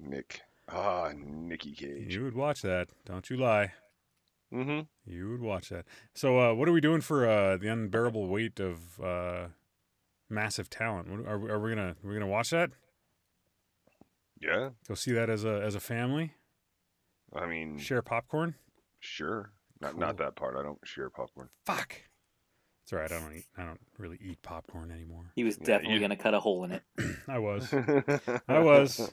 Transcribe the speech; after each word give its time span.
Nick. 0.00 0.42
Ah, 0.68 1.12
Nicky 1.16 1.72
Cage. 1.72 2.14
You 2.14 2.24
would 2.24 2.34
watch 2.34 2.62
that, 2.62 2.88
don't 3.04 3.28
you 3.30 3.36
lie. 3.36 3.72
Mm-hmm. 4.52 4.80
You 5.10 5.30
would 5.30 5.40
watch 5.40 5.68
that. 5.70 5.86
So, 6.14 6.38
uh, 6.38 6.54
what 6.54 6.68
are 6.68 6.72
we 6.72 6.80
doing 6.80 7.00
for 7.00 7.28
uh, 7.28 7.56
the 7.56 7.68
unbearable 7.68 8.26
weight 8.28 8.58
of 8.60 9.00
uh, 9.00 9.48
massive 10.28 10.70
talent? 10.70 11.08
What, 11.10 11.20
are, 11.20 11.50
are 11.52 11.60
we 11.60 11.70
gonna 11.70 11.96
are 12.02 12.08
we 12.08 12.14
gonna 12.14 12.26
watch 12.26 12.50
that? 12.50 12.70
Yeah. 14.40 14.70
Go 14.88 14.94
see 14.94 15.12
that 15.12 15.30
as 15.30 15.44
a 15.44 15.62
as 15.62 15.74
a 15.74 15.80
family. 15.80 16.34
I 17.34 17.46
mean, 17.46 17.78
Share 17.78 18.02
popcorn. 18.02 18.54
sure. 19.00 19.50
Not 19.80 19.98
not 19.98 20.16
that 20.18 20.36
part. 20.36 20.56
I 20.56 20.62
don't 20.62 20.78
share 20.84 21.10
popcorn. 21.10 21.48
Fuck. 21.66 21.96
It's 22.86 22.92
all 22.92 23.00
right. 23.00 23.10
I 23.10 23.18
don't 23.18 23.34
eat. 23.36 23.46
I 23.58 23.64
don't 23.64 23.80
really 23.98 24.16
eat 24.24 24.40
popcorn 24.42 24.92
anymore. 24.92 25.32
He 25.34 25.42
was 25.42 25.58
Yeah, 25.58 25.66
definitely 25.66 25.94
you- 25.94 26.00
gonna 26.02 26.14
cut 26.16 26.34
a 26.34 26.38
hole 26.40 26.62
in 26.62 26.70
it. 26.70 26.82
I 27.28 27.38
was. 27.40 27.74
I 28.48 28.60
was. 28.60 29.10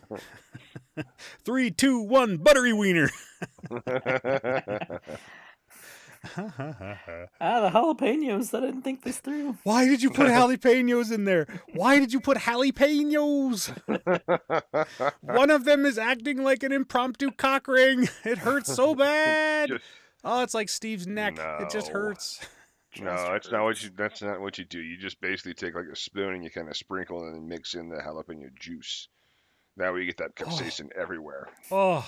Three, 1.43 1.71
two, 1.71 1.99
one. 2.01 2.37
Buttery 2.37 2.71
wiener. 2.73 3.09
Ah, 6.37 7.59
the 7.59 7.69
jalapenos. 7.69 8.57
I 8.57 8.61
didn't 8.61 8.83
think 8.83 9.04
this 9.04 9.17
through. 9.19 9.57
Why 9.64 9.86
did 9.86 10.01
you 10.01 10.09
put 10.09 10.28
jalapenos 10.28 11.11
in 11.11 11.25
there? 11.25 11.47
Why 11.73 12.00
did 12.00 12.14
you 12.14 12.21
put 12.21 12.37
jalapenos? 12.37 13.71
One 15.21 15.50
of 15.50 15.65
them 15.65 15.86
is 15.86 15.97
acting 15.97 16.42
like 16.42 16.64
an 16.64 16.71
impromptu 16.71 17.29
cock 17.31 17.67
ring. 17.67 18.07
It 18.23 18.37
hurts 18.37 18.73
so 18.73 18.95
bad. 18.95 19.69
Just- 19.69 19.83
Oh, 20.25 20.42
it's 20.42 20.53
like 20.53 20.69
Steve's 20.69 21.05
neck. 21.05 21.37
It 21.37 21.69
just 21.69 21.89
hurts. 21.89 22.39
No, 23.00 23.32
that's 23.32 23.52
not 23.52 23.64
what 23.64 23.83
you. 23.83 23.89
That's 23.96 24.21
not 24.21 24.42
what 24.42 24.57
you 24.57 24.65
do. 24.65 24.79
You 24.79 24.97
just 24.97 25.20
basically 25.21 25.54
take 25.54 25.75
like 25.75 25.86
a 25.92 25.96
spoon 25.96 26.34
and 26.34 26.43
you 26.43 26.50
kind 26.50 26.70
of 26.70 26.78
sprinkle 26.78 27.24
and 27.24 27.36
then 27.36 27.47
mix 27.47 27.74
in 27.74 27.89
the 27.89 27.97
jalapeno 27.97 28.50
juice. 28.60 29.07
That 29.78 29.93
way 29.93 30.01
you 30.01 30.06
get 30.06 30.18
that 30.18 30.32
oh. 30.39 30.43
capsaicin 30.43 30.89
everywhere. 31.00 31.50
Oh, 31.71 32.08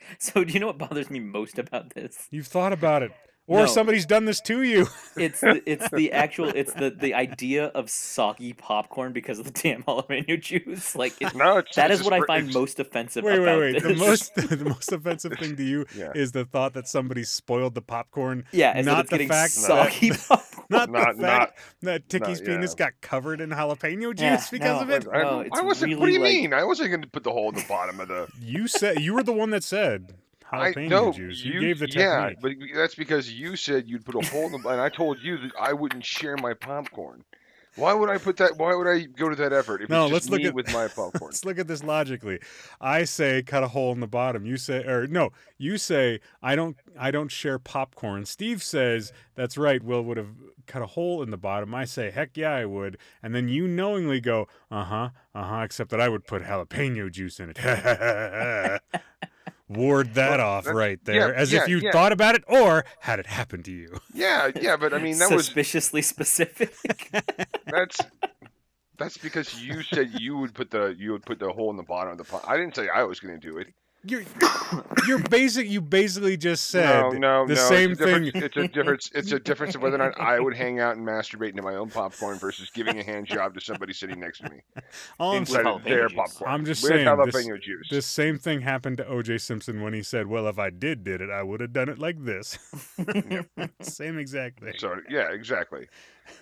So, 0.18 0.44
do 0.44 0.52
you 0.52 0.60
know 0.60 0.66
what 0.68 0.78
bothers 0.78 1.10
me 1.10 1.20
most 1.20 1.58
about 1.58 1.94
this? 1.94 2.28
you've 2.30 2.46
thought 2.46 2.72
about 2.72 3.02
it. 3.02 3.12
Or 3.48 3.60
No. 3.60 3.66
somebody's 3.66 4.04
done 4.06 4.26
this 4.26 4.40
to 4.42 4.62
you. 4.62 4.86
It's 5.16 5.40
the, 5.40 5.60
it's 5.66 5.88
the 5.90 6.12
actual 6.12 6.48
it's 6.50 6.72
the 6.74 6.90
the 6.90 7.12
idea 7.14 7.64
of 7.74 7.90
soggy 7.90 8.52
popcorn 8.52 9.12
because 9.12 9.40
of 9.40 9.46
the 9.46 9.50
damn 9.50 9.82
jalapeno 9.82 10.40
juice. 10.40 10.94
Like 10.94 11.14
it, 11.20 11.34
No, 11.34 11.56
it's, 11.56 11.74
that 11.74 11.90
it's 11.90 12.00
is 12.02 12.04
what 12.04 12.12
I 12.12 12.20
find 12.24 12.54
most 12.54 12.78
offensive 12.78 13.24
Wait, 13.24 13.36
about 13.40 13.58
wait, 13.58 13.74
wait. 13.74 13.82
The 13.82 13.96
most 13.96 14.34
the 14.36 14.64
most 14.64 14.92
offensive 14.92 15.32
thing 15.32 15.56
to 15.56 15.64
you 15.64 15.86
Yeah. 15.96 16.12
is 16.14 16.30
the 16.30 16.44
thought 16.44 16.74
that 16.74 16.86
somebody 16.86 17.24
spoiled 17.24 17.74
the 17.74 17.82
popcorn. 17.82 18.44
yeah, 18.52 18.72
and 18.76 18.86
not 18.86 19.00
it's 19.00 19.10
the 19.10 19.14
getting 19.16 19.28
fact 19.28 19.50
soggy 19.54 20.10
popcorn. 20.28 20.66
Not, 20.70 20.90
Not- 20.90 21.16
the 21.16 21.22
not- 21.22 21.28
fact 21.38 21.58
that 21.82 22.08
Tiki's 22.08 22.40
not- 22.40 22.46
penis 22.46 22.74
yeah. 22.78 22.84
got 22.86 22.92
covered 23.00 23.40
in 23.40 23.50
jalapeno 23.50 24.10
juice 24.14 24.20
Yeah, 24.20 24.46
because 24.52 24.76
no. 24.76 24.80
of 24.82 24.90
it. 24.90 25.06
I, 25.12 25.22
No, 25.22 25.40
it's 25.40 25.58
I 25.58 25.62
wasn't. 25.62 25.98
what 25.98 26.06
do 26.06 26.12
you 26.12 26.20
like- 26.20 26.32
mean? 26.32 26.52
I 26.54 26.62
wasn't 26.62 26.90
going 26.90 27.02
to 27.02 27.08
put 27.08 27.24
the 27.24 27.32
hole 27.32 27.48
in 27.48 27.56
the 27.56 27.64
bottom 27.68 27.98
of 27.98 28.06
the. 28.06 28.28
You 28.40 28.68
said 28.68 29.00
you 29.00 29.14
were 29.14 29.22
the 29.24 29.32
one 29.32 29.50
that 29.50 29.64
said 29.64 30.14
I 30.52 30.72
jalapeno 30.72 30.88
no, 30.88 31.12
juice. 31.12 31.44
You, 31.44 31.60
gave 31.60 31.78
the 31.78 31.86
technique. 31.86 32.04
yeah, 32.04 32.30
but 32.40 32.52
that's 32.74 32.94
because 32.94 33.32
you 33.32 33.56
said 33.56 33.88
you'd 33.88 34.04
put 34.04 34.14
a 34.14 34.26
hole 34.28 34.46
in 34.46 34.52
the. 34.62 34.68
And 34.68 34.80
I 34.80 34.88
told 34.88 35.22
you 35.22 35.36
that 35.38 35.52
I 35.60 35.72
wouldn't 35.72 36.04
share 36.04 36.36
my 36.36 36.54
popcorn. 36.54 37.24
Why 37.76 37.94
would 37.94 38.08
I 38.10 38.18
put 38.18 38.36
that? 38.38 38.56
Why 38.56 38.74
would 38.74 38.88
I 38.88 39.02
go 39.02 39.28
to 39.28 39.36
that 39.36 39.52
effort 39.52 39.82
if 39.82 39.88
No, 39.88 40.08
let's 40.08 40.28
look 40.28 40.40
at- 40.42 40.52
with 40.54 40.72
my 40.72 40.88
popcorn? 40.96 41.30
Let's 41.30 41.44
look 41.44 41.58
at 41.58 41.68
this 41.68 41.84
logically. 41.84 42.40
I 42.80 43.04
say 43.04 43.42
cut 43.42 43.62
a 43.62 43.68
hole 43.68 43.92
in 43.92 44.00
the 44.00 44.08
bottom. 44.08 44.44
You 44.44 44.56
say 44.56 44.84
or 44.84 45.06
no, 45.06 45.30
you 45.58 45.78
say 45.78 46.20
I 46.42 46.56
don't 46.56 46.76
I 46.98 47.12
don't 47.12 47.30
share 47.30 47.58
popcorn. 47.58 48.24
Steve 48.26 48.62
says 48.64 49.12
that's 49.36 49.56
right. 49.56 49.82
Will 49.82 50.02
would 50.02 50.16
have 50.16 50.34
cut 50.66 50.82
a 50.82 50.86
hole 50.86 51.22
in 51.22 51.30
the 51.30 51.36
bottom. 51.36 51.72
I 51.72 51.84
say 51.84 52.10
heck 52.10 52.36
yeah 52.36 52.50
I 52.52 52.64
would. 52.64 52.98
And 53.22 53.32
then 53.32 53.48
you 53.48 53.68
knowingly 53.68 54.20
go 54.20 54.48
uh-huh, 54.72 55.10
uh-huh, 55.34 55.60
except 55.62 55.90
that 55.90 56.00
I 56.00 56.08
would 56.08 56.26
put 56.26 56.42
jalapeno 56.42 57.12
juice 57.12 57.38
in 57.38 57.52
it. 57.54 58.80
Ward 59.68 60.14
that 60.14 60.38
Well, 60.38 60.48
off 60.48 60.64
that's- 60.64 60.76
right 60.76 61.04
there 61.04 61.28
yeah, 61.30 61.34
as 61.40 61.52
yeah, 61.52 61.62
if 61.62 61.68
you 61.68 61.78
yeah. 61.78 61.92
thought 61.92 62.12
about 62.12 62.34
it 62.34 62.42
or 62.48 62.84
had 63.00 63.18
it 63.18 63.26
happen 63.26 63.62
to 63.64 63.70
you. 63.72 63.98
yeah, 64.14 64.50
yeah, 64.60 64.76
but 64.76 64.94
I 64.94 64.98
mean 64.98 65.18
that 65.18 65.30
was 65.30 65.46
suspiciously 65.46 66.02
specific. 66.02 66.74
that's 67.66 67.98
that's 68.96 69.18
because 69.18 69.62
you 69.62 69.82
said 69.82 70.10
you 70.20 70.36
would 70.38 70.54
put 70.54 70.70
the 70.70 70.94
you 70.98 71.12
would 71.12 71.24
put 71.24 71.38
the 71.38 71.52
hole 71.52 71.70
in 71.70 71.76
the 71.76 71.82
bottom 71.82 72.12
of 72.12 72.18
the 72.18 72.24
pot. 72.24 72.44
I 72.48 72.56
didn't 72.56 72.74
say 72.74 72.88
I 72.88 73.02
was 73.04 73.20
going 73.20 73.38
to 73.38 73.46
do 73.50 73.58
it. 73.58 73.68
You're 74.04 74.22
you're 75.08 75.18
basic 75.18 75.68
you 75.68 75.80
basically 75.80 76.36
just 76.36 76.68
said 76.68 77.00
no, 77.00 77.10
no, 77.10 77.46
the 77.48 77.54
no. 77.54 77.60
same 77.68 77.90
it's 77.92 78.00
thing. 78.00 78.24
difference- 78.24 78.44
It's 78.44 78.56
a 78.56 78.68
difference. 78.68 79.10
It's 79.12 79.32
a 79.32 79.40
difference 79.40 79.74
of 79.74 79.82
whether 79.82 79.96
or 79.96 79.98
not 79.98 80.20
I 80.20 80.38
would 80.38 80.54
hang 80.54 80.78
out 80.78 80.96
and 80.96 81.04
masturbate 81.06 81.50
into 81.50 81.62
my 81.62 81.74
own 81.74 81.90
popcorn 81.90 82.38
versus 82.38 82.70
giving 82.70 82.98
a 83.00 83.02
hand 83.02 83.26
job 83.26 83.54
to 83.54 83.60
somebody 83.60 83.92
sitting 83.92 84.20
next 84.20 84.38
to 84.38 84.50
me 84.50 84.60
All 85.18 85.32
I'm 85.32 85.38
inside 85.38 85.66
of 85.66 85.82
their 85.82 86.08
popcorn. 86.08 86.48
I'm 86.50 86.64
just 86.64 86.82
with 86.84 86.92
saying, 86.92 87.06
jalapeno 87.06 87.56
this- 87.56 87.64
juice. 87.64 87.88
The 87.90 88.00
same 88.02 88.38
thing 88.38 88.60
happened 88.60 88.98
to 88.98 89.06
O.J. 89.08 89.38
Simpson 89.38 89.82
when 89.82 89.94
he 89.94 90.02
said, 90.04 90.28
"Well, 90.28 90.46
if 90.46 90.60
I 90.60 90.70
did 90.70 91.02
did 91.02 91.20
it, 91.20 91.28
I 91.30 91.42
would 91.42 91.60
have 91.60 91.72
done 91.72 91.88
it 91.88 91.98
like 91.98 92.24
this." 92.24 92.56
same 93.82 94.18
exact 94.18 94.60
thing. 94.60 94.74
So 94.78 94.94
yeah, 95.10 95.32
exactly. 95.32 95.88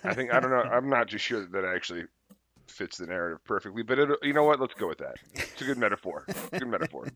I 0.03 0.13
think 0.13 0.31
I 0.31 0.39
don't 0.39 0.51
know. 0.51 0.61
I'm 0.61 0.89
not 0.89 1.07
just 1.07 1.25
sure 1.25 1.39
that 1.41 1.51
that 1.53 1.65
actually 1.65 2.03
fits 2.67 2.97
the 2.97 3.07
narrative 3.07 3.43
perfectly, 3.45 3.81
but 3.81 3.97
it, 3.97 4.09
you 4.21 4.33
know 4.33 4.43
what? 4.43 4.59
Let's 4.59 4.73
go 4.75 4.87
with 4.89 4.99
that. 4.99 5.15
It's 5.33 5.61
a 5.61 5.65
good 5.65 5.77
metaphor. 5.79 6.25
Good 6.51 6.67
metaphor. 6.67 7.07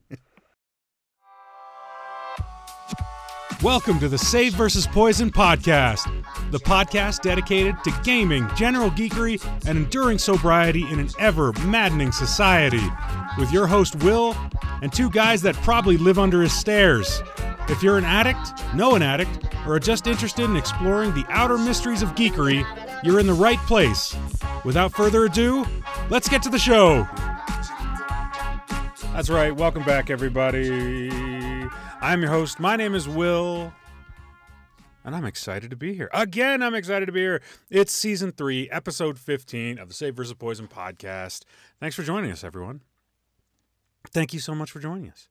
Welcome 3.63 3.99
to 3.99 4.09
the 4.09 4.17
Save 4.17 4.53
versus 4.53 4.87
Poison 4.87 5.29
podcast, 5.29 6.11
the 6.49 6.57
podcast 6.57 7.21
dedicated 7.21 7.75
to 7.83 7.91
gaming, 8.03 8.49
general 8.55 8.89
geekery, 8.89 9.39
and 9.67 9.77
enduring 9.77 10.17
sobriety 10.17 10.83
in 10.89 10.99
an 10.99 11.09
ever 11.19 11.53
maddening 11.67 12.11
society. 12.11 12.81
With 13.37 13.51
your 13.51 13.67
host 13.67 14.03
Will 14.03 14.35
and 14.81 14.91
two 14.91 15.11
guys 15.11 15.43
that 15.43 15.53
probably 15.57 15.97
live 15.97 16.17
under 16.17 16.41
his 16.41 16.51
stairs. 16.51 17.21
If 17.69 17.83
you're 17.83 17.99
an 17.99 18.03
addict, 18.03 18.39
know 18.73 18.95
an 18.95 19.03
addict, 19.03 19.53
or 19.67 19.75
are 19.75 19.79
just 19.79 20.07
interested 20.07 20.45
in 20.45 20.57
exploring 20.57 21.13
the 21.13 21.25
outer 21.29 21.59
mysteries 21.59 22.01
of 22.01 22.15
geekery, 22.15 22.65
you're 23.03 23.19
in 23.19 23.27
the 23.27 23.33
right 23.33 23.59
place. 23.59 24.17
Without 24.65 24.91
further 24.91 25.25
ado, 25.25 25.67
let's 26.09 26.27
get 26.27 26.41
to 26.41 26.49
the 26.49 26.57
show. 26.57 27.07
That's 29.13 29.29
right. 29.29 29.55
Welcome 29.55 29.83
back, 29.83 30.09
everybody. 30.09 31.30
I'm 32.01 32.21
your 32.21 32.31
host. 32.31 32.59
My 32.59 32.75
name 32.75 32.95
is 32.95 33.07
Will. 33.07 33.71
And 35.03 35.15
I'm 35.15 35.25
excited 35.25 35.69
to 35.71 35.75
be 35.75 35.93
here. 35.93 36.09
Again, 36.13 36.61
I'm 36.61 36.75
excited 36.75 37.05
to 37.07 37.11
be 37.11 37.21
here. 37.21 37.41
It's 37.69 37.91
season 37.91 38.31
three, 38.31 38.69
episode 38.69 39.17
15 39.17 39.79
of 39.79 39.87
the 39.87 39.93
Save 39.93 40.15
versus 40.15 40.33
Poison 40.33 40.67
podcast. 40.67 41.43
Thanks 41.79 41.95
for 41.95 42.03
joining 42.03 42.31
us, 42.31 42.43
everyone. 42.43 42.81
Thank 44.11 44.33
you 44.33 44.39
so 44.39 44.53
much 44.53 44.71
for 44.71 44.79
joining 44.79 45.09
us. 45.09 45.27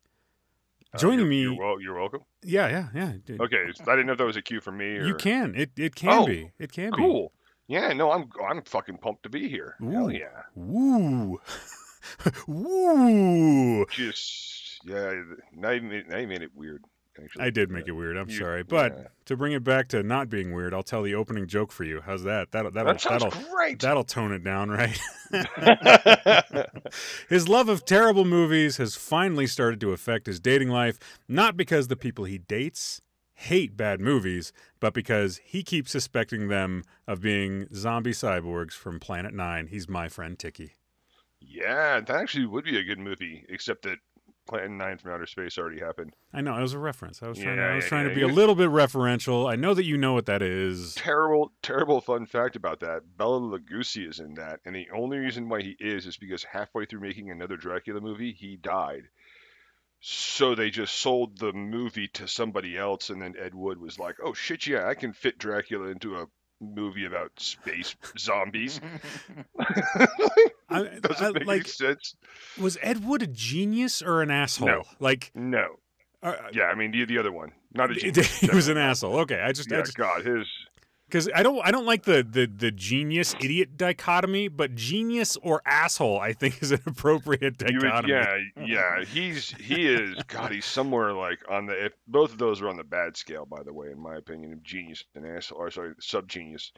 Uh, 0.93 0.99
Joining 0.99 1.21
you're, 1.21 1.29
me. 1.29 1.43
You're, 1.43 1.57
wel- 1.57 1.81
you're 1.81 1.95
welcome. 1.95 2.21
Yeah, 2.43 2.69
yeah, 2.69 2.89
yeah. 2.93 3.13
dude. 3.25 3.41
Okay, 3.41 3.65
I 3.87 3.91
didn't 3.91 4.07
know 4.07 4.13
if 4.13 4.19
that 4.19 4.25
was 4.25 4.37
a 4.37 4.43
cue 4.43 4.61
for 4.61 4.73
me 4.73 4.97
or 4.97 5.05
You 5.07 5.15
can. 5.15 5.55
It 5.55 5.71
it 5.77 5.95
can 5.95 6.09
Oh, 6.11 6.27
be. 6.27 6.51
It 6.59 6.73
can 6.73 6.91
be. 6.91 6.97
Cool. 6.97 7.33
Yeah, 7.69 7.93
no, 7.93 8.11
I'm 8.11 8.29
I'm 8.45 8.63
fucking 8.63 8.97
pumped 8.97 9.23
to 9.23 9.29
be 9.29 9.49
here. 9.49 9.77
Hell 9.81 10.11
yeah. 10.11 10.43
Woo. 10.57 11.41
Woo. 12.49 13.87
Just 13.91 14.60
yeah. 14.85 15.13
Now 15.55 15.71
you 15.71 15.83
made, 15.83 16.09
now 16.09 16.19
you 16.19 16.27
made 16.29 16.43
it 16.43 16.51
weird. 16.55 16.83
Actually, 17.23 17.45
I 17.45 17.51
did 17.51 17.71
make 17.71 17.89
it 17.89 17.93
weird. 17.93 18.17
I'm 18.17 18.31
You- 18.31 18.39
sorry, 18.39 18.63
but 18.63 18.97
yeah. 18.97 19.05
to 19.27 19.37
bring 19.37 19.53
it 19.53 19.65
back 19.65 19.89
to 19.89 20.03
not 20.03 20.31
being 20.31 20.55
weird, 20.55 20.73
I'll 20.73 20.85
tell 20.85 21.03
the 21.03 21.15
opening 21.15 21.47
joke 21.49 21.73
for 21.73 21.83
you. 21.85 22.01
How's 22.01 22.23
that? 22.23 22.53
That'll 22.53 22.71
that'll 22.71 22.93
that 22.95 23.03
that'll, 23.03 23.31
great. 23.53 23.81
that'll 23.81 24.05
tone 24.05 24.33
it 24.33 24.45
down, 24.45 24.71
right? 24.71 24.99
his 27.29 27.49
love 27.49 27.69
of 27.69 27.85
terrible 27.85 28.25
movies 28.25 28.77
has 28.77 28.95
finally 28.97 29.47
started 29.47 29.81
to 29.81 29.93
affect 29.93 30.27
his 30.27 30.41
dating 30.41 30.69
life, 30.69 30.99
not 31.29 31.57
because 31.57 31.89
the 31.89 31.97
people 31.97 32.25
he 32.25 32.39
dates 32.39 33.01
hate 33.35 33.77
bad 33.77 34.01
movies, 34.01 34.53
but 34.81 34.93
because 34.95 35.41
he 35.45 35.63
keeps 35.63 35.91
suspecting 35.91 36.49
them 36.49 36.85
of 37.07 37.21
being 37.21 37.67
zombie 37.75 38.13
cyborgs 38.13 38.73
from 38.73 39.01
Planet 39.01 39.33
Nine. 39.35 39.67
He's 39.69 39.89
my 39.89 40.09
friend 40.09 40.39
Tiki. 40.39 40.73
yeah, 41.41 42.01
that 42.01 42.11
actually 42.17 42.47
would 42.47 42.65
be 42.65 42.79
a 42.79 42.83
good 42.85 42.99
movie, 42.99 43.45
except 43.49 43.83
that 43.83 43.99
Planet 44.51 44.71
Nine 44.73 44.99
from 44.99 45.13
Outer 45.13 45.27
Space 45.27 45.57
already 45.59 45.79
happened. 45.79 46.13
I 46.35 46.41
know 46.41 46.57
it 46.59 46.61
was 46.61 46.73
a 46.73 46.79
reference. 46.79 47.23
I 47.23 47.29
was 47.29 47.39
trying. 47.39 47.57
to, 47.57 47.63
I 47.63 47.77
was 47.77 47.85
yeah, 47.85 47.89
trying 47.89 48.05
yeah. 48.07 48.11
to 48.11 48.15
be 48.17 48.23
a 48.23 48.29
little 48.29 48.57
bit 48.57 48.69
referential. 48.69 49.51
I 49.51 49.55
know 49.55 49.75
that 49.75 49.85
you 49.85 49.97
know 49.97 50.13
what 50.13 50.27
that 50.27 50.43
is. 50.43 50.95
Terrible, 50.97 51.53
terrible 51.63 52.01
fun 52.01 52.27
fact 52.27 52.57
about 52.57 52.81
that. 52.81 53.03
Bela 53.17 53.41
Lugosi 53.41 54.09
is 54.09 54.19
in 54.19 54.35
that, 54.35 54.59
and 54.67 54.75
the 54.75 54.89
only 54.93 55.19
reason 55.19 55.49
why 55.49 55.63
he 55.63 55.77
is 55.79 56.05
is 56.05 56.17
because 56.17 56.43
halfway 56.43 56.85
through 56.85 57.01
making 57.01 57.31
another 57.31 57.57
Dracula 57.57 58.01
movie, 58.01 58.33
he 58.33 58.57
died. 58.57 59.05
So 60.01 60.55
they 60.55 60.71
just 60.71 60.97
sold 60.97 61.39
the 61.39 61.53
movie 61.53 62.09
to 62.15 62.27
somebody 62.27 62.77
else, 62.77 63.11
and 63.11 63.23
then 63.23 63.37
Ed 63.39 63.55
Wood 63.55 63.79
was 63.79 63.99
like, 63.99 64.17
"Oh 64.21 64.35
shit, 64.35 64.67
yeah, 64.67 64.89
I 64.89 64.95
can 64.95 65.13
fit 65.13 65.39
Dracula 65.39 65.89
into 65.89 66.17
a 66.17 66.27
movie 66.61 67.05
about 67.07 67.33
space 67.39 67.95
zombies." 68.19 68.81
I, 70.69 70.83
Doesn't 71.03 71.27
I- 71.27 71.31
make 71.31 71.37
any 71.37 71.45
like, 71.45 71.67
sense. 71.69 72.15
was 72.59 72.79
Ed 72.83 73.05
Wood 73.05 73.23
a 73.23 73.27
genius 73.27 74.03
or 74.03 74.23
an 74.23 74.31
asshole? 74.31 74.69
No. 74.69 74.83
Like, 74.99 75.31
No. 75.35 75.77
uh, 76.23 76.35
Yeah, 76.53 76.65
I 76.65 76.75
mean 76.75 76.91
the 76.91 77.05
the 77.05 77.19
other 77.19 77.33
one, 77.33 77.53
not 77.75 77.91
a 77.91 77.95
genius. 77.97 78.39
he 78.39 78.49
was 78.51 78.69
an 78.69 78.79
asshole. 78.79 79.19
Okay, 79.21 79.41
I 79.41 79.53
just, 79.53 79.71
I 79.73 79.77
Yeah, 79.77 79.83
just 79.83 79.97
God, 79.97 80.25
his 80.25 80.47
because 81.11 81.29
I 81.35 81.43
don't 81.43 81.61
I 81.67 81.71
don't 81.71 81.87
like 81.87 82.05
the, 82.05 82.23
the 82.29 82.47
the 82.47 82.71
genius 82.71 83.35
idiot 83.41 83.77
dichotomy, 83.77 84.49
but 84.49 84.75
genius 84.75 85.37
or 85.43 85.61
asshole 85.67 86.21
I 86.21 86.33
think 86.33 86.63
is 86.63 86.71
an 86.71 86.81
appropriate 86.87 87.61
You 87.69 87.79
would- 87.79 87.83
dichotomy. 87.83 88.13
yeah, 88.13 88.37
yeah. 88.65 89.05
He's 89.05 89.51
he 89.61 89.87
is 89.87 90.17
God. 90.29 90.53
He's 90.53 90.65
somewhere 90.65 91.13
like 91.13 91.41
on 91.51 91.67
the. 91.67 91.87
If 91.87 91.93
both 92.07 92.33
of 92.33 92.39
those 92.39 92.61
are 92.63 92.69
on 92.69 92.77
the 92.77 92.85
bad 92.85 93.17
scale, 93.17 93.45
by 93.47 93.63
the 93.63 93.73
way, 93.73 93.89
in 93.91 93.99
my 94.01 94.17
opinion, 94.17 94.53
of 94.53 94.63
genius 94.63 95.05
and 95.15 95.27
asshole, 95.27 95.59
or 95.59 95.71
sorry, 95.71 95.95
sub 96.01 96.29
genius. 96.29 96.73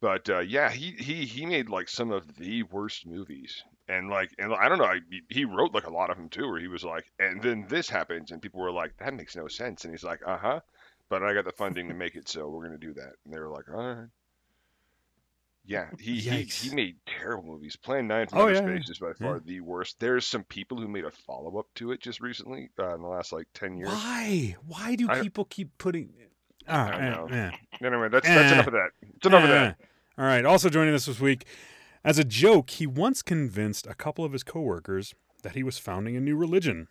But 0.00 0.30
uh, 0.30 0.38
yeah, 0.40 0.70
he 0.70 0.92
he 0.98 1.24
he 1.26 1.44
made 1.44 1.68
like 1.68 1.88
some 1.88 2.12
of 2.12 2.36
the 2.36 2.62
worst 2.64 3.04
movies, 3.04 3.64
and 3.88 4.08
like, 4.08 4.30
and 4.38 4.54
I 4.54 4.68
don't 4.68 4.78
know, 4.78 4.84
I, 4.84 5.00
he 5.28 5.44
wrote 5.44 5.74
like 5.74 5.88
a 5.88 5.92
lot 5.92 6.08
of 6.10 6.16
them 6.16 6.28
too, 6.28 6.48
where 6.48 6.60
he 6.60 6.68
was 6.68 6.84
like, 6.84 7.04
and 7.18 7.42
then 7.42 7.66
this 7.68 7.90
happens, 7.90 8.30
and 8.30 8.40
people 8.40 8.60
were 8.60 8.70
like, 8.70 8.96
that 8.98 9.12
makes 9.14 9.34
no 9.34 9.48
sense, 9.48 9.84
and 9.84 9.92
he's 9.92 10.04
like, 10.04 10.20
uh 10.24 10.38
huh, 10.38 10.60
but 11.08 11.22
I 11.22 11.34
got 11.34 11.44
the 11.44 11.52
funding 11.52 11.88
to 11.88 11.94
make 11.94 12.14
it, 12.16 12.28
so 12.28 12.48
we're 12.48 12.64
gonna 12.66 12.78
do 12.78 12.94
that, 12.94 13.12
and 13.24 13.32
they 13.34 13.38
were 13.38 13.48
like, 13.48 13.68
all 13.68 13.76
right. 13.76 14.06
Yeah, 15.64 15.88
he, 16.00 16.18
he 16.18 16.44
he 16.44 16.74
made 16.74 16.96
terrible 17.06 17.44
movies. 17.44 17.76
Plan 17.76 18.06
Nine 18.08 18.26
from 18.26 18.38
Oh, 18.38 18.42
Outer 18.44 18.54
yeah, 18.54 18.60
yeah. 18.60 18.76
Space 18.76 18.88
is 18.88 18.98
by 19.00 19.12
far 19.12 19.38
the 19.40 19.60
worst. 19.60 20.00
There's 20.00 20.26
some 20.26 20.44
people 20.44 20.80
who 20.80 20.88
made 20.88 21.04
a 21.04 21.10
follow 21.10 21.58
up 21.58 21.66
to 21.74 21.92
it 21.92 22.00
just 22.00 22.20
recently, 22.22 22.70
uh, 22.78 22.94
in 22.94 23.02
the 23.02 23.06
last 23.08 23.32
like 23.34 23.46
ten 23.52 23.76
years. 23.76 23.90
Why? 23.90 24.56
Why 24.66 24.96
do 24.96 25.10
I- 25.10 25.20
people 25.20 25.44
keep 25.44 25.76
putting? 25.76 26.10
Ah, 26.66 26.88
I 26.90 27.00
eh, 27.00 27.10
know. 27.10 27.26
eh. 27.26 27.50
Anyway, 27.82 28.08
that's 28.08 28.26
that's 28.26 28.50
Eh. 28.50 28.54
enough 28.54 28.66
of 28.68 28.72
that. 28.72 28.90
It's 29.16 29.26
enough 29.26 29.42
of 29.42 29.48
that. 29.50 29.76
All 30.16 30.24
right. 30.24 30.44
Also 30.46 30.70
joining 30.70 30.94
us 30.94 31.04
this 31.04 31.20
week, 31.20 31.44
as 32.02 32.18
a 32.18 32.24
joke, 32.24 32.70
he 32.70 32.86
once 32.86 33.20
convinced 33.20 33.86
a 33.86 33.94
couple 33.94 34.24
of 34.24 34.32
his 34.32 34.42
coworkers 34.42 35.14
that 35.42 35.54
he 35.54 35.62
was 35.62 35.76
founding 35.76 36.16
a 36.16 36.20
new 36.20 36.36
religion. 36.36 36.88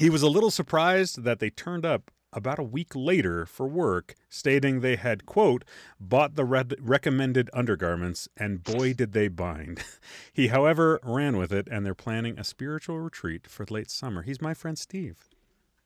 He 0.00 0.10
was 0.10 0.22
a 0.22 0.28
little 0.28 0.50
surprised 0.50 1.22
that 1.22 1.38
they 1.38 1.50
turned 1.50 1.86
up 1.86 2.10
about 2.32 2.58
a 2.58 2.62
week 2.64 2.94
later 2.94 3.44
for 3.46 3.66
work, 3.66 4.14
stating 4.28 4.80
they 4.80 4.96
had, 4.96 5.26
quote, 5.26 5.64
bought 6.00 6.34
the 6.34 6.44
red- 6.44 6.74
recommended 6.80 7.50
undergarments, 7.52 8.28
and 8.36 8.62
boy, 8.64 8.92
did 8.94 9.12
they 9.12 9.28
bind. 9.28 9.82
he, 10.32 10.48
however, 10.48 10.98
ran 11.02 11.36
with 11.36 11.52
it, 11.52 11.68
and 11.70 11.84
they're 11.84 11.94
planning 11.94 12.38
a 12.38 12.44
spiritual 12.44 12.98
retreat 13.00 13.46
for 13.48 13.64
late 13.68 13.90
summer. 13.90 14.22
He's 14.22 14.40
my 14.40 14.54
friend 14.54 14.78
Steve. 14.78 15.28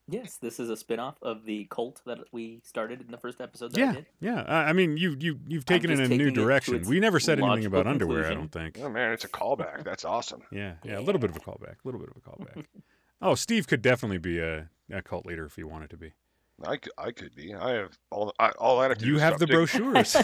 Yes, 0.09 0.37
this 0.37 0.57
is 0.57 0.69
a 0.69 0.77
spin-off 0.77 1.17
of 1.21 1.43
the 1.43 1.65
cult 1.69 2.01
that 2.05 2.19
we 2.31 2.61
started 2.63 3.01
in 3.01 3.11
the 3.11 3.17
first 3.17 3.41
episode 3.41 3.73
that 3.73 3.81
I 3.81 3.83
Yeah, 3.83 3.91
did. 3.91 4.05
yeah. 4.21 4.41
I 4.47 4.69
I 4.69 4.73
mean, 4.73 4.95
you 4.95 5.17
you 5.19 5.37
you've 5.45 5.65
taken 5.65 5.89
it 5.89 5.95
in 5.95 5.99
a 5.99 6.07
new 6.07 6.17
taking 6.17 6.27
it 6.27 6.35
to 6.35 6.41
direction. 6.41 6.83
We 6.87 7.01
never 7.01 7.19
said 7.19 7.39
anything 7.39 7.49
logical 7.49 7.79
about 7.81 7.91
underwear. 7.91 8.25
I 8.31 8.33
don't 8.33 8.49
think. 8.49 8.79
Oh 8.81 8.87
man, 8.89 9.11
it's 9.11 9.25
a 9.25 9.27
callback. 9.27 9.83
That's 9.83 10.05
awesome. 10.05 10.43
Yeah, 10.51 10.75
yeah, 10.85 10.97
a 10.97 11.01
little 11.01 11.19
bit 11.19 11.29
of 11.29 11.35
a 11.35 11.41
callback. 11.41 11.73
A 11.73 11.83
little 11.83 11.99
bit 11.99 12.09
of 12.09 12.15
a 12.15 12.21
callback. 12.21 12.63
oh, 13.21 13.35
Steve 13.35 13.67
could 13.67 13.81
definitely 13.81 14.17
be 14.19 14.39
a, 14.39 14.69
a 14.89 15.01
cult 15.01 15.25
leader 15.25 15.45
if 15.45 15.57
he 15.57 15.65
wanted 15.65 15.89
to 15.89 15.97
be. 15.97 16.13
I 16.65 16.77
could, 16.77 16.91
I 16.97 17.11
could 17.11 17.35
be. 17.35 17.53
I 17.53 17.71
have 17.73 17.97
all. 18.11 18.33
I, 18.39 18.49
all 18.57 18.79
I 18.79 18.89
have 18.89 18.97
to 18.97 19.05
You 19.05 19.15
is 19.15 19.21
have 19.21 19.39
the 19.39 19.45
taking- 19.45 19.91
brochures. 19.91 20.15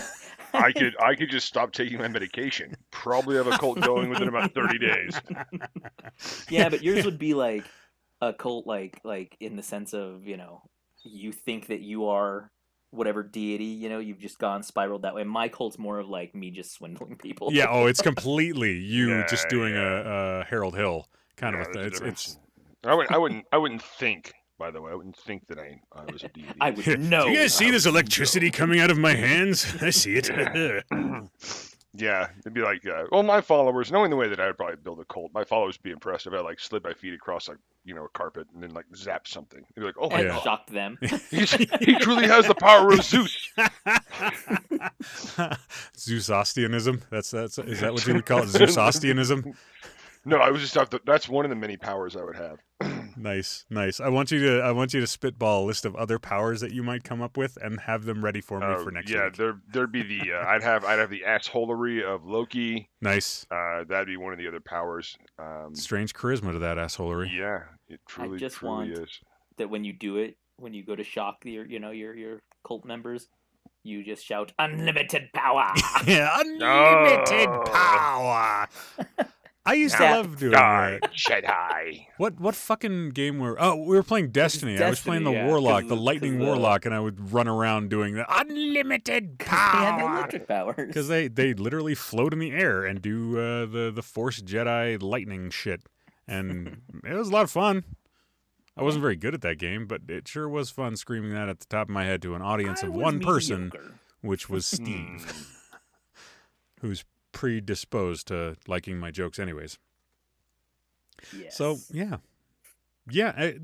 I 0.54 0.72
could, 0.72 0.96
I 1.02 1.16
could 1.16 1.30
just 1.30 1.48
stop 1.48 1.72
taking 1.74 1.98
my 2.00 2.08
medication. 2.08 2.76
Probably 2.92 3.36
have 3.38 3.48
a 3.48 3.58
cult 3.58 3.82
going 3.82 4.10
within 4.10 4.28
about 4.28 4.54
thirty 4.54 4.78
days. 4.80 5.20
yeah, 6.50 6.70
but 6.70 6.84
yours 6.84 7.06
would 7.06 7.20
be 7.20 7.34
like 7.34 7.64
a 8.22 8.34
cult, 8.34 8.66
like 8.68 9.00
like 9.04 9.36
in 9.40 9.56
the 9.56 9.64
sense 9.64 9.94
of 9.94 10.26
you 10.26 10.38
know 10.38 10.62
you 11.04 11.32
think 11.32 11.68
that 11.68 11.82
you 11.82 12.08
are 12.08 12.50
whatever 12.92 13.24
deity, 13.24 13.66
you 13.66 13.90
know, 13.90 13.98
you've 13.98 14.20
just 14.20 14.38
gone 14.38 14.62
spiraled 14.62 15.02
that 15.02 15.16
way. 15.16 15.24
My 15.24 15.50
cult's 15.50 15.80
more 15.80 15.98
of 16.00 16.08
like 16.08 16.36
me 16.36 16.52
just 16.52 16.74
swindling 16.74 17.18
people. 17.18 17.50
yeah. 17.52 17.66
Oh, 17.70 17.88
it's 17.88 18.02
completely 18.04 18.78
you 18.78 19.10
Yeah, 19.10 19.26
just 19.28 19.50
doing 19.50 19.74
yeah. 19.74 19.82
a, 19.82 20.40
a 20.42 20.44
Harold 20.46 20.76
Hill 20.76 21.08
kind 21.36 21.56
Yeah, 21.56 21.62
of 21.64 21.68
a 21.70 21.74
thing. 21.74 21.84
It's, 21.86 22.02
it's 22.02 22.40
I 22.86 22.94
wouldn't, 22.94 23.12
I 23.12 23.18
wouldn't, 23.18 23.46
I 23.52 23.58
wouldn't 23.58 23.82
think. 23.82 24.32
By 24.64 24.72
the 24.72 24.82
way, 24.82 24.94
I 24.94 24.96
wouldn't 24.96 25.18
think 25.18 25.46
that 25.48 25.60
I, 25.60 25.78
I 25.94 26.06
was 26.10 26.24
a 26.24 26.30
deity. 26.30 26.54
I 26.62 26.70
would 26.72 27.02
know. 27.02 27.26
Do 27.26 27.32
you 27.32 27.40
guys 27.40 27.54
see 27.54 27.70
this 27.70 27.86
electricity 27.86 28.50
coming 28.50 28.80
out 28.80 28.90
of 28.90 28.98
my 28.98 29.14
hands? 29.14 29.76
I 29.82 29.90
see 29.90 30.16
it. 30.16 30.30
Yeah, 31.96 32.30
it'd 32.40 32.56
be 32.56 32.62
like, 32.62 32.84
uh, 32.88 33.04
well, 33.12 33.22
my 33.22 33.40
followers, 33.40 33.92
knowing 33.92 34.10
the 34.10 34.16
way 34.16 34.28
that 34.28 34.40
I'd 34.40 34.58
probably 34.58 34.78
build 34.78 35.00
a 35.00 35.06
cult, 35.06 35.32
my 35.32 35.44
followers 35.44 35.78
would 35.78 35.84
be 35.84 35.92
impressed 35.92 36.26
if 36.26 36.34
I 36.34 36.40
like 36.40 36.60
slid 36.60 36.84
my 36.84 36.92
feet 36.92 37.14
across 37.14 37.48
like 37.48 37.60
you 37.86 37.94
know 37.94 38.06
a 38.06 38.10
carpet 38.10 38.48
and 38.52 38.64
then 38.64 38.72
like 38.74 38.86
zap 38.96 39.28
something. 39.28 39.64
They'd 39.76 39.82
be 39.82 39.86
like, 39.86 39.96
oh 40.00 40.10
my 40.10 40.22
Yeah. 40.22 40.30
god, 40.30 40.44
shocked 40.44 40.72
them. 40.74 40.98
He's, 41.30 41.52
he 41.52 41.96
truly 42.00 42.26
has 42.26 42.48
the 42.48 42.56
power 42.56 42.92
of 42.94 43.04
Zeus. 43.04 43.38
Zeusostianism. 45.96 47.02
That's 47.12 47.30
that's 47.30 47.60
is 47.60 47.82
that 47.82 47.94
what 47.94 48.08
you 48.08 48.16
would 48.16 48.26
call 48.26 48.40
it? 48.40 48.48
Zeusostianism. 48.48 49.54
No, 50.26 50.38
I 50.38 50.50
was 50.50 50.62
just 50.62 50.74
thought 50.74 50.90
that 50.92 51.06
that's 51.06 51.30
one 51.30 51.46
of 51.46 51.50
the 51.50 51.56
many 51.56 51.78
powers 51.78 52.16
I 52.16 52.24
would 52.24 52.38
have. 52.38 52.58
Nice, 53.16 53.66
nice. 53.70 54.00
I 54.00 54.10
want 54.10 54.32
you 54.32 54.40
to 54.46 54.60
I 54.62 54.72
want 54.72 54.94
you 54.94 55.00
to 55.02 55.08
spitball 55.08 55.64
a 55.64 55.66
list 55.66 55.86
of 55.86 55.96
other 55.96 56.20
powers 56.20 56.62
that 56.62 56.72
you 56.72 56.84
might 56.84 57.04
come 57.04 57.22
up 57.22 57.38
with 57.38 57.58
and 57.62 57.80
have 57.82 58.06
them 58.06 58.24
ready 58.24 58.42
for 58.42 58.60
me 58.60 58.66
Uh, 58.66 58.78
for 58.84 58.92
next 58.92 59.10
yeah, 59.12 59.26
week. 59.26 59.38
Yeah, 59.38 59.38
there 59.46 59.60
there'd 59.72 59.92
be 59.92 60.04
the 60.04 60.34
uh, 60.34 60.46
I'd 60.48 60.64
have 60.64 60.84
I'd 60.86 61.00
have 61.00 61.10
the 61.10 61.24
assholery 61.28 62.04
of 62.04 62.26
Loki. 62.26 62.90
Nice. 63.02 63.46
Uh, 63.52 63.84
that'd 63.84 64.08
be 64.08 64.18
one 64.18 64.34
of 64.34 64.40
the 64.40 64.48
other 64.48 64.60
powers. 64.60 65.18
Um, 65.40 65.76
Strange 65.76 66.14
charisma 66.14 66.52
to 66.54 66.60
that 66.60 66.78
assholery. 66.78 67.30
yeah, 67.36 67.64
it 67.90 68.00
truly 68.08 68.38
just 68.40 68.56
truly 68.58 68.90
want- 68.90 68.92
is. 69.00 69.20
that 69.58 69.70
when 69.70 69.84
you 69.84 69.94
do 69.94 70.18
it, 70.18 70.38
when 70.58 70.74
you 70.74 70.84
go 70.84 70.96
to 70.96 71.04
shock 71.04 71.38
your, 71.46 71.66
you 71.66 71.80
know, 71.80 71.92
your 71.92 72.16
your 72.16 72.42
cult 72.66 72.86
members, 72.86 73.28
you 73.84 74.04
just 74.04 74.26
shout 74.26 74.52
unlimited 74.60 75.30
power. 75.34 75.72
Yeah, 76.08 76.30
unlimited 76.40 77.50
No. 77.50 77.64
power. 77.66 78.68
I 79.66 79.76
used 79.76 79.96
to 79.96 80.04
love 80.04 80.38
doing 80.40 80.52
Die, 80.52 81.00
that. 81.02 81.14
Jedi. 81.14 82.08
What 82.18 82.38
what 82.40 82.54
fucking 82.54 83.12
game 83.12 83.40
were? 83.40 83.56
Oh, 83.58 83.76
we 83.78 83.96
were 83.96 84.04
playing 84.04 84.32
Destiny. 84.32 84.78
I 84.82 84.90
was 84.90 85.00
playing 85.00 85.24
the 85.24 85.32
Destiny, 85.32 85.46
yeah, 85.48 85.50
Warlock, 85.52 85.82
'cause 85.84 85.90
the 85.90 85.96
Lightning 85.96 86.32
Lightning 86.32 86.32
'cause 86.34 86.40
the- 86.40 86.46
Warlock, 86.62 86.86
and 86.86 86.94
I 86.94 87.00
would 87.00 87.32
run 87.32 87.48
around 87.48 87.90
doing 87.90 88.16
the 88.16 88.26
unlimited 88.30 89.40
they 89.40 89.46
had 89.46 90.00
power. 90.00 90.12
electric 90.18 90.48
powers. 90.50 90.88
Because 90.88 91.08
they 91.08 91.30
they 91.30 91.54
literally 91.54 91.96
float 91.96 92.34
in 92.34 92.40
the 92.40 92.52
air 92.52 92.84
and 92.84 93.02
do 93.02 93.40
uh, 93.40 93.66
the 93.66 93.92
the 93.96 94.04
Force 94.04 94.42
Jedi 94.42 95.02
lightning 95.02 95.50
shit, 95.50 95.84
and 96.28 96.82
it 97.06 97.14
was 97.14 97.30
a 97.30 97.32
lot 97.32 97.44
of 97.44 97.52
fun. 97.52 97.86
I 98.76 98.84
wasn't 98.84 99.02
very 99.04 99.16
good 99.16 99.34
at 99.34 99.42
that 99.42 99.60
game, 99.60 99.86
but 99.88 100.02
it 100.10 100.28
sure 100.28 100.50
was 100.50 100.72
fun 100.72 100.98
screaming 100.98 101.32
that 101.34 101.48
at 101.48 101.60
the 101.62 101.68
top 101.68 101.88
of 101.88 101.94
my 101.94 102.04
head 102.06 102.22
to 102.24 102.36
an 102.36 102.42
audience 102.42 102.84
I 102.84 102.88
of 102.88 102.94
was 102.96 103.02
one 103.04 103.20
person, 103.22 103.72
which 104.22 104.50
was 104.50 104.70
Hmm. 104.70 104.76
Steve, 104.84 105.48
who's 106.82 107.06
predisposed 107.34 108.28
to 108.30 108.56
liking 108.68 108.98
my 108.98 109.12
jokes, 109.12 109.40
anyways. 109.40 109.78
Yes. 111.38 111.58
So 111.58 111.78
yeah, 111.92 112.18
yeah, 113.10 113.34
I, 113.38 113.56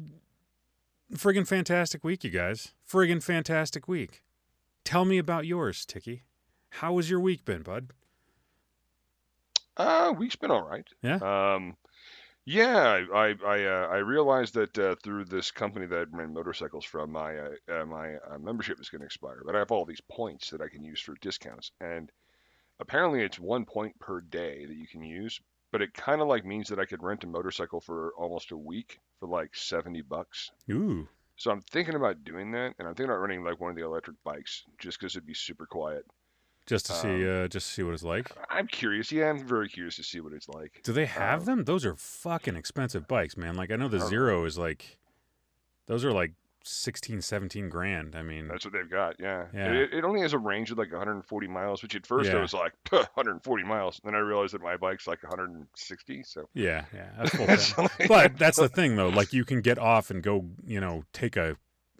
friggin' 1.13 1.47
fantastic 1.47 2.03
week, 2.03 2.23
you 2.23 2.29
guys. 2.29 2.73
Friggin' 2.89 3.23
fantastic 3.23 3.87
week. 3.87 4.23
Tell 4.83 5.05
me 5.05 5.17
about 5.17 5.45
yours, 5.45 5.85
Tiki. 5.85 6.23
How 6.71 6.97
has 6.97 7.09
your 7.09 7.19
week 7.19 7.45
been, 7.45 7.61
bud? 7.61 7.93
Uh, 9.77 10.13
week's 10.17 10.35
been 10.35 10.51
all 10.51 10.67
right. 10.67 10.87
Yeah? 11.01 11.15
Um, 11.15 11.77
yeah, 12.45 13.05
I 13.13 13.27
I 13.27 13.35
I, 13.45 13.63
uh, 13.65 13.87
I 13.91 13.97
realized 13.97 14.55
that 14.55 14.77
uh, 14.77 14.95
through 15.03 15.25
this 15.25 15.51
company 15.51 15.85
that 15.85 16.07
I 16.13 16.17
rent 16.17 16.33
motorcycles 16.33 16.83
from, 16.83 17.11
my 17.11 17.37
uh, 17.37 17.49
uh, 17.71 17.85
my 17.85 18.15
uh, 18.15 18.39
membership 18.39 18.79
is 18.79 18.89
going 18.89 19.01
to 19.01 19.05
expire, 19.05 19.41
but 19.45 19.55
I 19.55 19.59
have 19.59 19.71
all 19.71 19.85
these 19.85 20.01
points 20.01 20.49
that 20.49 20.61
I 20.61 20.67
can 20.67 20.83
use 20.83 20.99
for 20.99 21.15
discounts, 21.21 21.71
and 21.79 22.11
apparently 22.79 23.21
it's 23.21 23.39
one 23.39 23.65
point 23.65 23.97
per 23.99 24.21
day 24.21 24.65
that 24.65 24.75
you 24.75 24.87
can 24.87 25.03
use, 25.03 25.39
but 25.71 25.81
it 25.81 25.93
kind 25.93 26.21
of 26.21 26.27
like 26.27 26.45
means 26.45 26.67
that 26.69 26.79
I 26.79 26.85
could 26.85 27.03
rent 27.03 27.23
a 27.23 27.27
motorcycle 27.27 27.79
for 27.81 28.13
almost 28.17 28.51
a 28.51 28.57
week 28.57 28.99
for 29.19 29.27
like 29.27 29.55
seventy 29.55 30.01
bucks. 30.01 30.51
Ooh, 30.71 31.07
So 31.35 31.51
I'm 31.51 31.61
thinking 31.61 31.95
about 31.95 32.23
doing 32.23 32.51
that, 32.51 32.73
and 32.79 32.87
I'm 32.87 32.95
thinking 32.95 33.11
about 33.11 33.19
renting 33.21 33.43
like 33.43 33.59
one 33.59 33.69
of 33.71 33.75
the 33.75 33.83
electric 33.85 34.17
bikes, 34.23 34.63
just 34.79 34.99
because 34.99 35.15
it'd 35.15 35.27
be 35.27 35.33
super 35.33 35.65
quiet. 35.65 36.05
just 36.65 36.85
to 36.87 36.93
see, 36.93 37.27
Um, 37.27 37.45
uh, 37.45 37.47
just 37.47 37.67
to 37.67 37.73
see 37.73 37.83
what 37.83 37.93
it's 37.95 38.03
like. 38.03 38.31
I'm 38.49 38.67
curious. 38.67 39.11
Yeah, 39.11 39.29
I'm 39.29 39.45
very 39.45 39.67
curious 39.69 39.95
to 39.97 40.03
see 40.03 40.19
what 40.19 40.33
it's 40.33 40.47
like. 40.49 40.81
Do 40.83 40.93
they 40.93 41.05
have 41.07 41.41
uh, 41.41 41.45
them? 41.45 41.63
Those 41.65 41.83
are 41.85 41.95
fucking 41.95 42.55
expensive 42.55 43.07
bikes, 43.07 43.35
man. 43.37 43.55
Like 43.55 43.71
I 43.71 43.75
know 43.75 43.87
the 43.87 43.97
I 43.97 43.99
don't 44.01 44.05
know. 44.07 44.09
Zero 44.09 44.45
is 44.45 44.57
like, 44.57 44.97
those 45.87 46.05
are 46.05 46.11
like 46.11 46.33
16, 46.63 47.21
17 47.21 47.69
grand. 47.69 48.15
I 48.15 48.21
mean, 48.21 48.47
That's 48.47 48.65
what 48.65 48.73
they've 48.73 48.89
got. 48.89 49.15
Yeah. 49.19 49.45
Yeah. 49.53 49.71
It, 49.71 49.93
it 49.93 50.03
only 50.03 50.21
has 50.21 50.33
a 50.33 50.37
range 50.37 50.71
of 50.71 50.77
like 50.77 50.91
140 50.91 51.47
miles, 51.47 51.81
which 51.81 51.95
at 51.95 52.05
first 52.05 52.29
I 52.31 52.39
was 52.39 52.53
like 52.53 52.73
140 52.89 53.63
miles. 53.63 53.99
Then 54.03 54.15
I 54.15 54.19
realized 54.19 54.53
that 54.53 54.61
my 54.61 54.77
bike's 54.77 55.07
like 55.07 55.23
160. 55.23 56.23
So. 56.23 56.49
yeah, 56.53 56.85
yeah, 56.93 57.09
that's 57.17 57.35
full 57.35 57.45
It's 57.49 57.77
like- 57.77 58.07
But 58.07 58.37
that's 58.37 58.57
the 58.57 58.69
thing, 58.79 58.95
though. 58.95 59.09
Like 59.09 59.33
you 59.33 59.45
can 59.45 59.61
get 59.61 59.77
off 59.79 60.09
and 60.11 60.21
go, 60.21 60.45
you 60.65 60.79
know, 60.79 61.03
take 61.13 61.37
a, 61.37 61.57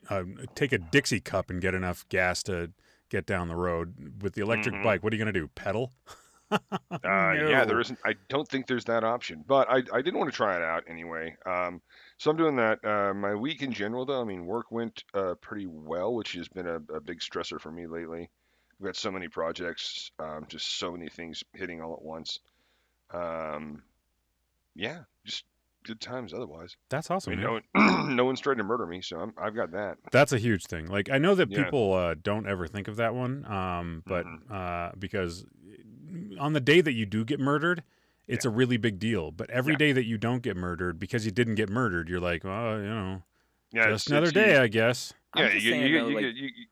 uh, 0.09 0.23
take 0.55 0.71
a 0.73 0.77
Dixie 0.77 1.19
cup 1.19 1.49
and 1.49 1.61
get 1.61 1.73
enough 1.73 2.07
gas 2.09 2.43
to 2.43 2.71
get 3.09 3.25
down 3.25 3.47
the 3.47 3.55
road. 3.55 4.21
With 4.21 4.33
the 4.33 4.41
electric 4.41 4.75
Mhm. 4.75 4.83
bike, 4.83 5.03
what 5.03 5.13
are 5.13 5.15
you 5.15 5.21
gonna 5.21 5.31
do? 5.33 5.47
Pedal? 5.55 5.91
Uh, 6.51 6.57
Yeah, 7.01 7.63
there 7.65 7.75
No. 7.75 7.79
isn't. 7.81 7.99
I 8.05 8.15
don't 8.27 8.47
think 8.47 8.65
there's 8.67 8.85
that 8.85 9.03
option, 9.03 9.43
but 9.47 9.69
I, 9.69 9.83
I 9.93 10.01
did 10.01 10.15
want 10.15 10.29
to 10.31 10.35
try 10.35 10.55
it 10.55 10.61
out 10.63 10.83
anyway. 10.87 11.35
Um, 11.45 11.81
so 12.19 12.29
I'm 12.31 12.37
doing 12.37 12.57
that. 12.57 12.83
Uh, 12.85 13.13
my 13.15 13.33
week 13.33 13.61
in 13.63 13.71
general, 13.73 14.05
though, 14.05 14.21
I 14.21 14.25
mean, 14.25 14.45
work 14.45 14.71
went 14.71 15.03
uh, 15.13 15.35
pretty 15.41 15.67
well, 15.67 16.13
which 16.13 16.33
has 16.33 16.47
been 16.49 16.67
a, 16.67 16.75
a 16.93 17.01
big 17.01 17.19
stressor 17.21 17.59
for 17.59 17.71
me 17.71 17.87
lately. 17.87 18.29
We've 18.79 18.87
got 18.87 18.95
so 18.97 19.11
many 19.11 19.27
projects, 19.27 20.11
um, 20.19 20.45
just 20.47 20.77
so 20.77 20.91
many 20.91 21.09
things 21.09 21.43
hitting 21.53 21.81
all 21.81 21.93
at 21.93 22.01
once. 22.01 22.39
Um, 23.11 23.83
yeah, 24.75 25.03
just 25.25 25.45
good 25.83 26.01
times 26.01 26.33
otherwise. 26.33 26.75
That's 26.89 27.09
I 27.09 27.15
awesome. 27.15 27.31
mean, 27.31 27.41
no 27.41 27.59
one, 27.73 28.15
no 28.15 28.25
one's 28.25 28.41
trying 28.41 28.57
to 28.57 28.63
murder 28.63 28.85
me, 28.87 29.01
so 29.01 29.19
I'm, 29.19 29.33
I've 29.37 29.55
got 29.55 29.71
that. 29.71 29.97
That's 30.11 30.33
a 30.33 30.39
huge 30.39 30.65
thing. 30.65 30.87
Like 30.87 31.09
I 31.09 31.17
know 31.19 31.35
that 31.35 31.47
Yeah. 31.47 31.65
people 31.65 31.93
uh, 31.93 32.15
don't 32.21 32.47
ever 32.47 32.67
think 32.67 32.87
of 32.87 32.95
that 32.97 33.13
one, 33.13 33.45
um, 33.45 34.03
but 34.07 34.25
Mhm. 34.25 34.51
uh, 34.51 34.91
because 34.97 35.45
on 36.39 36.53
the 36.53 36.59
day 36.59 36.81
that 36.81 36.93
you 36.93 37.05
do 37.05 37.23
get 37.23 37.39
murdered, 37.39 37.83
it's 38.29 38.45
a 38.45 38.49
really 38.49 38.77
big 38.77 38.99
deal. 38.99 39.31
But 39.31 39.49
every 39.49 39.73
Yeah. 39.73 39.77
day 39.79 39.91
that 39.93 40.05
you 40.05 40.17
don't 40.17 40.41
get 40.41 40.55
murdered, 40.55 40.99
because 40.99 41.25
you 41.25 41.31
didn't 41.31 41.55
get 41.55 41.69
murdered, 41.69 42.07
you're 42.09 42.19
like, 42.19 42.43
well, 42.43 42.77
you 42.79 42.85
know, 42.87 43.23
Yeah, 43.71 43.89
just 43.89 44.07
it's- 44.07 44.11
another 44.11 44.27
it's- 44.29 44.33
day, 44.47 44.55
You, 44.55 44.61
I 44.63 44.67
guess. 44.67 45.13
Yeah, 45.35 45.53
you, 45.53 45.71
saying, 45.71 45.91
you, 45.91 45.99
though, 45.99 46.07
you, 46.07 46.15
like, 46.15 46.23
get, 46.25 46.35
you, 46.35 46.47
you 46.55 46.65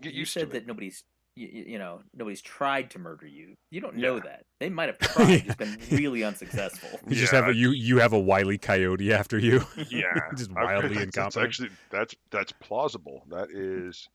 get 0.00 0.14
you 0.14 0.24
said 0.24 0.50
that 0.52 0.66
nobody's 0.66 1.04
you, 1.36 1.48
you 1.48 1.78
know 1.78 2.00
nobody's 2.14 2.40
tried 2.40 2.90
to 2.90 2.98
murder 3.00 3.26
you. 3.26 3.56
You 3.70 3.80
don't 3.80 3.96
Yeah. 3.98 4.06
know 4.08 4.20
that. 4.20 4.44
They 4.60 4.70
might 4.70 4.88
have 4.88 4.98
tried. 5.00 5.44
It's 5.46 5.56
been 5.56 5.78
really 5.90 6.22
unsuccessful. 6.22 7.00
You 7.08 7.16
just 7.16 7.32
have 7.32 7.48
a, 7.48 7.54
you 7.54 7.70
you 7.70 7.98
have 7.98 8.12
a 8.12 8.18
wily 8.20 8.56
coyote 8.58 9.12
after 9.12 9.36
you. 9.38 9.64
Yeah, 9.90 10.12
just 10.36 10.52
wildly 10.52 10.90
that's- 10.90 11.04
incompetent. 11.06 11.14
That's 11.14 11.36
actually 11.36 11.70
that's 11.90 12.14
that's 12.30 12.52
plausible. 12.52 13.24
That 13.30 13.48
mm-hmm. 13.48 13.88
is 13.88 14.08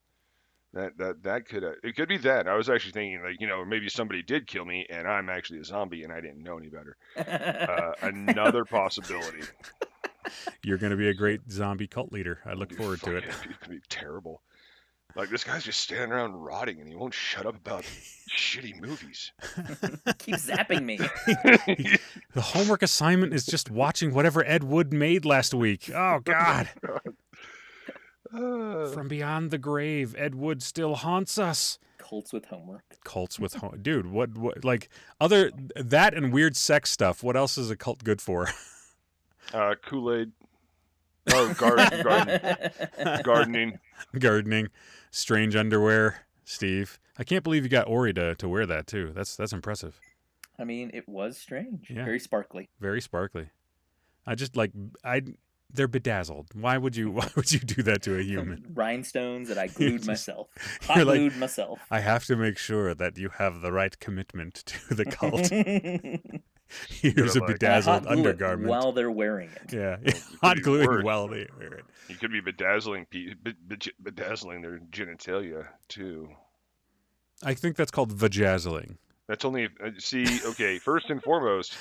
that 0.73 0.97
that 0.97 1.23
that 1.23 1.47
could 1.47 1.63
uh, 1.63 1.71
it 1.83 1.95
could 1.95 2.07
be 2.09 2.17
that. 2.17 2.47
I 2.47 2.55
was 2.55 2.69
actually 2.69 2.91
thinking 2.91 3.23
like 3.23 3.39
you 3.39 3.47
know 3.47 3.65
maybe 3.65 3.89
somebody 3.89 4.21
did 4.21 4.47
kill 4.47 4.65
me 4.65 4.85
and 4.89 5.07
I'm 5.07 5.29
actually 5.29 5.59
a 5.59 5.63
zombie 5.65 6.03
and 6.03 6.13
I 6.13 6.21
didn't 6.21 6.43
know 6.43 6.57
any 6.57 6.69
better. 6.69 6.95
Uh, 7.17 7.93
another 8.07 8.65
possibility. 8.65 9.43
You're 10.63 10.77
going 10.77 10.91
to 10.91 10.97
be 10.97 11.07
a 11.09 11.13
great 11.13 11.41
zombie 11.49 11.87
cult 11.87 12.11
leader. 12.11 12.39
I 12.45 12.53
look 12.53 12.69
Dude, 12.69 12.77
forward 12.77 13.01
to 13.03 13.15
it. 13.17 13.25
fucking- 13.25 13.51
It's 13.51 13.59
gonna 13.65 13.75
be 13.75 13.81
terrible. 13.89 14.41
Like 15.15 15.29
this 15.31 15.43
guy's 15.43 15.63
just 15.63 15.79
standing 15.79 16.11
around 16.11 16.33
rotting 16.33 16.79
and 16.79 16.87
he 16.87 16.95
won't 16.95 17.15
shut 17.15 17.47
up 17.47 17.55
about 17.55 17.83
shitty 18.29 18.79
movies. 18.79 19.31
Keep 20.19 20.35
zapping 20.35 20.83
me. 20.85 20.99
The 22.35 22.41
homework 22.41 22.83
assignment 22.83 23.33
is 23.33 23.43
just 23.45 23.71
watching 23.71 24.13
whatever 24.13 24.45
Ed 24.45 24.63
Wood 24.63 24.93
made 24.93 25.25
last 25.25 25.55
week. 25.55 25.89
Oh 25.93 26.19
God! 26.23 26.69
Uh, 28.33 28.87
From 28.87 29.07
beyond 29.07 29.51
the 29.51 29.57
grave, 29.57 30.15
Ed 30.17 30.35
Wood 30.35 30.61
still 30.61 30.95
haunts 30.95 31.37
us. 31.37 31.79
Cults 31.97 32.31
with 32.31 32.45
homework. 32.45 32.83
Cults 33.03 33.39
with 33.39 33.55
home, 33.55 33.79
dude. 33.81 34.07
What, 34.07 34.37
what? 34.37 34.63
Like 34.63 34.89
other 35.19 35.51
that 35.75 36.13
and 36.13 36.31
weird 36.31 36.55
sex 36.55 36.91
stuff. 36.91 37.23
What 37.23 37.35
else 37.35 37.57
is 37.57 37.69
a 37.69 37.75
cult 37.75 38.03
good 38.03 38.21
for? 38.21 38.49
uh, 39.53 39.75
Kool 39.83 40.13
Aid. 40.13 40.31
Oh, 41.31 41.53
garden, 41.53 42.01
garden, 42.03 43.21
gardening. 43.23 43.79
Gardening, 44.17 44.69
strange 45.11 45.55
underwear. 45.55 46.25
Steve, 46.45 46.99
I 47.19 47.23
can't 47.23 47.43
believe 47.43 47.63
you 47.63 47.69
got 47.69 47.87
Ori 47.87 48.11
to, 48.13 48.33
to 48.35 48.49
wear 48.49 48.65
that 48.65 48.87
too. 48.87 49.11
That's 49.13 49.35
that's 49.35 49.53
impressive. 49.53 49.99
I 50.57 50.63
mean, 50.63 50.89
it 50.93 51.07
was 51.07 51.37
strange. 51.37 51.89
Yeah. 51.89 52.05
Very 52.05 52.19
sparkly. 52.19 52.69
Very 52.79 53.01
sparkly. 53.01 53.49
I 54.25 54.35
just 54.35 54.55
like 54.55 54.71
I. 55.03 55.21
They're 55.71 55.87
bedazzled. 55.87 56.47
Why 56.53 56.77
would 56.77 56.95
you? 56.95 57.11
Why 57.19 57.29
would 57.35 57.51
you 57.51 57.59
do 57.59 57.83
that 57.83 58.01
to 58.03 58.17
a 58.17 58.21
human? 58.23 58.65
Rhinestones 58.73 59.49
that 59.49 59.57
I 59.57 59.67
glued 59.77 59.97
just- 59.97 60.07
myself. 60.07 60.47
you're 60.81 60.95
Hot 60.97 61.07
like- 61.07 61.17
glued 61.19 61.37
myself. 61.37 61.79
I 61.91 61.99
have 61.99 62.25
to 62.25 62.35
make 62.35 62.57
sure 62.57 62.93
that 62.95 63.17
you 63.17 63.29
have 63.37 63.61
the 63.61 63.71
right 63.71 63.97
commitment 63.99 64.55
to 64.65 64.93
the 64.95 65.05
cult. 65.05 65.51
And 65.51 66.41
Here's 66.89 67.35
a 67.35 67.39
like- 67.39 67.53
bedazzled 67.53 68.03
hot 68.03 68.03
glue 68.03 68.11
it 68.13 68.17
undergarment. 68.27 68.69
while 68.69 68.91
they're 68.91 69.09
wearing 69.11 69.49
it. 69.49 69.73
yeah, 69.73 69.97
could 69.97 70.15
hot 70.41 70.55
be 70.57 70.61
gluing 70.61 70.87
worse. 70.87 71.03
while 71.03 71.27
they 71.27 71.47
wear 71.57 71.73
it. 71.73 71.85
You 72.07 72.15
could 72.15 72.31
be 72.31 72.41
bedazzling 72.41 73.05
pe- 73.09 73.33
be- 73.41 73.53
be- 73.67 73.91
bedazzling 74.03 74.61
their 74.61 74.79
genitalia 74.91 75.65
too. 75.87 76.29
I 77.43 77.53
think 77.55 77.75
that's 77.75 77.89
called 77.91 78.13
vajazzling. 78.15 78.97
That's 79.27 79.45
only 79.45 79.69
uh, 79.83 79.91
see. 79.97 80.25
Okay, 80.45 80.77
first 80.79 81.09
and 81.09 81.21
foremost, 81.23 81.75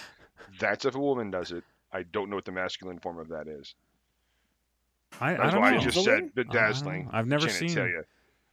that's 0.58 0.84
if 0.84 0.94
a 0.94 0.98
woman 1.00 1.30
does 1.30 1.52
it. 1.52 1.64
I 1.92 2.02
don't 2.02 2.28
know 2.30 2.36
what 2.36 2.44
the 2.44 2.52
masculine 2.52 2.98
form 2.98 3.18
of 3.18 3.28
that 3.28 3.48
is. 3.48 3.74
I, 5.20 5.34
I 5.36 5.50
don't 5.50 5.60
why 5.60 5.70
know. 5.72 5.78
I 5.78 5.80
just 5.80 6.04
said 6.04 6.08
I 6.12 6.16
don't 6.20 6.36
know. 6.36 6.44
bedazzling. 6.44 7.08
I've 7.12 7.26
never 7.26 7.48
seen. 7.48 7.70
genitalia. 7.70 8.02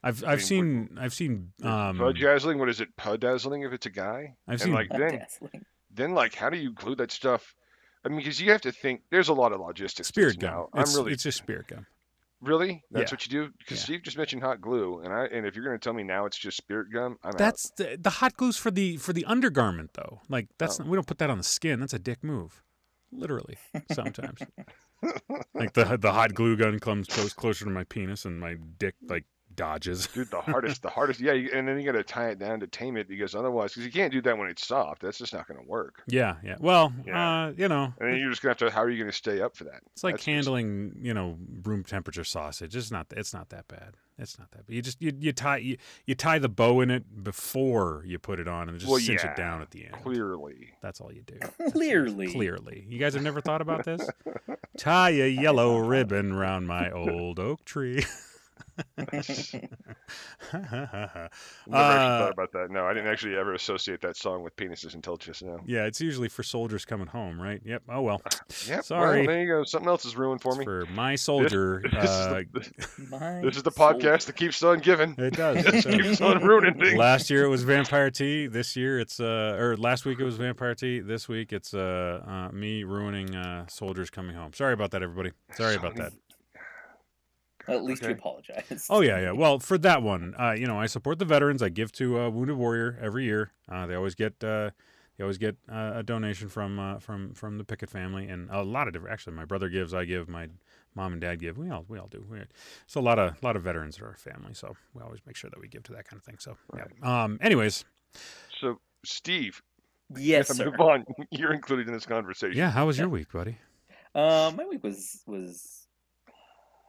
I've 0.02 0.24
I 0.24 0.32
I've 0.32 0.38
mean, 0.38 0.46
seen 0.46 0.98
I've 1.00 1.14
seen 1.14 1.52
um 1.62 1.98
Bedazzling. 1.98 2.58
What 2.58 2.68
is 2.68 2.80
it? 2.80 2.96
Pudazzling 2.96 3.62
if 3.62 3.72
it's 3.72 3.86
a 3.86 3.90
guy. 3.90 4.36
I've 4.46 4.52
and 4.54 4.60
seen 4.60 4.72
like 4.72 4.88
then, 4.90 5.18
Dazzling. 5.18 5.64
then 5.94 6.14
like, 6.14 6.34
how 6.34 6.48
do 6.50 6.56
you 6.56 6.72
glue 6.72 6.94
that 6.96 7.10
stuff? 7.12 7.54
I 8.04 8.08
mean, 8.08 8.18
because 8.18 8.40
you 8.40 8.52
have 8.52 8.60
to 8.62 8.72
think. 8.72 9.02
There's 9.10 9.28
a 9.28 9.34
lot 9.34 9.52
of 9.52 9.60
logistics. 9.60 10.08
to 10.08 10.12
spirit 10.12 10.28
this 10.40 10.48
gum. 10.48 10.50
Now. 10.50 10.68
I'm 10.72 10.82
It's, 10.82 10.96
really 10.96 11.12
it's 11.12 11.24
just 11.24 11.38
spirit 11.38 11.66
gum. 11.68 11.86
really. 12.40 12.84
That's 12.90 13.10
Yeah. 13.10 13.14
what 13.16 13.26
you 13.26 13.30
do. 13.32 13.52
Because 13.58 13.78
Yeah. 13.80 13.84
Steve 13.84 14.02
just 14.02 14.16
mentioned 14.16 14.42
hot 14.42 14.60
glue, 14.60 15.00
and 15.00 15.12
I 15.12 15.24
and 15.26 15.44
if 15.46 15.56
you're 15.56 15.64
gonna 15.64 15.78
tell 15.78 15.92
me 15.92 16.04
now 16.04 16.24
it's 16.24 16.38
just 16.38 16.56
spirit 16.56 16.90
gum, 16.92 17.18
I'm 17.24 17.30
out. 17.30 17.38
That's 17.38 17.70
the, 17.76 17.98
the 18.00 18.10
hot 18.10 18.36
glue's 18.36 18.56
for 18.56 18.70
the 18.70 18.96
for 18.98 19.12
the 19.12 19.24
undergarment 19.26 19.90
though. 19.94 20.20
Like 20.28 20.48
that's 20.58 20.78
Oh. 20.80 20.84
not, 20.84 20.90
we 20.90 20.96
don't 20.96 21.06
put 21.06 21.18
that 21.18 21.28
on 21.30 21.38
the 21.38 21.44
skin. 21.44 21.80
That's 21.80 21.94
a 21.94 21.98
dick 21.98 22.22
move. 22.24 22.62
Literally, 23.12 23.56
sometimes. 23.92 24.40
like 25.54 25.72
the 25.74 25.96
the 26.00 26.12
hot 26.12 26.34
glue 26.34 26.56
gun 26.56 26.78
comes 26.78 27.06
close 27.06 27.32
closer 27.32 27.64
to 27.64 27.70
my 27.70 27.84
penis 27.84 28.24
and 28.24 28.40
my 28.40 28.56
dick 28.78 28.94
like 29.08 29.24
dodges. 29.56 30.06
Dude, 30.14 30.30
the 30.30 30.40
hardest, 30.40 30.82
the 30.82 30.90
hardest, 30.90 31.18
yeah, 31.20 31.32
and 31.32 31.66
then 31.66 31.78
you 31.80 31.84
got 31.84 31.98
to 31.98 32.04
tie 32.04 32.28
it 32.28 32.38
down 32.38 32.60
to 32.60 32.66
tame 32.66 32.96
it 32.96 33.08
because 33.08 33.34
otherwise, 33.34 33.72
because 33.72 33.86
you 33.86 33.92
can't 33.92 34.12
do 34.12 34.20
that 34.22 34.36
when 34.38 34.48
it's 34.48 34.66
soft. 34.66 35.02
That's 35.02 35.18
just 35.18 35.32
not 35.32 35.48
going 35.48 35.60
to 35.60 35.66
work. 35.68 36.02
Yeah, 36.06 36.36
yeah. 36.44 36.56
Well, 36.60 36.92
Yeah. 37.06 37.46
uh, 37.46 37.52
you 37.56 37.68
know, 37.68 37.92
And 37.98 38.12
then 38.12 38.18
you're 38.20 38.30
just 38.30 38.42
going 38.42 38.54
to 38.54 38.64
have 38.64 38.70
to. 38.72 38.74
How 38.76 38.82
are 38.82 38.90
you 38.90 38.98
going 38.98 39.10
to 39.10 39.16
stay 39.16 39.40
up 39.40 39.56
for 39.56 39.64
that? 39.64 39.80
it's 39.92 40.04
like 40.04 40.14
That's 40.14 40.24
just- 40.24 40.34
handling, 40.34 40.96
you 41.00 41.14
know, 41.14 41.36
room 41.64 41.82
temperature 41.82 42.24
sausage. 42.24 42.76
It's 42.76 42.90
not 42.90 43.06
it's 43.16 43.32
not 43.34 43.48
that 43.50 43.66
bad. 43.68 43.94
It's 44.18 44.38
not 44.38 44.50
that 44.52 44.66
bad. 44.66 44.74
You 44.74 44.80
just 44.80 45.00
you, 45.02 45.12
you 45.18 45.32
tie 45.32 45.58
you, 45.58 45.76
you 46.06 46.14
tie 46.14 46.38
the 46.38 46.48
bow 46.48 46.80
in 46.80 46.90
it 46.90 47.22
before 47.22 48.02
you 48.06 48.18
put 48.18 48.40
it 48.40 48.48
on 48.48 48.68
and 48.70 48.78
just 48.78 48.90
Well, 48.90 48.98
cinch 48.98 49.22
yeah, 49.24 49.32
it 49.32 49.36
down 49.36 49.60
at 49.60 49.70
the 49.72 49.84
end. 49.84 49.92
Clearly, 50.02 50.70
That's 50.80 51.00
all 51.02 51.12
you 51.12 51.22
do. 51.22 51.38
Clearly. 51.72 52.28
Clearly. 52.32 52.86
You 52.88 52.98
guys 52.98 53.12
have 53.14 53.22
never 53.22 53.40
thought 53.42 53.60
about 53.60 53.84
this? 53.84 54.08
Tie 54.78 55.10
a 55.10 55.28
yellow 55.28 55.78
ribbon 55.78 56.34
round 56.34 56.66
my 56.66 56.90
old 56.90 57.38
oak 57.38 57.64
tree. 57.66 58.04
Never 58.96 59.16
actually 59.16 59.68
Uh, 60.52 61.28
thought 61.70 62.32
about 62.32 62.52
that. 62.52 62.70
No, 62.70 62.84
I 62.86 62.94
didn't 62.94 63.08
actually 63.10 63.36
ever 63.36 63.54
associate 63.54 64.00
that 64.02 64.16
song 64.16 64.42
with 64.42 64.54
penises 64.56 64.94
until 64.94 65.16
just 65.16 65.42
now. 65.42 65.58
yeah, 65.66 65.84
it's 65.84 66.00
usually 66.00 66.28
for 66.28 66.42
soldiers 66.42 66.84
coming 66.84 67.06
home, 67.06 67.40
right? 67.40 67.60
Yep. 67.64 67.82
Oh 67.88 68.02
well. 68.02 68.22
Yep. 68.68 68.84
Sorry. 68.84 69.18
Well, 69.26 69.34
there 69.34 69.42
you 69.42 69.48
go. 69.48 69.64
Something 69.64 69.88
else 69.88 70.04
is 70.04 70.16
ruined 70.16 70.40
for 70.42 70.50
It's 70.50 70.58
me. 70.58 70.64
for 70.64 70.86
my 70.94 71.14
soldier. 71.16 71.82
This, 71.96 72.04
is 72.04 72.10
uh, 72.10 72.42
the, 72.52 73.06
My 73.10 73.40
this 73.42 73.56
is 73.56 73.62
the 73.62 73.70
soul. 73.70 73.92
podcast 73.94 74.26
that 74.26 74.36
keeps 74.36 74.62
on 74.62 74.80
giving. 74.80 75.14
it 75.18 75.34
does. 75.34 75.56
It 75.66 75.66
it 75.66 75.72
just 75.72 75.86
does. 75.88 75.96
keeps 76.02 76.20
on 76.20 76.44
ruining 76.44 76.74
things. 76.78 76.96
Last 76.98 77.30
year 77.30 77.44
it 77.44 77.48
was 77.48 77.62
Vampire 77.62 78.10
Tea. 78.10 78.46
This 78.46 78.76
year 78.76 78.98
it's 79.00 79.18
uh, 79.20 79.56
or 79.58 79.76
last 79.76 80.04
week 80.04 80.20
it 80.20 80.24
was 80.24 80.36
Vampire 80.36 80.74
Tea. 80.74 81.00
This 81.00 81.28
week 81.28 81.52
it's 81.52 81.72
uh, 81.74 82.22
uh 82.26 82.52
me 82.54 82.84
ruining 82.84 83.34
uh 83.34 83.66
soldiers 83.68 84.10
coming 84.10 84.36
home. 84.36 84.52
Sorry 84.52 84.72
about 84.74 84.90
that, 84.92 85.02
everybody. 85.02 85.32
Sorry 85.54 85.74
about 85.76 85.96
that. 85.96 86.12
At 87.68 87.84
least 87.84 88.02
you 88.02 88.10
apologize. 88.10 88.86
Oh 88.90 89.00
yeah, 89.00 89.18
yeah. 89.20 89.32
Well, 89.32 89.58
for 89.58 89.78
that 89.78 90.02
one, 90.02 90.34
uh, 90.38 90.52
you 90.52 90.66
know, 90.66 90.78
I 90.78 90.86
support 90.86 91.18
the 91.18 91.24
veterans. 91.24 91.62
I 91.62 91.68
give 91.68 91.92
to 91.92 92.20
uh, 92.20 92.30
Wounded 92.30 92.56
Warrior 92.56 92.98
every 93.00 93.24
year. 93.24 93.50
Uh, 93.70 93.86
they 93.86 93.94
always 93.94 94.14
get 94.14 94.42
uh, 94.44 94.70
they 95.16 95.24
always 95.24 95.38
get 95.38 95.56
uh, 95.70 95.92
a 95.96 96.02
donation 96.02 96.48
from 96.48 96.78
uh, 96.78 96.98
from 96.98 97.32
from 97.34 97.58
the 97.58 97.64
Pickett 97.64 97.90
family, 97.90 98.28
and 98.28 98.48
a 98.50 98.62
lot 98.62 98.86
of 98.86 98.92
different. 98.92 99.12
Actually, 99.12 99.34
my 99.36 99.44
brother 99.44 99.68
gives, 99.68 99.94
I 99.94 100.04
give, 100.04 100.28
my 100.28 100.48
mom 100.94 101.12
and 101.12 101.20
dad 101.20 101.40
give. 101.40 101.58
We 101.58 101.70
all 101.70 101.84
we 101.88 101.98
all 101.98 102.08
do. 102.08 102.24
We, 102.30 102.38
so 102.86 103.00
a 103.00 103.02
lot 103.02 103.18
of 103.18 103.42
lot 103.42 103.56
of 103.56 103.62
veterans 103.62 103.98
in 103.98 104.04
our 104.04 104.14
family. 104.16 104.54
So 104.54 104.74
we 104.94 105.02
always 105.02 105.20
make 105.26 105.36
sure 105.36 105.50
that 105.50 105.60
we 105.60 105.68
give 105.68 105.82
to 105.84 105.92
that 105.92 106.06
kind 106.06 106.18
of 106.20 106.24
thing. 106.24 106.36
So 106.38 106.56
yeah. 106.76 106.84
Um. 107.24 107.38
Anyways, 107.40 107.84
So, 108.60 108.78
Steve, 109.04 109.62
Yes, 110.16 110.48
sir. 110.56 110.66
move 110.66 110.80
on. 110.80 111.04
You're 111.30 111.52
included 111.52 111.88
in 111.88 111.92
this 111.94 112.06
conversation. 112.06 112.56
yeah. 112.56 112.70
How 112.70 112.86
was 112.86 112.98
your 112.98 113.08
week, 113.08 113.32
buddy? 113.32 113.58
Uh, 114.14 114.52
my 114.56 114.64
week 114.66 114.82
was 114.84 115.22
was 115.26 115.85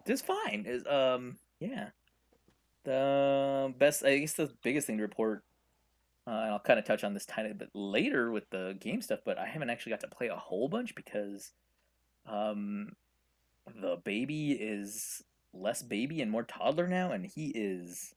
just 0.07 0.25
fine. 0.25 0.65
Is 0.67 0.85
um 0.87 1.37
yeah. 1.59 1.89
The 2.83 3.73
best, 3.77 4.03
I 4.05 4.19
guess, 4.19 4.33
the 4.33 4.53
biggest 4.63 4.87
thing 4.87 4.97
to 4.97 5.03
report. 5.03 5.43
Uh, 6.27 6.31
and 6.31 6.51
I'll 6.53 6.59
kind 6.59 6.79
of 6.79 6.85
touch 6.85 7.03
on 7.03 7.13
this 7.13 7.25
tiny 7.25 7.53
bit 7.53 7.69
later 7.73 8.31
with 8.31 8.49
the 8.49 8.77
game 8.79 9.01
stuff, 9.01 9.21
but 9.25 9.37
I 9.37 9.45
haven't 9.47 9.69
actually 9.69 9.91
got 9.91 10.01
to 10.01 10.09
play 10.09 10.27
a 10.27 10.35
whole 10.35 10.69
bunch 10.69 10.95
because, 10.95 11.53
um, 12.25 12.93
the 13.67 13.97
baby 13.97 14.53
is 14.53 15.23
less 15.53 15.81
baby 15.83 16.21
and 16.21 16.31
more 16.31 16.43
toddler 16.43 16.87
now, 16.87 17.11
and 17.11 17.25
he 17.25 17.51
is 17.55 18.15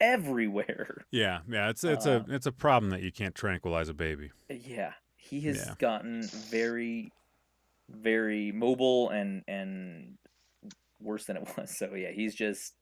everywhere. 0.00 1.04
Yeah, 1.10 1.40
yeah. 1.48 1.70
It's 1.70 1.82
it's 1.84 2.06
Uh, 2.06 2.20
a 2.20 2.24
it's 2.28 2.46
a 2.46 2.52
problem 2.52 2.90
that 2.90 3.02
you 3.02 3.10
can't 3.12 3.34
tranquilize 3.34 3.88
a 3.88 3.94
baby. 3.94 4.30
Yeah, 4.48 4.94
he 5.16 5.40
has 5.42 5.66
Yeah. 5.66 5.74
gotten 5.78 6.22
very, 6.50 7.12
very 7.88 8.52
mobile 8.52 9.10
and 9.10 9.44
and 9.48 10.18
worse 11.00 11.24
than 11.26 11.36
it 11.36 11.48
was. 11.56 11.76
So 11.76 11.94
yeah, 11.94 12.10
he's 12.12 12.34
just 12.34 12.74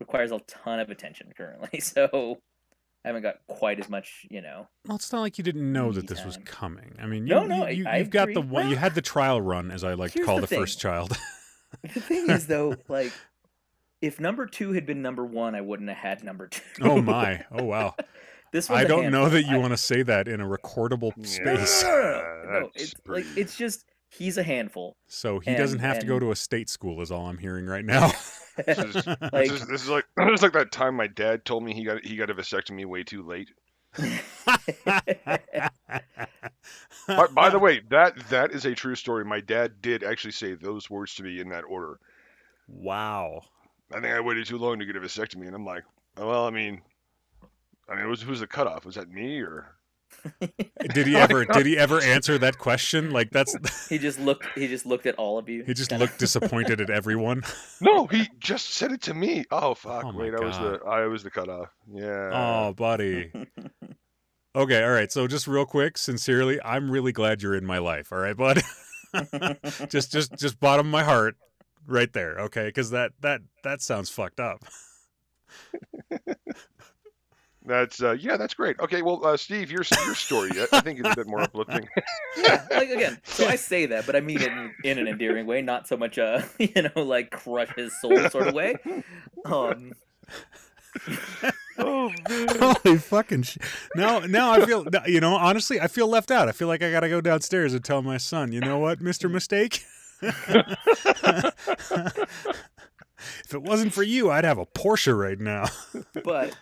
requires 0.00 0.32
a 0.32 0.40
ton 0.40 0.80
of 0.80 0.90
attention 0.90 1.32
currently. 1.36 1.80
So 1.80 2.38
I 3.04 3.08
haven't 3.08 3.22
got 3.22 3.36
quite 3.48 3.80
as 3.80 3.88
much, 3.88 4.26
you 4.30 4.40
know. 4.40 4.68
Well, 4.86 4.94
it's 4.96 5.12
not 5.12 5.22
like 5.22 5.36
you 5.36 5.42
didn't 5.42 5.72
know 5.72 5.90
that 5.92 6.02
Me 6.02 6.06
this 6.06 6.24
was 6.24 6.38
coming. 6.44 6.94
I 7.02 7.06
mean, 7.06 7.26
you, 7.26 7.34
No, 7.34 7.44
no, 7.44 7.66
you, 7.66 7.84
I- 7.86 7.90
I 7.90 7.96
you, 7.96 8.02
have 8.04 8.10
got 8.10 8.32
the 8.32 8.40
one. 8.40 8.70
You 8.70 8.76
had 8.76 8.94
the 8.94 9.02
trial 9.02 9.40
run, 9.40 9.70
as 9.72 9.82
I 9.82 9.94
like 9.94 10.12
to 10.12 10.24
call 10.24 10.36
the 10.36 10.42
the, 10.46 10.54
first 10.56 10.80
child. 10.80 11.16
The 11.82 12.00
thing 12.00 12.28
is 12.30 12.46
though, 12.46 12.76
like 12.88 13.12
if 14.02 14.20
number 14.20 14.44
two 14.46 14.72
had 14.72 14.84
been 14.86 15.00
number 15.00 15.24
one, 15.24 15.54
I 15.54 15.62
wouldn't 15.62 15.88
have 15.88 15.98
had 15.98 16.22
number 16.22 16.46
two. 16.48 16.60
oh 16.82 17.00
my! 17.00 17.44
Oh 17.50 17.64
wow! 17.64 17.94
this 18.52 18.68
was 18.68 18.78
I 18.78 18.82
a 18.82 18.88
don't 18.88 19.10
know 19.10 19.28
that 19.30 19.44
you 19.44 19.56
I- 19.56 19.58
want 19.58 19.72
to 19.72 19.78
say 19.78 20.02
that 20.02 20.28
in 20.28 20.40
a 20.42 20.46
recordable 20.46 21.12
Yeah. 21.16 21.24
space. 21.26 21.82
No, 21.82 22.70
It's 22.74 22.94
like 23.06 23.24
it's 23.36 23.56
just 23.56 23.84
he's 24.18 24.36
a 24.38 24.42
handful. 24.42 24.96
So 25.08 25.38
he 25.40 25.54
doesn't 25.54 25.78
And- 25.80 25.86
have 25.86 25.98
to 26.00 26.06
go 26.06 26.18
to 26.18 26.30
a 26.30 26.36
state 26.36 26.68
school, 26.68 27.00
is 27.02 27.10
all 27.10 27.26
I'm 27.26 27.38
hearing 27.38 27.66
right 27.66 27.84
now. 27.84 28.12
This 28.66 28.78
is, 28.78 28.92
this, 28.92 29.06
Like- 29.32 29.50
is, 29.50 29.66
this 29.66 29.82
is 29.82 29.88
like 29.88 30.04
this 30.16 30.34
is 30.34 30.42
like 30.42 30.52
that 30.52 30.72
time 30.72 30.94
my 30.94 31.06
dad 31.06 31.46
told 31.46 31.64
me 31.64 31.72
he 31.72 31.84
got 31.84 32.04
he 32.04 32.16
got 32.16 32.28
a 32.28 32.34
vasectomy 32.34 32.84
way 32.84 33.02
too 33.02 33.22
late. 33.22 33.48
By, 37.08 37.26
by 37.34 37.50
the 37.50 37.58
way, 37.58 37.80
that 37.90 38.14
that 38.28 38.52
is 38.52 38.64
a 38.64 38.74
true 38.74 38.94
story. 38.94 39.24
My 39.24 39.40
dad 39.40 39.80
did 39.82 40.04
actually 40.04 40.32
say 40.32 40.54
those 40.54 40.88
words 40.90 41.14
to 41.16 41.22
me 41.22 41.40
in 41.40 41.48
that 41.48 41.64
order. 41.64 41.98
wow. 42.68 43.40
I 43.94 44.00
think 44.00 44.14
I 44.14 44.20
waited 44.20 44.46
too 44.46 44.56
long 44.58 44.78
to 44.78 44.86
get 44.86 44.96
a 44.96 45.00
vasectomy, 45.00 45.46
and 45.46 45.54
I'm 45.54 45.66
like, 45.66 45.82
well, 46.16 46.46
I 46.46 46.50
mean, 46.50 46.80
I 47.88 47.94
mean, 47.96 48.04
it 48.04 48.08
was 48.08 48.22
who's 48.22 48.40
the 48.40 48.46
cutoff? 48.46 48.86
Was 48.86 48.94
that 48.94 49.10
me 49.10 49.40
or? 49.40 49.66
Did 50.94 51.06
he 51.06 51.16
ever 51.16 51.44
did 51.44 51.66
he 51.66 51.76
ever 51.76 52.00
answer 52.00 52.38
that 52.38 52.56
question? 52.58 53.10
Like 53.10 53.30
that's 53.30 53.56
he 53.88 53.98
just 53.98 54.20
looked. 54.20 54.46
He 54.54 54.68
just 54.68 54.86
looked 54.86 55.06
at 55.06 55.16
all 55.16 55.36
of 55.38 55.48
you. 55.48 55.64
he 55.64 55.74
just 55.74 55.90
kinda- 55.90 56.04
looked 56.04 56.18
disappointed 56.20 56.80
at 56.80 56.90
everyone. 56.90 57.42
No, 57.80 58.06
he 58.06 58.28
just 58.38 58.74
said 58.74 58.92
it 58.92 59.00
to 59.02 59.14
me. 59.14 59.44
Oh 59.50 59.74
fuck! 59.74 60.04
Oh 60.04 60.12
my 60.12 60.18
Wait, 60.24 60.34
I 60.34 60.44
was 60.44 60.58
the 60.58 60.80
I 60.86 61.06
was 61.06 61.22
the 61.24 61.30
cutoff. 61.30 61.68
Yeah. 61.92 62.30
Oh, 62.32 62.72
buddy. 62.72 63.32
Okay, 64.54 64.84
all 64.84 64.90
right. 64.92 65.10
So 65.10 65.26
just 65.26 65.48
real 65.48 65.64
quick, 65.66 65.96
sincerely, 65.98 66.60
I'm 66.62 66.90
really 66.90 67.12
glad 67.12 67.42
you're 67.42 67.54
in 67.56 67.64
my 67.64 67.78
life. 67.78 68.12
All 68.12 68.18
right, 68.18 68.36
bud. 68.36 68.62
just 69.88 70.12
just 70.12 70.36
just 70.38 70.60
bottom 70.60 70.86
of 70.86 70.92
my 70.92 71.02
heart 71.02 71.36
right 71.86 72.12
there, 72.12 72.38
okay? 72.38 72.70
Cuz 72.70 72.90
that 72.90 73.12
that 73.22 73.40
that 73.64 73.82
sounds 73.82 74.08
fucked 74.10 74.38
up. 74.40 74.62
That's 77.64 78.02
uh, 78.02 78.12
yeah, 78.12 78.36
that's 78.36 78.54
great. 78.54 78.78
Okay, 78.80 79.02
well, 79.02 79.24
uh, 79.24 79.36
Steve, 79.36 79.70
your 79.70 79.84
your 80.04 80.16
story, 80.16 80.50
I, 80.54 80.66
I 80.72 80.80
think 80.80 80.98
is 80.98 81.06
a 81.06 81.14
bit 81.14 81.28
more 81.28 81.42
uplifting. 81.42 81.88
yeah, 82.36 82.66
like 82.70 82.90
again. 82.90 83.20
So 83.24 83.46
I 83.46 83.54
say 83.54 83.86
that, 83.86 84.04
but 84.04 84.16
I 84.16 84.20
mean 84.20 84.40
it 84.40 84.50
in, 84.52 84.74
in 84.84 84.98
an 84.98 85.06
endearing 85.06 85.46
way, 85.46 85.62
not 85.62 85.86
so 85.86 85.96
much 85.96 86.18
a 86.18 86.44
you 86.58 86.82
know 86.82 87.02
like 87.02 87.30
crush 87.30 87.72
his 87.76 87.98
soul 88.00 88.18
sort 88.30 88.48
of 88.48 88.54
way. 88.54 88.74
Um, 89.44 89.92
oh 91.78 92.10
man. 92.28 92.48
Holy 92.58 92.98
fucking 92.98 93.42
sh- 93.42 93.58
Now 93.94 94.20
now 94.20 94.50
I 94.52 94.66
feel 94.66 94.84
you 95.06 95.20
know, 95.20 95.36
honestly, 95.36 95.80
I 95.80 95.86
feel 95.86 96.08
left 96.08 96.32
out. 96.32 96.48
I 96.48 96.52
feel 96.52 96.68
like 96.68 96.82
I 96.82 96.90
got 96.90 97.00
to 97.00 97.08
go 97.08 97.20
downstairs 97.20 97.74
and 97.74 97.84
tell 97.84 98.02
my 98.02 98.16
son, 98.16 98.50
"You 98.52 98.60
know 98.60 98.78
what, 98.78 98.98
Mr. 98.98 99.30
Mistake?" 99.30 99.84
if 100.22 101.54
it 103.52 103.62
wasn't 103.62 103.92
for 103.92 104.02
you, 104.02 104.30
I'd 104.30 104.44
have 104.44 104.58
a 104.58 104.66
Porsche 104.66 105.16
right 105.16 105.38
now. 105.38 105.66
but 106.24 106.56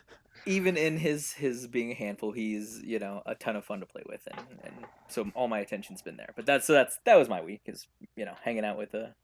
even 0.46 0.76
in 0.76 0.96
his 0.96 1.32
his 1.32 1.66
being 1.66 1.90
a 1.90 1.94
handful, 1.94 2.32
he's 2.32 2.80
you 2.82 2.98
know 2.98 3.22
a 3.26 3.34
ton 3.34 3.56
of 3.56 3.64
fun 3.64 3.80
to 3.80 3.86
play 3.86 4.02
with, 4.06 4.26
and, 4.30 4.40
and 4.64 4.74
so 5.08 5.30
all 5.34 5.48
my 5.48 5.60
attention's 5.60 6.02
been 6.02 6.16
there. 6.16 6.30
But 6.36 6.46
that's 6.46 6.66
so 6.66 6.72
that's 6.72 6.98
that 7.04 7.16
was 7.16 7.28
my 7.28 7.40
week 7.40 7.62
is 7.66 7.86
you 8.16 8.24
know 8.24 8.34
hanging 8.42 8.64
out 8.64 8.78
with 8.78 8.94
a 8.94 9.14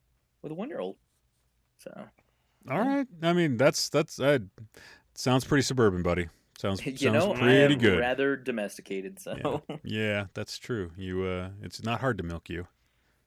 with 0.43 0.53
a 0.53 0.55
one 0.55 0.69
year 0.69 0.81
old. 0.81 0.97
So 1.79 1.91
All 2.71 2.79
right. 2.81 3.07
I 3.23 3.33
mean, 3.33 3.57
that's 3.57 3.89
that's 3.89 4.19
uh, 4.21 4.39
sounds 5.15 5.45
pretty 5.45 5.63
suburban, 5.63 6.03
buddy. 6.03 6.29
Sounds 6.59 6.85
you 6.87 6.97
sounds 6.97 7.13
know 7.15 7.35
pretty 7.35 7.77
good. 7.77 7.99
rather 7.99 8.37
domesticated. 8.37 9.21
So 9.21 9.63
Yeah, 9.85 10.27
that's 10.35 10.59
true. 10.59 10.91
You 10.97 11.25
uh 11.25 11.51
it's 11.63 11.83
not 11.83 12.01
hard 12.01 12.19
to 12.19 12.25
milk 12.25 12.49
you. 12.49 12.67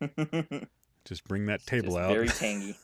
Just 1.06 1.24
bring 1.26 1.46
that 1.48 1.66
table 1.66 1.98
out. 1.98 2.14
very 2.14 2.28
tangy. 2.30 2.78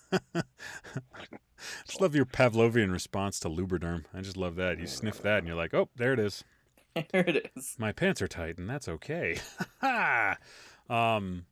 just 1.86 2.02
love 2.02 2.16
your 2.16 2.26
Pavlovian 2.26 2.92
response 2.92 3.40
to 3.42 3.50
Lubriderm. 3.50 4.06
I 4.14 4.22
just 4.22 4.38
love 4.38 4.56
that. 4.56 4.80
You 4.80 4.88
sniff 4.88 5.22
that 5.22 5.40
and 5.40 5.48
you're 5.48 5.56
like, 5.58 5.74
"Oh, 5.74 5.90
there 5.96 6.14
it 6.14 6.20
is. 6.20 6.44
there 6.96 7.26
it 7.28 7.52
is. 7.56 7.76
My 7.78 7.92
pants 7.92 8.22
are 8.22 8.28
tight 8.28 8.58
and 8.58 8.70
that's 8.70 8.88
okay." 8.88 9.40
um 10.90 11.46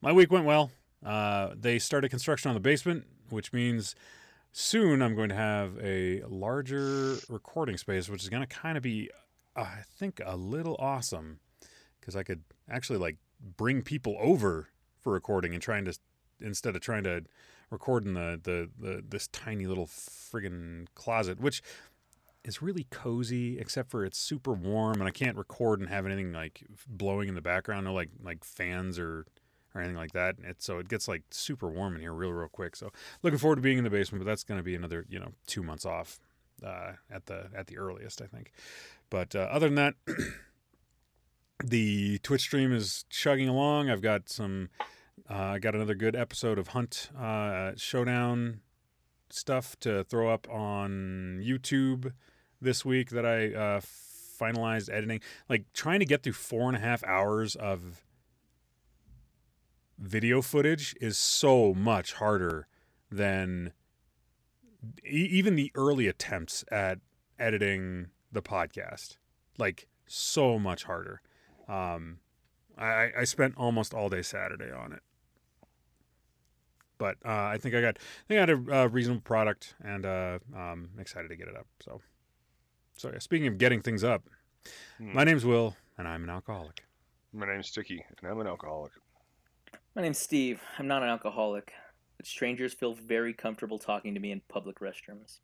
my 0.00 0.12
week 0.12 0.30
went 0.32 0.44
well. 0.46 0.70
Uh 1.04 1.50
they 1.54 1.78
started 1.78 2.08
construction 2.08 2.48
on 2.48 2.54
the 2.54 2.60
basement, 2.60 3.04
which 3.30 3.52
means 3.52 3.94
soon 4.52 5.02
I'm 5.02 5.14
going 5.14 5.28
to 5.28 5.34
have 5.34 5.78
a 5.82 6.22
larger 6.26 7.16
recording 7.28 7.76
space, 7.76 8.08
which 8.08 8.22
is 8.22 8.30
going 8.30 8.40
to 8.42 8.46
kind 8.46 8.78
of 8.78 8.82
be, 8.82 9.10
uh, 9.54 9.60
I 9.60 9.82
think, 9.98 10.18
a 10.24 10.34
little 10.34 10.76
awesome 10.78 11.40
because 12.00 12.16
I 12.16 12.22
could 12.22 12.42
actually 12.70 12.98
like 12.98 13.18
bring 13.58 13.82
people 13.82 14.16
over 14.18 14.68
for 15.06 15.12
recording 15.12 15.52
and 15.52 15.62
trying 15.62 15.84
to 15.84 15.96
instead 16.40 16.74
of 16.74 16.82
trying 16.82 17.04
to 17.04 17.22
record 17.70 18.04
in 18.04 18.14
the 18.14 18.40
the, 18.42 18.68
the 18.76 19.04
this 19.08 19.28
tiny 19.28 19.64
little 19.64 19.86
friggin' 19.86 20.88
closet, 20.96 21.38
which 21.38 21.62
is 22.42 22.60
really 22.60 22.88
cozy 22.90 23.56
except 23.56 23.88
for 23.88 24.04
it's 24.04 24.18
super 24.18 24.52
warm 24.52 24.94
and 24.94 25.04
I 25.04 25.12
can't 25.12 25.36
record 25.36 25.78
and 25.78 25.88
have 25.88 26.06
anything 26.06 26.32
like 26.32 26.64
blowing 26.88 27.28
in 27.28 27.36
the 27.36 27.40
background, 27.40 27.84
no 27.84 27.94
like 27.94 28.10
like 28.20 28.42
fans 28.42 28.98
or 28.98 29.26
or 29.76 29.80
anything 29.80 29.96
like 29.96 30.10
that. 30.10 30.40
It, 30.42 30.60
so 30.60 30.78
it 30.80 30.88
gets 30.88 31.06
like 31.06 31.22
super 31.30 31.68
warm 31.68 31.94
in 31.94 32.00
here 32.00 32.12
real 32.12 32.32
real 32.32 32.48
quick. 32.48 32.74
So 32.74 32.90
looking 33.22 33.38
forward 33.38 33.56
to 33.56 33.62
being 33.62 33.78
in 33.78 33.84
the 33.84 33.90
basement, 33.90 34.24
but 34.24 34.28
that's 34.28 34.42
going 34.42 34.58
to 34.58 34.64
be 34.64 34.74
another 34.74 35.06
you 35.08 35.20
know 35.20 35.34
two 35.46 35.62
months 35.62 35.86
off 35.86 36.18
uh, 36.64 36.94
at 37.12 37.26
the 37.26 37.46
at 37.54 37.68
the 37.68 37.78
earliest, 37.78 38.20
I 38.20 38.26
think. 38.26 38.50
But 39.08 39.36
uh, 39.36 39.46
other 39.52 39.68
than 39.68 39.76
that, 39.76 39.94
the 41.64 42.18
Twitch 42.18 42.42
stream 42.42 42.72
is 42.72 43.04
chugging 43.10 43.48
along. 43.48 43.90
I've 43.90 44.02
got 44.02 44.28
some. 44.28 44.68
Uh, 45.28 45.34
I 45.34 45.58
got 45.58 45.74
another 45.74 45.94
good 45.94 46.14
episode 46.14 46.58
of 46.58 46.68
Hunt 46.68 47.10
uh, 47.18 47.72
Showdown 47.76 48.60
stuff 49.30 49.78
to 49.80 50.04
throw 50.04 50.32
up 50.32 50.46
on 50.48 51.40
YouTube 51.42 52.12
this 52.60 52.84
week 52.84 53.10
that 53.10 53.26
I 53.26 53.52
uh, 53.52 53.80
finalized 53.80 54.90
editing. 54.90 55.20
Like 55.48 55.64
trying 55.72 56.00
to 56.00 56.06
get 56.06 56.22
through 56.22 56.34
four 56.34 56.68
and 56.68 56.76
a 56.76 56.80
half 56.80 57.02
hours 57.04 57.56
of 57.56 58.04
video 59.98 60.42
footage 60.42 60.94
is 61.00 61.16
so 61.16 61.72
much 61.74 62.14
harder 62.14 62.68
than 63.10 63.72
e- 65.04 65.28
even 65.30 65.56
the 65.56 65.72
early 65.74 66.06
attempts 66.06 66.64
at 66.70 66.98
editing 67.38 68.08
the 68.30 68.42
podcast. 68.42 69.16
Like 69.58 69.88
so 70.06 70.58
much 70.58 70.84
harder. 70.84 71.20
Um, 71.68 72.18
I, 72.78 73.10
I 73.18 73.24
spent 73.24 73.54
almost 73.56 73.94
all 73.94 74.08
day 74.08 74.22
Saturday 74.22 74.70
on 74.70 74.92
it, 74.92 75.00
but 76.98 77.16
uh, 77.24 77.30
I 77.30 77.58
think 77.58 77.74
I 77.74 77.80
got 77.80 77.98
I 77.98 78.24
think 78.28 78.40
I 78.40 78.46
got 78.46 78.50
a, 78.50 78.82
uh 78.82 78.86
reasonable 78.88 79.22
product, 79.22 79.74
and 79.84 80.04
uh, 80.06 80.38
um, 80.54 80.90
excited 80.98 81.28
to 81.28 81.36
get 81.36 81.48
it 81.48 81.56
up. 81.56 81.66
So, 81.80 82.00
so 82.96 83.10
yeah. 83.12 83.18
Speaking 83.18 83.46
of 83.46 83.58
getting 83.58 83.80
things 83.82 84.04
up, 84.04 84.22
Hmm. 84.98 85.14
my 85.14 85.22
name's 85.24 85.44
Will, 85.44 85.76
and 85.96 86.08
I'm 86.08 86.24
an 86.24 86.30
alcoholic. 86.30 86.82
My 87.32 87.46
name's 87.46 87.70
Tiki, 87.70 88.04
and 88.20 88.30
I'm 88.30 88.40
an 88.40 88.46
alcoholic. 88.46 88.92
My 89.94 90.02
name's 90.02 90.18
Steve. 90.18 90.60
I'm 90.78 90.86
not 90.88 91.02
an 91.02 91.08
alcoholic, 91.08 91.72
but 92.16 92.26
strangers 92.26 92.74
feel 92.74 92.94
very 92.94 93.32
comfortable 93.32 93.78
talking 93.78 94.12
to 94.14 94.20
me 94.20 94.32
in 94.32 94.40
public 94.48 94.80
restrooms. 94.80 95.38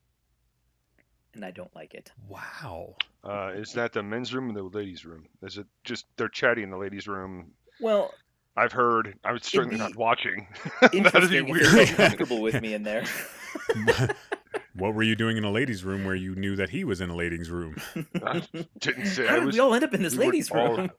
And 1.34 1.44
I 1.44 1.50
don't 1.50 1.74
like 1.74 1.94
it. 1.94 2.12
Wow. 2.28 2.96
Uh, 3.24 3.52
is 3.54 3.72
that 3.72 3.92
the 3.92 4.02
men's 4.02 4.34
room 4.34 4.50
or 4.50 4.52
the 4.70 4.78
ladies' 4.78 5.04
room? 5.04 5.24
Is 5.42 5.56
it 5.58 5.66
just 5.84 6.06
they're 6.16 6.28
chatting 6.28 6.64
in 6.64 6.70
the 6.70 6.76
ladies' 6.76 7.06
room? 7.08 7.52
Well, 7.80 8.12
I've 8.56 8.72
heard. 8.72 9.16
I 9.24 9.32
was 9.32 9.44
certainly 9.44 9.78
not 9.78 9.96
watching. 9.96 10.46
That'd 10.82 11.30
be 11.30 11.40
weird. 11.40 11.64
they 11.66 11.86
comfortable 11.94 12.42
with 12.42 12.60
me 12.60 12.74
in 12.74 12.82
there. 12.82 13.04
what 14.74 14.94
were 14.94 15.02
you 15.02 15.14
doing 15.16 15.36
in 15.38 15.44
a 15.44 15.50
ladies' 15.50 15.84
room 15.84 16.04
where 16.04 16.14
you 16.14 16.34
knew 16.34 16.56
that 16.56 16.68
he 16.70 16.84
was 16.84 17.00
in 17.00 17.08
a 17.08 17.16
ladies' 17.16 17.50
room? 17.50 17.76
I 18.22 18.42
didn't 18.78 19.06
say 19.06 19.26
How 19.26 19.36
I 19.36 19.38
did 19.38 19.46
was. 19.46 19.54
we 19.54 19.60
all 19.60 19.72
end 19.74 19.84
up 19.84 19.94
in 19.94 20.02
this 20.02 20.12
we 20.14 20.18
were 20.18 20.24
ladies' 20.32 20.50
all- 20.50 20.76
room? 20.76 20.90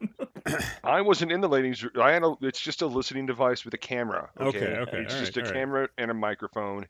I 0.83 1.01
wasn't 1.01 1.31
in 1.31 1.41
the 1.41 1.49
ladies' 1.49 1.83
room. 1.83 1.93
I 2.01 2.11
had 2.13 2.23
a. 2.23 2.33
It's 2.41 2.59
just 2.59 2.81
a 2.81 2.87
listening 2.87 3.25
device 3.27 3.65
with 3.65 3.73
a 3.75 3.77
camera. 3.77 4.29
Okay. 4.39 4.57
Okay, 4.57 4.65
okay, 4.79 4.97
It's 5.01 5.13
all 5.13 5.19
just 5.19 5.35
right, 5.37 5.45
a 5.45 5.47
all 5.47 5.51
right. 5.53 5.59
camera 5.59 5.89
and 5.99 6.09
a 6.09 6.13
microphone, 6.15 6.87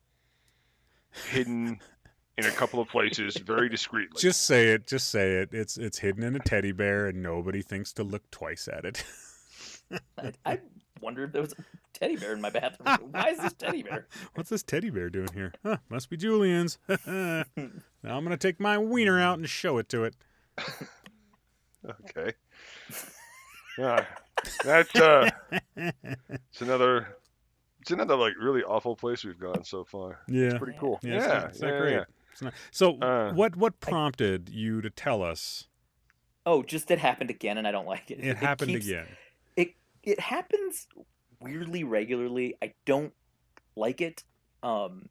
hidden 1.30 1.80
in 2.38 2.46
a 2.46 2.52
couple 2.52 2.80
of 2.80 2.88
places, 2.88 3.38
very 3.38 3.70
discreetly. 3.70 4.20
Just 4.22 4.44
say 4.46 4.70
it. 4.70 4.88
Just 4.88 5.10
say 5.10 5.36
it. 5.38 5.50
It's 5.54 5.78
it's 5.78 6.00
hidden 6.00 6.24
in 6.24 6.36
a 6.36 6.40
teddy 6.40 6.72
bear, 6.72 7.08
and 7.08 7.22
nobody 7.22 7.62
thinks 7.62 7.94
to 7.94 8.04
look 8.04 8.30
twice 8.32 8.68
at 8.68 8.86
it. 8.86 9.04
I, 10.18 10.32
I 10.46 10.60
wonder 11.02 11.24
if 11.26 11.32
there 11.32 11.42
was 11.42 11.54
a 11.54 11.64
teddy 11.94 12.16
bear 12.16 12.34
in 12.34 12.42
my 12.42 12.50
bathroom. 12.50 13.12
Why 13.12 13.30
is 13.30 13.38
this 13.40 13.54
teddy 13.54 13.84
bear? 13.84 14.08
What's 14.36 14.50
this 14.50 14.64
teddy 14.64 14.90
bear 14.90 15.10
doing 15.10 15.30
here? 15.34 15.54
Huh, 15.64 15.78
must 15.90 16.10
be 16.10 16.18
Julian's. 16.18 16.78
now 17.06 17.44
I'm 17.56 18.24
gonna 18.24 18.38
take 18.38 18.60
my 18.60 18.78
wiener 18.78 19.20
out 19.22 19.38
and 19.38 19.48
show 19.48 19.78
it 19.78 19.90
to 19.90 20.06
it. 20.06 20.16
Okay. 22.10 22.34
Yeah, 23.78 24.06
that's 24.64 24.96
uh, 24.96 25.30
it's 25.76 26.62
another, 26.62 27.08
it's 27.82 27.92
another 27.92 28.16
like 28.16 28.34
really 28.40 28.64
awful 28.64 28.96
place 28.96 29.24
we've 29.26 29.40
gone 29.40 29.64
so 29.64 29.84
far. 29.84 30.20
Yeah. 30.28 30.46
It's 30.46 30.58
pretty 30.60 30.78
cool. 30.80 31.00
Yeah, 31.04 31.12
Yeah, 31.12 31.18
it's 31.18 31.28
not- 31.28 31.50
it's 31.50 31.62
not 31.62 31.68
yeah, 31.74 31.80
great. 31.80 31.94
yeah. 31.94 32.04
It's 32.34 32.42
not- 32.42 32.54
So 32.72 32.98
Uh, 33.00 33.32
what 33.34 33.56
what 33.56 33.80
prompted 33.80 34.50
you 34.50 34.82
to 34.82 34.90
tell 34.90 35.24
us 35.24 35.68
Oh, 36.46 36.62
just 36.62 36.92
it 36.92 37.00
happened 37.00 37.30
again, 37.30 37.58
and 37.58 37.66
I 37.66 37.72
don't 37.72 37.86
like 37.86 38.12
it. 38.12 38.20
it 38.20 38.36
happened 38.38 38.72
keeps- 38.72 38.88
again? 38.88 39.08
It 39.56 39.76
it 40.04 40.20
happens 40.20 40.88
weirdly 41.40 41.84
regularly. 41.86 42.56
I 42.62 42.74
don't 42.86 43.14
like 43.78 44.02
it. 44.02 44.24
Um, 44.62 45.10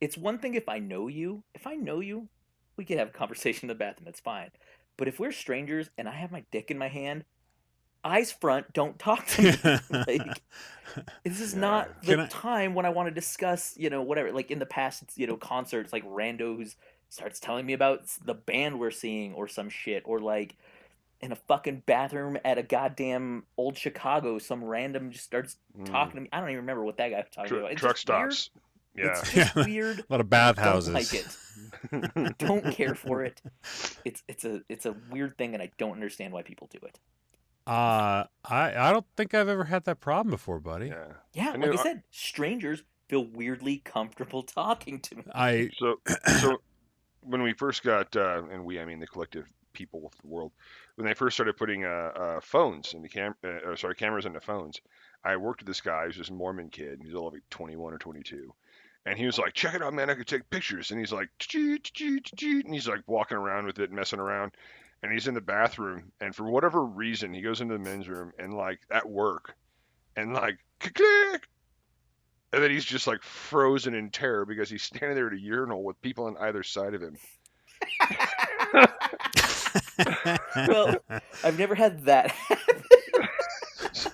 it's 0.00 0.16
one 0.16 0.38
thing 0.38 0.54
if 0.54 0.68
I 0.68 0.78
know 0.78 1.08
you. 1.08 1.44
If 1.54 1.66
I 1.66 1.74
know 1.74 2.00
you, 2.00 2.28
we 2.76 2.84
can 2.86 2.96
have 2.98 3.08
a 3.08 3.12
conversation 3.12 3.64
in 3.64 3.68
the 3.68 3.74
bathroom. 3.78 4.08
It's 4.08 4.20
fine. 4.20 4.50
But 4.96 5.08
if 5.08 5.18
we're 5.20 5.32
strangers 5.32 5.90
and 5.98 6.08
I 6.08 6.12
have 6.12 6.30
my 6.32 6.44
dick 6.50 6.70
in 6.70 6.78
my 6.78 6.88
hand, 6.88 7.24
eyes 8.04 8.32
front, 8.32 8.72
don't 8.72 8.98
talk 8.98 9.26
to 9.28 9.42
me. 9.90 10.04
like 10.06 10.42
This 11.24 11.40
is 11.40 11.54
Yeah. 11.54 11.60
not 11.60 12.02
the 12.02 12.20
I- 12.22 12.26
time 12.26 12.74
when 12.74 12.84
I 12.86 12.90
want 12.90 13.08
to 13.08 13.14
discuss, 13.14 13.74
you 13.76 13.90
know, 13.90 14.02
whatever. 14.02 14.32
Like 14.32 14.50
in 14.50 14.58
the 14.58 14.66
past, 14.66 15.02
it's, 15.02 15.16
you 15.18 15.26
know, 15.26 15.36
concerts 15.36 15.92
like 15.92 16.04
Rando 16.04 16.56
who 16.56 16.64
starts 17.08 17.38
telling 17.40 17.64
me 17.66 17.72
about 17.74 18.02
the 18.24 18.34
band 18.34 18.78
we're 18.80 18.90
seeing 18.90 19.34
or 19.34 19.46
some 19.48 19.68
shit, 19.68 20.02
or 20.06 20.18
like 20.20 20.56
in 21.20 21.32
a 21.32 21.36
fucking 21.36 21.82
bathroom 21.86 22.38
at 22.44 22.56
a 22.58 22.62
goddamn 22.62 23.44
old 23.56 23.76
Chicago, 23.76 24.38
some 24.38 24.64
random 24.64 25.10
just 25.10 25.24
starts 25.24 25.56
Mm. 25.78 25.86
talking 25.86 26.14
to 26.16 26.20
me. 26.22 26.28
I 26.32 26.40
don't 26.40 26.48
even 26.50 26.60
remember 26.62 26.84
what 26.84 26.96
that 26.96 27.10
guy 27.10 27.18
was 27.18 27.26
talking 27.32 27.48
Tru- 27.48 27.58
about. 27.60 27.72
It's 27.72 27.80
truck 27.80 27.96
just 27.96 28.08
weird. 28.08 28.32
stops. 28.32 28.50
Yeah. 28.96 29.06
It's 29.10 29.32
just 29.32 29.56
Yeah. 29.56 29.64
weird. 29.64 29.98
A 30.00 30.04
lot 30.08 30.20
of 30.20 30.32
I 30.32 30.52
don't 30.52 30.56
bathhouses. 30.56 30.94
like 30.94 31.14
it. 31.14 32.38
don't 32.38 32.72
care 32.74 32.94
for 32.94 33.22
it. 33.22 33.40
It's 34.04 34.22
it's 34.28 34.44
a 34.44 34.62
it's 34.68 34.86
a 34.86 34.96
weird 35.10 35.36
thing, 35.38 35.54
and 35.54 35.62
I 35.62 35.70
don't 35.78 35.92
understand 35.92 36.32
why 36.32 36.42
people 36.42 36.68
do 36.72 36.78
it. 36.86 36.98
Uh, 37.70 38.24
I 38.44 38.74
I 38.76 38.92
don't 38.92 39.06
think 39.16 39.32
I've 39.32 39.48
ever 39.48 39.64
had 39.64 39.84
that 39.84 40.00
problem 40.00 40.30
before, 40.30 40.58
buddy. 40.58 40.88
yeah. 40.88 41.12
Yeah, 41.32 41.52
I 41.54 41.56
like 41.56 41.70
I 41.70 41.74
I- 41.74 41.82
said, 41.82 42.02
strangers 42.10 42.82
feel 43.08 43.24
weirdly 43.26 43.78
comfortable 43.84 44.42
talking 44.60 44.98
to 45.00 45.16
me. 45.16 45.22
I 45.32 45.70
So, 45.78 46.00
so 46.40 46.58
when 47.20 47.42
we 47.42 47.52
first 47.52 47.84
got, 47.84 48.16
uh, 48.16 48.42
and 48.50 48.64
we, 48.64 48.80
I 48.80 48.84
mean 48.84 48.98
the 48.98 49.06
collective 49.06 49.46
people 49.72 50.06
of 50.06 50.12
the 50.20 50.26
world, 50.26 50.50
when 50.96 51.06
they 51.06 51.14
first 51.14 51.36
started 51.36 51.56
putting 51.56 51.84
uh, 51.84 52.10
uh, 52.16 52.40
phones 52.40 52.92
in 52.94 53.02
the 53.02 53.08
cam, 53.08 53.36
uh, 53.44 53.76
sorry, 53.76 53.94
cameras 53.94 54.26
into 54.26 54.40
phones, 54.40 54.80
I 55.22 55.36
worked 55.36 55.60
with 55.60 55.68
this 55.68 55.80
guy. 55.80 56.02
He 56.02 56.08
was 56.08 56.16
this 56.16 56.30
Mormon 56.30 56.70
kid. 56.70 57.00
He's 57.04 57.14
all 57.14 57.30
like 57.30 57.42
21 57.50 57.94
or 57.94 57.98
22, 57.98 58.52
and 59.06 59.16
he 59.16 59.26
was 59.26 59.38
like, 59.38 59.54
"Check 59.54 59.74
it 59.74 59.82
out, 59.82 59.94
man! 59.94 60.10
I 60.10 60.14
can 60.14 60.24
take 60.24 60.50
pictures." 60.50 60.90
And 60.90 60.98
he's 60.98 61.12
like, 61.12 61.28
and 61.54 62.74
he's 62.74 62.88
like 62.88 63.02
walking 63.06 63.36
around 63.36 63.66
with 63.66 63.78
it, 63.78 63.92
messing 63.92 64.18
around. 64.18 64.52
And 65.02 65.12
he's 65.12 65.26
in 65.26 65.34
the 65.34 65.40
bathroom, 65.40 66.12
and 66.20 66.34
for 66.34 66.50
whatever 66.50 66.84
reason, 66.84 67.32
he 67.32 67.40
goes 67.40 67.62
into 67.62 67.72
the 67.72 67.80
men's 67.80 68.06
room 68.06 68.32
and 68.38 68.52
like 68.52 68.80
at 68.90 69.08
work, 69.08 69.54
and 70.14 70.34
like 70.34 70.58
click, 70.78 71.48
and 72.52 72.62
then 72.62 72.70
he's 72.70 72.84
just 72.84 73.06
like 73.06 73.22
frozen 73.22 73.94
in 73.94 74.10
terror 74.10 74.44
because 74.44 74.68
he's 74.68 74.82
standing 74.82 75.14
there 75.14 75.28
at 75.28 75.32
a 75.32 75.40
urinal 75.40 75.82
with 75.84 76.00
people 76.02 76.24
on 76.26 76.36
either 76.38 76.62
side 76.62 76.92
of 76.94 77.02
him. 77.02 77.16
Well, 80.56 80.96
I've 81.44 81.58
never 81.58 81.74
had 81.74 82.04
that 82.06 82.30
happen. 82.30 82.82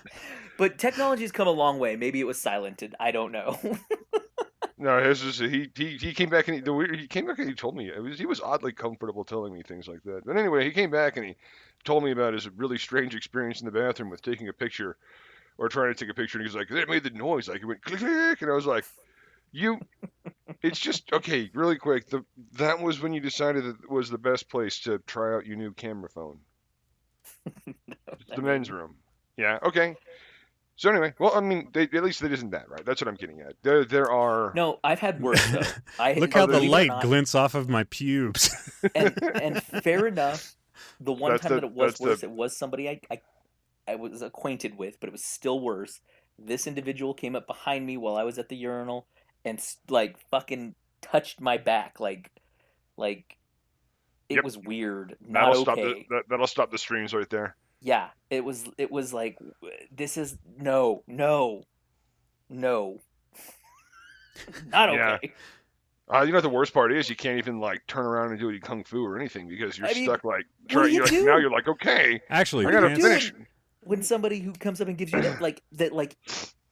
but 0.57 0.77
technology's 0.77 1.31
come 1.31 1.47
a 1.47 1.51
long 1.51 1.79
way. 1.79 1.95
Maybe 1.95 2.19
it 2.19 2.25
was 2.27 2.39
silented. 2.39 2.95
I 2.99 3.11
don't 3.11 3.31
know. 3.31 3.59
No, 4.79 5.01
his 5.01 5.23
is 5.23 5.39
he 5.39 5.71
he 5.75 5.97
he 5.97 6.13
came 6.13 6.29
back 6.29 6.47
and 6.47 6.55
he, 6.55 6.61
the 6.61 6.73
weird, 6.73 6.99
he 6.99 7.07
came 7.07 7.25
back 7.25 7.39
and 7.39 7.49
he 7.49 7.55
told 7.55 7.75
me 7.75 7.89
it 7.89 8.01
was 8.01 8.19
he 8.19 8.27
was 8.27 8.39
oddly 8.39 8.71
comfortable 8.71 9.25
telling 9.25 9.53
me 9.53 9.63
things 9.63 9.87
like 9.87 10.03
that. 10.03 10.23
But 10.25 10.37
anyway, 10.37 10.65
he 10.65 10.71
came 10.71 10.91
back 10.91 11.17
and 11.17 11.25
he 11.25 11.35
told 11.83 12.03
me 12.03 12.11
about 12.11 12.33
his 12.33 12.47
really 12.49 12.77
strange 12.77 13.15
experience 13.15 13.59
in 13.59 13.65
the 13.65 13.71
bathroom 13.71 14.11
with 14.11 14.21
taking 14.21 14.49
a 14.49 14.53
picture 14.53 14.97
or 15.57 15.67
trying 15.67 15.93
to 15.93 15.99
take 15.99 16.11
a 16.11 16.13
picture. 16.13 16.37
And 16.37 16.47
he 16.47 16.53
was 16.53 16.55
like, 16.55 16.69
"It 16.69 16.89
made 16.89 17.03
the 17.03 17.09
noise 17.09 17.47
like 17.47 17.61
it 17.61 17.65
went 17.65 17.81
click 17.81 17.99
click," 17.99 18.41
and 18.43 18.51
I 18.51 18.53
was 18.53 18.67
like, 18.67 18.85
"You." 19.51 19.79
It's 20.61 20.79
just 20.79 21.11
okay. 21.11 21.49
Really 21.53 21.77
quick. 21.77 22.09
The 22.09 22.23
that 22.53 22.79
was 22.79 23.01
when 23.01 23.13
you 23.13 23.19
decided 23.19 23.63
that 23.65 23.83
it 23.83 23.89
was 23.89 24.09
the 24.09 24.17
best 24.17 24.49
place 24.49 24.79
to 24.81 24.99
try 24.99 25.35
out 25.35 25.45
your 25.45 25.57
new 25.57 25.73
camera 25.73 26.09
phone. 26.09 26.39
the 28.35 28.41
men's 28.41 28.69
room. 28.69 28.95
Yeah. 29.37 29.59
Okay. 29.63 29.95
So 30.77 30.91
anyway, 30.91 31.11
well, 31.17 31.31
I 31.33 31.39
mean, 31.41 31.69
they, 31.73 31.83
at 31.83 32.03
least 32.03 32.21
it 32.21 32.31
isn't 32.31 32.51
that, 32.51 32.69
right? 32.69 32.85
That's 32.85 33.01
what 33.01 33.07
I'm 33.07 33.15
getting 33.15 33.41
at. 33.41 33.53
There, 33.63 33.83
there 33.83 34.11
are. 34.11 34.53
No, 34.55 34.79
I've 34.83 34.99
had 34.99 35.19
worse 35.21 35.43
though. 35.49 35.61
I 35.99 36.13
Look 36.13 36.33
how 36.33 36.45
the 36.45 36.53
believe 36.53 36.63
it 36.65 36.67
or 36.67 36.71
light 36.71 36.87
not, 36.89 37.01
glints 37.01 37.33
off 37.33 37.55
of 37.55 37.67
my 37.67 37.83
pubes. 37.85 38.55
and 38.95 39.13
and 39.41 39.61
fair 39.63 40.05
enough. 40.05 40.55
The 40.99 41.11
one 41.13 41.31
That's 41.31 41.41
time 41.43 41.49
the- 41.55 41.61
that 41.61 41.67
it 41.67 41.73
was 41.73 41.91
that's 41.93 41.99
the- 41.99 42.05
worse, 42.05 42.23
it 42.23 42.29
was 42.31 42.55
somebody 42.55 42.87
I, 42.89 43.01
I 43.09 43.21
I 43.87 43.95
was 43.95 44.21
acquainted 44.21 44.77
with, 44.77 44.99
but 44.99 45.07
it 45.09 45.11
was 45.11 45.23
still 45.23 45.59
worse. 45.59 45.99
This 46.37 46.67
individual 46.67 47.15
came 47.15 47.35
up 47.35 47.47
behind 47.47 47.85
me 47.87 47.97
while 47.97 48.15
I 48.15 48.23
was 48.23 48.37
at 48.37 48.47
the 48.49 48.55
urinal 48.55 49.07
and 49.43 49.59
like 49.89 50.19
fucking 50.29 50.75
touched 51.01 51.41
my 51.41 51.57
back, 51.57 51.99
like 51.99 52.29
like 52.97 53.37
it 54.29 54.35
Yep. 54.35 54.43
was 54.43 54.57
weird. 54.59 55.15
That'll 55.27 55.53
Not 55.53 55.61
stop 55.61 55.77
okay. 55.79 56.05
the 56.07 56.15
that, 56.17 56.23
that'll 56.29 56.45
stop 56.45 56.69
the 56.69 56.77
streams 56.77 57.15
right 57.15 57.29
there. 57.31 57.55
Yeah, 57.81 58.09
it 58.29 58.43
was. 58.43 58.65
It 58.77 58.91
was 58.91 59.13
like 59.13 59.37
this 59.95 60.17
is 60.17 60.37
no, 60.57 61.03
no, 61.07 61.63
no, 62.49 62.99
not 64.67 64.93
Yeah. 64.93 65.13
okay. 65.15 65.33
Uh, 66.13 66.21
you 66.21 66.31
know 66.31 66.37
what 66.37 66.41
the 66.43 66.49
worst 66.49 66.73
part 66.73 66.93
is? 66.93 67.09
You 67.09 67.17
can't 67.17 67.37
even 67.37 67.59
like 67.59 67.85
turn 67.85 68.05
around 68.05 68.31
and 68.31 68.39
do 68.39 68.49
any 68.49 68.59
kung 68.59 68.83
fu 68.85 69.03
or 69.05 69.17
anything 69.19 69.47
because 69.49 69.77
you're 69.77 69.87
I 69.89 69.93
mean, 69.93 70.05
stuck 70.05 70.23
like 70.23 70.45
trying. 70.69 70.87
you 70.93 70.93
You're 70.93 71.03
like, 71.05 71.25
now 71.25 71.37
you're 71.37 71.51
like, 71.51 71.67
okay, 71.67 72.21
Actually, 72.29 72.65
I 72.65 72.71
gotta 72.71 72.89
you 72.89 72.95
pants- 72.95 73.03
doing? 73.05 73.19
finish. 73.19 73.33
when 73.81 74.03
somebody 74.03 74.39
who 74.39 74.53
comes 74.53 74.79
up 74.79 74.87
and 74.87 74.97
gives 74.97 75.11
you 75.11 75.21
that 75.21 75.41
like 75.41 75.61
that 75.73 75.91
like 75.91 76.15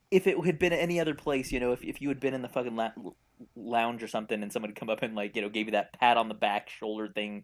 if 0.09 0.25
it 0.27 0.37
had 0.45 0.57
been 0.57 0.71
any 0.71 0.99
other 1.01 1.13
place 1.13 1.51
you 1.51 1.59
know 1.59 1.73
if, 1.73 1.83
if 1.83 2.01
you 2.01 2.07
had 2.07 2.19
been 2.21 2.33
in 2.33 2.41
the 2.41 2.47
fucking 2.47 2.75
la- 2.77 2.91
lounge 3.57 4.01
or 4.03 4.07
something 4.07 4.41
and 4.41 4.53
somebody 4.53 4.73
come 4.73 4.89
up 4.89 5.01
and 5.03 5.15
like 5.15 5.35
you 5.35 5.41
know 5.41 5.49
gave 5.49 5.65
you 5.65 5.71
that 5.73 5.91
pat 5.99 6.15
on 6.15 6.29
the 6.29 6.33
back 6.35 6.69
shoulder 6.69 7.07
thing 7.09 7.43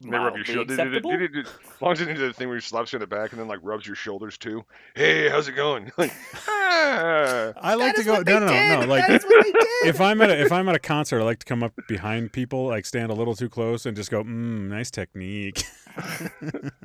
They 0.00 0.10
rub 0.10 0.36
your 0.36 0.44
mildly 0.44 0.44
shoulder. 0.44 0.74
acceptable 0.74 1.10
As 1.10 1.82
long 1.82 1.92
as 1.92 2.00
it 2.00 2.08
into 2.08 2.20
the 2.20 2.32
thing 2.32 2.48
where 2.48 2.56
he 2.56 2.60
slaps 2.60 2.92
you 2.92 2.96
in 2.96 3.00
the 3.00 3.06
back 3.06 3.32
and 3.32 3.40
then 3.40 3.48
like 3.48 3.58
rubs 3.62 3.86
your 3.86 3.96
shoulders 3.96 4.38
too. 4.38 4.64
Hey, 4.94 5.28
how's 5.28 5.48
it 5.48 5.52
going? 5.52 5.90
Like, 5.98 6.12
ah. 6.48 7.52
I 7.56 7.74
like 7.74 7.96
to 7.96 8.04
go. 8.04 8.22
No, 8.22 8.38
no, 8.38 8.46
no, 8.46 8.80
no. 8.80 8.86
Like 8.86 9.08
That 9.08 9.16
is 9.16 9.24
what 9.24 9.44
they 9.44 9.52
did! 9.82 9.86
if 9.86 10.00
I'm 10.00 10.20
at 10.22 10.30
a, 10.30 10.40
if 10.40 10.52
I'm 10.52 10.68
at 10.68 10.76
a 10.76 10.78
concert, 10.78 11.20
I 11.20 11.24
like 11.24 11.40
to 11.40 11.46
come 11.46 11.62
up 11.64 11.72
behind 11.88 12.32
people, 12.32 12.66
like 12.66 12.86
stand 12.86 13.10
a 13.10 13.14
little 13.14 13.34
too 13.34 13.48
close, 13.48 13.84
and 13.86 13.96
just 13.96 14.10
go, 14.10 14.22
"Mmm, 14.22 14.68
nice 14.68 14.90
technique." 14.90 15.64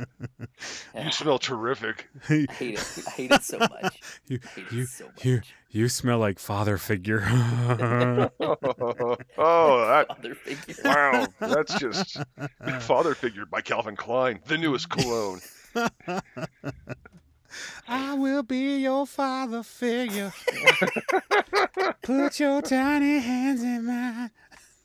You 0.95 1.11
smell 1.11 1.39
terrific. 1.39 2.07
I 2.29 2.45
hate 2.51 2.73
it 2.75 3.03
I 3.05 3.09
hate 3.11 3.31
it 3.31 3.43
so 3.43 3.59
much 3.59 3.99
you, 4.27 4.39
I 4.43 4.47
hate 4.59 4.71
you, 4.71 4.83
it 4.83 4.89
so 4.89 5.05
much 5.05 5.25
you, 5.25 5.41
you 5.73 5.89
smell 5.89 6.19
like 6.19 6.37
father 6.39 6.77
figure. 6.77 7.23
oh, 7.29 8.29
that 8.37 10.05
Father 10.07 10.35
figure 10.35 10.75
wow, 10.85 11.27
that's 11.39 11.77
just 11.79 12.17
father 12.81 13.15
figure 13.15 13.45
by 13.47 13.59
Calvin 13.59 13.95
Klein, 13.95 14.39
the 14.45 14.57
newest 14.57 14.89
cologne. 14.89 15.41
I 17.87 18.13
will 18.13 18.43
be 18.43 18.77
your 18.77 19.07
father 19.07 19.63
figure. 19.63 20.31
Put 22.03 22.39
your 22.39 22.61
tiny 22.61 23.19
hands 23.19 23.63
in 23.63 23.85
mine. 23.85 24.31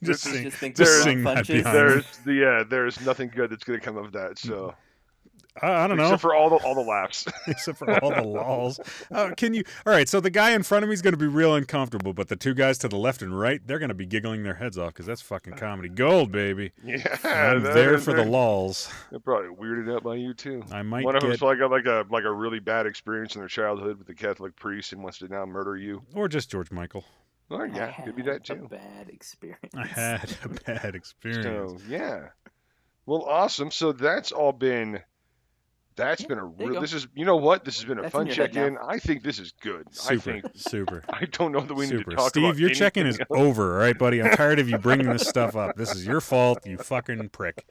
Just 0.03 0.25
This 0.25 0.33
sing, 0.33 0.45
just 0.45 0.57
think 0.57 0.77
just 0.77 0.97
the 0.97 1.03
sing 1.03 1.23
that 1.25 1.47
behind. 1.47 1.77
There's 1.77 2.05
the 2.25 2.33
yeah, 2.33 2.65
there's 2.69 3.01
nothing 3.05 3.31
good 3.35 3.51
that's 3.51 3.65
gonna 3.65 3.81
come 3.81 3.99
of 3.99 4.13
that. 4.13 4.39
So 4.39 4.75
I, 5.61 5.85
I 5.85 5.87
don't 5.89 5.97
know. 5.97 6.05
except 6.05 6.23
for 6.23 6.35
all 6.35 6.51
the 6.51 6.57
all 6.57 6.75
the 6.75 6.83
laughs. 6.83 7.27
except 7.49 7.79
for 7.79 7.91
all 8.03 8.11
the 8.15 8.23
lols. 8.23 8.79
Uh, 9.11 9.31
can 9.37 9.55
you? 9.55 9.65
All 9.87 9.93
right. 9.93 10.09
So 10.09 10.21
the 10.21 10.31
guy 10.31 10.53
in 10.53 10.63
front 10.63 10.85
of 10.85 10.89
me 10.89 10.95
is 10.95 11.03
going 11.03 11.15
to 11.15 11.19
be 11.19 11.27
real 11.27 11.55
uncomfortable, 11.55 12.13
but 12.13 12.29
the 12.29 12.37
two 12.37 12.55
guys 12.55 12.79
to 12.79 12.89
the 12.89 12.97
left 12.97 13.23
and 13.23 13.37
right, 13.39 13.61
they're 13.67 13.79
going 13.81 13.89
to 13.89 13.95
be 13.95 14.07
giggling 14.07 14.45
their 14.45 14.55
heads 14.55 14.79
off 14.79 14.93
because 14.93 15.07
that's 15.07 15.23
fucking 15.23 15.55
comedy 15.55 15.89
gold, 15.89 16.31
baby. 16.31 16.73
yeah, 16.85 16.97
I'm 17.25 17.63
they're- 17.63 17.75
there 17.75 17.99
for 17.99 18.13
the 18.13 18.19
they're- 18.23 18.27
lols. 18.31 18.93
They're 19.11 19.19
probably 19.21 19.49
weirded 19.57 19.93
out 19.95 20.05
by 20.05 20.15
you 20.15 20.33
too. 20.35 20.63
I 20.71 20.83
might 20.83 21.05
One 21.05 21.17
of 21.17 21.23
them's 21.23 21.35
get, 21.35 21.39
probably 21.41 21.57
got 21.59 21.71
like 21.71 21.87
a 21.87 22.07
like 22.13 22.25
a 22.25 22.33
really 22.33 22.61
bad 22.61 22.87
experience 22.87 23.35
in 23.35 23.41
their 23.41 23.49
childhood 23.49 23.99
with 23.99 24.07
the 24.07 24.15
Catholic 24.15 24.55
priest 24.55 24.93
and 24.93 25.03
wants 25.03 25.19
to 25.19 25.29
now 25.29 25.45
murder 25.47 25.77
you. 25.77 26.03
or 26.15 26.29
just 26.29 26.51
George 26.51 26.71
Michael. 26.71 27.05
Oh 27.51 27.65
yeah, 27.65 27.93
could 28.05 28.15
be 28.15 28.23
had 28.23 28.45
that 28.45 28.51
a 28.51 28.55
too. 28.57 28.69
bad 28.69 29.09
experience 29.09 29.75
I 29.75 29.87
had 29.87 30.37
a 30.45 30.49
bad 30.49 30.95
experience. 30.95 31.83
So 31.83 31.89
yeah, 31.89 32.29
well, 33.07 33.23
awesome. 33.23 33.71
So 33.71 33.93
that's 33.93 34.31
all 34.33 34.53
been. 34.53 35.01
That's 35.99 36.23
Yeah, 36.23 36.29
been 36.29 36.39
a 36.39 36.45
real. 36.45 36.81
This 36.81 36.95
is 36.95 37.07
you 37.15 37.25
know 37.25 37.37
what 37.37 37.65
this 37.65 37.77
has 37.77 37.85
been 37.85 37.99
a 37.99 38.03
That's 38.03 38.13
fun 38.13 38.23
in 38.23 38.27
your 38.29 38.37
head 38.37 38.55
check 38.55 38.67
in. 38.67 38.79
I 38.79 38.99
think 38.99 39.23
this 39.23 39.39
is 39.39 39.53
good. 39.61 39.87
I 39.89 40.17
Super, 40.17 40.21
think 40.21 40.45
super, 40.55 41.05
I 41.13 41.25
don't 41.27 41.53
know 41.53 41.61
that 41.61 41.75
we 41.75 41.87
need 41.87 41.99
to 41.99 42.05
talk 42.05 42.13
about. 42.15 42.29
Steve, 42.31 42.45
about 42.45 42.57
your 42.59 42.71
check-in 42.71 43.07
is 43.07 43.19
else. 43.19 43.27
over. 43.31 43.75
All 43.75 43.81
right, 43.81 43.99
buddy. 43.99 44.23
I'm 44.23 44.35
tired 44.37 44.59
of 44.61 44.69
you 44.71 44.79
bringing 44.79 45.11
this 45.11 45.29
stuff 45.29 45.57
up. 45.57 45.77
This 45.77 45.95
is 45.95 46.07
your 46.07 46.21
fault. 46.21 46.65
You 46.65 46.79
fucking 46.79 47.29
prick. 47.31 47.67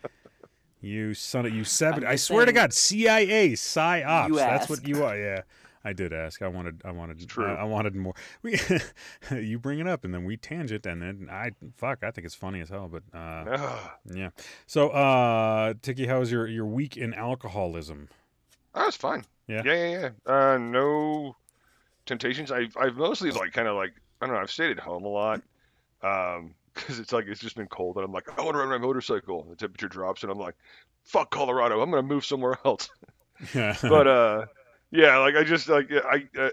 You 0.82 1.14
son 1.14 1.46
of 1.46 1.56
you 1.56 1.64
seven. 1.64 2.04
I'm 2.04 2.12
I 2.12 2.16
swear 2.18 2.46
to 2.46 2.52
God, 2.52 2.74
CIA, 2.74 3.54
psyops. 3.54 4.28
You 4.28 4.36
That's 4.36 4.70
what 4.70 4.88
you 4.88 5.04
are. 5.04 5.18
Yeah, 5.18 5.42
I 5.84 5.94
did 5.94 6.14
ask. 6.14 6.42
I 6.42 6.48
wanted. 6.48 6.82
I 6.86 6.92
wanted. 6.92 7.18
It's 7.18 7.26
true. 7.26 7.46
I, 7.46 7.56
I 7.56 7.64
wanted 7.64 7.96
more. 7.96 8.14
We, 8.42 8.60
you 9.32 9.60
bring 9.60 9.80
it 9.80 9.88
up, 9.88 10.04
and 10.06 10.14
then 10.14 10.26
we 10.26 10.38
tangent, 10.38 10.86
and 10.86 11.02
then 11.02 11.28
I 11.32 11.52
fuck. 11.76 12.04
I 12.04 12.12
think 12.12 12.26
it's 12.26 12.36
funny 12.36 12.62
as 12.62 12.70
hell. 12.70 12.88
But 12.92 13.04
uh, 13.14 13.46
Ah, 13.58 13.96
yeah. 14.14 14.30
So, 14.66 14.90
uh, 14.90 15.74
Tiki, 15.82 16.08
how's 16.08 16.32
your 16.32 16.48
your 16.48 16.66
week 16.66 16.98
in 16.98 17.14
alcoholism? 17.14 18.10
that 18.74 18.86
was 18.86 18.96
fine. 18.96 19.24
Yeah. 19.48 19.62
Yeah, 19.66 19.74
yeah, 19.74 20.12
yeah. 20.28 20.34
Uh, 20.54 20.58
no 20.58 21.36
temptations. 22.06 22.52
I've 22.52 22.76
I've 22.78 22.96
mostly 22.96 23.32
like 23.32 23.54
kind 23.54 23.68
of 23.68 23.76
like 23.76 23.94
I 24.22 24.26
don't 24.26 24.36
know. 24.36 24.42
I've 24.42 24.52
stayed 24.52 24.72
at 24.72 24.80
home 24.80 25.04
a 25.06 25.10
lot. 25.10 25.42
Um, 26.04 26.54
because 26.74 27.00
it's 27.00 27.12
like 27.12 27.26
it's 27.28 27.42
just 27.42 27.56
been 27.56 27.68
cold, 27.68 27.96
and 27.96 28.06
I'm 28.06 28.12
like, 28.12 28.28
I 28.38 28.44
want 28.44 28.54
to 28.54 28.60
ride 28.60 28.70
my 28.70 28.78
motorcycle. 28.78 29.44
The 29.50 29.56
temperature 29.56 29.88
drops, 29.88 30.22
and 30.24 30.32
I'm 30.32 30.38
like, 30.38 30.56
fuck 31.04 31.32
Colorado. 31.32 31.82
I'm 31.82 31.90
gonna 31.90 32.04
move 32.04 32.26
somewhere 32.26 32.58
else. 32.66 32.90
Yeah. 33.54 33.76
but 33.84 34.08
uh 34.08 34.46
yeah 34.92 35.18
like 35.18 35.36
i 35.36 35.44
just 35.44 35.68
like 35.68 35.90
i 35.92 36.24
uh, 36.38 36.44
uh, 36.44 36.50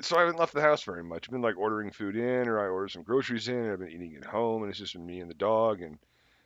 so 0.00 0.16
i 0.16 0.20
haven't 0.20 0.38
left 0.38 0.54
the 0.54 0.60
house 0.60 0.82
very 0.82 1.04
much 1.04 1.26
i've 1.26 1.32
been 1.32 1.42
like 1.42 1.56
ordering 1.56 1.90
food 1.90 2.16
in 2.16 2.48
or 2.48 2.58
i 2.58 2.68
order 2.68 2.88
some 2.88 3.02
groceries 3.02 3.48
in 3.48 3.54
and 3.54 3.72
i've 3.72 3.78
been 3.78 3.90
eating 3.90 4.16
at 4.16 4.24
home 4.24 4.62
and 4.62 4.70
it's 4.70 4.78
just 4.78 4.94
been 4.94 5.06
me 5.06 5.20
and 5.20 5.30
the 5.30 5.34
dog 5.34 5.82
and 5.82 5.98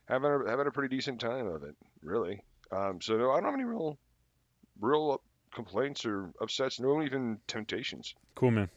having 0.07 0.31
a, 0.31 0.51
having 0.51 0.66
a 0.66 0.73
pretty 0.73 0.95
decent 0.95 1.21
time 1.21 1.47
of 1.47 1.62
it 1.62 1.77
really 2.03 2.43
um 2.73 3.01
so 3.01 3.16
no 3.16 3.31
i 3.31 3.37
don't 3.37 3.45
have 3.45 3.55
any 3.55 3.64
real 3.64 3.97
real 4.81 5.21
complaints 5.53 6.05
or 6.05 6.33
upsets, 6.40 6.81
no 6.81 7.03
even 7.03 7.38
temptations. 7.47 8.14
Cool, 8.35 8.51
man. 8.53 8.71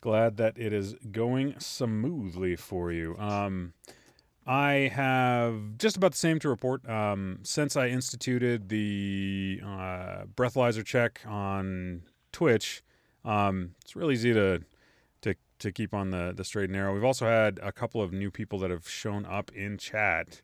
Glad 0.00 0.36
that 0.36 0.58
it 0.58 0.72
is 0.72 0.94
going 1.12 1.58
smoothly 1.58 2.56
for 2.56 2.92
you. 2.92 3.16
Um, 3.18 3.72
I 4.46 4.90
have 4.94 5.78
just 5.78 5.96
about 5.96 6.12
the 6.12 6.18
same 6.18 6.38
to 6.40 6.48
report. 6.48 6.86
Um, 6.88 7.38
since 7.42 7.76
I 7.76 7.88
instituted 7.88 8.68
the 8.68 9.60
uh, 9.64 10.24
breathalyzer 10.34 10.84
check 10.84 11.20
on 11.26 12.02
Twitch, 12.30 12.82
um, 13.24 13.74
it's 13.82 13.96
really 13.96 14.14
easy 14.14 14.34
to 14.34 14.62
to 15.22 15.34
to 15.60 15.72
keep 15.72 15.94
on 15.94 16.10
the 16.10 16.34
the 16.36 16.44
straight 16.44 16.64
and 16.64 16.74
narrow. 16.74 16.92
We've 16.92 17.04
also 17.04 17.26
had 17.26 17.58
a 17.62 17.72
couple 17.72 18.02
of 18.02 18.12
new 18.12 18.30
people 18.30 18.58
that 18.58 18.70
have 18.70 18.88
shown 18.88 19.24
up 19.24 19.50
in 19.52 19.78
chat 19.78 20.42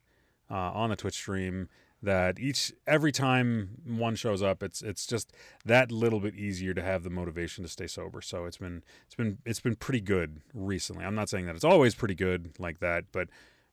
uh, 0.49 0.55
on 0.55 0.89
the 0.89 0.95
Twitch 0.95 1.15
stream. 1.15 1.69
That 2.03 2.39
each 2.39 2.73
every 2.87 3.11
time 3.11 3.77
one 3.85 4.15
shows 4.15 4.41
up, 4.41 4.63
it's 4.63 4.81
it's 4.81 5.05
just 5.05 5.31
that 5.63 5.91
little 5.91 6.19
bit 6.19 6.33
easier 6.33 6.73
to 6.73 6.81
have 6.81 7.03
the 7.03 7.11
motivation 7.11 7.63
to 7.63 7.69
stay 7.69 7.85
sober. 7.85 8.23
So 8.23 8.45
it's 8.45 8.57
been 8.57 8.81
it's 9.05 9.13
been 9.13 9.37
it's 9.45 9.59
been 9.59 9.75
pretty 9.75 10.01
good 10.01 10.41
recently. 10.55 11.05
I'm 11.05 11.13
not 11.13 11.29
saying 11.29 11.45
that 11.45 11.55
it's 11.55 11.63
always 11.63 11.93
pretty 11.93 12.15
good 12.15 12.55
like 12.57 12.79
that, 12.79 13.03
but 13.11 13.29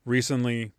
recently, 0.09 0.73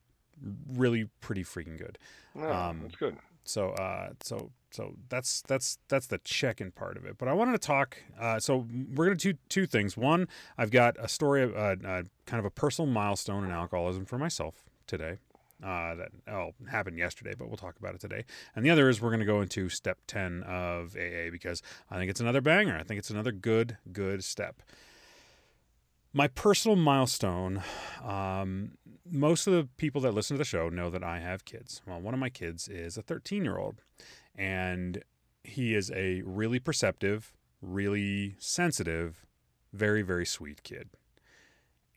really 0.67 1.09
pretty 1.21 1.43
freaking 1.43 1.77
good. 1.77 1.97
No, 2.35 2.51
Um, 2.51 2.81
that's 2.83 2.95
good. 2.95 3.17
So 3.43 3.69
uh, 3.71 4.09
so 4.21 4.51
so 4.71 4.95
that's 5.09 5.41
that's 5.47 5.79
that's 5.87 6.07
the 6.07 6.19
check-in 6.19 6.71
part 6.71 6.97
of 6.97 7.05
it. 7.05 7.17
But 7.17 7.27
I 7.27 7.33
wanted 7.33 7.53
to 7.53 7.59
talk. 7.59 7.97
Uh, 8.19 8.39
so 8.39 8.67
we're 8.93 9.05
gonna 9.05 9.15
do 9.15 9.33
two 9.47 9.65
things. 9.65 9.97
One, 9.97 10.27
I've 10.57 10.71
got 10.71 10.95
a 10.99 11.07
story 11.07 11.43
of 11.43 11.55
uh, 11.55 11.75
uh, 11.85 12.03
kind 12.25 12.39
of 12.39 12.45
a 12.45 12.51
personal 12.51 12.91
milestone 12.91 13.43
in 13.43 13.51
alcoholism 13.51 14.05
for 14.05 14.17
myself 14.17 14.63
today. 14.87 15.17
Uh, 15.61 15.93
that 15.95 16.09
oh, 16.31 16.51
happened 16.69 16.97
yesterday, 16.97 17.33
but 17.37 17.49
we'll 17.49 17.57
talk 17.57 17.77
about 17.77 17.93
it 17.93 17.99
today. 17.99 18.23
And 18.55 18.65
the 18.65 18.69
other 18.69 18.87
is 18.87 19.01
we're 19.01 19.09
going 19.09 19.19
to 19.19 19.25
go 19.25 19.41
into 19.41 19.67
step 19.67 19.97
10 20.07 20.43
of 20.43 20.95
AA 20.95 21.29
because 21.29 21.61
I 21.91 21.97
think 21.97 22.09
it's 22.09 22.21
another 22.21 22.39
banger. 22.39 22.77
I 22.77 22.83
think 22.83 22.97
it's 22.97 23.09
another 23.09 23.33
good, 23.33 23.77
good 23.91 24.23
step. 24.23 24.61
My 26.11 26.27
personal 26.27 26.75
milestone 26.75 27.61
um, 28.03 28.71
most 29.11 29.47
of 29.47 29.53
the 29.53 29.67
people 29.77 30.01
that 30.01 30.13
listen 30.13 30.35
to 30.35 30.39
the 30.39 30.45
show 30.45 30.69
know 30.69 30.89
that 30.89 31.03
I 31.03 31.19
have 31.19 31.45
kids. 31.45 31.81
Well, 31.85 31.99
one 31.99 32.13
of 32.13 32.19
my 32.19 32.29
kids 32.29 32.67
is 32.67 32.97
a 32.97 33.01
13 33.01 33.43
year 33.43 33.57
old, 33.57 33.81
and 34.35 35.03
he 35.43 35.75
is 35.75 35.91
a 35.91 36.21
really 36.23 36.59
perceptive, 36.59 37.33
really 37.61 38.35
sensitive, 38.39 39.25
very, 39.73 40.01
very 40.01 40.25
sweet 40.25 40.63
kid. 40.63 40.89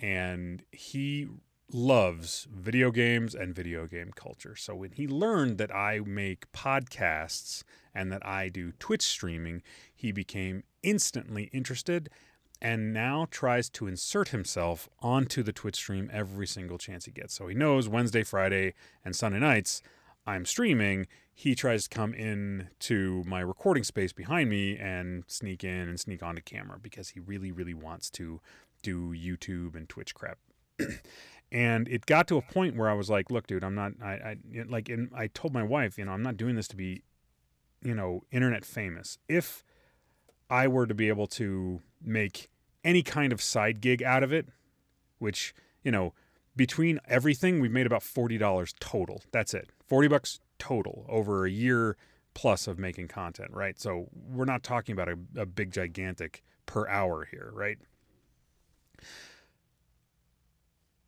And 0.00 0.64
he 0.72 1.28
loves 1.72 2.46
video 2.52 2.90
games 2.90 3.34
and 3.34 3.54
video 3.54 3.86
game 3.86 4.10
culture. 4.14 4.56
So 4.56 4.74
when 4.74 4.92
he 4.92 5.06
learned 5.06 5.58
that 5.58 5.74
I 5.74 6.00
make 6.00 6.50
podcasts 6.52 7.62
and 7.94 8.12
that 8.12 8.26
I 8.26 8.48
do 8.48 8.72
Twitch 8.72 9.02
streaming, 9.02 9.62
he 9.94 10.12
became 10.12 10.64
instantly 10.82 11.44
interested 11.52 12.10
and 12.62 12.94
now 12.94 13.26
tries 13.30 13.68
to 13.68 13.88
insert 13.88 14.28
himself 14.28 14.88
onto 15.00 15.42
the 15.42 15.52
Twitch 15.52 15.74
stream 15.74 16.08
every 16.12 16.46
single 16.46 16.78
chance 16.78 17.06
he 17.06 17.10
gets. 17.10 17.34
So 17.34 17.48
he 17.48 17.56
knows 17.56 17.88
Wednesday, 17.88 18.22
Friday, 18.22 18.74
and 19.04 19.16
Sunday 19.16 19.40
nights 19.40 19.82
I'm 20.26 20.44
streaming. 20.44 21.08
He 21.34 21.56
tries 21.56 21.84
to 21.84 21.90
come 21.90 22.14
in 22.14 22.68
to 22.80 23.24
my 23.26 23.40
recording 23.40 23.82
space 23.82 24.12
behind 24.12 24.48
me 24.48 24.78
and 24.78 25.24
sneak 25.26 25.64
in 25.64 25.88
and 25.88 25.98
sneak 25.98 26.22
onto 26.22 26.40
camera 26.40 26.78
because 26.80 27.10
he 27.10 27.20
really, 27.20 27.50
really 27.50 27.74
wants 27.74 28.08
to 28.10 28.40
do 28.82 29.12
YouTube 29.12 29.74
and 29.74 29.88
Twitch 29.88 30.14
crap. 30.14 30.38
and 31.52 31.88
it 31.88 32.06
got 32.06 32.28
to 32.28 32.36
a 32.36 32.42
point 32.42 32.76
where 32.76 32.88
I 32.88 32.94
was 32.94 33.10
like, 33.10 33.30
"Look, 33.30 33.48
dude, 33.48 33.64
I'm 33.64 33.74
not. 33.74 33.92
I, 34.00 34.12
I 34.12 34.36
like." 34.68 34.88
And 34.88 35.10
I 35.14 35.26
told 35.26 35.52
my 35.52 35.62
wife, 35.64 35.98
you 35.98 36.04
know, 36.04 36.12
I'm 36.12 36.22
not 36.22 36.36
doing 36.36 36.54
this 36.54 36.68
to 36.68 36.76
be, 36.76 37.02
you 37.82 37.94
know, 37.94 38.22
internet 38.30 38.64
famous. 38.64 39.18
If 39.28 39.64
I 40.48 40.68
were 40.68 40.86
to 40.86 40.94
be 40.94 41.08
able 41.08 41.26
to 41.28 41.80
make 42.00 42.48
any 42.84 43.02
kind 43.02 43.32
of 43.32 43.40
side 43.40 43.80
gig 43.80 44.02
out 44.02 44.22
of 44.22 44.32
it, 44.32 44.48
which, 45.18 45.54
you 45.82 45.90
know, 45.90 46.14
between 46.54 47.00
everything, 47.08 47.60
we've 47.60 47.72
made 47.72 47.86
about 47.86 48.02
$40 48.02 48.74
total. 48.78 49.22
That's 49.32 49.54
it. 49.54 49.70
40 49.86 50.08
bucks 50.08 50.40
total 50.58 51.06
over 51.08 51.46
a 51.46 51.50
year 51.50 51.96
plus 52.34 52.66
of 52.66 52.78
making 52.78 53.08
content, 53.08 53.50
right? 53.52 53.78
So 53.80 54.08
we're 54.12 54.44
not 54.44 54.62
talking 54.62 54.92
about 54.92 55.08
a, 55.08 55.18
a 55.36 55.46
big, 55.46 55.70
gigantic 55.70 56.42
per 56.66 56.88
hour 56.88 57.26
here, 57.30 57.50
right? 57.52 57.78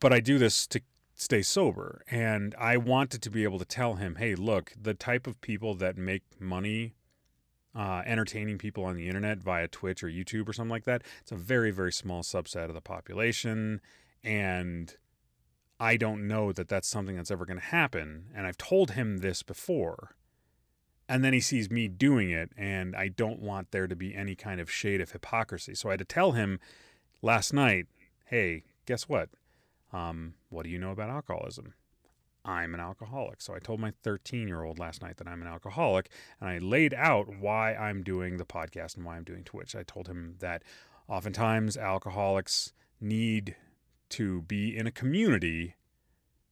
But 0.01 0.13
I 0.13 0.21
do 0.21 0.39
this 0.39 0.67
to 0.69 0.81
stay 1.15 1.43
sober. 1.43 2.03
And 2.11 2.55
I 2.59 2.77
wanted 2.77 3.23
to 3.23 3.31
be 3.31 3.45
able 3.45 3.59
to 3.59 3.65
tell 3.65 3.95
him, 3.95 4.17
hey, 4.17 4.35
look, 4.35 4.73
the 4.81 4.95
type 4.95 5.27
of 5.27 5.41
people 5.41 5.75
that 5.77 5.97
make 5.97 6.23
money 6.39 6.95
uh, 7.75 8.03
entertaining 8.07 8.59
people 8.59 8.85
on 8.85 8.97
the 8.97 9.09
internet 9.09 9.39
via 9.39 9.69
Twitch 9.69 10.03
or 10.03 10.09
YouTube 10.09 10.49
or 10.49 10.53
something 10.53 10.71
like 10.71 10.85
that. 10.85 11.03
It's 11.21 11.33
a 11.33 11.37
very, 11.37 11.71
very 11.71 11.93
small 11.93 12.23
subset 12.23 12.67
of 12.67 12.75
the 12.75 12.81
population. 12.81 13.81
And 14.23 14.95
I 15.81 15.97
don't 15.97 16.27
know 16.27 16.53
that 16.53 16.69
that's 16.69 16.89
something 16.89 17.17
that's 17.17 17.31
ever 17.31 17.45
going 17.45 17.59
to 17.59 17.65
happen. 17.67 18.27
And 18.35 18.47
I've 18.47 18.59
told 18.59 18.93
him 18.93 19.19
this 19.19 19.43
before. 19.43 20.15
And 21.09 21.23
then 21.23 21.33
he 21.35 21.41
sees 21.41 21.71
me 21.71 21.87
doing 21.87 22.31
it, 22.31 22.51
and 22.57 22.97
I 22.97 23.09
don't 23.09 23.41
want 23.41 23.73
there 23.73 23.87
to 23.87 23.95
be 23.95 24.15
any 24.15 24.35
kind 24.35 24.59
of 24.59 24.71
shade 24.71 25.03
of 25.03 25.13
hypocrisy. 25.13 25.75
So 25.75 25.91
I 25.91 25.93
had 25.93 25.99
to 25.99 26.07
tell 26.07 26.33
him 26.33 26.59
last 27.21 27.53
night 27.53 27.89
hey, 28.27 28.65
guess 28.87 29.09
what? 29.09 29.29
Um, 29.93 30.35
what 30.49 30.65
do 30.65 30.71
you 30.71 30.79
know 30.79 30.91
about 30.91 31.11
alcoholism? 31.11 31.75
I'm 32.45 32.75
an 32.75 32.81
alcoholic. 32.81 33.41
So 33.41 33.55
I 33.55 33.59
told 33.59 33.81
my 33.81 33.93
13 34.03 34.49
year 34.49 34.63
old 34.63 34.79
last 34.79 35.03
night 35.03 35.17
that 35.17 35.29
I'm 35.29 35.43
an 35.43 35.49
alcoholic, 35.49 36.11
and 36.41 36.49
I 36.49 36.59
laid 36.59 36.95
out 36.95 37.29
why 37.39 37.75
I'm 37.75 38.03
doing 38.03 38.37
the 38.37 38.45
podcast 38.45 38.97
and 38.97 39.05
why 39.05 39.17
I'm 39.17 39.25
doing 39.25 39.45
Twitch. 39.45 39.75
I 39.75 39.83
told 39.83 40.09
him 40.09 40.37
that 40.41 40.63
oftentimes 41.09 41.77
alcoholics 41.77 42.73
need 43.01 43.57
to 44.11 44.43
be 44.43 44.77
in 44.77 44.87
a 44.87 44.93
community 44.93 45.77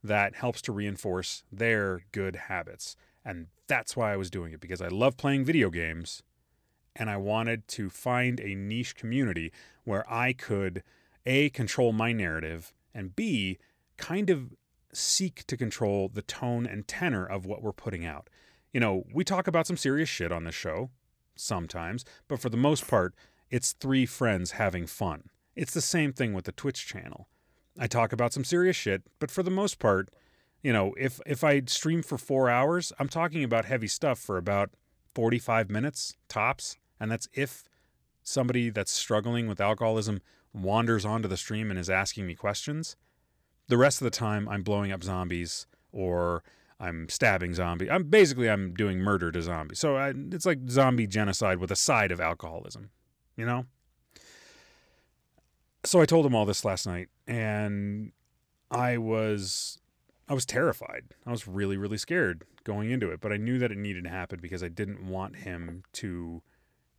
that 0.02 0.34
helps 0.34 0.60
to 0.62 0.72
reinforce 0.72 1.44
their 1.52 2.04
good 2.12 2.36
habits. 2.36 2.96
And 3.24 3.46
that's 3.68 3.96
why 3.96 4.12
I 4.12 4.16
was 4.16 4.30
doing 4.30 4.52
it 4.52 4.60
because 4.60 4.82
I 4.82 4.88
love 4.88 5.16
playing 5.16 5.44
video 5.44 5.70
games 5.70 6.22
and 6.96 7.08
I 7.08 7.16
wanted 7.16 7.68
to 7.68 7.88
find 7.88 8.40
a 8.40 8.54
niche 8.54 8.96
community 8.96 9.52
where 9.84 10.10
I 10.12 10.32
could 10.32 10.82
A, 11.24 11.50
control 11.50 11.92
my 11.92 12.12
narrative, 12.12 12.72
and 12.94 13.14
B, 13.14 13.58
kind 13.96 14.28
of 14.28 14.50
seek 14.92 15.46
to 15.46 15.56
control 15.56 16.08
the 16.12 16.22
tone 16.22 16.66
and 16.66 16.86
tenor 16.86 17.26
of 17.26 17.46
what 17.46 17.62
we're 17.62 17.72
putting 17.72 18.04
out. 18.04 18.28
You 18.72 18.80
know, 18.80 19.04
we 19.12 19.24
talk 19.24 19.46
about 19.46 19.66
some 19.66 19.76
serious 19.76 20.08
shit 20.08 20.32
on 20.32 20.44
this 20.44 20.54
show 20.54 20.90
sometimes, 21.34 22.04
but 22.28 22.40
for 22.40 22.48
the 22.48 22.56
most 22.56 22.86
part, 22.86 23.14
it's 23.50 23.72
three 23.72 24.06
friends 24.06 24.52
having 24.52 24.86
fun. 24.86 25.28
It's 25.54 25.74
the 25.74 25.80
same 25.80 26.12
thing 26.12 26.32
with 26.32 26.44
the 26.44 26.52
Twitch 26.52 26.86
channel. 26.86 27.28
I 27.78 27.86
talk 27.86 28.12
about 28.12 28.32
some 28.32 28.44
serious 28.44 28.76
shit, 28.76 29.02
but 29.18 29.30
for 29.30 29.42
the 29.42 29.50
most 29.50 29.78
part, 29.78 30.08
you 30.62 30.72
know, 30.72 30.94
if 30.98 31.20
if 31.26 31.42
I 31.42 31.62
stream 31.66 32.02
for 32.02 32.16
4 32.16 32.48
hours, 32.48 32.92
I'm 32.98 33.08
talking 33.08 33.42
about 33.44 33.64
heavy 33.64 33.88
stuff 33.88 34.18
for 34.18 34.36
about 34.36 34.70
45 35.14 35.70
minutes 35.70 36.16
tops, 36.28 36.76
and 37.00 37.10
that's 37.10 37.28
if 37.32 37.64
somebody 38.22 38.70
that's 38.70 38.92
struggling 38.92 39.48
with 39.48 39.60
alcoholism 39.60 40.20
wanders 40.54 41.04
onto 41.04 41.28
the 41.28 41.36
stream 41.36 41.70
and 41.70 41.78
is 41.78 41.90
asking 41.90 42.26
me 42.26 42.34
questions. 42.34 42.96
The 43.72 43.78
rest 43.78 44.02
of 44.02 44.04
the 44.04 44.10
time, 44.10 44.50
I'm 44.50 44.62
blowing 44.62 44.92
up 44.92 45.02
zombies 45.02 45.66
or 45.92 46.44
I'm 46.78 47.08
stabbing 47.08 47.54
zombies. 47.54 47.88
I'm 47.90 48.02
basically 48.02 48.50
I'm 48.50 48.74
doing 48.74 48.98
murder 48.98 49.32
to 49.32 49.40
zombies. 49.40 49.78
So 49.78 49.96
I, 49.96 50.12
it's 50.30 50.44
like 50.44 50.68
zombie 50.68 51.06
genocide 51.06 51.56
with 51.56 51.70
a 51.70 51.76
side 51.76 52.12
of 52.12 52.20
alcoholism, 52.20 52.90
you 53.34 53.46
know. 53.46 53.64
So 55.84 56.02
I 56.02 56.04
told 56.04 56.26
him 56.26 56.34
all 56.34 56.44
this 56.44 56.66
last 56.66 56.86
night, 56.86 57.08
and 57.26 58.12
I 58.70 58.98
was 58.98 59.78
I 60.28 60.34
was 60.34 60.44
terrified. 60.44 61.04
I 61.26 61.30
was 61.30 61.48
really 61.48 61.78
really 61.78 61.96
scared 61.96 62.44
going 62.64 62.90
into 62.90 63.10
it, 63.10 63.22
but 63.22 63.32
I 63.32 63.38
knew 63.38 63.58
that 63.58 63.72
it 63.72 63.78
needed 63.78 64.04
to 64.04 64.10
happen 64.10 64.38
because 64.42 64.62
I 64.62 64.68
didn't 64.68 65.08
want 65.08 65.36
him 65.36 65.84
to 65.94 66.42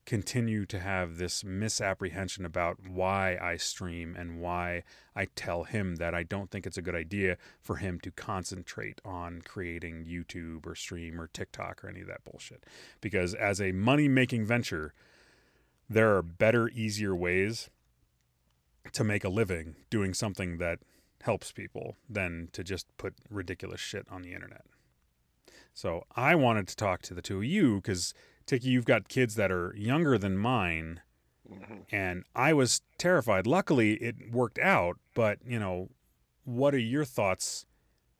continue 0.05 0.65
to 0.65 0.79
have 0.79 1.17
this 1.17 1.43
misapprehension 1.43 2.45
about 2.45 2.77
why 2.87 3.37
I 3.41 3.57
stream 3.57 4.15
and 4.17 4.41
why 4.41 4.83
I 5.15 5.25
tell 5.35 5.63
him 5.63 5.95
that 5.95 6.13
I 6.13 6.23
don't 6.23 6.51
think 6.51 6.65
it's 6.65 6.77
a 6.77 6.81
good 6.81 6.95
idea 6.95 7.37
for 7.61 7.77
him 7.77 7.99
to 8.01 8.11
concentrate 8.11 8.99
on 9.05 9.41
creating 9.41 10.05
YouTube 10.05 10.65
or 10.65 10.75
stream 10.75 11.21
or 11.21 11.27
TikTok 11.27 11.83
or 11.83 11.89
any 11.89 12.01
of 12.01 12.07
that 12.07 12.25
bullshit. 12.25 12.65
Because 12.99 13.33
as 13.33 13.61
a 13.61 13.71
money 13.71 14.07
making 14.07 14.45
venture, 14.45 14.93
there 15.89 16.15
are 16.15 16.21
better, 16.21 16.69
easier 16.69 17.15
ways 17.15 17.69
to 18.91 19.03
make 19.03 19.23
a 19.23 19.29
living 19.29 19.75
doing 19.89 20.13
something 20.13 20.57
that 20.57 20.79
helps 21.21 21.53
people 21.53 21.95
than 22.09 22.49
to 22.51 22.63
just 22.63 22.85
put 22.97 23.13
ridiculous 23.29 23.79
shit 23.79 24.05
on 24.11 24.21
the 24.21 24.33
internet. 24.33 24.65
So 25.73 26.05
I 26.15 26.35
wanted 26.35 26.67
to 26.67 26.75
talk 26.75 27.01
to 27.03 27.13
the 27.13 27.21
two 27.21 27.37
of 27.37 27.45
you 27.45 27.77
because 27.77 28.13
Tiki, 28.45 28.69
you've 28.69 28.85
got 28.85 29.07
kids 29.07 29.35
that 29.35 29.51
are 29.51 29.73
younger 29.77 30.17
than 30.17 30.37
mine, 30.37 31.01
and 31.91 32.23
I 32.35 32.53
was 32.53 32.81
terrified. 32.97 33.47
Luckily, 33.47 33.93
it 33.95 34.15
worked 34.31 34.59
out. 34.59 34.97
But 35.13 35.39
you 35.45 35.59
know, 35.59 35.89
what 36.43 36.73
are 36.73 36.79
your 36.79 37.05
thoughts 37.05 37.65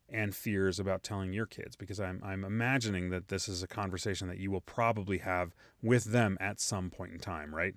and 0.10 0.36
fears 0.36 0.80
about 0.80 1.04
telling 1.04 1.34
your 1.34 1.46
kids 1.48 1.76
because 1.76 2.00
I'm 2.00 2.22
I'm 2.24 2.44
imagining 2.44 3.10
that 3.10 3.30
this 3.30 3.50
is 3.50 3.64
a 3.64 3.68
conversation 3.68 4.28
that 4.28 4.38
you 4.38 4.52
will 4.52 4.62
probably 4.62 5.18
have 5.20 5.56
with 5.82 6.06
them 6.06 6.38
at 6.40 6.60
some 6.62 6.90
point 6.92 7.14
in 7.14 7.20
time, 7.20 7.54
right? 7.54 7.74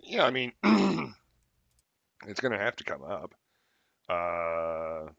Yeah, 0.00 0.24
I 0.24 0.30
mean, 0.30 0.52
it's 2.26 2.40
gonna 2.40 2.58
have 2.58 2.76
to 2.76 2.84
come 2.84 3.02
up. 3.02 3.34
Uh, 4.08 5.12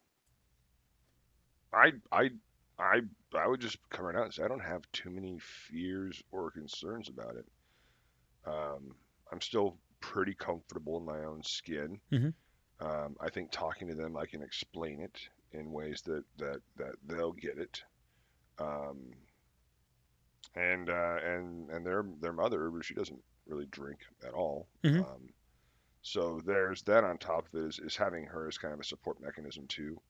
I 1.74 1.94
I 2.12 2.32
I 2.80 3.02
I 3.34 3.48
would 3.48 3.62
just 3.62 3.78
come 3.90 4.06
right 4.06 4.16
out 4.16 4.26
and 4.26 4.34
say 4.34 4.44
I 4.44 4.48
don't 4.48 4.60
have 4.60 4.92
too 4.92 5.10
many 5.10 5.38
fears 5.40 6.22
or 6.32 6.52
concerns 6.52 7.10
about 7.10 7.36
it. 7.36 7.46
Um, 8.46 8.96
I'm 9.32 9.42
still 9.42 9.80
pretty 10.00 10.34
comfortable 10.36 10.98
in 10.98 11.06
my 11.06 11.24
own 11.24 11.44
skin. 11.44 12.02
Mhm. 12.12 12.34
Um, 12.80 13.16
I 13.22 13.30
think 13.30 13.52
talking 13.52 13.88
to 13.88 13.96
them, 13.96 14.18
I 14.18 14.26
can 14.26 14.42
explain 14.42 15.00
it 15.02 15.30
in 15.52 15.72
ways 15.72 16.02
that 16.04 16.24
that 16.38 16.62
that 16.78 16.96
they'll 17.06 17.32
get 17.34 17.58
it. 17.58 17.84
Um, 18.60 19.14
and 20.56 20.90
uh, 20.90 21.18
and 21.24 21.70
and 21.70 21.86
their 21.86 22.04
their 22.20 22.34
mother, 22.34 22.72
she 22.82 22.94
doesn't 22.94 23.24
really 23.46 23.66
drink 23.68 24.00
at 24.26 24.34
all. 24.34 24.68
Mhm. 24.84 25.08
Um, 25.08 25.30
so 26.02 26.42
there's 26.46 26.82
that 26.84 27.04
on 27.04 27.18
top 27.18 27.48
of 27.48 27.56
it 27.56 27.68
is, 27.68 27.80
is 27.80 27.96
having 27.96 28.26
her 28.26 28.48
as 28.48 28.58
kind 28.58 28.74
of 28.74 28.80
a 28.80 28.84
support 28.84 29.22
mechanism 29.22 29.68
too, 29.68 30.02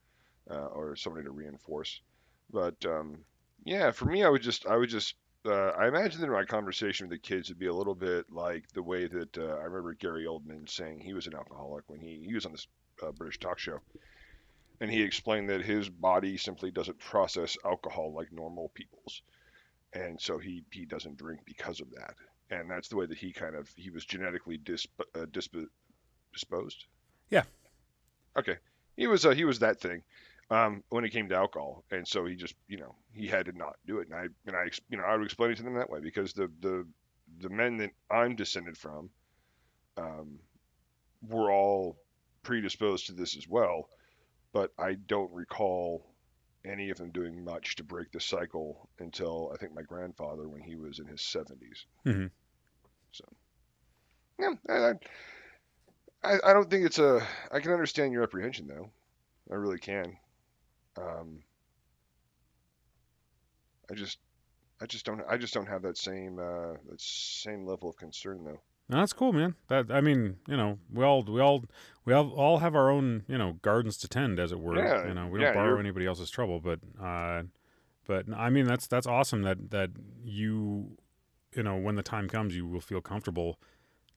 uh, 0.50 0.66
or 0.66 0.96
somebody 0.96 1.24
to 1.24 1.30
reinforce. 1.30 2.02
But 2.50 2.84
um, 2.86 3.18
yeah, 3.64 3.90
for 3.90 4.06
me, 4.06 4.22
I 4.22 4.28
would 4.28 4.42
just 4.42 4.66
I 4.66 4.76
would 4.76 4.90
just 4.90 5.14
uh, 5.46 5.72
I 5.78 5.88
imagine 5.88 6.20
that 6.20 6.30
my 6.30 6.44
conversation 6.44 7.08
with 7.08 7.20
the 7.20 7.28
kids 7.28 7.48
would 7.48 7.58
be 7.58 7.66
a 7.66 7.74
little 7.74 7.94
bit 7.94 8.26
like 8.30 8.64
the 8.72 8.82
way 8.82 9.06
that 9.06 9.36
uh, 9.36 9.56
I 9.56 9.64
remember 9.64 9.94
Gary 9.94 10.24
Oldman 10.24 10.68
saying 10.68 11.00
he 11.00 11.12
was 11.12 11.26
an 11.26 11.34
alcoholic 11.34 11.84
when 11.86 12.00
he, 12.00 12.22
he 12.24 12.34
was 12.34 12.46
on 12.46 12.52
this 12.52 12.66
uh, 13.02 13.12
British 13.12 13.38
talk 13.38 13.58
show. 13.58 13.80
And 14.80 14.90
he 14.90 15.02
explained 15.02 15.50
that 15.50 15.62
his 15.62 15.88
body 15.88 16.36
simply 16.36 16.70
doesn't 16.70 16.98
process 16.98 17.56
alcohol 17.64 18.12
like 18.14 18.32
normal 18.32 18.70
people's. 18.74 19.22
And 19.92 20.20
so 20.20 20.38
he, 20.38 20.64
he 20.70 20.84
doesn't 20.84 21.18
drink 21.18 21.40
because 21.44 21.80
of 21.80 21.90
that. 21.92 22.14
And 22.50 22.70
that's 22.70 22.88
the 22.88 22.96
way 22.96 23.06
that 23.06 23.18
he 23.18 23.32
kind 23.32 23.54
of, 23.54 23.70
he 23.76 23.90
was 23.90 24.04
genetically 24.04 24.56
disp, 24.56 24.90
uh, 25.14 25.26
disp, 25.30 25.54
disposed. 26.32 26.84
Yeah. 27.30 27.44
Okay. 28.36 28.56
He 28.96 29.06
was, 29.06 29.24
uh, 29.24 29.30
he 29.30 29.44
was 29.44 29.60
that 29.60 29.80
thing 29.80 30.02
um, 30.50 30.82
when 30.90 31.04
it 31.04 31.10
came 31.10 31.28
to 31.28 31.36
alcohol, 31.36 31.84
and 31.90 32.06
so 32.06 32.26
he 32.26 32.36
just, 32.36 32.54
you 32.68 32.78
know, 32.78 32.94
he 33.12 33.26
had 33.26 33.46
to 33.46 33.52
not 33.52 33.76
do 33.86 33.98
it. 33.98 34.08
And 34.08 34.14
I, 34.14 34.26
and 34.46 34.56
I, 34.56 34.70
you 34.88 34.96
know, 34.96 35.04
I 35.04 35.16
would 35.16 35.24
explain 35.24 35.50
it 35.50 35.56
to 35.56 35.62
them 35.62 35.74
that 35.74 35.90
way 35.90 36.00
because 36.00 36.32
the 36.32 36.50
the 36.60 36.86
the 37.40 37.48
men 37.48 37.78
that 37.78 37.90
I'm 38.10 38.36
descended 38.36 38.76
from, 38.76 39.10
um, 39.96 40.38
were 41.28 41.50
all 41.50 41.96
predisposed 42.42 43.06
to 43.06 43.12
this 43.12 43.36
as 43.36 43.48
well, 43.48 43.88
but 44.52 44.70
I 44.78 44.94
don't 44.94 45.32
recall 45.32 46.06
any 46.64 46.90
of 46.90 46.98
them 46.98 47.10
doing 47.10 47.44
much 47.44 47.76
to 47.76 47.84
break 47.84 48.10
the 48.12 48.20
cycle 48.20 48.88
until 48.98 49.50
I 49.52 49.58
think 49.58 49.74
my 49.74 49.82
grandfather 49.82 50.48
when 50.48 50.62
he 50.62 50.76
was 50.76 50.98
in 50.98 51.06
his 51.06 51.20
70s. 51.20 51.84
Mm-hmm. 52.06 52.26
So, 53.12 53.24
yeah, 54.38 54.54
I, 54.68 54.92
I, 56.22 56.50
I 56.50 56.52
don't 56.52 56.70
think 56.70 56.86
it's 56.86 56.98
a. 56.98 57.26
I 57.52 57.60
can 57.60 57.72
understand 57.72 58.12
your 58.12 58.22
apprehension 58.22 58.66
though. 58.66 58.90
I 59.50 59.56
really 59.56 59.78
can. 59.78 60.16
Um, 60.96 61.40
I 63.90 63.94
just, 63.94 64.18
I 64.80 64.86
just 64.86 65.04
don't, 65.04 65.20
I 65.28 65.36
just 65.36 65.54
don't 65.54 65.66
have 65.66 65.82
that 65.82 65.96
same, 65.98 66.38
uh, 66.38 66.74
that 66.88 67.00
same 67.00 67.66
level 67.66 67.90
of 67.90 67.96
concern 67.96 68.44
though. 68.44 68.60
No, 68.88 68.98
that's 68.98 69.14
cool, 69.14 69.32
man. 69.32 69.54
That 69.68 69.90
I 69.90 70.00
mean, 70.02 70.36
you 70.46 70.56
know, 70.58 70.78
we 70.92 71.02
all 71.04 71.22
we 71.22 71.40
all 71.40 71.64
we 72.04 72.12
all, 72.12 72.30
all 72.32 72.58
have 72.58 72.74
our 72.74 72.90
own, 72.90 73.24
you 73.28 73.38
know, 73.38 73.54
gardens 73.62 73.96
to 73.98 74.08
tend, 74.08 74.38
as 74.38 74.52
it 74.52 74.60
were. 74.60 74.76
Yeah, 74.76 75.08
you 75.08 75.14
know, 75.14 75.26
we 75.26 75.38
don't 75.38 75.54
borrow 75.54 75.68
you're- 75.70 75.80
anybody 75.80 76.06
else's 76.06 76.28
trouble, 76.30 76.60
but 76.60 76.80
uh, 77.02 77.44
but 78.06 78.26
I 78.34 78.50
mean, 78.50 78.66
that's 78.66 78.86
that's 78.86 79.06
awesome 79.06 79.40
that 79.42 79.70
that 79.70 79.90
you, 80.22 80.98
you 81.56 81.62
know, 81.62 81.76
when 81.76 81.94
the 81.94 82.02
time 82.02 82.28
comes, 82.28 82.54
you 82.54 82.66
will 82.66 82.80
feel 82.82 83.00
comfortable 83.00 83.58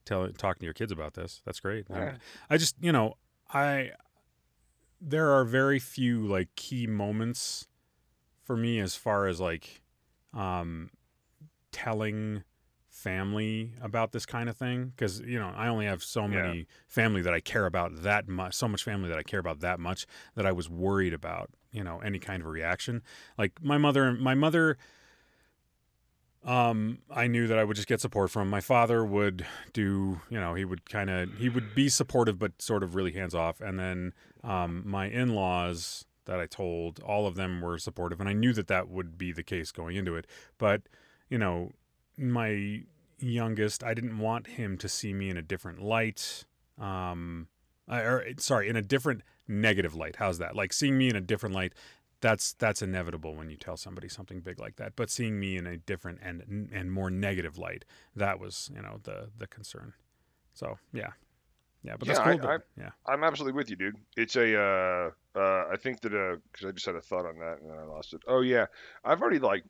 telling 0.04 0.34
talking 0.34 0.60
to 0.60 0.66
your 0.66 0.74
kids 0.74 0.92
about 0.92 1.14
this. 1.14 1.40
That's 1.46 1.60
great. 1.60 1.86
I- 1.90 1.98
Yeah. 1.98 2.14
I 2.50 2.56
just, 2.58 2.76
you 2.80 2.92
know, 2.92 3.14
I 3.50 3.92
there 5.00 5.30
are 5.30 5.44
very 5.44 5.78
few 5.78 6.26
like 6.26 6.54
key 6.56 6.86
moments 6.86 7.68
for 8.42 8.56
me 8.56 8.80
as 8.80 8.96
far 8.96 9.26
as 9.26 9.40
like 9.40 9.82
um 10.34 10.90
telling 11.72 12.42
family 12.88 13.74
about 13.80 14.12
this 14.12 14.26
kind 14.26 14.48
of 14.48 14.56
thing 14.56 14.86
because 14.86 15.20
you 15.20 15.38
know 15.38 15.52
I 15.54 15.68
only 15.68 15.86
have 15.86 16.02
so 16.02 16.26
Yeah. 16.26 16.28
many 16.28 16.66
family 16.88 17.22
that 17.22 17.32
I 17.32 17.40
care 17.40 17.66
about 17.66 18.02
that 18.02 18.28
much 18.28 18.54
so 18.54 18.66
much 18.66 18.82
family 18.82 19.08
that 19.08 19.18
I 19.18 19.22
care 19.22 19.40
about 19.40 19.60
that 19.60 19.78
much 19.78 20.06
that 20.34 20.46
I 20.46 20.52
was 20.52 20.68
worried 20.68 21.14
about 21.14 21.50
you 21.70 21.84
know 21.84 22.00
any 22.00 22.18
kind 22.18 22.42
of 22.42 22.48
reaction 22.48 23.02
like 23.36 23.62
my 23.62 23.78
mother 23.78 24.12
my 24.12 24.34
mother 24.34 24.78
um 26.48 26.98
I 27.10 27.26
knew 27.26 27.46
that 27.46 27.58
I 27.58 27.64
would 27.64 27.76
just 27.76 27.88
get 27.88 28.00
support 28.00 28.30
from 28.30 28.48
my 28.48 28.62
father 28.62 29.04
would 29.04 29.46
do 29.74 30.20
you 30.30 30.40
know 30.40 30.54
he 30.54 30.64
would 30.64 30.88
kind 30.88 31.10
of 31.10 31.28
he 31.34 31.50
would 31.50 31.74
be 31.74 31.90
supportive 31.90 32.38
but 32.38 32.62
sort 32.62 32.82
of 32.82 32.94
really 32.94 33.12
hands 33.12 33.34
off. 33.34 33.60
And 33.60 33.78
then 33.78 34.14
um 34.42 34.82
my 34.86 35.06
in-laws 35.08 36.06
that 36.24 36.40
I 36.40 36.46
told 36.46 37.00
all 37.00 37.26
of 37.26 37.34
them 37.34 37.60
were 37.60 37.78
supportive 37.78 38.18
and 38.18 38.28
I 38.28 38.32
knew 38.32 38.54
that 38.54 38.68
that 38.68 38.88
would 38.88 39.18
be 39.18 39.30
the 39.30 39.42
case 39.42 39.70
going 39.70 39.96
into 39.96 40.16
it. 40.16 40.26
But 40.56 40.82
you 41.28 41.36
know 41.38 41.72
my 42.16 42.82
youngest 43.20 43.82
i 43.82 43.94
didn't 43.94 44.16
want 44.16 44.46
him 44.46 44.78
to 44.78 44.88
see 44.88 45.12
me 45.12 45.28
in 45.28 45.36
a 45.36 45.42
different 45.42 45.82
light 45.82 46.44
um 46.80 47.48
or 47.88 48.24
sorry 48.38 48.68
in 48.68 48.76
a 48.76 48.82
different 48.82 49.22
negative 49.48 49.94
light. 49.94 50.16
How's 50.16 50.38
that? 50.38 50.54
Like 50.54 50.72
seeing 50.72 50.98
me 50.98 51.08
in 51.08 51.16
a 51.16 51.20
different 51.20 51.54
light 51.54 51.72
that's 52.20 52.52
that's 52.54 52.82
inevitable 52.82 53.34
when 53.36 53.48
you 53.50 53.56
tell 53.56 53.76
somebody 53.76 54.08
something 54.08 54.40
big 54.40 54.58
like 54.58 54.76
that 54.76 54.94
but 54.96 55.08
seeing 55.10 55.38
me 55.38 55.56
in 55.56 55.66
a 55.66 55.76
different 55.76 56.18
and 56.22 56.68
and 56.72 56.92
more 56.92 57.10
negative 57.10 57.56
light 57.58 57.84
that 58.16 58.40
was 58.40 58.70
you 58.74 58.82
know 58.82 58.98
the 59.04 59.28
the 59.38 59.46
concern 59.46 59.92
so 60.52 60.78
yeah 60.92 61.10
yeah 61.84 61.94
but 61.98 62.08
that's 62.08 62.18
Yeah, 62.18 62.36
cool 62.36 62.48
I- 62.48 62.52
that- 62.56 62.66
yeah 62.76 62.90
I'm 63.06 63.22
absolutely 63.24 63.56
with 63.56 63.70
you, 63.70 63.76
dude. 63.76 63.96
It's 64.16 64.36
a, 64.36 64.54
uh, 64.60 65.10
uh, 65.38 65.64
I 65.72 65.76
think 65.76 66.00
that, 66.02 66.12
uh, 66.12 66.36
because 66.52 66.66
I 66.66 66.72
just 66.72 66.84
had 66.84 66.94
a 66.96 67.00
thought 67.00 67.24
on 67.24 67.38
that 67.38 67.60
and 67.62 67.70
then 67.70 67.78
I 67.78 67.84
lost 67.84 68.12
it. 68.12 68.20
Oh 68.26 68.40
yeah, 68.42 68.66
I've 69.04 69.22
already 69.22 69.38
like 69.38 69.64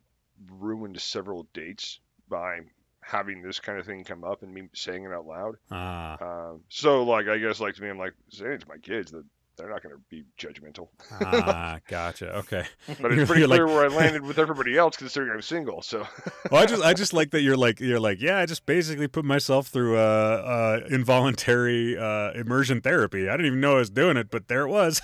ruined 0.49 0.99
several 0.99 1.47
dates 1.53 1.99
by 2.27 2.59
having 3.01 3.41
this 3.41 3.59
kind 3.59 3.79
of 3.79 3.85
thing 3.85 4.03
come 4.03 4.23
up 4.23 4.43
and 4.43 4.53
me 4.53 4.63
saying 4.73 5.03
it 5.05 5.11
out 5.13 5.25
loud. 5.25 5.55
ah 5.71 6.17
Um, 6.21 6.61
so 6.69 7.03
like, 7.03 7.27
I 7.27 7.37
guess 7.37 7.59
like 7.59 7.75
to 7.75 7.81
me, 7.81 7.89
I'm 7.89 7.97
like 7.97 8.13
saying 8.29 8.53
it 8.53 8.61
to 8.61 8.67
my 8.67 8.77
kids 8.77 9.11
that 9.11 9.23
they're 9.59 9.69
not 9.69 9.83
going 9.83 9.95
to 9.95 10.01
be 10.09 10.23
judgmental. 10.37 10.87
ah 11.21 11.79
gotcha 11.87 12.37
okay 12.37 12.65
But 13.01 13.11
it's 13.13 13.25
pretty 13.27 13.41
you're 13.41 13.47
like- 13.47 13.59
clear 13.59 13.67
where 13.67 13.85
I 13.85 13.87
landed 13.95 14.23
with 14.23 14.39
everybody 14.39 14.77
else 14.77 14.97
considering 14.97 15.31
I'm 15.31 15.41
single. 15.41 15.81
So 15.81 16.07
well, 16.51 16.63
I 16.63 16.65
just 16.65 16.83
I 16.83 16.93
just 16.93 17.13
like 17.13 17.31
that 17.31 17.41
you're 17.41 17.57
like 17.57 17.79
you're 17.79 17.99
like 17.99 18.21
yeah 18.21 18.37
I 18.39 18.45
just 18.45 18.65
basically 18.65 19.07
put 19.07 19.25
myself 19.25 19.67
through 19.67 19.97
uh, 19.97 20.01
uh 20.01 20.87
involuntary 20.89 21.97
uh 21.97 22.31
immersion 22.33 22.81
therapy. 22.81 23.27
I 23.29 23.33
didn't 23.33 23.47
even 23.47 23.59
know 23.61 23.73
I 23.75 23.79
was 23.79 23.89
doing 23.89 24.17
it, 24.17 24.29
but 24.29 24.47
there 24.47 24.61
it 24.63 24.69
was, 24.69 25.01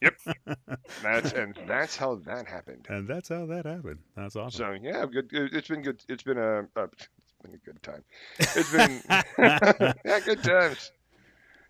yep. 0.00 0.14
that's 1.02 1.32
and 1.32 1.56
that's 1.66 1.96
how 1.96 2.16
that 2.26 2.46
happened. 2.48 2.86
and 2.88 3.06
that's 3.08 3.28
how 3.28 3.46
that 3.46 3.64
happened. 3.66 3.98
That's 4.16 4.36
awesome. 4.36 4.58
So 4.58 4.72
yeah, 4.82 5.06
good. 5.06 5.32
it- 5.32 5.54
It's 5.54 5.68
been 5.68 5.82
good. 5.82 6.02
It's 6.08 6.22
been 6.22 6.38
a, 6.38 6.60
uh, 6.76 6.86
it's 6.92 7.08
been 7.42 7.54
a 7.54 7.58
good 7.58 7.82
time. 7.82 8.04
It's 8.38 8.72
been 8.72 9.02
yeah, 9.38 10.20
good 10.24 10.42
times. 10.42 10.92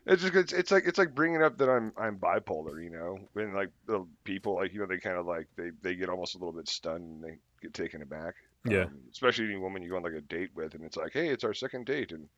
It's 0.07 0.23
just 0.23 0.33
good. 0.33 0.53
It's 0.53 0.71
like 0.71 0.85
it's 0.87 0.99
like 0.99 1.15
bringing 1.15 1.43
up 1.43 1.59
that 1.59 1.69
I'm 1.69 1.93
I'm 1.97 2.19
bipolar, 2.19 2.83
you 2.83 2.91
know, 2.91 3.19
when 3.35 3.55
like 3.55 3.71
the 3.87 4.05
people 4.25 4.57
like 4.57 4.73
you 4.73 4.81
know 4.81 4.87
they 4.87 4.99
kind 4.99 5.17
of 5.17 5.27
like 5.27 5.47
they 5.57 5.71
they 5.83 5.95
get 5.95 6.09
almost 6.09 6.35
a 6.35 6.39
little 6.39 6.53
bit 6.53 6.69
stunned 6.69 7.05
and 7.05 7.25
they 7.25 7.39
get 7.61 7.73
taken 7.73 8.03
aback. 8.03 8.35
Yeah. 8.65 8.85
Um, 8.85 8.99
especially 9.13 9.47
any 9.47 9.57
woman 9.57 9.83
you 9.83 9.91
go 9.91 9.97
on 9.97 10.03
like 10.03 10.13
a 10.13 10.21
date 10.21 10.51
with, 10.55 10.75
and 10.75 10.85
it's 10.85 10.97
like, 10.97 11.13
hey, 11.13 11.29
it's 11.29 11.45
our 11.45 11.55
second 11.55 11.87
date, 11.87 12.13
and 12.13 12.29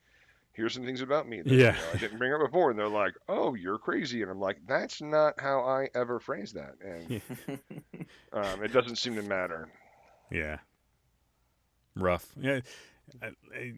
here's 0.52 0.72
some 0.72 0.84
things 0.84 1.00
about 1.02 1.28
me 1.28 1.42
that 1.42 1.50
Yeah. 1.50 1.74
you 1.74 1.82
know, 1.82 1.88
I 1.94 1.96
didn't 1.98 2.18
bring 2.18 2.32
up 2.32 2.40
before, 2.40 2.70
and 2.70 2.78
they're 2.78 2.88
like, 2.88 3.14
oh, 3.28 3.54
you're 3.54 3.78
crazy, 3.78 4.22
and 4.22 4.30
I'm 4.30 4.40
like, 4.40 4.58
that's 4.66 5.02
not 5.02 5.34
how 5.38 5.60
I 5.60 5.88
ever 5.94 6.20
phrase 6.20 6.52
that, 6.54 6.74
and 6.82 7.20
um, 8.32 8.62
it 8.62 8.72
doesn't 8.72 8.96
seem 8.96 9.16
to 9.16 9.22
matter. 9.22 9.68
yeah, 10.30 10.58
rough. 11.94 12.26
Yeah, 12.40 12.60
I, 13.22 13.26
I, 13.54 13.72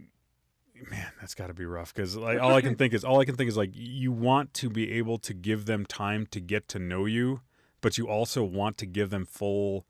man, 0.90 1.10
that's 1.20 1.34
got 1.34 1.48
to 1.48 1.54
be 1.54 1.64
rough 1.64 1.94
because 1.94 2.16
like 2.16 2.40
all 2.40 2.54
I 2.54 2.60
can 2.60 2.76
think 2.76 2.94
is 2.94 3.04
all 3.04 3.20
I 3.20 3.24
can 3.24 3.36
think 3.36 3.48
is 3.48 3.56
like 3.56 3.70
you 3.72 4.12
want 4.12 4.54
to 4.54 4.70
be 4.70 4.92
able 4.92 5.18
to 5.18 5.34
give 5.34 5.66
them 5.66 5.86
time 5.86 6.26
to 6.30 6.40
get 6.40 6.68
to 6.68 6.78
know 6.78 7.06
you, 7.06 7.40
but 7.80 7.98
you 7.98 8.08
also 8.08 8.42
want 8.44 8.78
to 8.78 8.86
give 8.86 9.10
them 9.10 9.24
full, 9.26 9.86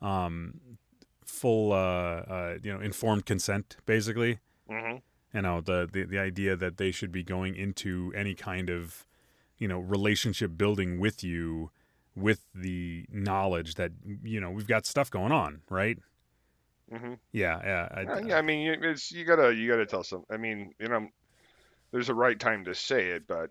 um, 0.00 0.60
full 1.24 1.72
uh, 1.72 1.76
uh 1.76 2.58
you 2.62 2.72
know 2.72 2.80
informed 2.80 3.26
consent 3.26 3.76
basically. 3.86 4.38
hmm 4.68 4.96
you 5.34 5.42
know 5.42 5.60
the, 5.60 5.88
the 5.90 6.04
the 6.04 6.18
idea 6.18 6.56
that 6.56 6.76
they 6.76 6.90
should 6.90 7.12
be 7.12 7.22
going 7.22 7.54
into 7.54 8.12
any 8.14 8.34
kind 8.34 8.70
of 8.70 9.06
you 9.58 9.68
know 9.68 9.78
relationship 9.78 10.56
building 10.56 10.98
with 10.98 11.22
you 11.22 11.70
with 12.14 12.46
the 12.54 13.04
knowledge 13.10 13.74
that 13.74 13.92
you 14.22 14.40
know 14.40 14.50
we've 14.50 14.66
got 14.66 14.86
stuff 14.86 15.10
going 15.10 15.32
on 15.32 15.60
right 15.70 15.98
hmm 16.90 17.14
yeah 17.32 17.60
yeah 17.64 17.88
I, 18.10 18.20
yeah, 18.20 18.38
I 18.38 18.42
mean, 18.42 18.60
you- 18.60 18.90
it's 18.90 19.10
you 19.12 19.24
gotta 19.24 19.54
you 19.54 19.68
gotta 19.68 19.86
tell 19.86 20.02
some. 20.04 20.24
I 20.30 20.36
mean, 20.36 20.72
you 20.78 20.88
know, 20.88 21.08
there's 21.92 22.08
a 22.08 22.14
right 22.14 22.38
time 22.38 22.64
to 22.64 22.74
say 22.74 23.08
it, 23.10 23.26
but 23.26 23.50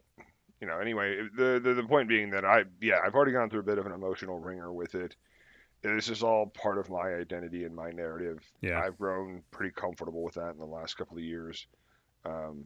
you 0.62 0.68
know, 0.68 0.80
anyway, 0.80 1.18
the, 1.36 1.60
the 1.64 1.74
the 1.76 1.84
point 1.84 2.10
being 2.10 2.32
that 2.32 2.46
I 2.46 2.64
yeah, 2.82 3.00
I've 3.06 3.14
already 3.16 3.34
gone 3.34 3.50
through 3.50 3.60
a 3.62 3.64
bit 3.64 3.78
of 3.78 3.86
an 3.86 3.92
emotional 3.92 4.40
wringer 4.40 4.72
with 4.72 4.96
it. 4.96 5.16
This 5.84 6.10
is 6.10 6.24
all 6.24 6.48
part 6.48 6.80
of 6.80 6.90
my 6.90 7.14
identity 7.14 7.64
and 7.64 7.76
my 7.76 7.92
narrative. 7.92 8.40
Yeah. 8.62 8.80
I've 8.80 8.98
grown 8.98 9.44
pretty 9.52 9.72
comfortable 9.72 10.24
with 10.24 10.34
that 10.34 10.52
in 10.52 10.58
the 10.58 10.66
last 10.66 10.98
couple 10.98 11.18
of 11.18 11.24
years. 11.24 11.68
Um, 12.26 12.66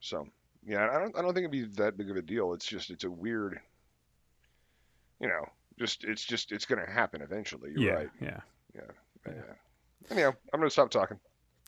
so 0.00 0.28
yeah, 0.66 0.88
I 0.90 0.98
don't 1.00 1.16
I 1.16 1.22
don't 1.22 1.34
think 1.34 1.48
it'd 1.48 1.50
be 1.50 1.64
that 1.82 1.96
big 1.96 2.10
of 2.10 2.16
a 2.16 2.22
deal. 2.22 2.52
It's 2.52 2.66
just 2.66 2.90
it's 2.90 3.04
a 3.04 3.10
weird, 3.10 3.58
you 5.20 5.28
know, 5.28 5.44
just 5.78 6.04
it's 6.04 6.24
just 6.24 6.52
it's 6.52 6.64
gonna 6.66 6.88
happen 6.88 7.22
eventually. 7.22 7.72
You're 7.72 7.82
yeah, 7.82 7.94
right. 7.94 8.10
yeah. 8.20 8.40
Yeah. 8.74 9.32
Anyhow, 10.10 10.32
I'm 10.52 10.60
gonna 10.60 10.70
stop 10.70 10.90
talking. 10.90 11.18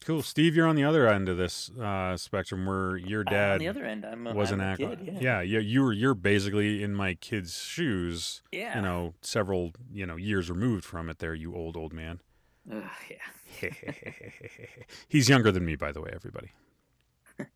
Cool, 0.05 0.23
Steve. 0.23 0.57
You're 0.57 0.67
on 0.67 0.77
the 0.77 0.85
other 0.85 1.07
end 1.07 1.29
of 1.29 1.37
this 1.37 1.71
uh, 1.79 2.17
spectrum, 2.17 2.65
where 2.65 2.97
your 2.97 3.23
dad 3.23 3.53
on 3.53 3.59
the 3.59 3.69
other 3.69 3.85
end, 3.85 4.07
I'm 4.07 4.27
a, 4.27 4.35
was 4.35 4.51
I'm 4.51 4.61
an 4.61 4.67
actor. 4.67 4.97
Yeah. 5.03 5.19
yeah, 5.21 5.41
yeah. 5.43 5.59
You 5.59 5.83
were 5.83 5.93
you're 5.93 6.15
basically 6.15 6.83
in 6.83 6.95
my 6.95 7.15
kid's 7.15 7.59
shoes. 7.59 8.43
Yeah. 8.51 8.77
You 8.77 8.83
know, 8.83 9.15
several 9.21 9.73
you 9.93 10.07
know 10.07 10.17
years 10.17 10.51
removed 10.51 10.85
from 10.85 11.11
it. 11.11 11.19
There, 11.19 11.35
you 11.35 11.55
old 11.55 11.77
old 11.77 11.93
man. 11.93 12.21
Ugh, 12.73 12.83
yeah. 13.11 13.71
He's 15.09 15.29
younger 15.29 15.53
than 15.53 15.65
me, 15.65 15.77
by 15.77 15.93
the 15.93 16.01
way, 16.01 16.11
everybody. 16.15 16.53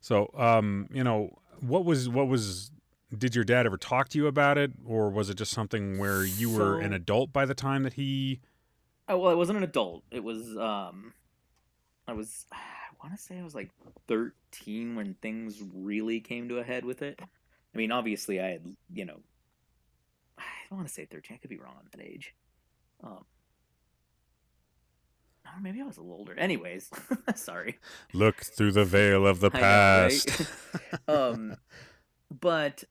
so, 0.00 0.30
um, 0.36 0.88
you 0.92 1.04
know, 1.04 1.38
what 1.60 1.84
was 1.84 2.08
what 2.08 2.28
was 2.28 2.70
did 3.16 3.34
your 3.34 3.44
dad 3.44 3.66
ever 3.66 3.76
talk 3.76 4.08
to 4.10 4.18
you 4.18 4.26
about 4.26 4.58
it, 4.58 4.72
or 4.84 5.10
was 5.10 5.30
it 5.30 5.34
just 5.34 5.52
something 5.52 5.98
where 5.98 6.24
you 6.24 6.50
were 6.50 6.78
an 6.78 6.92
adult 6.92 7.32
by 7.32 7.44
the 7.44 7.54
time 7.54 7.82
that 7.82 7.94
he? 7.94 8.40
Oh, 9.08 9.18
well, 9.18 9.30
I 9.30 9.34
wasn't 9.34 9.58
an 9.58 9.64
adult. 9.64 10.04
It 10.10 10.22
was 10.22 10.56
um, 10.56 11.14
I 12.06 12.12
was 12.12 12.46
I 12.52 13.06
want 13.06 13.16
to 13.16 13.22
say 13.22 13.38
I 13.38 13.44
was 13.44 13.54
like 13.54 13.70
13 14.08 14.96
when 14.96 15.14
things 15.14 15.62
really 15.72 16.20
came 16.20 16.48
to 16.48 16.58
a 16.58 16.64
head 16.64 16.84
with 16.84 17.02
it. 17.02 17.20
I 17.20 17.78
mean, 17.78 17.92
obviously, 17.92 18.40
I 18.40 18.48
had 18.48 18.76
you 18.92 19.04
know, 19.04 19.20
I 20.38 20.42
don't 20.68 20.78
want 20.78 20.88
to 20.88 20.94
say 20.94 21.04
13. 21.04 21.34
I 21.34 21.38
could 21.38 21.50
be 21.50 21.58
wrong 21.58 21.74
on 21.78 21.88
that 21.92 22.04
age. 22.04 22.34
Um, 23.02 23.24
or 25.54 25.60
maybe 25.62 25.80
I 25.80 25.84
was 25.84 25.96
a 25.96 26.00
little 26.00 26.16
older. 26.16 26.34
Anyways, 26.34 26.90
sorry. 27.34 27.78
Look 28.12 28.42
through 28.42 28.72
the 28.72 28.84
veil 28.84 29.26
of 29.26 29.40
the 29.40 29.50
I 29.54 29.60
know, 29.60 29.62
right? 29.62 30.26
past. 30.26 30.50
um, 31.08 31.56
but 32.40 32.84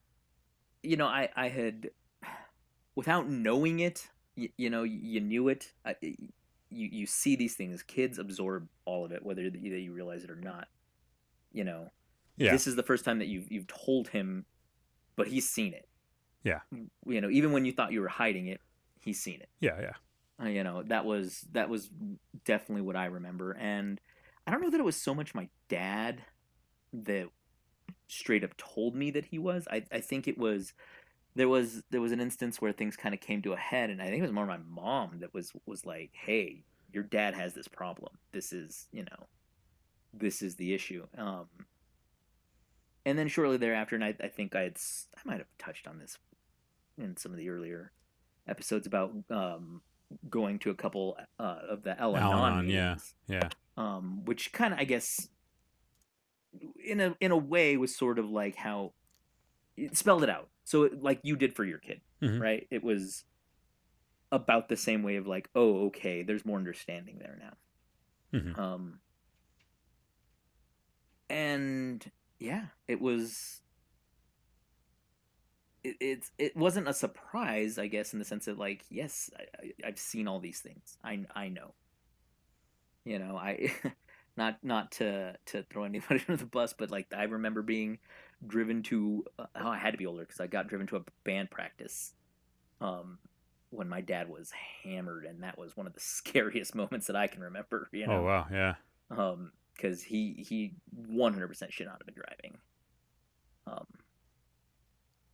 you 0.82 0.96
know, 0.96 1.06
I 1.06 1.28
I 1.36 1.48
had 1.48 1.90
without 2.94 3.28
knowing 3.28 3.80
it, 3.80 4.08
you, 4.38 4.48
you 4.56 4.70
know, 4.70 4.84
you 4.84 5.20
knew 5.20 5.48
it. 5.48 5.72
I, 5.84 5.96
you 6.00 6.18
you 6.70 7.06
see 7.06 7.36
these 7.36 7.54
things. 7.54 7.82
Kids 7.82 8.18
absorb 8.18 8.68
all 8.84 9.04
of 9.04 9.12
it, 9.12 9.24
whether 9.24 9.42
you, 9.42 9.92
realize 9.92 10.24
it 10.24 10.30
or 10.30 10.36
not. 10.36 10.68
You 11.52 11.64
know, 11.64 11.90
yeah, 12.36 12.52
this 12.52 12.66
is 12.66 12.76
the 12.76 12.82
first 12.82 13.04
time 13.04 13.18
that 13.18 13.26
you've 13.26 13.50
you've 13.50 13.66
told 13.66 14.08
him, 14.08 14.44
but 15.16 15.28
he's 15.28 15.48
seen 15.48 15.74
it. 15.74 15.88
Yeah. 16.44 16.60
You 17.04 17.20
know, 17.20 17.30
even 17.30 17.52
when 17.52 17.64
you 17.64 17.72
thought 17.72 17.92
you 17.92 18.00
were 18.00 18.08
hiding 18.08 18.46
it, 18.46 18.60
he's 19.00 19.20
seen 19.20 19.40
it. 19.40 19.48
yeah, 19.60 19.80
yeah. 19.80 19.92
Uh, 20.40 20.46
you 20.46 20.62
know 20.62 20.84
that 20.84 21.04
was 21.04 21.44
that 21.50 21.68
was 21.68 21.90
definitely 22.44 22.82
what 22.82 22.94
i 22.94 23.06
remember 23.06 23.56
and 23.58 24.00
i 24.46 24.52
don't 24.52 24.60
know 24.60 24.70
that 24.70 24.78
it 24.78 24.84
was 24.84 24.94
so 24.94 25.12
much 25.12 25.34
my 25.34 25.48
dad 25.68 26.22
that 26.92 27.26
straight 28.06 28.44
up 28.44 28.56
told 28.56 28.94
me 28.94 29.10
that 29.10 29.24
he 29.24 29.36
was 29.36 29.66
i, 29.68 29.82
I 29.90 29.98
think 29.98 30.28
it 30.28 30.38
was 30.38 30.74
there 31.38 31.48
was 31.48 31.82
there 31.90 32.00
was 32.00 32.12
an 32.12 32.20
instance 32.20 32.60
where 32.60 32.72
things 32.72 32.96
kind 32.96 33.14
of 33.14 33.20
came 33.20 33.40
to 33.42 33.52
a 33.52 33.56
head 33.56 33.90
and 33.90 34.02
i 34.02 34.06
think 34.06 34.18
it 34.18 34.22
was 34.22 34.32
more 34.32 34.46
my 34.46 34.58
mom 34.68 35.20
that 35.20 35.32
was 35.32 35.52
was 35.66 35.86
like 35.86 36.10
hey 36.12 36.64
your 36.92 37.04
dad 37.04 37.34
has 37.34 37.54
this 37.54 37.68
problem 37.68 38.12
this 38.32 38.52
is 38.52 38.88
you 38.92 39.04
know 39.04 39.26
this 40.12 40.42
is 40.42 40.56
the 40.56 40.74
issue 40.74 41.06
um 41.16 41.46
and 43.06 43.18
then 43.18 43.28
shortly 43.28 43.56
thereafter 43.56 43.94
and 43.94 44.04
i, 44.04 44.14
I 44.20 44.28
think 44.28 44.56
i 44.56 44.62
had 44.62 44.76
i 45.16 45.20
might 45.24 45.38
have 45.38 45.46
touched 45.58 45.86
on 45.86 45.98
this 45.98 46.18
in 46.98 47.16
some 47.16 47.32
of 47.32 47.38
the 47.38 47.48
earlier 47.48 47.92
episodes 48.48 48.86
about 48.86 49.12
um 49.30 49.80
going 50.28 50.58
to 50.60 50.70
a 50.70 50.74
couple 50.74 51.16
uh, 51.38 51.58
of 51.68 51.82
the 51.82 51.98
Al-Anon, 52.00 52.68
yeah. 52.68 52.96
Yeah. 53.28 53.48
um, 53.76 54.24
which 54.24 54.52
kind 54.52 54.72
of, 54.72 54.80
I 54.80 54.84
guess, 54.84 55.28
in 56.84 57.00
a 57.00 57.14
in 57.20 57.30
a 57.30 57.36
way, 57.36 57.76
was 57.76 57.94
sort 57.94 58.18
of 58.18 58.28
like 58.30 58.56
how 58.56 58.92
it 59.76 59.96
spelled 59.96 60.22
it 60.22 60.30
out. 60.30 60.48
So, 60.68 60.82
it, 60.84 61.02
like 61.02 61.20
you 61.22 61.34
did 61.34 61.54
for 61.54 61.64
your 61.64 61.78
kid, 61.78 62.02
Mhm. 62.22 62.40
right? 62.40 62.66
It 62.70 62.82
was 62.84 63.24
about 64.30 64.68
the 64.68 64.76
same 64.76 65.02
way 65.02 65.16
of 65.16 65.26
like, 65.26 65.48
oh, 65.54 65.86
okay, 65.86 66.22
there's 66.22 66.44
more 66.44 66.58
understanding 66.58 67.18
there 67.18 67.38
now. 67.40 67.56
Mhm. 68.38 68.58
Um, 68.58 69.00
and 71.30 72.10
yeah, 72.38 72.66
it 72.86 73.00
was. 73.00 73.60
It, 75.84 75.96
it's 76.00 76.32
it 76.38 76.56
wasn't 76.56 76.88
a 76.88 76.92
surprise, 76.94 77.78
I 77.78 77.86
guess, 77.86 78.12
in 78.12 78.18
the 78.18 78.24
sense 78.24 78.46
that 78.46 78.58
like, 78.58 78.84
yes, 78.90 79.30
I, 79.38 79.42
I, 79.62 79.88
I've 79.88 79.98
seen 79.98 80.28
all 80.28 80.40
these 80.40 80.60
things. 80.60 80.98
I 81.04 81.24
I 81.34 81.48
know. 81.48 81.74
You 83.04 83.18
know, 83.18 83.36
I 83.36 83.72
not 84.36 84.62
not 84.62 84.92
to 84.92 85.36
to 85.46 85.62
throw 85.64 85.84
anybody 85.84 86.22
under 86.28 86.36
the 86.36 86.46
bus, 86.46 86.72
but 86.72 86.90
like 86.90 87.06
I 87.14 87.24
remember 87.24 87.62
being 87.62 87.98
driven 88.46 88.82
to. 88.84 89.24
Uh, 89.38 89.46
oh, 89.56 89.68
I 89.68 89.78
had 89.78 89.92
to 89.92 89.98
be 89.98 90.06
older 90.06 90.22
because 90.24 90.40
I 90.40 90.46
got 90.46 90.68
driven 90.68 90.86
to 90.88 90.96
a 90.96 91.04
band 91.24 91.50
practice. 91.50 92.12
Um, 92.80 93.18
when 93.70 93.88
my 93.88 94.00
dad 94.00 94.28
was 94.30 94.50
hammered, 94.82 95.24
and 95.24 95.42
that 95.42 95.58
was 95.58 95.76
one 95.76 95.86
of 95.86 95.92
the 95.94 96.00
scariest 96.18 96.74
moments 96.74 97.06
that 97.08 97.16
I 97.16 97.26
can 97.26 97.42
remember. 97.42 97.88
You 97.92 98.06
know, 98.06 98.20
Oh 98.20 98.22
wow, 98.22 98.46
yeah. 98.50 98.74
um 99.10 99.52
because 99.76 100.02
he 100.02 100.44
he 100.48 100.72
100% 101.08 101.70
should 101.72 101.86
not 101.86 101.98
have 102.00 102.06
been 102.06 102.14
driving 102.16 102.58
um 103.68 103.86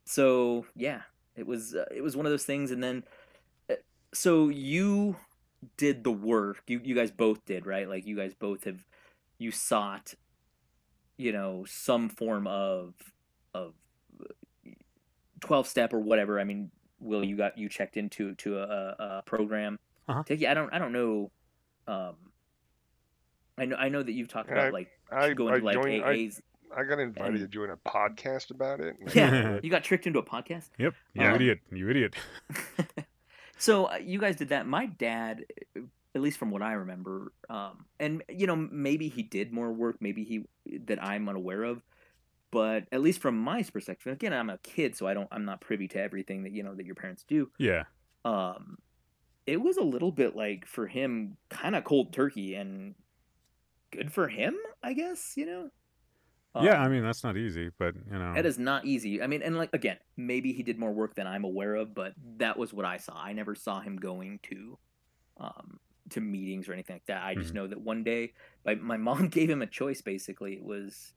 so 0.05 0.66
yeah 0.76 1.00
it 1.36 1.46
was 1.46 1.74
uh, 1.74 1.84
it 1.94 2.02
was 2.02 2.16
one 2.16 2.26
of 2.26 2.32
those 2.32 2.44
things 2.44 2.70
and 2.70 2.82
then 2.82 3.02
uh, 3.70 3.74
so 4.12 4.48
you 4.48 5.16
did 5.78 6.05
the 6.05 6.11
work 6.12 6.62
you 6.66 6.80
you 6.84 6.94
guys 6.94 7.11
both 7.11 7.44
did 7.46 7.64
right 7.66 7.88
like 7.88 8.07
you 8.07 8.16
guys 8.16 8.34
both 8.34 8.64
have 8.64 8.84
you 9.38 9.50
sought 9.50 10.14
you 11.16 11.32
know 11.32 11.64
some 11.68 12.08
form 12.08 12.46
of 12.46 12.94
of 13.54 13.74
12 15.40 15.66
step 15.68 15.92
or 15.92 16.00
whatever 16.00 16.40
i 16.40 16.44
mean 16.44 16.70
will 17.00 17.24
you 17.24 17.36
got 17.36 17.56
you 17.58 17.68
checked 17.68 17.96
into 17.96 18.34
to 18.36 18.58
a, 18.58 18.62
a 18.98 19.22
program 19.26 19.78
Uh-huh. 20.08 20.22
Take 20.26 20.40
you- 20.40 20.48
i 20.48 20.54
don't 20.54 20.72
i 20.72 20.78
don't 20.78 20.92
know 20.92 21.30
um 21.86 22.14
I 23.56 23.66
know 23.66 23.76
I 23.76 23.88
know 23.88 24.02
that 24.02 24.10
you've 24.10 24.26
talked 24.26 24.48
Yeah, 24.48 24.56
about 24.56 24.72
like 24.72 24.88
I, 25.12 25.32
going 25.32 25.54
I 25.54 25.58
to 25.60 25.64
like 25.64 25.74
joined. 25.74 26.02
I, 26.04 26.14
AAs. 26.16 26.40
I 26.76 26.82
got 26.82 26.98
invited 26.98 27.34
and- 27.34 27.38
to 27.38 27.46
join 27.46 27.70
a 27.70 27.76
podcast 27.76 28.50
about 28.50 28.80
it. 28.80 28.96
Yeah, 29.14 29.60
you 29.62 29.70
got 29.70 29.84
tricked 29.84 30.08
into 30.08 30.18
a 30.18 30.24
podcast. 30.24 30.70
Yep. 30.76 30.92
You 31.14 31.22
Um, 31.22 31.34
idiot. 31.36 31.60
You 31.70 31.88
idiot. 31.88 32.16
so 33.58 33.84
uh, 33.84 33.98
you 34.02 34.18
guys 34.18 34.34
did 34.34 34.48
that. 34.48 34.66
My 34.66 34.86
dad, 34.86 35.44
at 36.14 36.20
least 36.20 36.38
from 36.38 36.50
what 36.50 36.62
I 36.62 36.72
remember, 36.72 37.32
um, 37.50 37.86
and 37.98 38.22
you 38.28 38.46
know 38.46 38.56
maybe 38.56 39.08
he 39.08 39.22
did 39.22 39.52
more 39.52 39.72
work, 39.72 39.96
maybe 40.00 40.24
he 40.24 40.44
that 40.86 41.02
I'm 41.02 41.28
unaware 41.28 41.64
of, 41.64 41.82
but 42.54 42.84
at 42.92 43.00
least 43.00 43.20
from 43.20 43.36
my 43.36 43.64
perspective, 43.64 44.12
again, 44.12 44.32
I'm 44.32 44.48
a 44.48 44.58
kid, 44.58 44.96
so 44.96 45.08
I 45.08 45.14
don't, 45.14 45.26
I'm 45.32 45.44
not 45.44 45.60
privy 45.60 45.88
to 45.88 46.00
everything 46.00 46.44
that 46.44 46.52
you 46.52 46.62
know 46.62 46.72
that 46.76 46.86
your 46.86 46.94
parents 46.94 47.24
do. 47.26 47.50
Yeah. 47.58 47.82
Um, 48.24 48.78
it 49.44 49.60
was 49.60 49.76
a 49.76 49.82
little 49.82 50.12
bit 50.12 50.36
like 50.36 50.64
for 50.64 50.86
him, 50.86 51.36
kind 51.50 51.74
of 51.74 51.82
cold 51.82 52.12
turkey, 52.12 52.54
and 52.54 52.94
good 53.90 54.12
for 54.12 54.28
him, 54.28 54.54
I 54.84 54.92
guess. 54.92 55.32
You 55.36 55.46
know. 55.46 55.70
yeah. 56.62 56.78
Um, 56.78 56.84
I 56.84 56.88
mean, 56.88 57.02
that's 57.02 57.24
not 57.24 57.36
easy, 57.36 57.70
but 57.76 57.96
you 57.96 58.18
know. 58.20 58.34
That 58.34 58.46
is 58.46 58.56
not 58.56 58.84
easy. 58.84 59.20
I 59.20 59.26
mean, 59.26 59.42
and 59.42 59.58
like 59.58 59.70
again, 59.72 59.96
maybe 60.16 60.52
he 60.52 60.62
did 60.62 60.78
more 60.78 60.92
work 60.92 61.16
than 61.16 61.26
I'm 61.26 61.42
aware 61.42 61.74
of, 61.74 61.92
but 61.92 62.12
that 62.36 62.56
was 62.56 62.72
what 62.72 62.86
I 62.86 62.98
saw. 62.98 63.20
I 63.20 63.32
never 63.32 63.56
saw 63.56 63.80
him 63.80 63.96
going 63.96 64.38
to, 64.44 64.78
um, 65.38 65.80
to 66.11 66.20
meetings 66.20 66.68
or 66.68 66.72
anything 66.72 66.96
like 66.96 67.07
that. 67.07 67.22
I 67.22 67.34
just 67.34 67.52
Mhm. 67.52 67.55
know 67.55 67.66
that 67.66 67.80
one 67.80 68.05
day, 68.05 68.32
my 68.64 68.74
my 68.74 68.96
mom 68.96 69.28
gave 69.28 69.48
him 69.50 69.62
a 69.62 69.66
choice. 69.66 70.02
Basically, 70.02 70.55
it 70.55 70.64
was, 70.64 71.12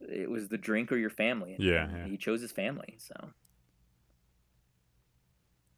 it 0.00 0.28
was 0.30 0.48
the 0.48 0.58
drink 0.58 0.90
or 0.92 0.96
your 0.96 1.10
family. 1.10 1.54
And, 1.54 1.64
Yeah, 1.64 1.88
yeah. 1.90 2.06
he 2.06 2.16
chose 2.16 2.40
his 2.40 2.52
family. 2.52 2.96
So 2.98 3.14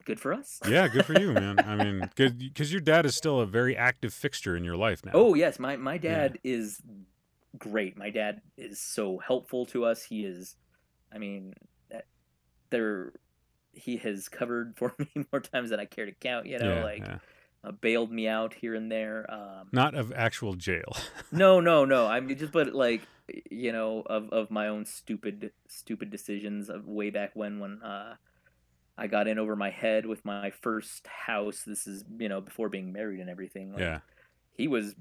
good 0.04 0.20
for 0.20 0.32
us. 0.32 0.60
yeah, 0.66 0.88
good 0.88 1.04
for 1.04 1.18
you, 1.18 1.32
man. 1.34 1.58
I 1.66 1.76
mean, 1.76 2.10
because 2.16 2.72
your 2.72 2.80
dad 2.80 3.06
is 3.06 3.16
still 3.16 3.40
a 3.40 3.46
very 3.46 3.76
active 3.76 4.12
fixture 4.12 4.56
in 4.56 4.64
your 4.64 4.76
life 4.76 5.04
now. 5.04 5.12
Oh 5.14 5.34
yes, 5.34 5.58
my 5.58 5.76
my 5.76 5.98
dad 5.98 6.38
is 6.44 6.80
great. 7.58 7.96
My 7.96 8.10
dad 8.10 8.40
is 8.56 8.80
so 8.80 9.18
helpful 9.18 9.66
to 9.66 9.84
us. 9.84 10.02
He 10.04 10.24
is, 10.24 10.56
I 11.12 11.18
mean, 11.18 11.54
there, 12.70 13.12
he 13.72 13.96
has 13.98 14.28
covered 14.28 14.74
for 14.76 14.94
me 14.98 15.24
more 15.32 15.40
times 15.40 15.70
than 15.70 15.80
I 15.80 15.84
care 15.86 16.06
to 16.06 16.12
count. 16.12 16.46
You 16.46 16.58
know, 16.58 16.76
yeah, 16.76 16.82
like 16.82 17.00
yeah. 17.00 17.18
Uh, 17.64 17.72
bailed 17.72 18.12
me 18.12 18.28
out 18.28 18.54
here 18.54 18.74
and 18.74 18.90
there. 18.90 19.26
Um, 19.32 19.68
not 19.72 19.94
of 19.94 20.12
actual 20.12 20.54
jail. 20.54 20.96
no, 21.32 21.60
no, 21.60 21.84
no. 21.84 22.06
I 22.06 22.20
mean, 22.20 22.36
just 22.38 22.52
but 22.52 22.74
like 22.74 23.02
you 23.50 23.72
know, 23.72 24.02
of 24.06 24.28
of 24.30 24.50
my 24.50 24.68
own 24.68 24.84
stupid 24.84 25.52
stupid 25.68 26.10
decisions 26.10 26.68
of 26.68 26.86
way 26.86 27.10
back 27.10 27.30
when 27.34 27.58
when 27.60 27.82
uh, 27.82 28.16
I 28.98 29.06
got 29.06 29.26
in 29.26 29.38
over 29.38 29.56
my 29.56 29.70
head 29.70 30.06
with 30.06 30.24
my 30.24 30.50
first 30.50 31.06
house. 31.06 31.62
This 31.66 31.86
is 31.86 32.04
you 32.18 32.28
know 32.28 32.40
before 32.40 32.68
being 32.68 32.92
married 32.92 33.20
and 33.20 33.30
everything. 33.30 33.72
Like, 33.72 33.80
yeah. 33.80 34.00
he 34.52 34.68
was 34.68 34.94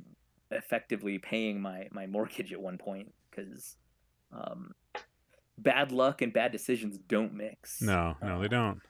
effectively 0.51 1.17
paying 1.17 1.61
my 1.61 1.87
my 1.91 2.05
mortgage 2.07 2.53
at 2.53 2.61
one 2.61 2.77
point 2.77 3.13
because 3.29 3.75
um 4.31 4.73
bad 5.57 5.91
luck 5.91 6.21
and 6.21 6.31
bad 6.31 6.51
decisions 6.51 6.97
don't 6.97 7.33
mix. 7.33 7.81
No, 7.81 8.15
no, 8.21 8.39
they 8.39 8.45
Uh, 8.45 8.49
don't. 8.49 8.81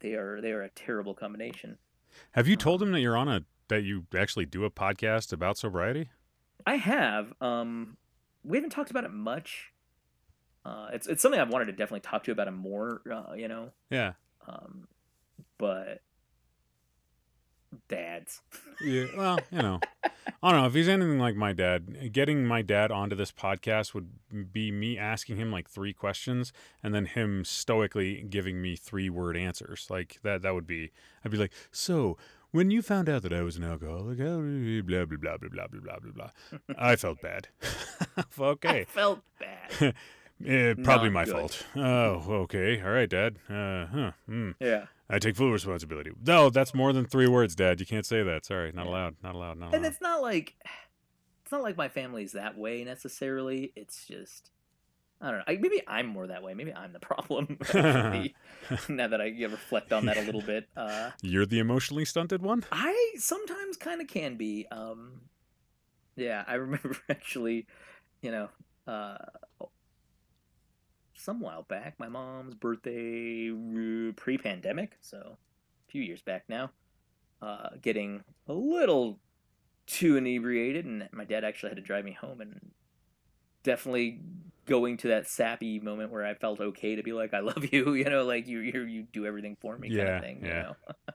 They 0.00 0.12
are 0.14 0.40
they 0.40 0.52
are 0.52 0.62
a 0.62 0.70
terrible 0.70 1.14
combination. 1.14 1.78
Have 2.32 2.46
you 2.48 2.56
told 2.56 2.82
him 2.82 2.92
that 2.92 3.00
you're 3.00 3.16
on 3.16 3.28
a 3.28 3.44
that 3.68 3.82
you 3.82 4.06
actually 4.16 4.46
do 4.46 4.64
a 4.64 4.70
podcast 4.70 5.32
about 5.32 5.56
sobriety? 5.58 6.10
I 6.66 6.76
have. 6.76 7.32
Um, 7.40 7.96
we 8.42 8.56
haven't 8.58 8.70
talked 8.70 8.90
about 8.90 9.04
it 9.04 9.12
much. 9.12 9.72
Uh, 10.64 10.88
it's 10.92 11.06
it's 11.06 11.20
something 11.22 11.40
I've 11.40 11.50
wanted 11.50 11.66
to 11.66 11.72
definitely 11.72 12.00
talk 12.00 12.24
to 12.24 12.28
you 12.30 12.32
about 12.32 12.48
it 12.48 12.52
more. 12.52 13.02
Uh, 13.10 13.34
you 13.34 13.48
know, 13.48 13.70
Yeah. 13.90 14.12
um, 14.48 14.88
but 15.58 16.00
dads. 17.88 18.40
Yeah. 18.82 19.06
Well, 19.16 19.38
you 19.50 19.58
know, 19.58 19.80
I 20.42 20.50
don't 20.52 20.60
know 20.60 20.66
if 20.66 20.74
he's 20.74 20.88
anything 20.88 21.18
like 21.18 21.36
my 21.36 21.52
dad. 21.52 22.12
Getting 22.12 22.46
my 22.46 22.62
dad 22.62 22.90
onto 22.90 23.16
this 23.16 23.32
podcast 23.32 23.94
would 23.94 24.52
be 24.52 24.70
me 24.70 24.98
asking 24.98 25.36
him 25.36 25.50
like 25.52 25.68
three 25.68 25.92
questions 25.92 26.52
and 26.82 26.94
then 26.94 27.06
him 27.06 27.44
stoically 27.44 28.22
giving 28.28 28.60
me 28.62 28.76
three 28.76 29.10
word 29.10 29.36
answers. 29.36 29.86
Like 29.90 30.18
that. 30.22 30.42
That 30.42 30.54
would 30.54 30.66
be. 30.66 30.92
I'd 31.24 31.30
be 31.32 31.38
like, 31.38 31.52
so. 31.70 32.16
When 32.50 32.70
you 32.70 32.82
found 32.82 33.08
out 33.08 33.22
that 33.22 33.32
I 33.32 33.42
was 33.42 33.56
an 33.56 33.64
alcoholic, 33.64 34.18
blah 34.18 35.04
blah 35.04 35.16
blah 35.16 35.36
blah 35.38 35.48
blah 35.48 35.66
blah 35.66 35.80
blah 35.80 35.98
blah 35.98 36.12
blah. 36.12 36.30
I 36.78 36.94
felt 36.94 37.20
bad. 37.20 37.48
okay. 38.38 38.82
I 38.82 38.84
felt 38.84 39.22
bad. 39.40 39.94
Eh, 40.44 40.74
probably 40.82 41.10
Not 41.10 41.12
my 41.14 41.24
good. 41.24 41.32
fault. 41.34 41.66
Oh, 41.76 42.32
okay, 42.42 42.82
all 42.82 42.90
right, 42.90 43.08
Dad. 43.08 43.36
Uh, 43.48 43.86
huh. 43.86 44.10
Hmm. 44.26 44.50
yeah. 44.60 44.86
I 45.10 45.18
take 45.18 45.36
full 45.36 45.52
responsibility. 45.52 46.10
No, 46.26 46.48
that's 46.50 46.74
more 46.74 46.92
than 46.92 47.04
three 47.04 47.26
words, 47.28 47.54
Dad. 47.54 47.78
You 47.80 47.86
can't 47.86 48.06
say 48.06 48.22
that. 48.22 48.44
Sorry, 48.46 48.72
not 48.72 48.86
Yeah. 48.86 48.92
allowed. 48.92 49.16
Not 49.22 49.34
allowed. 49.34 49.58
Not 49.58 49.66
allowed. 49.68 49.74
and 49.76 49.86
it's 49.86 50.00
not 50.00 50.22
like 50.22 50.54
it's 51.42 51.52
not 51.52 51.62
like 51.62 51.76
my 51.76 51.88
family's 51.88 52.32
that 52.32 52.56
way 52.56 52.84
necessarily. 52.84 53.72
It's 53.76 54.06
just 54.06 54.50
I 55.20 55.30
don't 55.30 55.38
know. 55.38 55.44
I, 55.46 55.56
maybe 55.56 55.80
I'm 55.86 56.06
more 56.06 56.26
that 56.26 56.42
way. 56.42 56.54
Maybe 56.54 56.72
I'm 56.74 56.92
the 56.92 57.00
problem. 57.10 57.58
actually, 57.62 58.34
now 58.88 59.08
that 59.08 59.20
I 59.20 59.28
reflect 59.44 59.92
on 59.92 60.06
that 60.06 60.16
a 60.16 60.22
little 60.22 60.42
bit, 60.42 60.68
uh, 60.76 61.10
You're 61.22 61.46
the 61.46 61.58
emotionally 61.60 62.04
stunted 62.04 62.42
one. 62.42 62.64
I 62.72 63.12
sometimes 63.18 63.76
kind 63.76 64.00
of 64.00 64.06
can 64.08 64.36
be. 64.36 64.66
Um, 64.70 65.20
yeah, 66.16 66.44
I 66.46 66.54
remember 66.54 66.96
actually, 67.10 67.66
you 68.22 68.30
know, 68.32 68.48
uh, 68.86 69.16
some 71.14 71.40
while 71.40 71.62
back, 71.62 71.94
my 71.98 72.08
mom's 72.08 72.54
birthday, 72.54 73.50
uh, 73.50 74.12
pre-pandemic, 74.16 74.98
so 75.00 75.18
a 75.18 75.90
few 75.90 76.02
years 76.02 76.22
back 76.22 76.44
now, 76.48 76.70
uh, 77.40 77.70
getting 77.80 78.22
a 78.48 78.52
little 78.52 79.18
too 79.86 80.16
inebriated, 80.16 80.84
and 80.84 81.08
my 81.12 81.24
dad 81.24 81.44
actually 81.44 81.70
had 81.70 81.76
to 81.76 81.82
drive 81.82 82.04
me 82.04 82.12
home, 82.12 82.40
and 82.40 82.72
definitely 83.62 84.20
going 84.66 84.96
to 84.96 85.08
that 85.08 85.26
sappy 85.26 85.78
moment 85.78 86.10
where 86.10 86.24
I 86.24 86.34
felt 86.34 86.60
okay 86.60 86.96
to 86.96 87.02
be 87.02 87.12
like, 87.12 87.34
"I 87.34 87.40
love 87.40 87.72
you," 87.72 87.94
you 87.94 88.04
know, 88.04 88.24
like 88.24 88.46
you 88.46 88.60
you 88.60 88.82
you 88.82 89.02
do 89.12 89.26
everything 89.26 89.56
for 89.60 89.76
me, 89.78 89.94
kind 89.94 90.08
of 90.08 90.22
thing, 90.22 90.40
yeah. 90.42 90.46
you 90.46 90.62
know. 90.62 90.76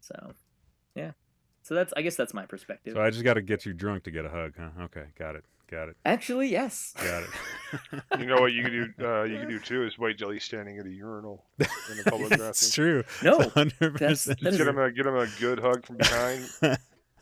so, 0.00 0.32
yeah. 0.94 1.12
So 1.62 1.74
that's 1.74 1.92
I 1.96 2.02
guess 2.02 2.16
that's 2.16 2.34
my 2.34 2.46
perspective. 2.46 2.94
So 2.94 3.02
I 3.02 3.10
just 3.10 3.24
got 3.24 3.34
to 3.34 3.42
get 3.42 3.64
you 3.64 3.72
drunk 3.72 4.04
to 4.04 4.10
get 4.10 4.24
a 4.24 4.28
hug, 4.28 4.54
huh? 4.58 4.84
Okay, 4.84 5.06
got 5.18 5.34
it. 5.34 5.44
Got 5.70 5.88
it. 5.88 5.96
Actually, 6.04 6.48
yes. 6.50 6.94
Got 6.96 7.22
it. 7.24 7.30
You 8.20 8.26
know 8.26 8.36
what 8.36 8.52
you 8.52 8.62
can 8.62 8.70
do? 8.98 9.04
Uh, 9.04 9.24
you 9.24 9.36
can 9.38 9.48
do 9.48 9.58
too 9.58 9.84
is 9.84 9.98
white 9.98 10.16
jelly 10.16 10.38
standing 10.38 10.78
at 10.78 10.86
a 10.86 10.90
urinal 10.90 11.44
in 11.58 11.66
a 11.98 12.04
public 12.10 12.28
That's 12.30 12.68
bathroom. 12.68 13.02
true. 13.02 13.30
No, 13.30 13.48
hundred 13.48 13.98
that's- 13.98 14.26
percent. 14.26 14.40
Get 14.40 14.60
him 14.68 14.78
a 14.78 14.92
get 14.92 15.06
him 15.06 15.16
a 15.16 15.26
good 15.40 15.58
hug 15.58 15.84
from 15.84 15.96
behind. 15.96 16.48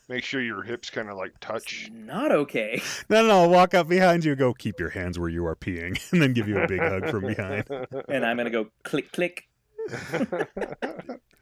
Make 0.09 0.24
sure 0.24 0.43
your 0.43 0.62
hips 0.62 0.90
kind 0.90 1.09
of 1.09 1.16
like 1.16 1.32
touch. 1.40 1.88
Not 1.93 2.32
okay. 2.32 2.82
No, 3.09 3.22
no, 3.22 3.28
no. 3.28 3.40
I'll 3.45 3.51
walk 3.51 3.72
up 3.72 3.88
behind 3.88 4.24
you. 4.26 4.34
Go 4.36 4.53
keep 4.53 4.78
your 4.78 4.90
hands 4.90 5.18
where 5.18 5.30
you 5.30 5.47
are 5.47 5.57
peeing, 5.57 5.99
and 6.12 6.20
then 6.20 6.34
give 6.34 6.49
you 6.49 6.59
a 6.59 6.66
big 6.68 6.80
hug 6.80 7.09
from 7.09 7.24
behind. 7.26 7.64
And 8.09 8.26
I'm 8.26 8.36
gonna 8.36 8.51
go 8.51 8.66
click 8.82 9.11
click. 9.12 9.45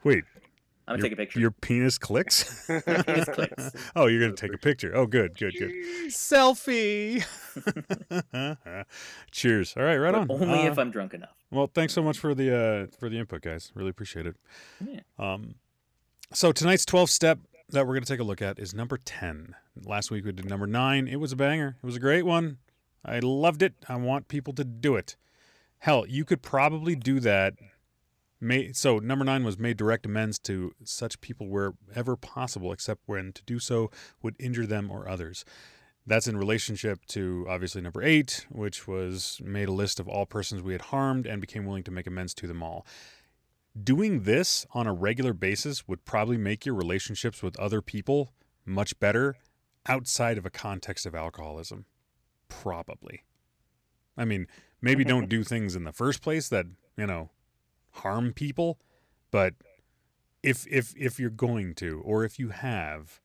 Wait, 0.04 0.24
I'm 0.90 0.96
gonna 0.96 1.02
take 1.02 1.12
a 1.12 1.16
picture. 1.16 1.40
your 1.40 1.50
penis 1.50 1.98
clicks? 1.98 2.66
penis 2.86 3.28
clicks. 3.32 3.70
oh, 3.96 4.06
you're 4.06 4.20
gonna 4.20 4.36
take 4.36 4.52
a 4.54 4.58
picture. 4.58 4.94
Oh, 4.94 5.06
good, 5.06 5.36
good, 5.38 5.54
good. 5.58 5.70
Selfie. 6.08 7.24
Cheers. 9.30 9.74
All 9.76 9.82
right, 9.84 9.96
right 9.96 10.12
But 10.12 10.20
on. 10.22 10.30
only 10.30 10.66
Uh, 10.66 10.72
if 10.72 10.78
I'm 10.78 10.90
drunk 10.90 11.14
enough. 11.14 11.34
Well, 11.50 11.68
thanks 11.72 11.92
so 11.92 12.02
much 12.02 12.18
for 12.18 12.34
the 12.34 12.54
uh, 12.54 12.86
for 12.98 13.08
the 13.08 13.18
input, 13.18 13.42
guys. 13.42 13.72
Really 13.74 13.90
appreciate 13.90 14.26
it. 14.26 14.36
Yeah. 14.84 15.00
Um, 15.18 15.54
so 16.32 16.52
tonight's 16.52 16.84
twelve 16.84 17.10
step 17.10 17.38
that 17.70 17.86
we're 17.86 17.94
going 17.94 18.04
to 18.04 18.12
take 18.12 18.20
a 18.20 18.24
look 18.24 18.42
at 18.42 18.58
is 18.58 18.74
number 18.74 18.98
ten. 18.98 19.54
Last 19.84 20.10
week 20.10 20.24
we 20.24 20.32
did 20.32 20.48
number 20.48 20.66
nine. 20.66 21.08
It 21.08 21.16
was 21.16 21.32
a 21.32 21.36
banger. 21.36 21.76
It 21.82 21.86
was 21.86 21.96
a 21.96 22.00
great 22.00 22.24
one. 22.24 22.58
I 23.04 23.18
loved 23.20 23.62
it. 23.62 23.74
I 23.88 23.96
want 23.96 24.28
people 24.28 24.52
to 24.54 24.64
do 24.64 24.96
it. 24.96 25.16
Hell, 25.78 26.04
you 26.06 26.24
could 26.24 26.42
probably 26.42 26.94
do 26.94 27.20
that. 27.20 27.54
May, 28.40 28.72
so 28.72 28.98
number 28.98 29.24
nine 29.24 29.44
was 29.44 29.58
made 29.58 29.76
direct 29.76 30.06
amends 30.06 30.38
to 30.40 30.72
such 30.82 31.20
people 31.20 31.48
wherever 31.48 32.16
possible, 32.16 32.72
except 32.72 33.02
when 33.06 33.32
to 33.32 33.42
do 33.44 33.58
so 33.58 33.90
would 34.22 34.34
injure 34.38 34.66
them 34.66 34.90
or 34.90 35.08
others. 35.08 35.44
That's 36.06 36.26
in 36.26 36.38
relationship 36.38 37.04
to 37.08 37.46
obviously 37.48 37.82
number 37.82 38.02
eight, 38.02 38.46
which 38.48 38.88
was 38.88 39.40
made 39.44 39.68
a 39.68 39.72
list 39.72 40.00
of 40.00 40.08
all 40.08 40.24
persons 40.24 40.62
we 40.62 40.72
had 40.72 40.80
harmed 40.82 41.26
and 41.26 41.40
became 41.40 41.66
willing 41.66 41.84
to 41.84 41.90
make 41.90 42.06
amends 42.06 42.32
to 42.34 42.46
them 42.46 42.62
all. 42.62 42.86
Doing 43.80 44.22
this 44.22 44.66
on 44.72 44.86
a 44.86 44.92
regular 44.92 45.34
basis 45.34 45.86
would 45.86 46.04
probably 46.04 46.38
make 46.38 46.64
your 46.64 46.74
relationships 46.74 47.42
with 47.42 47.58
other 47.60 47.82
people 47.82 48.32
much 48.64 48.98
better 48.98 49.36
outside 49.86 50.38
of 50.38 50.46
a 50.46 50.50
context 50.50 51.04
of 51.04 51.14
alcoholism. 51.14 51.84
Probably. 52.48 53.24
I 54.16 54.24
mean, 54.24 54.46
maybe 54.80 55.04
don't 55.04 55.28
do 55.28 55.44
things 55.44 55.76
in 55.76 55.84
the 55.84 55.92
first 55.92 56.22
place 56.22 56.48
that, 56.48 56.66
you 56.96 57.06
know, 57.06 57.30
harm 57.92 58.32
people, 58.32 58.78
but 59.30 59.54
if 60.42 60.66
if 60.68 60.94
if 60.96 61.20
you're 61.20 61.30
going 61.30 61.74
to 61.74 62.00
or 62.04 62.24
if 62.24 62.38
you 62.38 62.48
have 62.48 63.20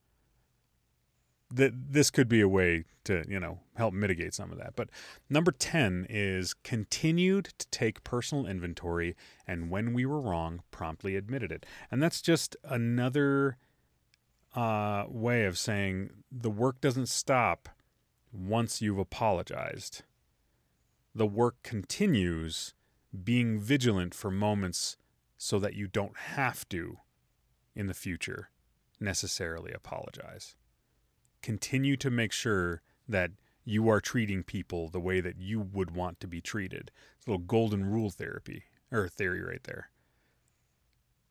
that 1.53 1.71
this 1.91 2.09
could 2.09 2.27
be 2.27 2.41
a 2.41 2.47
way 2.47 2.83
to 3.03 3.23
you 3.27 3.39
know 3.39 3.59
help 3.75 3.93
mitigate 3.93 4.33
some 4.33 4.51
of 4.51 4.57
that. 4.57 4.75
But 4.75 4.89
number 5.29 5.51
10 5.51 6.07
is 6.09 6.53
continued 6.53 7.49
to 7.57 7.67
take 7.69 8.03
personal 8.03 8.45
inventory 8.45 9.15
and 9.47 9.69
when 9.69 9.93
we 9.93 10.05
were 10.05 10.19
wrong 10.19 10.63
promptly 10.71 11.15
admitted 11.15 11.51
it. 11.51 11.65
And 11.91 12.01
that's 12.01 12.21
just 12.21 12.55
another 12.63 13.57
uh, 14.55 15.05
way 15.07 15.45
of 15.45 15.57
saying 15.57 16.09
the 16.31 16.49
work 16.49 16.81
doesn't 16.81 17.09
stop 17.09 17.69
once 18.31 18.81
you've 18.81 18.97
apologized. 18.97 20.03
The 21.13 21.27
work 21.27 21.55
continues 21.63 22.73
being 23.23 23.59
vigilant 23.59 24.13
for 24.13 24.31
moments 24.31 24.97
so 25.37 25.59
that 25.59 25.73
you 25.73 25.87
don't 25.87 26.17
have 26.17 26.67
to 26.69 26.97
in 27.75 27.87
the 27.87 27.93
future 27.93 28.49
necessarily 28.99 29.71
apologize 29.73 30.55
continue 31.45 31.95
to 31.95 32.09
make 32.09 32.31
sure 32.31 32.81
that 33.07 33.29
you 33.63 33.87
are 33.87 34.01
treating 34.01 34.41
people 34.41 34.89
the 34.89 34.99
way 34.99 35.21
that 35.21 35.39
you 35.39 35.59
would 35.59 35.91
want 35.91 36.19
to 36.19 36.27
be 36.27 36.41
treated. 36.41 36.89
It's 37.17 37.27
a 37.27 37.29
little 37.29 37.45
golden 37.45 37.85
rule 37.85 38.09
therapy 38.09 38.63
or 38.91 39.07
theory 39.07 39.43
right 39.43 39.63
there. 39.63 39.91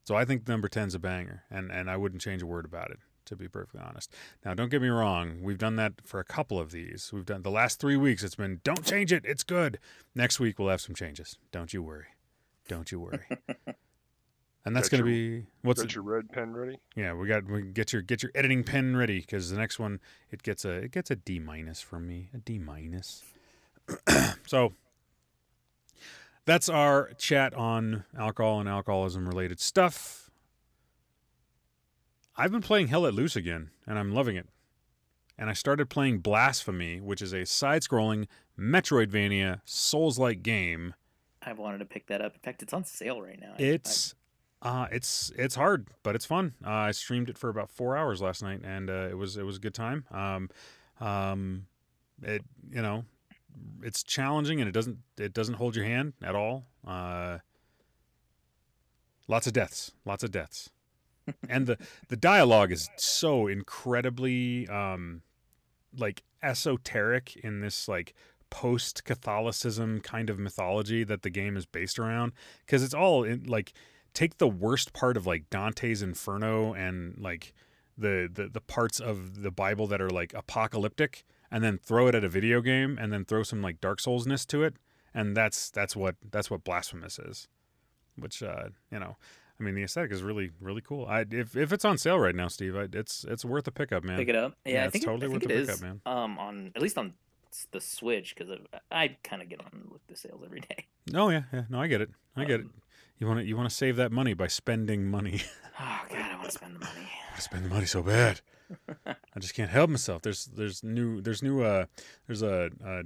So 0.04 0.14
I 0.14 0.24
think 0.24 0.46
number 0.46 0.68
10 0.68 0.88
is 0.88 0.94
a 0.94 1.00
banger, 1.00 1.42
and, 1.50 1.72
and 1.72 1.90
I 1.90 1.96
wouldn't 1.96 2.22
change 2.22 2.42
a 2.42 2.46
word 2.46 2.64
about 2.64 2.92
it, 2.92 2.98
to 3.26 3.36
be 3.36 3.48
perfectly 3.48 3.80
honest. 3.80 4.12
Now, 4.44 4.54
don't 4.54 4.70
get 4.70 4.82
me 4.82 4.88
wrong. 4.88 5.38
We've 5.42 5.58
done 5.58 5.76
that 5.76 5.94
for 6.04 6.20
a 6.20 6.24
couple 6.24 6.58
of 6.58 6.70
these. 6.70 7.10
We've 7.12 7.26
done 7.26 7.42
the 7.42 7.50
last 7.50 7.80
three 7.80 7.96
weeks. 7.96 8.22
It's 8.22 8.34
been, 8.34 8.60
don't 8.64 8.84
change 8.84 9.12
it. 9.12 9.24
It's 9.24 9.42
good. 9.42 9.78
Next 10.14 10.40
week, 10.40 10.58
we'll 10.58 10.68
have 10.68 10.80
some 10.80 10.94
changes. 10.94 11.38
Don't 11.52 11.72
you 11.72 11.82
worry. 11.82 12.06
Don't 12.68 12.90
you 12.90 13.00
worry. 13.00 13.20
And 14.66 14.74
that's 14.74 14.88
going 14.88 15.02
to 15.02 15.04
be 15.04 15.44
what's 15.62 15.82
Got 15.82 15.94
your 15.94 16.04
red 16.04 16.30
pen 16.32 16.54
ready? 16.54 16.78
yeah, 16.96 17.12
we 17.12 17.28
got 17.28 17.44
we 17.46 17.62
get 17.62 17.92
your 17.92 18.00
get 18.00 18.22
your 18.22 18.32
editing 18.34 18.64
pen 18.64 18.96
ready 18.96 19.20
because 19.20 19.50
the 19.50 19.58
next 19.58 19.78
one 19.78 20.00
it 20.30 20.42
gets 20.42 20.64
a 20.64 20.70
it 20.70 20.90
gets 20.90 21.10
a 21.10 21.16
D 21.16 21.38
minus 21.38 21.82
from 21.82 22.06
me, 22.08 22.30
a 22.32 22.38
D 22.38 22.58
minus. 22.58 23.22
so 24.46 24.72
that's 26.46 26.70
our 26.70 27.12
chat 27.18 27.52
on 27.52 28.04
alcohol 28.18 28.60
and 28.60 28.68
alcoholism 28.68 29.28
related 29.28 29.60
stuff. 29.60 30.23
I've 32.36 32.50
been 32.50 32.62
playing 32.62 32.88
Hell 32.88 33.02
Let 33.02 33.14
Loose 33.14 33.36
again, 33.36 33.70
and 33.86 33.98
I'm 33.98 34.12
loving 34.12 34.36
it. 34.36 34.48
And 35.38 35.50
I 35.50 35.52
started 35.52 35.90
playing 35.90 36.18
Blasphemous, 36.18 37.00
which 37.00 37.22
is 37.22 37.32
a 37.32 37.44
side-scrolling 37.44 38.26
Metroidvania 38.58 39.60
Souls-like 39.64 40.42
game. 40.42 40.94
I've 41.42 41.58
wanted 41.58 41.78
to 41.78 41.84
pick 41.84 42.06
that 42.06 42.20
up. 42.20 42.34
In 42.34 42.40
fact, 42.40 42.62
it's 42.62 42.72
on 42.72 42.84
sale 42.84 43.20
right 43.20 43.38
now. 43.40 43.54
It's 43.58 44.14
uh 44.62 44.86
it's 44.90 45.30
it's 45.36 45.54
hard, 45.54 45.88
but 46.02 46.14
it's 46.14 46.24
fun. 46.24 46.54
Uh, 46.64 46.70
I 46.70 46.90
streamed 46.92 47.28
it 47.28 47.36
for 47.36 47.50
about 47.50 47.70
four 47.70 47.96
hours 47.96 48.22
last 48.22 48.42
night, 48.42 48.62
and 48.64 48.88
uh, 48.88 49.08
it 49.10 49.18
was 49.18 49.36
it 49.36 49.44
was 49.44 49.56
a 49.56 49.60
good 49.60 49.74
time. 49.74 50.04
Um, 50.10 50.48
um, 51.00 51.66
it 52.22 52.42
you 52.70 52.80
know, 52.80 53.04
it's 53.82 54.02
challenging 54.02 54.60
and 54.60 54.68
it 54.68 54.72
doesn't 54.72 54.98
it 55.18 55.34
doesn't 55.34 55.54
hold 55.54 55.76
your 55.76 55.84
hand 55.84 56.14
at 56.22 56.34
all. 56.34 56.64
Uh, 56.86 57.38
lots 59.28 59.46
of 59.46 59.52
deaths, 59.52 59.92
lots 60.06 60.24
of 60.24 60.30
deaths, 60.30 60.70
and 61.48 61.66
the 61.66 61.78
the 62.08 62.16
dialogue 62.16 62.72
is 62.72 62.88
so 62.96 63.46
incredibly 63.46 64.68
um, 64.68 65.22
like 65.96 66.22
esoteric 66.42 67.36
in 67.36 67.60
this 67.60 67.88
like 67.88 68.14
post 68.50 69.04
Catholicism 69.04 70.00
kind 70.00 70.30
of 70.30 70.38
mythology 70.38 71.02
that 71.04 71.22
the 71.22 71.30
game 71.30 71.56
is 71.56 71.66
based 71.66 71.98
around. 71.98 72.32
Because 72.64 72.82
it's 72.82 72.94
all 72.94 73.24
in 73.24 73.44
like 73.44 73.72
take 74.12 74.38
the 74.38 74.48
worst 74.48 74.92
part 74.92 75.16
of 75.16 75.26
like 75.26 75.50
Dante's 75.50 76.02
Inferno 76.02 76.72
and 76.74 77.16
like 77.18 77.54
the, 77.96 78.28
the 78.32 78.48
the 78.48 78.60
parts 78.60 79.00
of 79.00 79.42
the 79.42 79.50
Bible 79.50 79.86
that 79.86 80.00
are 80.00 80.10
like 80.10 80.34
apocalyptic 80.34 81.24
and 81.50 81.62
then 81.62 81.78
throw 81.78 82.08
it 82.08 82.14
at 82.14 82.24
a 82.24 82.28
video 82.28 82.60
game 82.60 82.98
and 83.00 83.12
then 83.12 83.24
throw 83.24 83.42
some 83.42 83.62
like 83.62 83.80
Dark 83.80 84.00
Soulsness 84.00 84.46
to 84.48 84.62
it. 84.62 84.76
And 85.12 85.36
that's 85.36 85.70
that's 85.70 85.94
what 85.94 86.16
that's 86.30 86.50
what 86.50 86.64
blasphemous 86.64 87.18
is 87.18 87.48
which 88.16 88.42
uh 88.42 88.68
you 88.90 88.98
know 88.98 89.16
I 89.58 89.62
mean, 89.62 89.74
the 89.74 89.82
aesthetic 89.84 90.10
is 90.12 90.22
really, 90.22 90.50
really 90.60 90.80
cool. 90.80 91.06
I 91.06 91.24
if 91.30 91.56
if 91.56 91.72
it's 91.72 91.84
on 91.84 91.96
sale 91.98 92.18
right 92.18 92.34
now, 92.34 92.48
Steve, 92.48 92.74
I, 92.76 92.88
it's 92.92 93.24
it's 93.28 93.44
worth 93.44 93.66
a 93.68 93.70
pickup, 93.70 94.02
man. 94.04 94.18
Pick 94.18 94.28
it 94.28 94.36
up. 94.36 94.54
Yeah, 94.64 94.72
Yeah, 94.72 94.82
I 94.82 94.84
it's 94.86 94.92
think 94.92 95.04
totally 95.04 95.26
it, 95.26 95.30
I 95.30 95.32
worth 95.32 95.40
think 95.42 95.48
the 95.52 95.54
it 95.58 95.60
pickup, 95.66 95.74
is, 95.76 95.82
man. 95.82 96.00
Um, 96.06 96.38
on 96.38 96.72
at 96.74 96.82
least 96.82 96.98
on 96.98 97.14
the 97.70 97.80
Switch 97.80 98.34
because 98.36 98.58
I 98.90 99.16
kind 99.22 99.40
of 99.40 99.48
get 99.48 99.60
on 99.60 99.84
with 99.92 100.04
the 100.08 100.16
sales 100.16 100.42
every 100.44 100.60
day. 100.60 100.86
Oh 101.14 101.28
yeah, 101.30 101.42
yeah. 101.52 101.64
No, 101.68 101.80
I 101.80 101.86
get 101.86 102.00
it. 102.00 102.10
I 102.36 102.44
get 102.44 102.60
it. 102.60 102.66
Um, 102.66 102.72
You 103.20 103.28
want 103.28 103.38
to 103.40 103.46
you 103.46 103.56
want 103.56 103.68
to 103.68 103.74
save 103.74 103.94
that 103.96 104.10
money 104.10 104.34
by 104.34 104.46
spending 104.48 105.08
money. 105.10 105.42
Oh 105.80 106.00
God, 106.08 106.18
I 106.30 106.36
want 106.36 106.44
to 106.44 106.52
spend 106.52 106.76
the 106.76 106.78
money. 106.78 107.00
I 107.00 107.26
want 107.30 107.36
to 107.36 107.42
spend 107.42 107.64
the 107.64 107.68
money 107.68 107.86
so 107.86 108.00
bad. 108.00 108.40
I 109.06 109.40
just 109.40 109.54
can't 109.54 109.70
help 109.70 109.90
myself. 109.90 110.22
There's 110.22 110.46
there's 110.46 110.84
new 110.84 111.20
there's 111.20 111.42
new 111.42 111.62
uh 111.62 111.86
there's 112.28 112.42
a 112.42 112.70
a, 112.84 113.02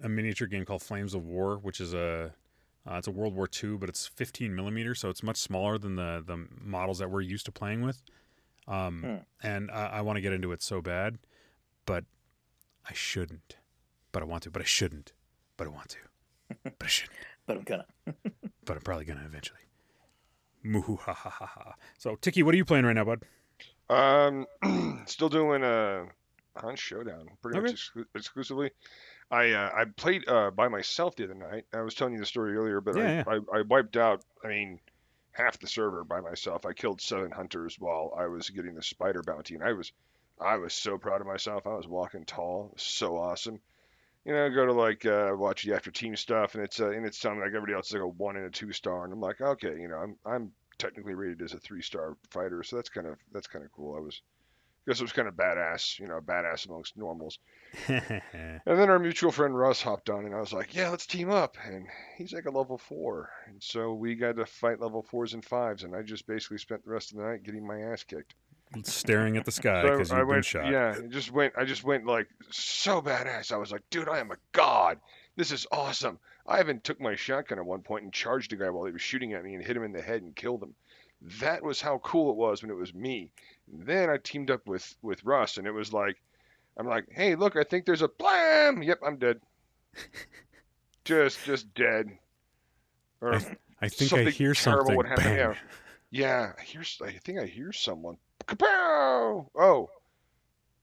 a 0.00 0.08
miniature 0.08 0.46
game 0.46 0.64
called 0.64 0.82
Flames 0.82 1.14
of 1.14 1.24
War, 1.24 1.56
which 1.58 1.80
is 1.80 1.92
a 1.92 2.32
uh, 2.90 2.96
it's 2.96 3.06
a 3.06 3.10
World 3.10 3.34
War 3.34 3.48
II, 3.62 3.76
but 3.78 3.88
it's 3.88 4.06
15 4.06 4.54
millimeters, 4.54 5.00
so 5.00 5.08
it's 5.10 5.22
much 5.22 5.36
smaller 5.38 5.78
than 5.78 5.96
the 5.96 6.22
the 6.26 6.46
models 6.60 6.98
that 6.98 7.10
we're 7.10 7.20
used 7.22 7.46
to 7.46 7.52
playing 7.52 7.82
with. 7.82 8.02
Um, 8.66 9.02
Hmm. 9.02 9.46
and 9.46 9.70
I, 9.70 9.86
I 9.86 10.00
want 10.00 10.16
to 10.16 10.20
get 10.22 10.32
into 10.32 10.52
it 10.52 10.62
so 10.62 10.80
bad, 10.80 11.18
but 11.86 12.04
I 12.88 12.94
shouldn't. 12.94 13.56
But 14.12 14.22
I 14.22 14.26
want 14.26 14.42
to. 14.44 14.50
But 14.50 14.62
I 14.62 14.66
shouldn't. 14.66 15.12
But 15.56 15.66
I 15.66 15.70
want 15.70 15.88
to. 15.90 15.98
But 16.78 16.84
I 16.84 16.86
shouldn't. 16.86 17.18
But 17.46 17.56
I'm 17.58 17.62
gonna. 17.64 17.86
But 18.64 18.76
I'm 18.76 18.82
probably 18.82 19.04
gonna 19.04 19.24
eventually. 19.26 19.60
Moo 20.62 20.96
ha 20.96 21.12
ha 21.12 21.28
ha 21.30 21.46
ha. 21.46 21.74
So 21.98 22.16
Tiki, 22.16 22.42
what 22.42 22.54
are 22.54 22.56
you 22.56 22.64
playing 22.64 22.86
right 22.86 22.94
now, 22.94 23.04
bud? 23.04 23.22
Um, 23.90 24.46
still 25.06 25.28
doing 25.28 25.62
uh, 25.62 26.06
Hunt 26.56 26.78
Showdown 26.78 27.28
pretty 27.42 27.58
Okay. 27.58 27.66
much 27.72 27.90
exclu- 27.94 28.06
exclusively. 28.14 28.70
I 29.30 29.52
uh, 29.52 29.70
I 29.74 29.84
played 29.84 30.28
uh, 30.28 30.50
by 30.50 30.68
myself 30.68 31.16
the 31.16 31.24
other 31.24 31.34
night. 31.34 31.64
I 31.72 31.82
was 31.82 31.94
telling 31.94 32.14
you 32.14 32.20
the 32.20 32.26
story 32.26 32.56
earlier, 32.56 32.80
but 32.80 32.96
Yeah, 32.96 33.24
I, 33.26 33.34
I, 33.34 33.58
I 33.58 33.62
wiped 33.62 33.96
out. 33.96 34.22
I 34.44 34.48
mean, 34.48 34.80
half 35.32 35.58
the 35.58 35.66
server 35.66 36.04
by 36.04 36.20
myself. 36.20 36.64
I 36.64 36.72
killed 36.72 37.00
seven 37.00 37.30
hunters 37.30 37.78
while 37.78 38.14
I 38.16 38.26
was 38.26 38.50
getting 38.50 38.74
the 38.74 38.82
spider 38.82 39.22
bounty, 39.22 39.54
and 39.54 39.64
I 39.64 39.72
was 39.72 39.92
I 40.40 40.56
was 40.56 40.74
so 40.74 40.98
proud 40.98 41.20
of 41.20 41.26
myself. 41.26 41.66
I 41.66 41.74
was 41.74 41.88
walking 41.88 42.24
tall. 42.24 42.70
Was 42.72 42.82
so 42.82 43.16
awesome. 43.16 43.60
You 44.24 44.32
know, 44.32 44.48
go 44.50 44.66
to 44.66 44.72
like 44.72 45.04
uh, 45.04 45.32
watch 45.34 45.64
the 45.64 45.74
after 45.74 45.90
team 45.90 46.16
stuff, 46.16 46.54
and 46.54 46.64
it's 46.64 46.80
uh, 46.80 46.90
and 46.90 47.04
it's 47.04 47.18
something 47.18 47.40
like 47.40 47.48
everybody 47.48 47.74
else 47.74 47.88
is 47.88 47.94
like 47.94 48.02
a 48.02 48.08
one 48.08 48.36
and 48.36 48.46
a 48.46 48.50
two 48.50 48.72
star, 48.72 49.04
and 49.04 49.12
I'm 49.12 49.20
like, 49.20 49.40
okay, 49.40 49.78
you 49.78 49.88
know, 49.88 49.96
I'm 49.96 50.16
I'm 50.24 50.52
technically 50.78 51.14
rated 51.14 51.42
as 51.42 51.52
a 51.52 51.58
three 51.58 51.82
star 51.82 52.16
fighter, 52.30 52.62
so 52.62 52.76
that's 52.76 52.88
kind 52.88 53.06
of 53.06 53.16
that's 53.32 53.46
kind 53.46 53.64
of 53.64 53.72
cool. 53.72 53.96
I 53.96 54.00
was 54.00 54.22
guess 54.86 55.00
it 55.00 55.04
was 55.04 55.12
kind 55.12 55.28
of 55.28 55.34
badass, 55.34 55.98
you 55.98 56.06
know, 56.06 56.20
badass 56.20 56.66
amongst 56.66 56.96
normals. 56.96 57.38
And 57.88 58.78
then 58.78 58.88
our 58.88 58.98
mutual 58.98 59.32
friend 59.32 59.56
Russ 59.58 59.82
hopped 59.82 60.08
on, 60.08 60.24
and 60.24 60.34
I 60.34 60.40
was 60.40 60.52
like, 60.52 60.74
yeah, 60.74 60.88
let's 60.90 61.06
team 61.06 61.30
up. 61.30 61.56
And 61.66 61.86
he's 62.16 62.32
like 62.32 62.46
a 62.46 62.50
level 62.50 62.78
four, 62.78 63.30
and 63.46 63.62
so 63.62 63.92
we 63.94 64.14
got 64.14 64.36
to 64.36 64.46
fight 64.46 64.80
level 64.80 65.02
fours 65.02 65.34
and 65.34 65.44
fives, 65.44 65.82
and 65.82 65.94
I 65.94 66.02
just 66.02 66.26
basically 66.26 66.58
spent 66.58 66.84
the 66.84 66.90
rest 66.92 67.10
of 67.12 67.18
the 67.18 67.24
night 67.24 67.42
getting 67.42 67.66
my 67.66 67.80
ass 67.80 68.04
kicked. 68.04 68.34
Staring 68.82 69.36
at 69.36 69.44
the 69.44 69.52
sky 69.52 69.82
because 69.82 70.10
I 70.10 70.18
you've 70.18 70.28
been 70.28 70.34
went, 70.34 70.44
shot. 70.44 70.70
yeah, 70.70 70.96
it 70.96 71.10
just 71.10 71.30
went. 71.30 71.54
I 71.56 71.64
just 71.64 71.84
went 71.84 72.06
like 72.06 72.28
so 72.50 73.00
badass. 73.02 73.52
I 73.52 73.56
was 73.56 73.70
like, 73.70 73.82
dude, 73.90 74.08
I 74.08 74.18
am 74.18 74.30
a 74.30 74.36
god. 74.52 74.98
This 75.36 75.52
is 75.52 75.66
awesome. 75.70 76.18
I 76.46 76.60
even 76.60 76.80
took 76.80 77.00
my 77.00 77.14
shotgun 77.14 77.58
at 77.58 77.66
one 77.66 77.82
point 77.82 78.04
and 78.04 78.12
charged 78.12 78.52
a 78.52 78.56
guy 78.56 78.70
while 78.70 78.84
he 78.86 78.92
was 78.92 79.02
shooting 79.02 79.32
at 79.32 79.44
me 79.44 79.54
and 79.54 79.64
hit 79.64 79.76
him 79.76 79.84
in 79.84 79.92
the 79.92 80.02
head 80.02 80.22
and 80.22 80.34
killed 80.34 80.62
him. 80.62 80.74
That 81.40 81.62
was 81.62 81.80
how 81.80 81.98
cool 81.98 82.30
it 82.30 82.36
was 82.36 82.62
when 82.62 82.70
it 82.70 82.76
was 82.76 82.92
me. 82.92 83.30
Then 83.72 84.10
I 84.10 84.18
teamed 84.18 84.50
up 84.50 84.66
with 84.66 84.94
with 85.02 85.24
Russ, 85.24 85.56
and 85.56 85.66
it 85.66 85.72
was 85.72 85.92
like, 85.92 86.16
I'm 86.76 86.86
like, 86.86 87.06
hey, 87.10 87.34
look, 87.34 87.56
I 87.56 87.64
think 87.64 87.86
there's 87.86 88.02
a 88.02 88.08
blam. 88.08 88.82
Yep, 88.82 89.00
I'm 89.04 89.16
dead. 89.16 89.40
just 91.04 91.44
just 91.44 91.72
dead. 91.74 92.10
Or 93.20 93.34
I 93.34 93.38
think 93.38 93.58
I 93.80 93.88
something 93.88 94.28
hear 94.28 94.54
terrible 94.54 94.86
something. 94.86 94.96
would 94.96 95.06
happen, 95.06 95.34
yeah. 95.34 95.54
yeah, 96.10 96.52
I 96.58 96.62
hear. 96.62 96.82
I 97.02 97.12
think 97.12 97.38
I 97.38 97.46
hear 97.46 97.72
someone. 97.72 98.16
Kapow! 98.46 99.46
Oh, 99.54 99.88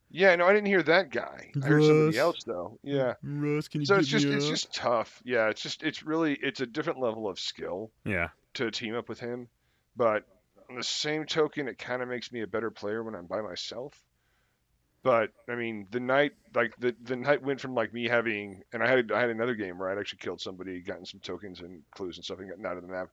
yeah. 0.09 0.35
No, 0.35 0.47
I 0.47 0.53
didn't 0.53 0.67
hear 0.67 0.83
that 0.83 1.11
guy. 1.11 1.51
I 1.61 1.65
heard 1.65 1.83
somebody 1.83 2.17
else 2.17 2.43
though. 2.43 2.79
Yeah. 2.83 3.13
Russ, 3.21 3.67
can 3.67 3.81
you 3.81 3.85
So 3.85 3.95
it's 3.95 4.07
just 4.07 4.25
me 4.25 4.33
it's 4.33 4.47
just 4.47 4.73
tough. 4.73 5.21
Yeah, 5.23 5.49
it's 5.49 5.61
just 5.61 5.83
it's 5.83 6.03
really 6.03 6.33
it's 6.41 6.61
a 6.61 6.65
different 6.65 6.99
level 6.99 7.29
of 7.29 7.39
skill 7.39 7.91
yeah. 8.05 8.29
to 8.55 8.71
team 8.71 8.95
up 8.95 9.07
with 9.07 9.19
him, 9.19 9.47
but 9.95 10.25
on 10.71 10.77
the 10.77 10.83
same 10.83 11.25
token, 11.25 11.67
it 11.67 11.77
kind 11.77 12.01
of 12.01 12.07
makes 12.07 12.31
me 12.31 12.41
a 12.41 12.47
better 12.47 12.71
player 12.71 13.03
when 13.03 13.15
I'm 13.15 13.25
by 13.25 13.41
myself. 13.41 13.93
But 15.03 15.31
I 15.49 15.55
mean, 15.55 15.87
the 15.91 15.99
night 15.99 16.33
like 16.53 16.75
the 16.77 16.95
the 17.01 17.15
night 17.15 17.43
went 17.43 17.59
from 17.59 17.73
like 17.73 17.93
me 17.93 18.07
having 18.07 18.63
and 18.71 18.83
I 18.83 18.87
had 18.87 19.11
I 19.11 19.19
had 19.19 19.31
another 19.31 19.55
game 19.55 19.77
where 19.77 19.89
I'd 19.89 19.97
actually 19.97 20.19
killed 20.19 20.41
somebody, 20.41 20.79
gotten 20.79 21.05
some 21.05 21.19
tokens 21.19 21.59
and 21.59 21.81
clues 21.91 22.17
and 22.17 22.23
stuff, 22.23 22.39
and 22.39 22.49
gotten 22.49 22.65
out 22.65 22.77
of 22.77 22.83
the 22.83 22.89
map. 22.93 23.09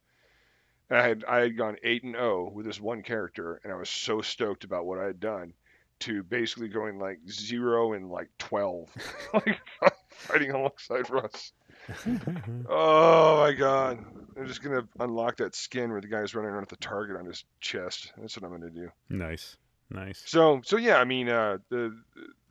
And 0.91 0.99
I 0.99 1.09
had 1.09 1.25
I 1.25 1.39
had 1.41 1.57
gone 1.57 1.77
eight 1.83 2.05
and 2.05 2.15
zero 2.15 2.51
with 2.51 2.67
this 2.67 2.81
one 2.81 3.03
character, 3.03 3.61
and 3.65 3.73
I 3.73 3.77
was 3.77 3.91
so 3.91 4.21
stoked 4.21 4.65
about 4.65 4.87
what 4.87 4.99
I 4.99 5.07
had 5.07 5.19
done, 5.19 5.55
to 6.01 6.23
basically 6.23 6.69
going 6.69 6.99
like 6.99 7.19
zero 7.29 7.95
and 7.95 8.11
like 8.11 8.29
twelve, 8.39 8.91
like 9.35 9.59
fighting 10.11 10.51
alongside 10.51 11.09
Russ. 11.11 11.53
Oh 12.69 13.39
my 13.41 13.53
god. 13.53 14.05
I'm 14.37 14.47
just 14.47 14.63
gonna 14.63 14.87
unlock 15.01 15.37
that 15.39 15.55
skin 15.55 15.91
where 15.91 16.01
the 16.01 16.07
guy's 16.09 16.35
running 16.35 16.51
around 16.51 16.61
with 16.63 16.69
the 16.71 16.77
target 16.77 17.17
on 17.17 17.25
his 17.27 17.45
chest. 17.61 18.13
That's 18.19 18.37
what 18.39 18.45
I'm 18.51 18.59
gonna 18.59 18.71
do. 18.71 18.91
nice. 19.09 19.57
Nice. 19.91 20.23
So 20.27 20.61
so 20.65 20.77
yeah, 20.77 20.99
I 20.99 21.05
mean 21.05 21.29
uh, 21.31 21.59
the 21.71 21.97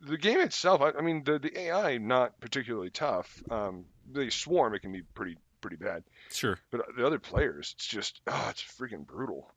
the 0.00 0.18
game 0.18 0.40
itself, 0.40 0.80
I, 0.82 0.90
I 0.98 1.02
mean 1.02 1.22
the 1.24 1.38
the 1.38 1.56
AI 1.58 1.98
not 1.98 2.38
particularly 2.40 2.90
tough. 2.90 3.42
Um, 3.50 3.84
the 4.12 4.28
swarm 4.30 4.74
it 4.74 4.80
can 4.80 4.90
be 4.92 5.02
pretty 5.14 5.36
pretty 5.60 5.76
bad, 5.76 6.02
Sure. 6.30 6.58
but 6.72 6.82
the 6.96 7.06
other 7.06 7.18
players, 7.20 7.74
it's 7.76 7.86
just 7.86 8.20
oh, 8.26 8.46
it's 8.50 8.62
freaking 8.62 9.06
brutal. 9.06 9.50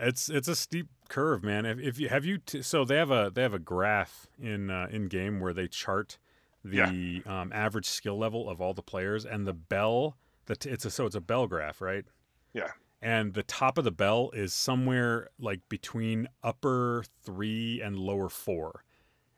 It's 0.00 0.30
it's 0.30 0.48
a 0.48 0.56
steep 0.56 0.88
curve, 1.10 1.42
man. 1.44 1.66
If, 1.66 1.78
if 1.78 1.98
you 2.00 2.08
have 2.08 2.24
you 2.24 2.38
t- 2.38 2.62
so 2.62 2.84
they 2.86 2.96
have 2.96 3.10
a 3.10 3.30
they 3.34 3.42
have 3.42 3.54
a 3.54 3.58
graph 3.58 4.26
in 4.40 4.70
uh, 4.70 4.86
in 4.90 5.08
game 5.08 5.40
where 5.40 5.52
they 5.52 5.68
chart 5.68 6.16
the 6.64 7.22
um, 7.26 7.52
average 7.52 7.86
skill 7.86 8.18
level 8.18 8.48
of 8.48 8.60
all 8.60 8.74
the 8.74 8.82
players 8.82 9.24
and 9.24 9.46
the 9.46 9.54
bell 9.54 10.16
that 10.46 10.66
it's 10.66 10.84
a 10.84 10.90
so 10.90 11.06
it's 11.06 11.14
a 11.14 11.20
bell 11.20 11.46
graph, 11.46 11.80
right? 11.80 12.04
Yeah. 12.52 12.70
And 13.02 13.32
the 13.32 13.42
top 13.42 13.78
of 13.78 13.84
the 13.84 13.90
bell 13.90 14.30
is 14.34 14.52
somewhere 14.52 15.28
like 15.38 15.60
between 15.68 16.28
upper 16.42 17.04
3 17.22 17.80
and 17.80 17.96
lower 17.96 18.28
4. 18.28 18.84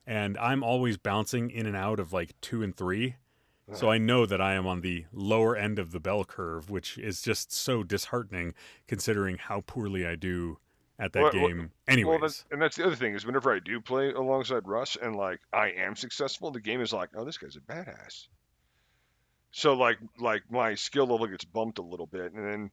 And 0.04 0.36
I'm 0.38 0.64
always 0.64 0.96
bouncing 0.96 1.50
in 1.50 1.66
and 1.66 1.76
out 1.76 2.00
of 2.00 2.12
like 2.12 2.32
2 2.40 2.62
and 2.62 2.76
3. 2.76 3.16
So 3.74 3.90
I 3.90 3.96
know 3.96 4.26
that 4.26 4.40
I 4.40 4.52
am 4.52 4.66
on 4.66 4.82
the 4.82 5.06
lower 5.12 5.56
end 5.56 5.78
of 5.78 5.92
the 5.92 6.00
bell 6.00 6.24
curve, 6.24 6.68
which 6.68 6.98
is 6.98 7.22
just 7.22 7.52
so 7.52 7.82
disheartening 7.82 8.52
considering 8.86 9.38
how 9.38 9.62
poorly 9.66 10.04
I 10.04 10.14
do 10.14 10.58
at 11.02 11.12
that 11.14 11.22
Well, 11.22 11.32
well- 11.34 11.48
game. 11.48 11.70
Anyways, 11.88 12.08
Well, 12.08 12.18
that's, 12.20 12.44
and 12.50 12.62
that's 12.62 12.76
the 12.76 12.86
other 12.86 12.94
thing 12.96 13.14
is 13.14 13.26
whenever 13.26 13.52
I 13.52 13.58
do 13.58 13.80
play 13.80 14.12
alongside 14.12 14.66
Russ 14.68 14.96
and 15.00 15.16
like 15.16 15.40
I 15.52 15.70
am 15.70 15.96
successful, 15.96 16.50
the 16.52 16.60
game 16.60 16.80
is 16.80 16.92
like, 16.92 17.10
oh, 17.16 17.24
this 17.24 17.38
guy's 17.38 17.56
a 17.56 17.60
badass. 17.60 18.28
So 19.50 19.74
like 19.74 19.98
like 20.18 20.44
my 20.50 20.76
skill 20.76 21.06
level 21.06 21.26
gets 21.26 21.44
bumped 21.44 21.78
a 21.78 21.82
little 21.82 22.06
bit, 22.06 22.32
and 22.32 22.46
then 22.46 22.70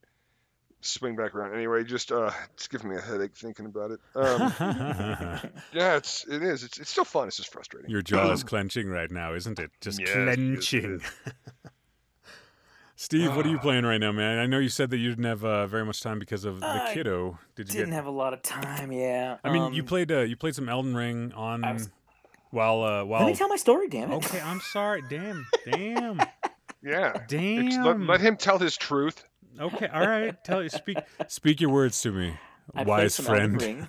swing 0.81 1.15
back 1.17 1.35
around. 1.35 1.53
Anyway, 1.53 1.83
just 1.83 2.11
uh, 2.11 2.31
it's 2.53 2.67
giving 2.69 2.89
me 2.89 2.95
a 2.95 3.01
headache 3.01 3.35
thinking 3.35 3.65
about 3.65 3.91
it. 3.91 3.99
Um, 4.15 4.39
yeah, 5.73 5.97
it's 5.97 6.25
it 6.27 6.41
is. 6.41 6.63
It's 6.63 6.77
it's 6.79 6.89
still 6.89 7.03
fun. 7.03 7.27
It's 7.27 7.35
just 7.35 7.51
frustrating. 7.51 7.89
Your 7.89 8.01
jaw 8.01 8.31
is 8.31 8.43
clenching 8.43 8.87
right 8.87 9.11
now, 9.11 9.33
isn't 9.33 9.59
it? 9.59 9.71
Just 9.81 9.99
Yes, 9.99 10.73
it 10.73 11.01
clenching. 13.07 13.25
Steve, 13.27 13.35
what 13.35 13.45
are 13.45 13.49
you 13.49 13.59
playing 13.59 13.85
right 13.85 13.97
now, 13.97 14.11
man? 14.11 14.39
I 14.39 14.45
know 14.45 14.59
you 14.59 14.69
said 14.69 14.89
that 14.89 14.97
you 14.97 15.09
didn't 15.09 15.25
have 15.25 15.43
uh, 15.45 15.67
very 15.67 15.85
much 15.85 16.01
time 16.01 16.19
because 16.19 16.45
of 16.45 16.59
the 16.59 16.67
I 16.67 16.93
kiddo. 16.93 17.39
Did 17.55 17.69
you 17.69 17.73
Didn't 17.73 17.89
get? 17.89 17.95
have 17.95 18.05
a 18.05 18.11
lot 18.11 18.33
of 18.33 18.41
time. 18.41 18.91
Yeah. 18.91 19.37
I 19.43 19.51
mean, 19.51 19.73
you 19.73 19.81
um, 19.81 19.87
played 19.87 20.11
uh, 20.11 20.19
you 20.21 20.35
played 20.35 20.55
some 20.55 20.67
Elden 20.69 20.95
Ring 20.95 21.31
on 21.35 21.63
I 21.63 21.73
was- 21.73 21.89
while 22.51 22.81
uh, 22.83 23.03
Let 23.03 23.27
me 23.27 23.35
tell 23.35 23.47
my 23.47 23.57
story, 23.57 23.87
damn 23.89 24.11
it. 24.11 24.15
Okay, 24.15 24.41
I'm 24.41 24.59
sorry. 24.59 25.03
Damn, 25.07 25.45
damn, 25.65 26.19
Yeah. 26.81 27.09
It's- 27.09 27.27
damn. 27.27 27.83
let, 27.83 27.99
let 27.99 28.21
him 28.21 28.37
tell 28.37 28.57
his 28.57 28.75
truth. 28.75 29.23
Okay, 29.59 29.87
all 29.87 30.07
right. 30.07 30.41
Tell 30.43 30.63
you 30.63 30.69
speak 30.69 30.97
speak 31.27 31.61
your 31.61 31.69
words 31.69 32.01
to 32.01 32.11
me, 32.11 32.37
I 32.73 32.83
wise 32.83 33.15
some 33.15 33.27
Elden 33.27 33.59
friend. 33.59 33.61
Ring 33.61 33.87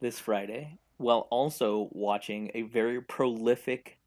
this 0.00 0.18
Friday, 0.18 0.78
while 0.96 1.28
also 1.30 1.88
watching 1.92 2.50
a 2.54 2.62
very 2.62 3.00
prolific 3.00 3.98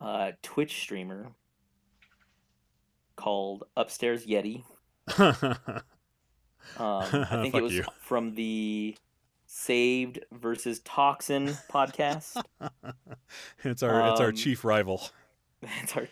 uh, 0.00 0.32
Twitch 0.42 0.80
streamer 0.80 1.32
called 3.20 3.64
Upstairs 3.76 4.26
Yeti. 4.26 4.64
Um, 6.76 7.02
I 7.12 7.24
think 7.42 7.54
it 7.54 7.62
was 7.62 7.72
you. 7.74 7.84
from 8.00 8.34
the 8.34 8.96
Saved 9.46 10.20
versus 10.30 10.80
Toxin 10.80 11.48
podcast. 11.70 12.40
it's 13.64 13.82
our 13.82 14.10
it's 14.12 14.20
our 14.20 14.28
Um, 14.28 14.34
chief 14.36 14.64
rival. 14.64 15.00
it's 15.62 15.96
our. 15.96 16.06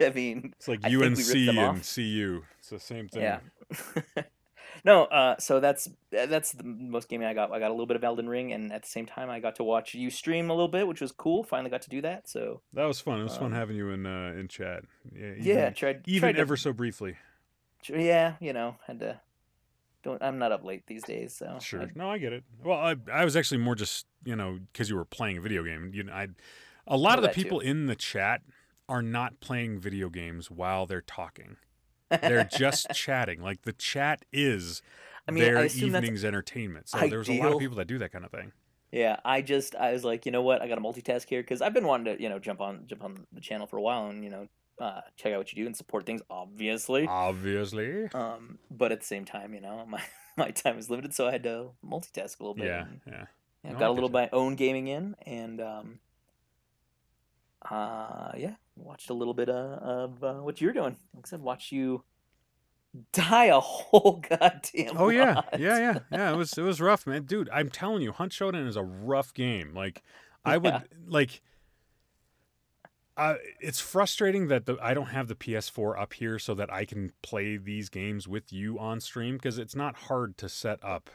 I 0.00 0.10
mean, 0.10 0.52
It's 0.56 0.68
like 0.68 0.80
I 0.84 0.88
UNC 0.94 1.18
and. 1.36 1.82
CU. 1.82 2.42
It's 2.58 2.70
the 2.70 2.80
same 2.80 3.08
thing. 3.08 3.22
yeah. 3.22 3.40
No, 4.84 5.04
uh, 5.04 5.38
so 5.38 5.60
that's 5.60 5.88
that's 6.10 6.52
the 6.52 6.64
most 6.64 7.08
gaming 7.08 7.26
I 7.26 7.34
got. 7.34 7.52
I 7.52 7.58
got 7.58 7.68
a 7.68 7.74
little 7.74 7.86
bit 7.86 7.96
of 7.96 8.04
Elden 8.04 8.28
Ring, 8.28 8.52
and 8.52 8.72
at 8.72 8.82
the 8.82 8.88
same 8.88 9.06
time, 9.06 9.28
I 9.30 9.40
got 9.40 9.56
to 9.56 9.64
watch 9.64 9.94
you 9.94 10.10
stream 10.10 10.50
a 10.50 10.52
little 10.54 10.68
bit, 10.68 10.86
which 10.88 11.00
was 11.00 11.12
cool. 11.12 11.44
Finally 11.44 11.70
got 11.70 11.82
to 11.82 11.90
do 11.90 12.00
that. 12.02 12.28
So 12.28 12.62
That 12.72 12.84
was 12.84 13.00
fun. 13.00 13.20
It 13.20 13.24
was 13.24 13.36
fun 13.36 13.46
Um, 13.46 13.52
having 13.52 13.76
you 13.76 13.90
in 13.90 14.06
uh, 14.06 14.34
in 14.38 14.48
chat. 14.48 14.84
Yeah, 15.14 15.26
even, 15.32 15.44
yeah, 15.44 15.70
tried 15.70 16.02
even 16.06 16.20
tried 16.28 16.32
to- 16.36 16.40
ever 16.40 16.56
so 16.56 16.72
briefly. 16.72 17.16
yeah, 17.88 18.34
you 18.40 18.52
know, 18.52 18.76
had 18.86 19.00
to. 19.00 19.20
Don't 20.02 20.22
I'm 20.22 20.38
not 20.38 20.50
up 20.50 20.64
late 20.64 20.86
these 20.86 21.02
days, 21.02 21.34
so 21.36 21.58
Sure. 21.60 21.82
I- 21.82 21.90
No, 21.94 22.10
I 22.10 22.16
get 22.18 22.32
it. 22.32 22.44
Well, 22.64 22.78
I, 22.78 22.96
I 23.12 23.24
was 23.24 23.36
actually 23.36 23.58
more 23.58 23.74
just 23.74 24.06
you 24.24 24.34
know 24.36 24.58
because 24.72 24.88
you 24.88 24.96
were 24.96 25.04
playing 25.04 25.36
a 25.36 25.40
video 25.42 25.62
game. 25.62 25.90
You 25.92 26.04
know, 26.04 26.12
I 26.12 26.28
a 26.86 26.96
lot 26.96 27.18
of 27.18 27.22
the 27.22 27.28
that 27.28 27.34
too. 27.34 27.42
people 27.42 27.60
in 27.60 27.86
the 27.86 27.94
chat 27.96 28.40
are 28.88 29.02
not 29.02 29.40
playing 29.40 29.78
video 29.78 30.08
games 30.08 30.50
while 30.50 30.86
they're 30.86 31.02
talking. 31.02 31.56
They're 32.10 32.44
just 32.44 32.90
chatting. 32.94 33.42
Like 33.42 33.62
the 33.62 33.72
chat 33.72 34.24
is 34.32 34.82
I 35.28 35.32
mean, 35.32 35.44
their 35.44 35.58
I 35.58 35.66
evening's 35.66 36.24
entertainment. 36.24 36.88
So 36.88 37.06
there 37.06 37.18
was 37.18 37.28
a 37.28 37.40
lot 37.40 37.52
of 37.52 37.58
people 37.58 37.76
that 37.76 37.86
do 37.86 37.98
that 37.98 38.12
kind 38.12 38.24
of 38.24 38.30
thing. 38.30 38.52
Yeah, 38.92 39.20
I 39.24 39.40
just 39.42 39.76
I 39.76 39.92
was 39.92 40.04
like, 40.04 40.26
you 40.26 40.32
know 40.32 40.42
what, 40.42 40.62
I 40.62 40.68
got 40.68 40.74
to 40.74 40.80
multitask 40.80 41.28
here 41.28 41.42
because 41.42 41.62
I've 41.62 41.72
been 41.72 41.86
wanting 41.86 42.16
to 42.16 42.22
you 42.22 42.28
know 42.28 42.38
jump 42.38 42.60
on 42.60 42.84
jump 42.86 43.04
on 43.04 43.26
the 43.32 43.40
channel 43.40 43.66
for 43.66 43.76
a 43.76 43.82
while 43.82 44.08
and 44.08 44.24
you 44.24 44.30
know 44.30 44.48
uh, 44.80 45.02
check 45.16 45.32
out 45.32 45.38
what 45.38 45.52
you 45.52 45.62
do 45.62 45.66
and 45.66 45.76
support 45.76 46.06
things, 46.06 46.22
obviously. 46.30 47.06
Obviously. 47.06 48.08
Um, 48.14 48.58
but 48.70 48.92
at 48.92 49.00
the 49.00 49.06
same 49.06 49.24
time, 49.24 49.54
you 49.54 49.60
know, 49.60 49.84
my 49.88 50.02
my 50.36 50.50
time 50.50 50.78
is 50.78 50.90
limited, 50.90 51.14
so 51.14 51.28
I 51.28 51.32
had 51.32 51.42
to 51.44 51.70
multitask 51.86 52.40
a 52.40 52.42
little 52.42 52.54
bit. 52.54 52.66
Yeah. 52.66 52.82
and, 52.82 53.00
Yeah. 53.06 53.24
yeah, 53.64 53.70
No, 53.70 53.76
I 53.76 53.80
got 53.80 53.90
a 53.90 53.92
little 53.92 54.08
you. 54.08 54.14
my 54.14 54.28
own 54.32 54.56
gaming 54.56 54.88
in, 54.88 55.14
and 55.26 55.60
um, 55.60 56.00
uh, 57.70 58.32
yeah, 58.36 58.54
watched 58.80 59.10
a 59.10 59.14
little 59.14 59.34
bit 59.34 59.48
uh, 59.48 59.78
of 59.82 60.24
uh, 60.24 60.34
what 60.34 60.60
you're 60.60 60.72
doing. 60.72 60.96
Like 61.14 61.26
I 61.26 61.28
said, 61.28 61.40
watch 61.40 61.72
you 61.72 62.04
die 63.12 63.46
a 63.46 63.60
whole 63.60 64.22
goddamn. 64.28 64.96
Oh 64.96 65.08
yeah, 65.08 65.34
lot. 65.34 65.60
yeah, 65.60 65.78
yeah, 65.78 65.98
yeah. 66.10 66.32
It 66.32 66.36
was 66.36 66.56
it 66.56 66.62
was 66.62 66.80
rough, 66.80 67.06
man, 67.06 67.24
dude. 67.24 67.48
I'm 67.52 67.68
telling 67.68 68.02
you, 68.02 68.12
Hunt 68.12 68.32
Showdown 68.32 68.66
is 68.66 68.76
a 68.76 68.82
rough 68.82 69.32
game. 69.34 69.74
Like, 69.74 70.02
I 70.44 70.58
would 70.58 70.82
like. 71.06 71.42
Uh, 73.16 73.34
it's 73.60 73.80
frustrating 73.80 74.48
that 74.48 74.64
the, 74.64 74.78
I 74.80 74.94
don't 74.94 75.08
have 75.08 75.28
the 75.28 75.34
PS4 75.34 76.00
up 76.00 76.14
here 76.14 76.38
so 76.38 76.54
that 76.54 76.72
I 76.72 76.86
can 76.86 77.12
play 77.20 77.58
these 77.58 77.90
games 77.90 78.26
with 78.26 78.50
you 78.50 78.78
on 78.78 78.98
stream 78.98 79.36
because 79.36 79.58
it's 79.58 79.76
not 79.76 79.94
hard 79.94 80.38
to 80.38 80.48
set 80.48 80.82
up 80.82 81.10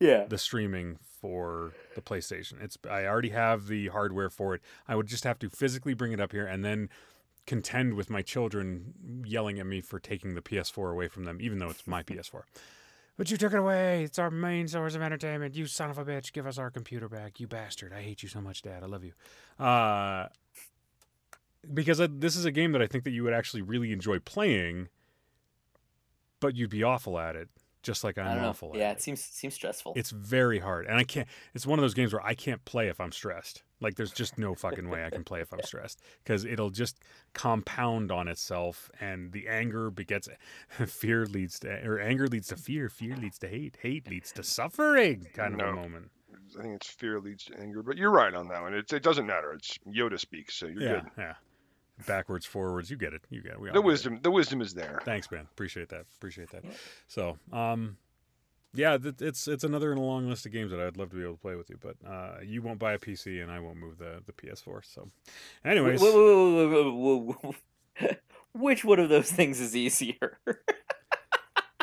Yeah. 0.00 0.24
the 0.26 0.38
streaming 0.38 0.98
for 1.20 1.72
the 1.94 2.00
PlayStation. 2.00 2.62
It's 2.62 2.78
I 2.90 3.04
already 3.04 3.28
have 3.30 3.66
the 3.66 3.88
hardware 3.88 4.30
for 4.30 4.54
it. 4.54 4.62
I 4.88 4.96
would 4.96 5.06
just 5.06 5.24
have 5.24 5.38
to 5.40 5.50
physically 5.50 5.94
bring 5.94 6.12
it 6.12 6.20
up 6.20 6.32
here 6.32 6.46
and 6.46 6.64
then 6.64 6.88
contend 7.46 7.94
with 7.94 8.08
my 8.10 8.22
children 8.22 9.22
yelling 9.26 9.58
at 9.58 9.66
me 9.66 9.80
for 9.80 9.98
taking 9.98 10.34
the 10.34 10.42
PS4 10.42 10.90
away 10.92 11.08
from 11.08 11.24
them, 11.24 11.38
even 11.40 11.58
though 11.58 11.68
it's 11.68 11.86
my 11.86 12.02
PS4. 12.02 12.42
But 13.16 13.30
you 13.30 13.36
took 13.36 13.52
it 13.52 13.58
away. 13.58 14.04
It's 14.04 14.18
our 14.18 14.30
main 14.30 14.66
source 14.66 14.94
of 14.94 15.02
entertainment. 15.02 15.54
You 15.54 15.66
son 15.66 15.90
of 15.90 15.98
a 15.98 16.04
bitch. 16.04 16.32
Give 16.32 16.46
us 16.46 16.56
our 16.56 16.70
computer 16.70 17.06
back. 17.08 17.38
You 17.38 17.46
bastard. 17.46 17.92
I 17.92 18.00
hate 18.00 18.22
you 18.22 18.30
so 18.30 18.40
much, 18.40 18.62
Dad. 18.62 18.82
I 18.82 18.86
love 18.86 19.04
you. 19.04 19.12
Uh, 19.62 20.28
because 21.74 21.98
this 21.98 22.36
is 22.36 22.46
a 22.46 22.50
game 22.50 22.72
that 22.72 22.80
I 22.80 22.86
think 22.86 23.04
that 23.04 23.10
you 23.10 23.22
would 23.24 23.34
actually 23.34 23.60
really 23.60 23.92
enjoy 23.92 24.20
playing, 24.20 24.88
but 26.40 26.56
you'd 26.56 26.70
be 26.70 26.82
awful 26.82 27.18
at 27.18 27.36
it, 27.36 27.50
just 27.82 28.04
like 28.04 28.18
I'm 28.18 28.26
I 28.26 28.34
know. 28.42 28.48
awful 28.50 28.70
at 28.72 28.78
Yeah, 28.78 28.90
it. 28.90 28.92
it 28.94 29.02
seems 29.02 29.20
seems 29.22 29.54
stressful. 29.54 29.94
It's 29.96 30.10
very 30.10 30.58
hard, 30.58 30.86
and 30.86 30.96
I 30.96 31.04
can't. 31.04 31.26
It's 31.54 31.66
one 31.66 31.78
of 31.78 31.82
those 31.82 31.94
games 31.94 32.12
where 32.12 32.24
I 32.24 32.34
can't 32.34 32.64
play 32.64 32.88
if 32.88 33.00
I'm 33.00 33.12
stressed. 33.12 33.62
Like 33.80 33.94
there's 33.94 34.12
just 34.12 34.36
no 34.38 34.54
fucking 34.54 34.90
way 34.90 35.04
I 35.06 35.10
can 35.10 35.24
play 35.24 35.40
if 35.40 35.52
I'm 35.52 35.62
stressed 35.62 36.02
because 36.22 36.44
it'll 36.44 36.68
just 36.70 37.00
compound 37.32 38.12
on 38.12 38.28
itself, 38.28 38.90
and 39.00 39.32
the 39.32 39.48
anger 39.48 39.90
begets 39.90 40.28
fear 40.86 41.26
leads 41.26 41.58
to 41.60 41.68
or 41.86 41.98
anger 41.98 42.26
leads 42.26 42.48
to 42.48 42.56
fear, 42.56 42.88
fear 42.88 43.16
leads 43.16 43.38
to 43.38 43.48
hate, 43.48 43.78
hate 43.80 44.08
leads 44.08 44.32
to 44.32 44.42
suffering. 44.42 45.26
Kind 45.34 45.60
of 45.60 45.66
a 45.68 45.72
moment. 45.72 46.10
I 46.58 46.62
think 46.62 46.74
it's 46.76 46.90
fear 46.90 47.20
leads 47.20 47.44
to 47.44 47.58
anger, 47.60 47.82
but 47.82 47.96
you're 47.96 48.10
right 48.10 48.34
on 48.34 48.48
that 48.48 48.60
one. 48.60 48.74
It, 48.74 48.92
it 48.92 49.02
doesn't 49.02 49.26
matter. 49.26 49.52
It's 49.52 49.78
Yoda 49.88 50.18
speaks, 50.18 50.54
so 50.56 50.66
you're 50.66 50.82
yeah, 50.82 51.00
good. 51.00 51.10
yeah. 51.18 51.34
Backwards, 52.06 52.46
forwards, 52.46 52.90
you 52.90 52.96
get 52.96 53.12
it. 53.12 53.22
You 53.30 53.42
get 53.42 53.52
it. 53.52 53.60
We 53.60 53.68
The 53.68 53.72
get 53.74 53.78
it. 53.78 53.84
wisdom, 53.84 54.18
the 54.22 54.30
wisdom 54.30 54.60
is 54.60 54.74
there. 54.74 55.00
Thanks, 55.04 55.30
man. 55.30 55.46
Appreciate 55.52 55.88
that. 55.90 56.06
Appreciate 56.16 56.50
that. 56.50 56.64
So, 57.06 57.38
um, 57.52 57.96
yeah, 58.72 58.96
th- 58.98 59.16
it's 59.20 59.48
it's 59.48 59.64
another 59.64 59.90
in 59.92 59.98
a 59.98 60.02
long 60.04 60.28
list 60.28 60.46
of 60.46 60.52
games 60.52 60.70
that 60.70 60.80
I'd 60.80 60.96
love 60.96 61.10
to 61.10 61.16
be 61.16 61.22
able 61.22 61.34
to 61.34 61.40
play 61.40 61.56
with 61.56 61.70
you, 61.70 61.78
but 61.80 61.96
uh, 62.08 62.36
you 62.44 62.62
won't 62.62 62.78
buy 62.78 62.92
a 62.92 62.98
PC 62.98 63.42
and 63.42 63.50
I 63.50 63.58
won't 63.60 63.76
move 63.78 63.98
the 63.98 64.22
the 64.26 64.32
PS4. 64.32 64.84
So, 64.84 65.10
anyways, 65.64 66.00
Whoa, 66.00 66.12
whoa, 66.12 66.68
whoa, 66.68 66.92
whoa, 66.92 67.16
whoa, 67.16 67.54
whoa. 68.00 68.10
Which 68.52 68.84
one 68.84 68.98
of 68.98 69.08
those 69.08 69.30
things 69.30 69.60
is 69.60 69.74
easier? 69.76 70.38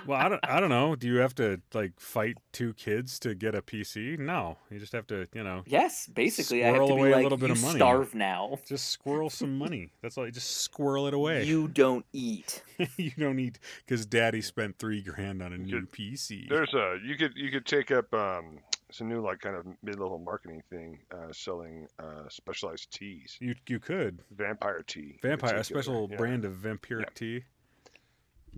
well, 0.08 0.20
I 0.20 0.30
don't 0.30 0.39
I 0.43 0.60
don't 0.60 0.70
know. 0.70 0.95
Do 0.95 1.08
you 1.08 1.18
have 1.18 1.36
to 1.36 1.62
like 1.74 1.99
fight 1.99 2.38
two 2.53 2.74
kids 2.74 3.20
to 3.20 3.36
get 3.36 3.53
a 3.55 3.62
PC? 3.62 4.18
No, 4.18 4.58
you 4.72 4.80
just 4.80 4.93
have 4.93 5.05
to 5.08 5.28
you 5.34 5.43
know 5.43 5.64
yes, 5.68 6.08
basically, 6.08 6.64
I 6.64 6.68
have 6.68 6.76
Squirrel 6.76 6.88
to 6.88 6.93
away 6.93 7.08
be 7.10 7.12
a 7.12 7.16
like, 7.18 7.24
little 7.24 7.38
bit 7.38 7.47
you 7.49 7.53
of 7.53 7.62
money." 7.62 7.78
starve 7.80 8.16
now. 8.16 8.58
just 8.68 8.89
squirrel 8.89 9.30
some 9.30 9.58
money. 9.58 9.91
That's 10.01 10.18
all. 10.18 10.26
You 10.26 10.32
just 10.32 10.58
squirrel 10.58 11.08
it 11.08 11.14
away. 11.14 11.43
You 11.43 11.68
don't 11.68 12.05
eat. 12.14 12.64
you 12.97 13.12
don't 13.18 13.39
eat 13.39 13.60
because 13.86 14.05
Daddy 14.05 14.41
spent 14.41 14.78
three 14.80 15.01
grand 15.01 15.41
on 15.43 15.53
a 15.53 15.58
new 15.58 15.82
Good. 15.82 15.91
PC. 15.91 16.49
There's 16.49 16.74
a 16.74 16.97
you 17.05 17.16
could 17.18 17.34
you 17.36 17.51
could 17.51 17.66
take 17.66 17.91
up 17.91 18.14
um 18.14 18.60
some 18.89 19.10
new 19.10 19.20
like 19.22 19.41
kind 19.41 19.55
of 19.58 19.66
mid-level 19.84 20.18
marketing 20.18 20.64
thing, 20.70 20.97
uh, 21.14 21.34
selling 21.34 21.86
uh, 21.99 22.24
specialized 22.30 22.89
teas, 22.89 23.36
You 23.41 23.53
you 23.68 23.80
could 23.82 24.22
vampire 24.32 24.82
tea. 24.88 25.20
vampire 25.22 25.55
a 25.58 25.64
special 25.66 26.08
Yeah. 26.10 26.16
brand 26.16 26.45
of 26.45 26.53
vampiric 26.53 27.01
Yeah. 27.01 27.10
tea. 27.14 27.43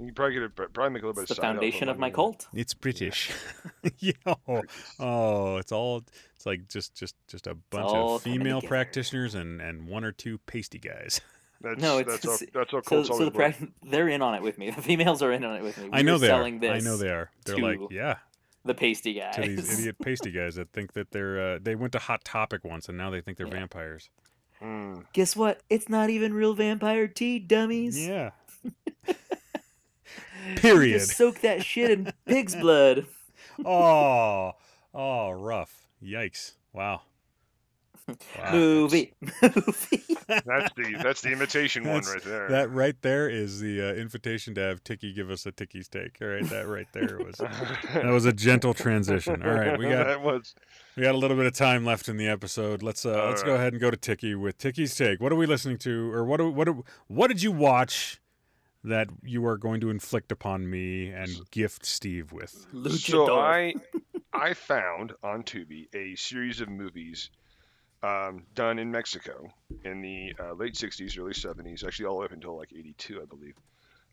You 0.01 0.13
probably 0.13 0.33
get 0.35 0.43
it, 0.43 0.55
probably 0.55 0.89
make 0.91 1.03
a 1.03 1.07
little 1.07 1.21
It's 1.21 1.29
bit 1.29 1.35
the 1.35 1.35
side 1.35 1.41
foundation 1.41 1.89
of 1.89 1.99
my 1.99 2.09
cult. 2.09 2.47
It's 2.53 2.73
British. 2.73 3.31
yeah. 3.99 4.13
Oh, 4.99 5.57
it's 5.57 5.71
all. 5.71 6.03
It's 6.35 6.45
like 6.45 6.67
just 6.69 6.95
just 6.95 7.15
just 7.27 7.47
a 7.47 7.55
bunch 7.55 7.91
of 7.91 8.21
female 8.21 8.61
practitioners 8.61 9.35
and 9.35 9.61
and 9.61 9.87
one 9.87 10.03
or 10.05 10.11
two 10.13 10.37
pasty 10.39 10.79
guys. 10.79 11.19
That's, 11.61 11.81
No, 11.81 11.99
it's- 11.99 12.21
that's 12.21 12.25
how, 12.25 12.33
it's- 12.35 12.49
that's 12.53 12.71
how 12.71 13.03
So, 13.03 13.03
so 13.03 13.17
the 13.17 13.25
work. 13.25 13.33
prac- 13.33 13.59
they're 13.83 14.07
in 14.07 14.21
on 14.21 14.33
it 14.35 14.41
with 14.41 14.57
me. 14.57 14.69
The 14.71 14.81
females 14.81 15.21
are 15.21 15.33
in 15.33 15.43
on 15.43 15.57
it 15.57 15.61
with 15.63 15.77
me. 15.77 15.89
I 15.91 16.01
know 16.03 16.13
We're 16.13 16.19
they 16.19 16.27
selling 16.27 16.55
are. 16.55 16.59
this. 16.59 16.71
I 16.85 16.89
know 16.89 16.95
they 16.95 17.09
are. 17.09 17.29
They're 17.43 17.57
like, 17.57 17.79
yeah, 17.91 18.15
The 18.63 18.73
pasty 18.73 19.13
guys. 19.15 19.35
to 19.35 19.41
these 19.41 19.77
idiot 19.79 19.97
pasty 20.01 20.31
guys 20.31 20.55
that 20.55 20.71
think 20.71 20.93
that 20.93 21.11
they're 21.11 21.55
uh, 21.55 21.59
they 21.61 21.75
went 21.75 21.91
to 21.91 21.99
Hot 21.99 22.23
Topic 22.23 22.63
once 22.63 22.87
and 22.87 22.97
now 22.97 23.09
they 23.09 23.19
think 23.19 23.37
they're 23.37 23.47
Yeah. 23.47 23.53
vampires. 23.59 24.09
Mm. 24.61 25.03
Guess 25.11 25.35
what? 25.35 25.59
It's 25.69 25.89
not 25.89 26.09
even 26.09 26.33
real 26.33 26.53
vampire 26.53 27.09
tea, 27.09 27.39
dummies. 27.39 27.99
Yeah. 28.07 28.29
You 30.49 30.55
Period. 30.55 30.99
Just 30.99 31.17
soak 31.17 31.41
that 31.41 31.63
shit 31.63 31.91
in 31.91 32.13
pig's 32.25 32.55
blood. 32.55 33.05
oh, 33.65 34.53
oh, 34.93 35.31
rough. 35.31 35.87
Yikes! 36.03 36.53
Wow. 36.73 37.01
Wow. 38.37 38.51
Movie. 38.51 39.13
Movie. 39.41 40.03
That's 40.27 40.73
the 40.75 40.99
that's 41.03 41.21
the 41.21 41.31
imitation 41.31 41.87
one 41.87 42.01
right 42.01 42.23
there. 42.23 42.49
That 42.49 42.71
right 42.71 42.95
there 43.01 43.29
is 43.29 43.59
the 43.59 43.81
uh, 43.81 43.93
invitation 43.93 44.55
to 44.55 44.61
have 44.61 44.83
Tiki 44.83 45.13
give 45.13 45.29
us 45.29 45.45
a 45.45 45.51
Tiki's 45.51 45.87
take. 45.87 46.17
All 46.21 46.27
right, 46.27 46.47
that 46.49 46.67
right 46.67 46.87
there 46.93 47.19
was 47.19 47.35
that 47.35 48.05
was 48.05 48.25
a 48.25 48.33
gentle 48.33 48.73
transition. 48.73 49.43
All 49.43 49.51
right, 49.51 49.77
we 49.77 49.89
got 49.89 50.07
that 50.07 50.21
was 50.21 50.55
we 50.95 51.03
got 51.03 51.15
a 51.15 51.17
little 51.17 51.37
bit 51.37 51.45
of 51.45 51.53
time 51.53 51.85
left 51.85 52.09
in 52.09 52.17
the 52.17 52.27
episode. 52.27 52.81
Let's 52.81 53.05
uh, 53.05 53.25
let's 53.27 53.43
go 53.43 53.55
ahead 53.55 53.73
and 53.73 53.81
go 53.81 53.91
to 53.91 53.97
Tiki 53.97 54.35
with 54.35 54.57
Tiki's 54.57 54.95
take. 54.95 55.21
What 55.21 55.31
are 55.31 55.37
we 55.37 55.45
listening 55.45 55.77
to, 55.79 56.11
or 56.11 56.25
what 56.25 56.37
do, 56.37 56.49
what 56.49 56.65
do, 56.65 56.83
what 57.07 57.27
did 57.27 57.43
you 57.43 57.51
watch 57.51 58.19
that 58.83 59.09
you 59.23 59.45
are 59.45 59.57
going 59.57 59.81
to 59.81 59.89
inflict 59.89 60.31
upon 60.31 60.69
me 60.69 61.09
and 61.09 61.29
gift 61.51 61.85
Steve 61.85 62.31
with? 62.31 62.65
so 62.91 63.37
I 63.39 63.73
I 64.33 64.53
found 64.53 65.13
on 65.23 65.43
Tubi 65.43 65.87
a 65.93 66.15
series 66.15 66.61
of 66.61 66.69
movies 66.69 67.29
um, 68.01 68.45
done 68.55 68.79
in 68.79 68.91
Mexico 68.91 69.49
in 69.83 70.01
the 70.01 70.33
uh, 70.39 70.53
late 70.53 70.75
'60s, 70.75 71.19
early 71.19 71.33
'70s, 71.33 71.83
actually 71.85 72.05
all 72.05 72.15
the 72.15 72.19
way 72.21 72.25
up 72.25 72.31
until 72.31 72.55
like 72.57 72.71
'82, 72.73 73.21
I 73.21 73.25
believe, 73.25 73.55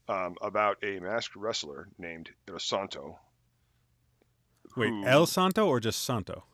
um, 0.09 0.35
about 0.43 0.79
a 0.83 0.99
masked 0.99 1.37
wrestler 1.37 1.89
named 1.99 2.31
El 2.49 2.59
Santo. 2.59 3.19
Wait, 4.77 4.89
who- 4.91 5.07
El 5.07 5.27
Santo 5.27 5.67
or 5.67 5.79
just 5.81 6.05
Santo? 6.05 6.45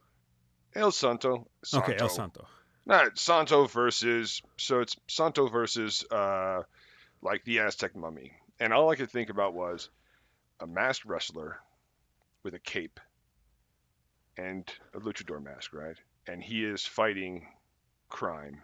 El 0.75 0.91
Santo. 0.93 1.49
Okay, 1.75 1.97
El 1.99 2.09
Santo. 2.09 2.41
Santo. 2.43 2.47
Not 2.85 3.19
Santo 3.19 3.67
versus 3.67 4.43
so 4.57 4.81
it's 4.81 4.97
Santo 5.07 5.47
versus 5.49 6.05
uh 6.11 6.63
like 7.23 7.45
the 7.45 7.61
Aztec 7.61 7.95
mummy. 7.97 8.33
And 8.61 8.73
all 8.73 8.91
I 8.91 8.97
could 8.97 9.11
think 9.11 9.31
about 9.31 9.55
was 9.55 9.89
a 10.61 10.67
masked 10.67 11.05
wrestler 11.05 11.59
with 12.43 12.55
a 12.55 12.59
cape 12.59 13.01
and 14.37 14.69
a 14.95 14.99
luchador 15.01 15.43
mask, 15.43 15.73
right? 15.73 15.97
And 16.27 16.43
he 16.43 16.65
is 16.65 16.85
fighting 16.85 17.47
crime. 18.09 18.63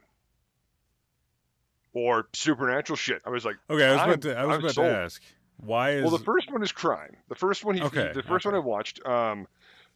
Or 1.92 2.28
supernatural 2.32 2.96
shit. 2.96 3.22
I 3.26 3.30
was 3.30 3.44
like, 3.44 3.56
Okay, 3.70 3.84
I 3.86 3.92
was 3.92 4.00
I'm- 4.00 4.08
about 4.10 4.22
to 4.22 4.36
I 4.38 4.44
was 4.44 4.54
I'm 4.54 4.60
about 4.60 4.74
sold. 4.74 4.86
to 4.88 4.96
ask 4.96 5.22
why 5.56 5.90
is 5.92 6.02
well, 6.02 6.16
the 6.16 6.24
first 6.24 6.52
one 6.52 6.62
is 6.62 6.70
crime. 6.70 7.16
The 7.28 7.34
first 7.34 7.64
one, 7.64 7.74
he, 7.76 7.82
Okay, 7.82 8.12
the 8.14 8.22
first 8.22 8.44
one 8.46 8.54
I 8.54 8.60
watched, 8.60 9.04
um, 9.04 9.48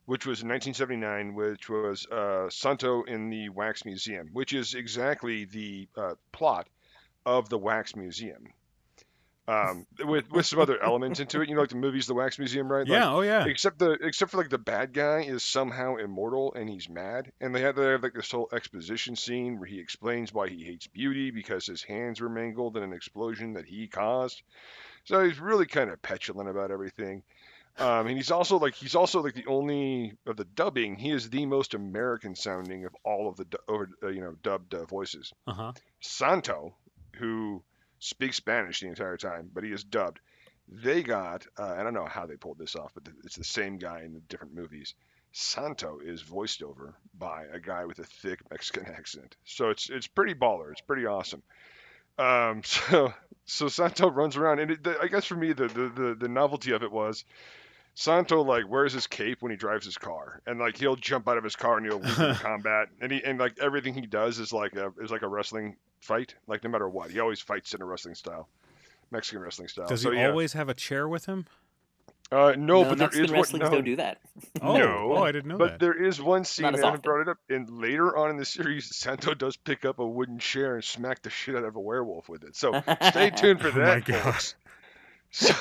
which 0.07 0.27
was 0.27 0.43
in 0.43 0.49
1979, 0.49 1.35
which 1.35 1.69
was 1.69 2.05
uh, 2.07 2.51
Santo 2.51 3.05
in 3.05 3.31
the 3.31 3.49
Wax 3.51 3.85
Museum, 3.85 4.29
which 4.33 4.53
is 4.55 4.75
exactly 4.75 5.45
the 5.45 5.87
uh, 5.97 6.15
plot 6.33 6.67
of 7.27 7.49
the 7.49 7.59
Wax 7.59 7.97
Museum. 7.97 8.49
Um, 9.49 9.87
with 10.05 10.31
with 10.31 10.47
some 10.47 10.61
other 10.61 10.81
elements 10.81 11.19
into 11.19 11.41
it, 11.41 11.49
you 11.49 11.55
know, 11.55 11.63
like 11.63 11.71
the 11.71 11.77
movies, 11.77 12.07
the 12.07 12.15
Wax 12.15 12.39
Museum, 12.39 12.71
right? 12.71 12.87
Like, 12.87 12.89
Yeah, 12.89 13.13
oh 13.13 13.23
yeah. 13.23 13.45
Except 13.45 13.79
the 13.79 13.93
except 13.93 14.31
for 14.31 14.37
like 14.37 14.51
the 14.51 14.59
bad 14.59 14.93
guy 14.93 15.23
is 15.23 15.43
somehow 15.43 15.97
immortal 15.97 16.55
and 16.55 16.69
he's 16.69 16.89
mad, 16.89 17.33
and 17.41 17.55
they 17.55 17.63
have 17.63 17.75
they 17.75 17.87
have 17.87 18.03
like 18.03 18.15
this 18.15 18.31
whole 18.31 18.49
exposition 18.53 19.17
scene 19.17 19.59
where 19.59 19.69
he 19.69 19.81
explains 19.81 20.33
why 20.33 20.49
he 20.49 20.63
hates 20.63 20.87
beauty 20.87 21.31
because 21.31 21.67
his 21.67 21.83
hands 21.83 22.21
were 22.21 22.29
mangled 22.29 22.77
in 22.77 22.83
an 22.83 22.93
explosion 22.93 23.55
that 23.55 23.67
he 23.67 23.89
caused. 23.89 24.43
So 25.05 25.25
he's 25.25 25.41
really 25.41 25.67
kind 25.67 25.91
of 25.91 26.01
petulant 26.01 26.49
about 26.49 26.71
everything. 26.71 27.25
Um, 27.79 28.07
and 28.07 28.17
he's 28.17 28.31
also 28.31 28.59
like 28.59 28.75
he's 28.75 28.95
also 28.95 29.23
like 29.23 29.35
the 29.35 29.47
only 29.47 30.13
of 30.27 30.37
the 30.37 30.45
dubbing. 30.45 30.97
He 30.97 31.11
is 31.11 31.31
the 31.31 31.47
most 31.47 31.75
American 31.75 32.37
sounding 32.37 32.85
of 32.85 32.95
all 33.03 33.29
of 33.29 33.37
the 33.37 33.47
over 33.67 33.89
uh, 34.03 34.09
you 34.09 34.21
know 34.21 34.37
dubbed 34.43 34.75
uh, 34.75 34.85
voices. 34.85 35.33
Uh 35.47 35.55
huh. 35.55 35.73
Santo, 36.01 36.75
who 37.23 37.63
speaks 38.01 38.37
Spanish 38.37 38.81
the 38.81 38.89
entire 38.89 39.17
time, 39.17 39.49
but 39.55 39.63
he 39.63 39.71
is 39.71 39.85
dubbed. 39.85 40.19
They 40.69 41.05
got, 41.05 41.47
uh, 41.57 41.75
I 41.79 41.85
don't 41.85 41.95
know 41.95 42.05
how 42.05 42.27
they 42.27 42.35
pulled 42.35 42.59
this 42.59 42.75
off, 42.75 42.93
but 42.95 43.05
it's 43.25 43.37
the 43.37 43.45
same 43.45 43.79
guy 43.79 44.03
in 44.03 44.13
the 44.13 44.21
different 44.21 44.55
movies. 44.55 44.95
Santo 45.31 46.01
is 46.05 46.21
voiced 46.21 46.65
over 46.65 46.95
by 47.17 47.45
a 47.53 47.61
guy 47.61 47.85
with 47.85 48.01
a 48.01 48.05
thick 48.05 48.41
Mexican 48.51 48.87
accent, 48.87 49.37
so 49.45 49.71
it's 49.71 49.89
it's 49.89 50.07
pretty 50.07 50.35
baller. 50.35 50.73
It's 50.73 50.83
pretty 50.83 51.07
awesome. 51.07 51.43
Um, 52.19 52.63
so 52.65 53.15
so 53.47 53.69
Santo 53.69 54.11
runs 54.11 54.37
around, 54.37 54.59
and 54.59 54.73
it, 54.73 54.83
the, 54.83 54.99
I 55.01 55.07
guess 55.07 55.25
for 55.25 55.37
me 55.37 55.53
the, 55.53 55.69
the 55.69 55.89
the 55.89 56.17
the 56.19 56.29
novelty 56.29 56.73
of 56.73 56.83
it 56.83 56.93
was 56.93 57.25
Santo 57.95 58.43
like 58.43 58.69
wears 58.69 58.93
his 58.93 59.07
cape 59.07 59.41
when 59.41 59.51
he 59.51 59.57
drives 59.57 59.87
his 59.87 59.97
car, 59.97 60.43
and 60.47 60.59
like 60.59 60.77
he'll 60.77 60.97
jump 60.97 61.29
out 61.29 61.39
of 61.39 61.45
his 61.45 61.57
car 61.57 61.79
and 61.79 61.87
he'll 61.87 62.01
leap 62.01 62.19
into 62.19 62.35
combat, 62.43 62.89
and 63.01 63.13
he 63.13 63.23
and 63.25 63.39
like 63.39 63.59
everything 63.59 63.95
he 63.95 64.07
does 64.07 64.39
is 64.39 64.53
like 64.53 64.75
a 64.77 64.93
is 65.01 65.11
like 65.11 65.23
a 65.23 65.29
wrestling 65.29 65.77
fight. 66.03 66.35
Like 66.47 66.65
no 66.65 66.71
matter 66.71 66.89
what, 66.89 67.11
he 67.11 67.21
always 67.21 67.41
fights 67.41 67.75
in 67.75 67.81
a 67.81 67.85
wrestling 67.85 68.15
style, 68.15 68.49
Mexican 69.11 69.41
wrestling 69.41 69.69
style. 69.69 69.87
Does 69.87 70.03
so, 70.03 70.11
he 70.11 70.19
yeah. 70.19 70.29
always 70.29 70.53
have 70.53 70.69
a 70.69 70.75
chair 70.75 71.09
with 71.09 71.27
him? 71.27 71.47
Uh, 72.31 72.55
no, 72.57 72.83
no, 72.83 72.85
but 72.85 72.99
there 72.99 73.09
Mexican 73.09 73.37
is 73.37 73.53
one. 73.53 73.61
No, 73.61 73.71
don't 73.71 73.85
do 73.85 73.97
that. 73.97 74.19
Oh, 74.63 74.77
No, 74.77 75.13
oh, 75.17 75.23
I 75.23 75.33
didn't 75.33 75.49
know 75.49 75.59
but 75.59 75.73
that. 75.73 75.81
there 75.81 75.93
is 75.93 76.21
one 76.21 76.45
scene, 76.45 76.63
Not 76.63 76.69
and 76.69 76.79
as 76.79 76.83
I 76.83 76.87
haven't 76.87 77.03
brought 77.03 77.21
it 77.21 77.29
up. 77.29 77.37
And 77.51 77.69
later 77.69 78.17
on 78.17 78.31
in 78.31 78.37
the 78.39 78.45
series, 78.45 78.95
Santo 78.97 79.35
does 79.35 79.57
pick 79.57 79.85
up 79.85 79.99
a 79.99 80.07
wooden 80.07 80.39
chair 80.39 80.75
and 80.77 80.85
smack 80.85 81.21
the 81.23 81.31
shit 81.31 81.57
out 81.57 81.65
of 81.65 81.77
a 81.77 81.81
werewolf 81.81 82.29
with 82.31 82.45
it. 82.45 82.57
So 82.57 82.83
stay 83.11 83.31
tuned 83.37 83.61
for 83.61 83.69
Oh 83.69 83.73
my 83.73 84.01
that, 84.01 84.07
folks. 84.07 84.55
So, 85.35 85.55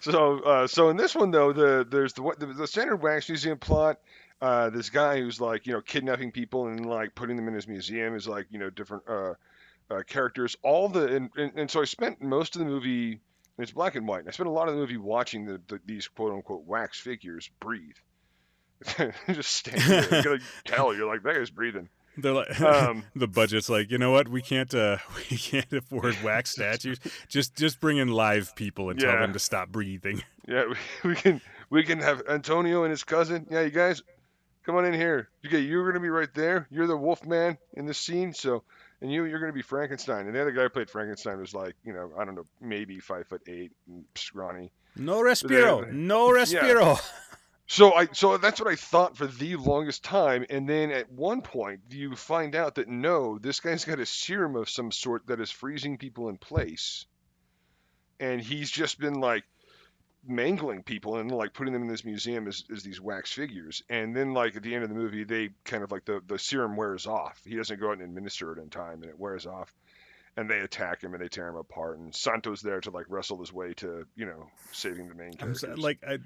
so, 0.00 0.40
uh, 0.40 0.66
so 0.66 0.90
in 0.90 0.96
this 0.96 1.14
one 1.14 1.30
though, 1.30 1.52
the 1.52 1.86
there's 1.90 2.12
the 2.12 2.34
the, 2.38 2.46
the 2.46 2.66
standard 2.66 2.96
wax 2.96 3.28
museum 3.28 3.58
plot. 3.58 3.98
Uh, 4.40 4.68
this 4.70 4.90
guy 4.90 5.18
who's 5.18 5.40
like 5.40 5.66
you 5.66 5.72
know 5.72 5.80
kidnapping 5.80 6.30
people 6.30 6.66
and 6.68 6.84
like 6.84 7.14
putting 7.14 7.36
them 7.36 7.48
in 7.48 7.54
his 7.54 7.66
museum 7.66 8.14
is 8.14 8.28
like 8.28 8.46
you 8.50 8.58
know 8.58 8.68
different 8.70 9.02
uh, 9.08 9.32
uh, 9.90 10.02
characters. 10.06 10.56
All 10.62 10.88
the 10.88 11.06
and, 11.16 11.30
and, 11.36 11.52
and 11.56 11.70
so 11.70 11.80
I 11.80 11.84
spent 11.84 12.20
most 12.22 12.56
of 12.56 12.60
the 12.60 12.66
movie. 12.66 13.20
It's 13.58 13.72
black 13.72 13.94
and 13.94 14.06
white. 14.06 14.20
and 14.20 14.28
I 14.28 14.32
spent 14.32 14.48
a 14.48 14.52
lot 14.52 14.68
of 14.68 14.74
the 14.74 14.80
movie 14.80 14.98
watching 14.98 15.46
the, 15.46 15.58
the 15.68 15.80
these 15.86 16.08
quote 16.08 16.32
unquote 16.32 16.64
wax 16.66 17.00
figures 17.00 17.50
breathe. 17.60 17.96
just 19.32 19.50
standing 19.50 19.88
there, 19.88 20.02
you 20.02 20.22
gotta 20.22 20.40
tell 20.66 20.94
you're 20.94 21.06
like 21.06 21.22
that 21.22 21.34
guy's 21.34 21.48
breathing. 21.50 21.88
They're 22.18 22.32
like 22.32 22.60
Um, 22.60 23.04
the 23.16 23.26
budget's 23.26 23.68
like, 23.70 23.90
you 23.90 23.96
know 23.96 24.10
what? 24.10 24.28
We 24.28 24.42
can't 24.42 24.74
uh 24.74 24.98
we 25.30 25.38
can't 25.38 25.72
afford 25.72 26.22
wax 26.22 26.50
statues. 26.50 26.98
Just 27.28 27.56
just 27.56 27.80
bring 27.80 27.96
in 27.96 28.08
live 28.08 28.54
people 28.54 28.90
and 28.90 29.00
tell 29.00 29.18
them 29.18 29.32
to 29.32 29.38
stop 29.38 29.70
breathing. 29.70 30.22
Yeah, 30.46 30.66
we, 31.02 31.10
we 31.10 31.14
can 31.16 31.40
we 31.70 31.82
can 31.82 31.98
have 32.00 32.22
Antonio 32.28 32.84
and 32.84 32.90
his 32.90 33.02
cousin. 33.04 33.46
Yeah, 33.50 33.62
you 33.62 33.70
guys, 33.70 34.02
come 34.66 34.76
on 34.76 34.84
in 34.84 34.92
here. 34.92 35.28
Okay, 35.46 35.60
you're 35.60 35.90
gonna 35.90 36.02
be 36.02 36.10
right 36.10 36.32
there. 36.34 36.66
You're 36.70 36.88
the 36.88 36.96
wolf 36.96 37.24
man 37.24 37.56
in 37.74 37.86
this 37.86 37.98
scene. 37.98 38.34
So, 38.34 38.64
and 39.00 39.10
you 39.10 39.24
you're 39.24 39.38
gonna 39.38 39.52
be 39.52 39.62
Frankenstein. 39.62 40.26
And 40.26 40.34
the 40.34 40.40
other 40.40 40.50
guy 40.50 40.64
who 40.64 40.68
played 40.68 40.90
Frankenstein 40.90 41.38
was 41.38 41.54
like, 41.54 41.76
you 41.84 41.92
know, 41.92 42.10
I 42.18 42.24
don't 42.24 42.34
know, 42.34 42.46
maybe 42.60 42.98
five 42.98 43.28
foot 43.28 43.42
eight, 43.46 43.70
and 43.86 44.04
scrawny. 44.16 44.72
No 44.96 45.20
respiro. 45.22 45.90
No 45.90 46.28
respiro. 46.30 47.00
So 47.68 47.94
I 47.94 48.08
so 48.12 48.36
that's 48.38 48.60
what 48.60 48.70
I 48.70 48.76
thought 48.76 49.16
for 49.16 49.26
the 49.26 49.56
longest 49.56 50.04
time, 50.04 50.44
and 50.50 50.68
then 50.68 50.90
at 50.90 51.10
one 51.10 51.42
point 51.42 51.80
you 51.90 52.16
find 52.16 52.54
out 52.54 52.74
that 52.76 52.88
no, 52.88 53.38
this 53.38 53.60
guy's 53.60 53.84
got 53.84 54.00
a 54.00 54.06
serum 54.06 54.56
of 54.56 54.68
some 54.68 54.92
sort 54.92 55.26
that 55.28 55.40
is 55.40 55.50
freezing 55.50 55.98
people 55.98 56.28
in 56.28 56.38
place, 56.38 57.06
and 58.20 58.40
he's 58.40 58.70
just 58.70 59.00
been 59.00 59.20
like 59.20 59.44
mangling 60.26 60.82
people 60.82 61.16
and 61.16 61.30
like 61.30 61.52
putting 61.54 61.72
them 61.72 61.82
in 61.82 61.88
this 61.88 62.04
museum 62.04 62.46
as, 62.48 62.64
as 62.74 62.82
these 62.82 63.00
wax 63.00 63.32
figures, 63.32 63.82
and 63.88 64.14
then 64.16 64.32
like 64.34 64.56
at 64.56 64.62
the 64.62 64.74
end 64.74 64.82
of 64.84 64.88
the 64.90 64.94
movie 64.94 65.24
they 65.24 65.50
kind 65.64 65.82
of 65.82 65.90
like 65.92 66.04
the 66.04 66.20
the 66.26 66.38
serum 66.38 66.76
wears 66.76 67.06
off. 67.06 67.40
He 67.44 67.56
doesn't 67.56 67.80
go 67.80 67.88
out 67.88 67.92
and 67.94 68.02
administer 68.02 68.52
it 68.52 68.58
in 68.58 68.68
time, 68.70 69.02
and 69.02 69.10
it 69.10 69.18
wears 69.18 69.46
off. 69.46 69.74
And 70.38 70.50
they 70.50 70.58
attack 70.58 71.00
him 71.02 71.14
and 71.14 71.22
they 71.22 71.28
tear 71.28 71.48
him 71.48 71.56
apart. 71.56 71.98
And 71.98 72.14
Santo's 72.14 72.60
there 72.60 72.78
to 72.82 72.90
like 72.90 73.06
wrestle 73.08 73.40
his 73.40 73.54
way 73.54 73.72
to, 73.78 74.06
you 74.16 74.26
know, 74.26 74.48
saving 74.70 75.08
the 75.08 75.14
main 75.14 75.32
characters. 75.32 75.64
s- 75.64 75.78
like 75.78 75.98
I, 76.06 76.18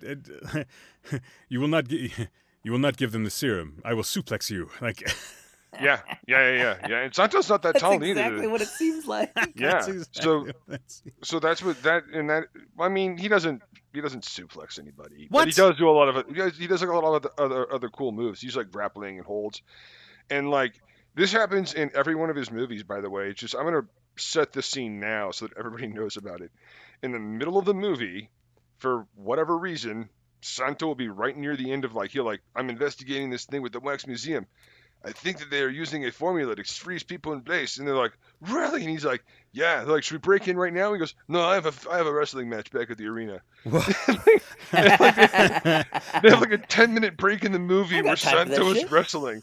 I, 0.53 0.65
you 1.49 1.61
will 1.61 1.69
not 1.69 1.87
gi- 1.87 2.13
you 2.65 2.73
will 2.73 2.81
not 2.81 2.97
give 2.97 3.13
them 3.13 3.23
the 3.23 3.31
serum. 3.31 3.81
I 3.85 3.95
will 3.95 4.03
suplex 4.03 4.51
you. 4.51 4.69
Like 4.81 5.09
Yeah, 5.75 6.01
yeah, 6.27 6.51
yeah, 6.51 6.57
yeah, 6.57 6.89
yeah. 6.89 6.99
And 7.03 7.15
Santo's 7.15 7.49
not 7.49 7.63
that 7.63 7.75
That's 7.75 7.83
tall 7.83 8.03
exactly 8.03 8.39
either. 8.41 8.51
what 8.51 8.61
it 8.61 8.69
seems 8.69 9.07
like. 9.07 9.31
Yeah. 9.55 9.73
That's 9.73 9.89
exactly 9.89 10.23
So, 10.23 10.39
what 10.41 10.57
that's- 10.67 11.03
so 11.23 11.39
that's 11.41 11.63
what 11.63 11.83
that 11.85 12.05
and 12.13 12.31
that. 12.31 12.45
I 12.79 12.89
mean, 12.89 13.17
he 13.17 13.29
doesn't 13.29 13.63
he 13.93 14.01
doesn't 14.01 14.25
suplex 14.25 14.79
anybody, 14.79 15.29
but 15.31 15.47
he 15.49 15.53
does 15.53 15.77
do 15.77 15.89
a 15.89 15.93
lot 15.93 16.09
of 16.09 16.27
he 16.29 16.35
does, 16.35 16.57
he 16.57 16.67
does 16.67 16.81
like 16.81 16.91
a 16.91 16.95
lot 16.95 17.05
of 17.05 17.15
other, 17.15 17.31
other 17.39 17.73
other 17.73 17.89
cool 17.89 18.13
moves. 18.13 18.41
He's 18.41 18.57
like 18.57 18.71
grappling 18.71 19.19
and 19.19 19.27
holds, 19.27 19.63
and 20.29 20.51
like 20.51 20.75
this 21.15 21.33
happens 21.33 21.75
in 21.75 21.91
every 21.95 22.15
one 22.15 22.31
of 22.31 22.37
his 22.37 22.51
movies. 22.51 22.83
By 22.83 23.01
the 23.01 23.11
way, 23.11 23.29
it's 23.29 23.41
just 23.41 23.55
I'm 23.55 23.65
gonna 23.65 23.83
set 24.17 24.53
the 24.53 24.63
scene 24.63 24.99
now 25.01 25.31
so 25.31 25.47
that 25.47 25.57
everybody 25.59 25.87
knows 25.99 26.17
about 26.17 26.41
it. 26.41 26.51
In 27.03 27.13
the 27.13 27.19
middle 27.19 27.59
of 27.59 27.65
the 27.65 27.75
movie, 27.75 28.31
for 28.79 29.07
whatever 29.15 29.57
reason, 29.57 30.09
Santo 30.43 30.87
will 30.87 30.95
be 30.95 31.09
right 31.09 31.37
near 31.37 31.57
the 31.57 31.73
end 31.73 31.85
of 31.85 31.95
like 31.95 32.11
he'll 32.11 32.25
like 32.25 32.41
I'm 32.57 32.71
investigating 32.71 33.31
this 33.31 33.45
thing 33.45 33.63
with 33.63 33.73
the 33.73 33.81
wax 33.81 34.07
museum. 34.07 34.47
I 35.03 35.13
think 35.13 35.39
that 35.39 35.51
they 35.51 35.63
are 35.63 35.69
using 35.69 36.05
a 36.05 36.13
formula 36.13 36.55
to 36.55 36.65
freeze 36.65 37.03
people 37.03 37.33
in 37.33 37.41
place, 37.41 37.79
and 37.79 37.89
they're 37.89 37.97
like, 37.97 38.13
"Really?" 38.43 38.83
And 38.83 38.91
he's 38.91 39.05
like, 39.05 39.25
"Yeah." 39.51 39.83
They're 39.85 39.95
like, 39.95 40.05
"Should 40.05 40.15
we 40.15 40.19
break 40.19 40.47
in 40.47 40.59
right 40.59 40.73
now?" 40.73 40.93
He 40.93 40.99
goes, 40.99 41.15
"No, 41.27 41.43
I 41.43 41.55
have 41.55 41.67
a 41.67 41.91
I 41.91 41.97
have 41.97 42.07
a 42.07 42.13
wrestling 42.13 42.51
match 42.51 42.71
back 42.71 42.91
at 42.91 42.99
the 42.99 43.07
arena." 43.07 43.41
they 43.65 43.81
have 46.29 46.41
like 46.41 46.53
a 46.53 46.59
ten 46.59 46.93
minute 46.93 47.17
break 47.17 47.45
in 47.45 47.53
the 47.53 47.59
movie 47.59 47.95
where 47.97 48.15
got 48.15 48.19
time 48.19 48.49
for 48.49 48.51
that 48.51 48.57
Santo 48.57 48.71
is 48.73 48.91
wrestling, 48.91 49.43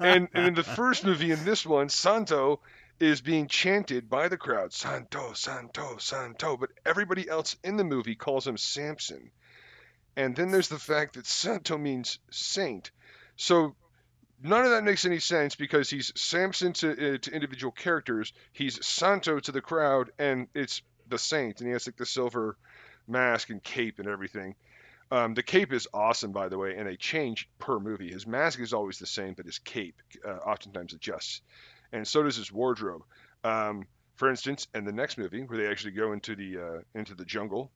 and, 0.00 0.28
and 0.34 0.46
in 0.48 0.54
the 0.54 0.64
first 0.64 1.04
movie, 1.04 1.30
in 1.30 1.44
this 1.44 1.64
one, 1.64 1.88
Santo 1.88 2.60
is 2.98 3.20
being 3.20 3.46
chanted 3.46 4.08
by 4.08 4.28
the 4.28 4.38
crowd, 4.38 4.72
Santo, 4.72 5.34
Santo, 5.34 5.98
Santo, 5.98 6.56
but 6.56 6.70
everybody 6.84 7.28
else 7.28 7.56
in 7.62 7.76
the 7.76 7.84
movie 7.84 8.14
calls 8.14 8.46
him 8.46 8.56
Samson. 8.56 9.30
And 10.16 10.34
then 10.34 10.50
there's 10.50 10.68
the 10.68 10.78
fact 10.78 11.14
that 11.14 11.26
Santo 11.26 11.76
means 11.76 12.18
saint. 12.30 12.90
So 13.36 13.76
none 14.46 14.64
of 14.64 14.70
that 14.70 14.84
makes 14.84 15.04
any 15.04 15.18
sense 15.18 15.54
because 15.54 15.90
he's 15.90 16.12
Samson 16.16 16.72
to, 16.74 17.14
uh, 17.14 17.18
to 17.18 17.30
individual 17.32 17.72
characters, 17.72 18.32
he's 18.52 18.84
Santo 18.84 19.40
to 19.40 19.52
the 19.52 19.60
crowd, 19.60 20.10
and 20.18 20.48
it's 20.54 20.82
the 21.08 21.18
saint, 21.18 21.60
and 21.60 21.68
he 21.68 21.72
has 21.72 21.86
like 21.86 21.96
the 21.96 22.06
silver 22.06 22.56
mask 23.06 23.50
and 23.50 23.62
cape 23.62 23.98
and 23.98 24.08
everything. 24.08 24.54
Um, 25.10 25.34
the 25.34 25.42
cape 25.42 25.72
is 25.72 25.86
awesome, 25.94 26.32
by 26.32 26.48
the 26.48 26.58
way, 26.58 26.76
and 26.76 26.88
they 26.88 26.96
change 26.96 27.48
per 27.58 27.78
movie. 27.78 28.10
His 28.10 28.26
mask 28.26 28.58
is 28.58 28.72
always 28.72 28.98
the 28.98 29.06
same, 29.06 29.34
but 29.34 29.46
his 29.46 29.58
cape 29.58 29.94
uh, 30.26 30.38
oftentimes 30.38 30.94
adjusts, 30.94 31.42
and 31.92 32.06
so 32.06 32.22
does 32.22 32.36
his 32.36 32.50
wardrobe. 32.50 33.02
Um, 33.44 33.86
for 34.16 34.28
instance, 34.28 34.66
in 34.74 34.84
the 34.84 34.92
next 34.92 35.18
movie, 35.18 35.42
where 35.42 35.58
they 35.58 35.68
actually 35.68 35.92
go 35.92 36.12
into 36.12 36.34
the 36.34 36.58
uh, 36.58 36.80
into 36.98 37.14
the 37.14 37.24
jungle, 37.24 37.70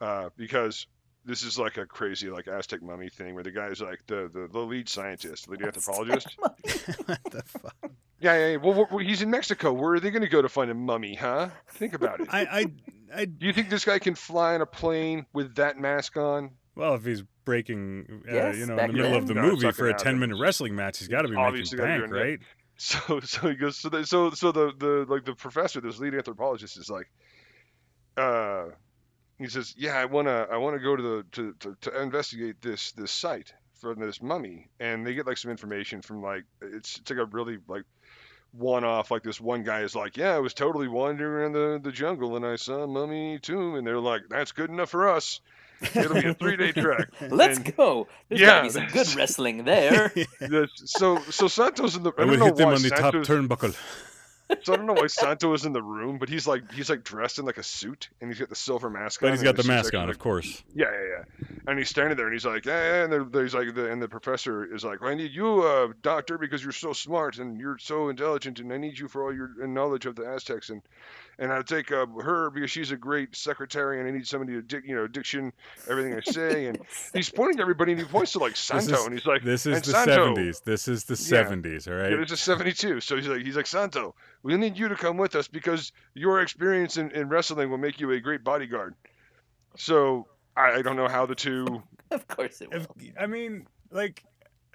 uh, 0.00 0.28
because 0.36 0.86
this 1.24 1.42
is 1.42 1.58
like 1.58 1.76
a 1.76 1.86
crazy 1.86 2.30
like 2.30 2.46
Aztec 2.48 2.82
mummy 2.82 3.08
thing, 3.08 3.34
where 3.34 3.44
the 3.44 3.50
guy's 3.50 3.80
like 3.80 4.00
the 4.06 4.30
the, 4.32 4.48
the 4.52 4.58
lead 4.60 4.88
scientist, 4.88 5.48
lead 5.48 5.62
anthropologist. 5.62 6.34
what 6.38 6.56
the 7.30 7.42
fuck? 7.46 7.74
Yeah, 8.20 8.34
yeah. 8.38 8.46
yeah. 8.52 8.56
Well, 8.56 8.84
wh- 8.86 8.92
wh- 8.92 9.06
he's 9.06 9.22
in 9.22 9.30
Mexico. 9.30 9.72
Where 9.72 9.92
are 9.94 10.00
they 10.00 10.10
going 10.10 10.22
to 10.22 10.28
go 10.28 10.42
to 10.42 10.48
find 10.48 10.70
a 10.70 10.74
mummy, 10.74 11.14
huh? 11.14 11.50
Think 11.70 11.94
about 11.94 12.20
it. 12.20 12.28
I, 12.30 12.40
I, 12.40 12.66
I, 13.14 13.24
Do 13.26 13.46
you 13.46 13.52
think 13.52 13.70
this 13.70 13.84
guy 13.84 13.98
can 14.00 14.14
fly 14.16 14.54
on 14.54 14.60
a 14.60 14.66
plane 14.66 15.26
with 15.32 15.54
that 15.56 15.78
mask 15.78 16.16
on? 16.16 16.50
well, 16.74 16.94
if 16.94 17.04
he's 17.04 17.22
breaking, 17.44 18.22
uh, 18.28 18.34
Yes, 18.34 18.56
you 18.58 18.66
know, 18.66 18.76
in 18.78 18.86
the 18.88 18.92
middle 18.92 19.10
then. 19.12 19.20
of 19.22 19.26
the 19.28 19.34
No, 19.34 19.42
movie 19.42 19.70
for 19.72 19.88
a 19.88 19.94
ten-minute 19.94 20.36
wrestling 20.40 20.74
match, 20.74 20.98
he's 20.98 21.08
got 21.08 21.22
to 21.22 21.28
be 21.28 21.36
Obviously 21.36 21.78
making 21.78 21.90
bank, 22.00 22.02
be 22.04 22.08
doing 22.10 22.28
right? 22.30 22.38
So, 22.80 23.18
so 23.20 23.48
he 23.48 23.54
goes. 23.56 23.76
So, 23.76 23.88
the, 23.88 24.06
so, 24.06 24.30
so 24.30 24.52
the, 24.52 24.72
the 24.78 25.04
like 25.08 25.24
the 25.24 25.34
professor, 25.34 25.80
this 25.80 25.98
lead 25.98 26.14
anthropologist, 26.14 26.76
is 26.78 26.88
like, 26.88 27.10
uh, 28.16 28.66
he 29.38 29.48
says, 29.48 29.74
"Yeah, 29.76 29.96
I 29.98 30.04
wanna, 30.06 30.46
I 30.50 30.56
wanna 30.56 30.78
go 30.78 30.96
to 30.96 31.02
the 31.02 31.24
to, 31.32 31.54
to, 31.60 31.76
to 31.82 32.02
investigate 32.02 32.60
this 32.62 32.92
this 32.92 33.10
site 33.12 33.52
for 33.80 33.94
this 33.94 34.20
mummy," 34.22 34.68
and 34.80 35.06
they 35.06 35.14
get 35.14 35.26
like 35.26 35.38
some 35.38 35.50
information 35.50 36.02
from 36.02 36.22
like 36.22 36.44
it's 36.62 36.98
it's 36.98 37.10
like 37.10 37.18
a 37.20 37.24
really 37.26 37.58
like 37.68 37.84
one 38.52 38.84
off. 38.84 39.10
Like 39.10 39.22
this 39.22 39.40
one 39.40 39.62
guy 39.62 39.80
is 39.82 39.94
like, 39.94 40.16
"Yeah, 40.16 40.34
I 40.34 40.38
was 40.38 40.54
totally 40.54 40.88
wandering 40.88 41.32
around 41.32 41.52
the 41.52 41.80
the 41.82 41.92
jungle 41.92 42.36
and 42.36 42.44
I 42.46 42.56
saw 42.56 42.82
a 42.82 42.86
mummy 42.86 43.38
tomb," 43.40 43.74
and 43.76 43.86
they're 43.86 44.00
like, 44.00 44.22
"That's 44.28 44.52
good 44.52 44.70
enough 44.70 44.90
for 44.90 45.08
us. 45.08 45.40
It'll 45.94 46.14
be 46.20 46.26
a 46.26 46.34
three 46.34 46.56
day 46.56 46.72
trek." 46.82 47.08
Let's 47.30 47.58
And- 47.58 47.76
go. 47.76 48.08
There's 48.28 48.40
Yeah, 48.40 48.46
gotta 48.48 48.62
be 48.64 48.70
some 48.70 48.86
good 48.86 49.14
wrestling 49.14 49.64
there. 49.64 50.12
Yes, 50.40 50.70
so 50.86 51.18
so 51.30 51.46
Santos 51.46 51.94
in 51.96 52.02
the 52.02 52.10
I, 52.18 52.22
I 52.22 52.24
don't 52.24 52.30
will 52.30 52.38
know 52.38 52.44
hit 52.46 52.56
them 52.56 52.66
why 52.68 52.74
on 52.74 52.82
the 52.82 52.90
top 52.90 53.12
Santos- 53.12 53.28
turnbuckle. 53.28 53.76
So 54.62 54.72
I 54.72 54.76
don't 54.76 54.86
know 54.86 54.94
why 54.94 55.06
Santo 55.08 55.52
is 55.54 55.64
in 55.64 55.72
the 55.72 55.82
room, 55.82 56.18
but 56.18 56.28
he's 56.28 56.46
like 56.46 56.72
he's 56.72 56.88
like 56.90 57.04
dressed 57.04 57.38
in 57.38 57.44
like 57.44 57.58
a 57.58 57.62
suit 57.62 58.08
and 58.20 58.30
he's 58.30 58.38
got 58.40 58.48
the 58.48 58.54
silver 58.54 58.88
mask 58.90 59.22
on. 59.22 59.28
But 59.28 59.32
he's 59.32 59.40
and 59.46 59.56
got 59.56 59.62
the 59.62 59.68
mask 59.68 59.86
actually, 59.88 60.00
on, 60.00 60.10
of 60.10 60.18
course. 60.18 60.62
Yeah, 60.74 60.86
yeah, 60.90 61.06
yeah. 61.18 61.56
And 61.66 61.78
he's 61.78 61.88
standing 61.90 62.16
there, 62.16 62.26
and 62.26 62.34
he's 62.34 62.46
like, 62.46 62.64
yeah, 62.64 63.04
and 63.04 63.12
there- 63.12 63.24
there's 63.24 63.54
like, 63.54 63.74
the, 63.74 63.90
and 63.90 64.00
the 64.00 64.08
professor 64.08 64.64
is 64.74 64.84
like, 64.84 65.02
I 65.02 65.14
need 65.14 65.32
you, 65.32 65.62
uh, 65.62 65.88
doctor, 66.02 66.38
because 66.38 66.62
you're 66.62 66.72
so 66.72 66.92
smart 66.94 67.38
and 67.38 67.60
you're 67.60 67.76
so 67.78 68.08
intelligent, 68.08 68.58
and 68.58 68.72
I 68.72 68.78
need 68.78 68.98
you 68.98 69.06
for 69.08 69.22
all 69.24 69.34
your 69.34 69.66
knowledge 69.66 70.06
of 70.06 70.16
the 70.16 70.22
Aztecs, 70.26 70.70
and 70.70 70.80
and 71.38 71.52
I'll 71.52 71.62
take 71.62 71.92
uh, 71.92 72.06
her 72.22 72.50
because 72.50 72.70
she's 72.70 72.90
a 72.90 72.96
great 72.96 73.36
secretary, 73.36 74.00
and 74.00 74.08
I 74.08 74.10
need 74.12 74.26
somebody 74.26 74.52
to, 74.54 74.62
dic- 74.62 74.84
you 74.86 74.94
know, 74.96 75.06
diction 75.06 75.52
everything 75.88 76.14
I 76.14 76.20
say, 76.20 76.66
and 76.66 76.78
he's 77.14 77.30
pointing 77.30 77.56
to 77.58 77.62
everybody, 77.62 77.92
and 77.92 78.00
he 78.00 78.06
points 78.06 78.32
to 78.32 78.38
like 78.40 78.56
Santo, 78.56 78.94
is- 78.94 79.04
and 79.04 79.12
he's 79.14 79.26
like, 79.26 79.42
This 79.42 79.64
is 79.66 79.82
the 79.82 79.92
Santo. 79.92 80.34
70s. 80.34 80.64
This 80.64 80.88
is 80.88 81.04
the 81.04 81.14
Yeah. 81.14 81.44
70s, 81.44 81.86
all 81.88 81.94
right? 81.94 82.10
Yeah, 82.10 82.16
this 82.18 82.32
is 82.32 82.40
72. 82.40 83.00
So 83.00 83.16
he's 83.16 83.28
like, 83.28 83.42
he's 83.42 83.56
like, 83.56 83.66
Santo, 83.66 84.14
we 84.42 84.56
need 84.56 84.76
you 84.78 84.88
to 84.88 84.96
come 84.96 85.16
with 85.16 85.34
us 85.36 85.46
because 85.48 85.92
your 86.14 86.40
experience 86.40 86.96
in, 86.96 87.10
in 87.12 87.28
wrestling 87.28 87.70
will 87.70 87.78
make 87.78 88.00
you 88.00 88.10
a 88.12 88.20
great 88.20 88.42
bodyguard. 88.42 88.94
So 89.76 90.26
I, 90.56 90.72
I 90.78 90.82
don't 90.82 90.96
know 90.96 91.08
how 91.08 91.24
the 91.26 91.34
two. 91.36 91.82
of 92.10 92.26
course 92.26 92.60
it 92.60 92.70
will. 92.72 92.86
I 93.20 93.26
mean, 93.26 93.66
like, 93.90 94.24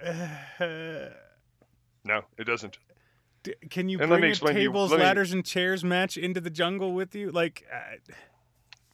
No, 2.06 2.20
it 2.38 2.44
doesn't. 2.44 2.78
D- 3.44 3.54
can 3.70 3.88
you 3.88 4.00
And 4.00 4.10
let 4.10 4.16
me 4.16 4.20
bring 4.22 4.28
a 4.28 4.32
explain 4.32 4.54
to 4.56 4.60
you- 4.60 4.68
tables, 4.70 4.90
let 4.90 4.98
me- 4.98 5.04
ladders, 5.04 5.32
and 5.32 5.44
chairs 5.46 5.84
match 5.84 6.16
into 6.16 6.40
the 6.40 6.50
jungle 6.50 6.92
with 6.92 7.14
you? 7.14 7.30
Like, 7.30 7.64
uh, 7.72 7.96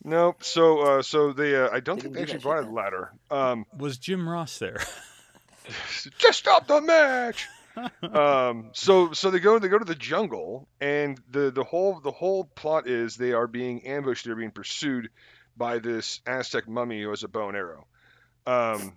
No. 0.05 0.37
So 0.41 0.81
uh, 0.81 1.03
so 1.03 1.33
they 1.33 1.57
uh, 1.57 1.71
I 1.73 1.81
don't 1.81 1.97
They 1.97 2.03
think 2.03 2.15
they 2.15 2.21
do 2.21 2.23
actually 2.25 2.39
that 2.39 2.43
brought 2.43 2.63
shit 2.65 2.71
a 2.71 2.75
ladder. 2.75 3.13
Um, 3.31 3.65
was 3.77 3.97
Jim 3.97 4.29
Ross 4.29 4.59
there? 4.59 4.81
just 6.19 6.39
stop 6.39 6.67
the 6.67 6.81
match. 6.81 7.47
um, 8.03 8.71
so 8.73 9.13
so 9.13 9.31
they 9.31 9.39
go 9.39 9.59
they 9.59 9.69
go 9.69 9.79
to 9.79 9.85
the 9.85 9.95
jungle 9.95 10.69
and 10.81 11.19
the 11.31 11.51
the 11.51 11.63
whole 11.65 12.01
the 12.01 12.11
whole 12.11 12.45
plot 12.45 12.87
is 12.89 13.17
they 13.17 13.33
are 13.33 13.47
being 13.47 13.87
ambushed. 13.87 14.25
They're 14.27 14.35
being 14.37 14.51
pursued 14.51 15.09
by 15.57 15.79
this 15.79 16.21
Aztec 16.27 16.67
mummy 16.69 17.01
who 17.03 17.11
has 17.11 17.23
a 17.23 17.29
bow 17.29 17.49
and 17.49 17.57
arrow. 17.57 17.87
Um, 18.47 18.97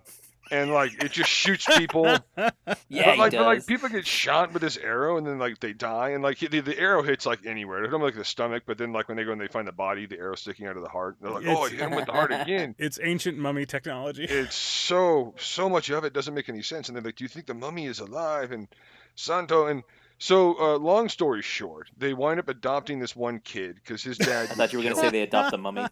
and 0.50 0.70
like 0.72 1.02
it 1.02 1.12
just 1.12 1.30
shoots 1.30 1.66
people. 1.76 2.16
Yeah, 2.88 3.06
but 3.16 3.18
like, 3.18 3.32
he 3.32 3.38
but 3.38 3.44
like 3.46 3.66
people 3.66 3.88
get 3.88 4.06
shot 4.06 4.52
with 4.52 4.62
this 4.62 4.76
arrow 4.76 5.16
and 5.16 5.26
then 5.26 5.38
like 5.38 5.58
they 5.60 5.72
die 5.72 6.10
and 6.10 6.22
like 6.22 6.38
the, 6.38 6.60
the 6.60 6.78
arrow 6.78 7.02
hits 7.02 7.26
like 7.26 7.44
anywhere. 7.46 7.82
It 7.84 7.88
don't 7.90 8.00
like 8.02 8.14
the 8.14 8.24
stomach, 8.24 8.62
but 8.66 8.78
then 8.78 8.92
like 8.92 9.08
when 9.08 9.16
they 9.16 9.24
go 9.24 9.32
and 9.32 9.40
they 9.40 9.48
find 9.48 9.66
the 9.66 9.72
body, 9.72 10.06
the 10.06 10.18
arrow 10.18 10.34
sticking 10.34 10.66
out 10.66 10.76
of 10.76 10.82
the 10.82 10.88
heart. 10.88 11.16
They're 11.20 11.30
like, 11.30 11.44
oh, 11.46 11.50
I 11.50 11.66
It's- 11.66 11.70
hit 11.72 11.80
him 11.80 11.90
with 11.96 12.06
the 12.06 12.12
heart 12.12 12.32
again. 12.32 12.74
it's 12.78 12.98
ancient 13.02 13.36
mummy 13.38 13.66
technology. 13.66 14.24
It's 14.30 14.54
so 14.56 15.34
so 15.38 15.68
much 15.68 15.90
of 15.90 16.04
it 16.04 16.12
doesn't 16.12 16.34
make 16.34 16.48
any 16.48 16.62
sense. 16.62 16.88
And 16.88 16.96
they're 16.96 17.02
like, 17.04 17.16
do 17.16 17.24
you 17.24 17.28
think 17.28 17.46
the 17.46 17.54
mummy 17.54 17.86
is 17.86 18.00
alive? 18.00 18.52
And 18.52 18.68
Santo 19.16 19.66
and 19.66 19.82
so 20.18 20.56
uh, 20.58 20.78
long 20.78 21.08
story 21.08 21.42
short, 21.42 21.90
they 21.98 22.14
wind 22.14 22.38
up 22.38 22.48
adopting 22.48 22.98
this 23.00 23.16
one 23.16 23.40
kid 23.40 23.76
because 23.76 24.02
his 24.02 24.16
dad. 24.18 24.48
I 24.50 24.54
thought 24.54 24.72
you 24.72 24.78
were 24.78 24.84
gonna 24.84 24.96
say 24.96 25.10
they 25.10 25.22
adopt 25.22 25.50
the 25.52 25.58
mummy. 25.58 25.86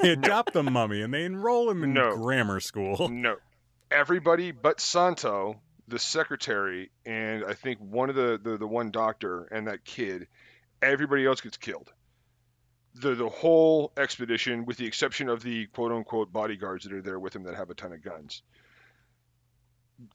they 0.00 0.10
adopt 0.12 0.52
the 0.52 0.62
mummy 0.62 1.02
and 1.02 1.12
they 1.12 1.24
enroll 1.24 1.68
him 1.70 1.82
in 1.82 1.92
No. 1.92 2.16
grammar 2.16 2.60
school. 2.60 3.08
No, 3.08 3.36
everybody 3.94 4.50
but 4.50 4.80
Santo, 4.80 5.60
the 5.88 5.98
secretary, 5.98 6.90
and 7.06 7.44
I 7.44 7.54
think 7.54 7.78
one 7.78 8.10
of 8.10 8.16
the, 8.16 8.38
the 8.42 8.58
the 8.58 8.66
one 8.66 8.90
doctor 8.90 9.44
and 9.44 9.68
that 9.68 9.84
kid, 9.84 10.26
everybody 10.82 11.24
else 11.24 11.40
gets 11.40 11.56
killed. 11.56 11.92
The 12.96 13.14
the 13.14 13.28
whole 13.28 13.92
expedition, 13.96 14.66
with 14.66 14.76
the 14.76 14.86
exception 14.86 15.28
of 15.28 15.42
the 15.42 15.66
quote 15.68 15.92
unquote 15.92 16.32
bodyguards 16.32 16.84
that 16.84 16.92
are 16.92 17.02
there 17.02 17.18
with 17.18 17.34
him 17.34 17.44
that 17.44 17.54
have 17.54 17.70
a 17.70 17.74
ton 17.74 17.92
of 17.92 18.02
guns. 18.02 18.42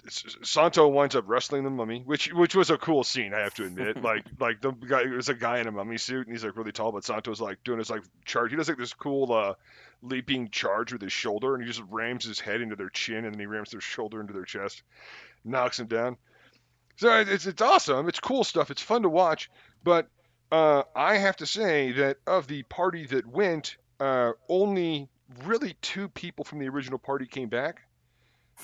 Santo 0.10 0.90
winds 0.90 1.16
up 1.16 1.24
wrestling 1.28 1.64
the 1.64 1.70
mummy, 1.70 2.02
which 2.06 2.34
which 2.34 2.54
was 2.54 2.70
a 2.70 2.78
cool 2.78 3.04
scene, 3.04 3.34
I 3.34 3.40
have 3.40 3.54
to 3.56 3.66
admit. 3.66 4.02
like 4.04 4.26
like 4.40 4.62
the 4.62 4.72
guy 4.72 5.04
it 5.04 5.12
was 5.12 5.30
a 5.30 5.34
guy 5.34 5.60
in 5.60 5.68
a 5.68 5.72
mummy 5.72 5.98
suit 5.98 6.28
and 6.28 6.36
he's 6.36 6.44
like 6.44 6.58
really 6.58 6.74
tall, 6.74 6.92
but 6.92 7.06
Santo's 7.06 7.40
like 7.40 7.64
doing 7.64 7.80
his 7.80 7.90
like 7.90 8.04
charge. 8.26 8.52
He 8.52 8.58
does 8.58 8.68
like 8.68 8.78
this 8.78 8.94
cool 8.94 9.32
uh 9.32 9.54
leaping 10.02 10.50
charge 10.50 10.94
with 10.94 11.02
his 11.02 11.14
shoulder, 11.14 11.54
and 11.54 11.64
he 11.64 11.68
just 11.68 11.84
rams 11.90 12.26
his 12.26 12.40
head 12.40 12.62
into 12.62 12.76
their 12.76 12.90
chin, 12.90 13.26
and 13.26 13.34
then 13.34 13.40
he 13.40 13.46
rams 13.46 13.72
their 13.72 13.82
shoulder 13.82 14.22
into 14.22 14.34
their 14.34 14.46
chest, 14.46 14.84
knocks 15.44 15.78
them 15.78 15.88
down. 15.88 16.18
So 16.98 17.18
it's 17.20 17.46
it's 17.46 17.62
awesome. 17.62 18.10
It's 18.10 18.20
cool 18.20 18.44
stuff. 18.44 18.72
It's 18.72 18.82
fun 18.82 19.04
to 19.04 19.10
watch. 19.10 19.50
But 19.84 20.10
uh, 20.52 20.84
I 20.96 21.18
have 21.18 21.38
to 21.38 21.46
say 21.46 21.94
that 21.94 22.18
of 22.28 22.48
the 22.48 22.64
party 22.64 23.06
that 23.08 23.26
went, 23.26 23.78
uh, 24.00 24.34
only 24.50 25.10
really 25.46 25.78
two 25.82 26.10
people 26.10 26.44
from 26.44 26.60
the 26.60 26.68
original 26.68 27.00
party 27.00 27.26
came 27.26 27.50
back, 27.50 27.82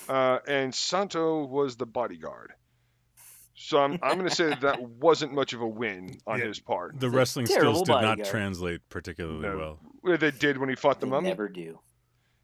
uh, 0.08 0.38
and 0.46 0.74
Santo 0.74 1.44
was 1.44 1.76
the 1.76 1.86
bodyguard. 1.86 2.52
So 3.58 3.78
I'm, 3.78 3.98
I'm 4.02 4.18
going 4.18 4.28
to 4.28 4.34
say 4.34 4.50
that, 4.50 4.60
that 4.60 4.82
wasn't 5.00 5.32
much 5.32 5.52
of 5.54 5.62
a 5.62 5.66
win 5.66 6.18
on 6.26 6.38
Yeah. 6.38 6.44
his 6.46 6.60
part. 6.60 7.00
The 7.00 7.08
wrestling 7.08 7.46
skills 7.46 7.80
did 7.82 7.88
not 7.88 8.02
bodyguard. 8.02 8.28
translate 8.28 8.80
particularly 8.90 9.40
No. 9.48 9.56
well. 9.56 9.78
Well, 10.02 10.18
They 10.18 10.30
did 10.30 10.58
when 10.58 10.68
he 10.68 10.74
fought 10.74 11.00
the 11.00 11.06
They 11.06 11.10
mummy. 11.10 11.28
never 11.30 11.48
do. 11.48 11.80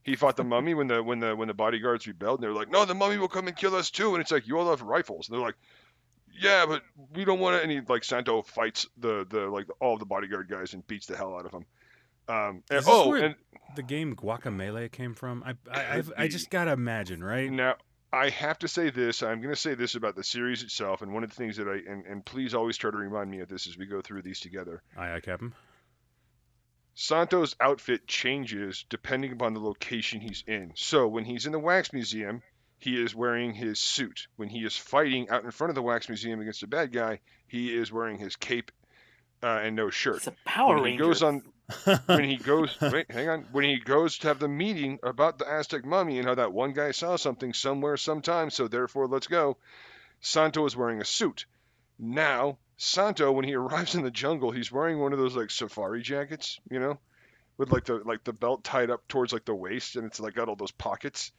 he 0.04 0.16
fought 0.16 0.36
the 0.36 0.42
mummy 0.44 0.74
when 0.74 0.86
the 0.88 1.02
when 1.02 1.20
the 1.20 1.36
when 1.36 1.46
the 1.48 1.54
bodyguards 1.54 2.06
rebelled 2.08 2.38
and 2.40 2.42
they 2.44 2.48
were 2.48 2.54
like 2.58 2.70
no 2.70 2.84
the 2.84 2.94
mummy 2.94 3.18
will 3.18 3.28
come 3.28 3.46
and 3.46 3.56
kill 3.56 3.76
us 3.76 3.88
too 3.90 4.14
and 4.14 4.20
it's 4.22 4.32
like 4.32 4.46
you 4.48 4.58
all 4.58 4.68
have 4.70 4.82
rifles 4.82 5.28
and 5.28 5.36
they're 5.38 5.44
like 5.46 5.54
yeah 6.40 6.64
but 6.66 6.82
we 7.14 7.24
don't 7.24 7.38
want 7.38 7.62
any." 7.62 7.80
like 7.82 8.02
santo 8.02 8.42
fights 8.42 8.84
the 8.98 9.24
the 9.30 9.40
like 9.46 9.66
all 9.80 9.96
the 9.98 10.04
bodyguard 10.04 10.48
guys 10.48 10.72
and 10.74 10.84
beats 10.88 11.06
the 11.06 11.16
hell 11.16 11.36
out 11.36 11.44
of 11.46 11.52
them 11.52 11.64
um 12.28 12.62
and, 12.70 12.78
this 12.80 12.84
oh 12.88 13.10
where- 13.10 13.22
and 13.26 13.34
The 13.76 13.82
game 13.84 14.16
Guacamelee 14.16 14.90
came 14.90 15.14
from. 15.14 15.44
I 15.44 15.50
I, 15.70 16.00
Could 16.02 16.12
I, 16.18 16.22
I 16.24 16.28
just 16.28 16.50
gotta 16.50 16.72
imagine, 16.72 17.22
right? 17.22 17.48
now 17.50 17.76
I 18.12 18.28
have 18.28 18.58
to 18.58 18.68
say 18.68 18.90
this. 18.90 19.22
I'm 19.22 19.40
going 19.40 19.54
to 19.54 19.60
say 19.60 19.74
this 19.74 19.94
about 19.94 20.16
the 20.16 20.24
series 20.24 20.62
itself, 20.62 21.00
and 21.00 21.14
one 21.14 21.24
of 21.24 21.30
the 21.30 21.36
things 21.36 21.56
that 21.56 21.66
I 21.66 21.90
and, 21.90 22.04
and 22.04 22.24
please 22.24 22.54
always 22.54 22.76
try 22.76 22.90
to 22.90 22.96
remind 22.96 23.30
me 23.30 23.40
of 23.40 23.48
this 23.48 23.66
as 23.66 23.78
we 23.78 23.86
go 23.86 24.02
through 24.02 24.22
these 24.22 24.40
together. 24.40 24.82
Aye, 24.96 25.14
aye, 25.14 25.20
Captain. 25.20 25.54
Santo's 26.94 27.56
outfit 27.58 28.06
changes 28.06 28.84
depending 28.90 29.32
upon 29.32 29.54
the 29.54 29.60
location 29.60 30.20
he's 30.20 30.44
in. 30.46 30.72
So 30.74 31.08
when 31.08 31.24
he's 31.24 31.46
in 31.46 31.52
the 31.52 31.58
wax 31.58 31.94
museum, 31.94 32.42
he 32.78 33.00
is 33.02 33.14
wearing 33.14 33.54
his 33.54 33.78
suit. 33.78 34.26
When 34.36 34.50
he 34.50 34.58
is 34.58 34.76
fighting 34.76 35.30
out 35.30 35.44
in 35.44 35.50
front 35.50 35.70
of 35.70 35.74
the 35.74 35.82
wax 35.82 36.08
museum 36.08 36.40
against 36.40 36.64
a 36.64 36.66
bad 36.66 36.92
guy, 36.92 37.20
he 37.46 37.74
is 37.74 37.90
wearing 37.90 38.18
his 38.18 38.36
cape 38.36 38.70
uh, 39.42 39.60
and 39.62 39.76
no 39.76 39.90
shirt. 39.90 40.16
It's 40.18 40.26
a 40.26 40.34
Power 40.44 40.76
when 40.76 40.84
he 40.84 40.90
Ranger. 40.92 41.04
goes 41.04 41.22
on 41.22 41.42
when 42.06 42.24
he 42.24 42.36
goes 42.36 42.76
wait, 42.82 43.10
hang 43.10 43.28
on. 43.28 43.46
When 43.52 43.64
he 43.64 43.78
goes 43.78 44.18
to 44.18 44.28
have 44.28 44.38
the 44.38 44.48
meeting 44.48 44.98
about 45.02 45.38
the 45.38 45.46
Aztec 45.50 45.84
mummy 45.84 46.18
and 46.18 46.28
how 46.28 46.34
that 46.34 46.52
one 46.52 46.72
guy 46.72 46.90
saw 46.92 47.16
something 47.16 47.52
somewhere 47.52 47.96
sometime, 47.96 48.50
so 48.50 48.68
therefore 48.68 49.08
let's 49.08 49.26
go. 49.26 49.56
Santo 50.20 50.64
is 50.66 50.76
wearing 50.76 51.00
a 51.00 51.04
suit. 51.04 51.46
Now, 51.98 52.58
Santo, 52.76 53.32
when 53.32 53.44
he 53.44 53.54
arrives 53.62 53.94
in 53.94 54.02
the 54.02 54.10
jungle, 54.10 54.50
he's 54.50 54.72
wearing 54.72 54.98
one 54.98 55.12
of 55.12 55.18
those 55.18 55.36
like 55.36 55.50
safari 55.50 56.02
jackets, 56.02 56.60
you 56.70 56.78
know, 56.80 56.98
with 57.58 57.72
like 57.72 57.84
the 57.84 58.02
like 58.04 58.24
the 58.24 58.32
belt 58.32 58.64
tied 58.64 58.90
up 58.90 59.06
towards 59.08 59.32
like 59.32 59.44
the 59.44 59.54
waist, 59.54 59.96
and 59.96 60.06
it's 60.06 60.20
like 60.20 60.34
got 60.34 60.48
all 60.48 60.56
those 60.56 60.70
pockets. 60.72 61.32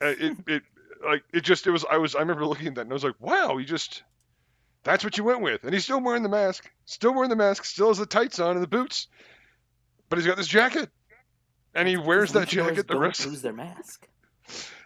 Uh, 0.00 0.06
it 0.18 0.36
it 0.46 0.62
like 1.06 1.24
it 1.32 1.42
just 1.42 1.66
it 1.66 1.70
was 1.70 1.84
I 1.90 1.98
was 1.98 2.14
I 2.14 2.20
remember 2.20 2.46
looking 2.46 2.68
at 2.68 2.74
that 2.76 2.82
and 2.82 2.90
I 2.90 2.94
was 2.94 3.04
like, 3.04 3.20
wow, 3.20 3.56
he 3.56 3.64
just 3.64 4.02
that's 4.84 5.04
what 5.04 5.16
you 5.16 5.24
went 5.24 5.40
with, 5.40 5.64
and 5.64 5.72
he's 5.72 5.84
still 5.84 6.00
wearing 6.00 6.22
the 6.22 6.28
mask, 6.28 6.70
still 6.84 7.14
wearing 7.14 7.30
the 7.30 7.36
mask, 7.36 7.64
still 7.64 7.88
has 7.88 7.98
the 7.98 8.06
tights 8.06 8.38
on 8.38 8.52
and 8.52 8.62
the 8.62 8.68
boots, 8.68 9.08
but 10.08 10.18
he's 10.18 10.26
got 10.26 10.36
this 10.36 10.48
jacket, 10.48 10.90
and 11.74 11.88
he 11.88 11.96
wears 11.96 12.32
that 12.32 12.48
jacket 12.48 12.88
the 12.88 12.98
rest. 12.98 13.26
lose 13.26 13.42
their 13.42 13.52
mask. 13.52 14.06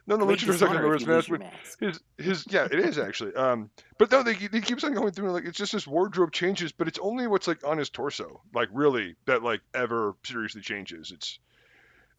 No, 0.09 0.16
the 0.16 0.24
Great 0.24 0.38
luchadors 0.38 0.61
not 0.61 0.72
gonna 0.72 0.84
wear 0.84 0.94
his 0.94 1.07
mask, 1.07 1.28
but 1.28 1.40
mask. 1.40 1.80
his 1.80 2.01
his 2.16 2.44
yeah, 2.49 2.68
it 2.70 2.78
is 2.78 2.97
actually. 2.97 3.34
Um, 3.34 3.70
but 3.99 4.11
no, 4.12 4.22
they 4.22 4.34
he 4.34 4.61
keeps 4.61 4.84
on 4.84 4.94
going 4.94 5.11
through 5.11 5.32
like 5.32 5.44
it's 5.44 5.59
just 5.59 5.72
his 5.72 5.86
wardrobe 5.86 6.30
changes, 6.30 6.70
but 6.70 6.86
it's 6.86 6.99
only 7.01 7.26
what's 7.26 7.49
like 7.49 7.66
on 7.66 7.78
his 7.78 7.90
torso, 7.90 8.40
like 8.55 8.68
really 8.72 9.16
that 9.26 9.42
like 9.42 9.62
ever 9.74 10.14
seriously 10.24 10.61
changes. 10.61 11.11
It's 11.11 11.40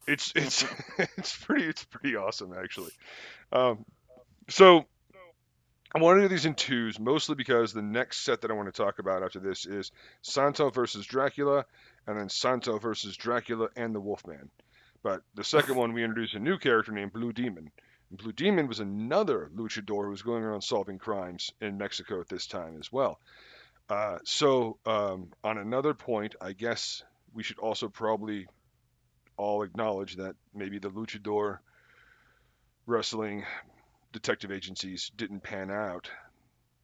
it's 0.05 0.33
it's 0.35 0.65
it's 1.17 1.37
pretty 1.37 1.65
it's 1.65 1.85
pretty 1.85 2.17
awesome 2.17 2.53
actually. 2.53 2.91
Um, 3.53 3.85
so 4.49 4.85
I 5.95 5.99
want 5.99 6.17
to 6.17 6.21
do 6.23 6.27
these 6.27 6.45
in 6.45 6.53
twos, 6.53 6.99
mostly 6.99 7.35
because 7.35 7.71
the 7.71 7.81
next 7.81 8.25
set 8.25 8.41
that 8.41 8.51
I 8.51 8.53
want 8.53 8.67
to 8.73 8.83
talk 8.83 8.99
about 8.99 9.23
after 9.23 9.39
this 9.39 9.65
is 9.65 9.91
Santo 10.21 10.69
versus 10.69 11.05
Dracula, 11.05 11.65
and 12.05 12.19
then 12.19 12.29
Santo 12.29 12.77
versus 12.77 13.15
Dracula 13.15 13.69
and 13.75 13.95
the 13.95 14.01
Wolfman. 14.01 14.49
But 15.01 15.21
the 15.35 15.45
second 15.45 15.75
one, 15.75 15.93
we 15.93 16.03
introduce 16.03 16.33
a 16.33 16.39
new 16.39 16.57
character 16.57 16.91
named 16.91 17.13
Blue 17.13 17.31
Demon. 17.31 17.71
And 18.09 18.19
Blue 18.19 18.33
Demon 18.33 18.67
was 18.67 18.81
another 18.81 19.49
luchador 19.55 20.03
who 20.03 20.09
was 20.09 20.21
going 20.21 20.43
around 20.43 20.61
solving 20.61 20.97
crimes 20.97 21.51
in 21.61 21.77
Mexico 21.77 22.19
at 22.19 22.27
this 22.27 22.47
time 22.47 22.77
as 22.79 22.91
well. 22.91 23.19
Uh, 23.89 24.17
so, 24.25 24.77
um, 24.85 25.31
on 25.43 25.57
another 25.57 25.93
point, 25.93 26.35
I 26.41 26.51
guess 26.51 27.03
we 27.33 27.43
should 27.43 27.59
also 27.59 27.87
probably 27.87 28.47
all 29.37 29.63
acknowledge 29.63 30.17
that 30.17 30.35
maybe 30.53 30.79
the 30.79 30.89
luchador 30.89 31.59
wrestling 32.85 33.45
detective 34.19 34.51
agencies 34.51 35.11
didn't 35.15 35.41
pan 35.43 35.69
out 35.71 36.09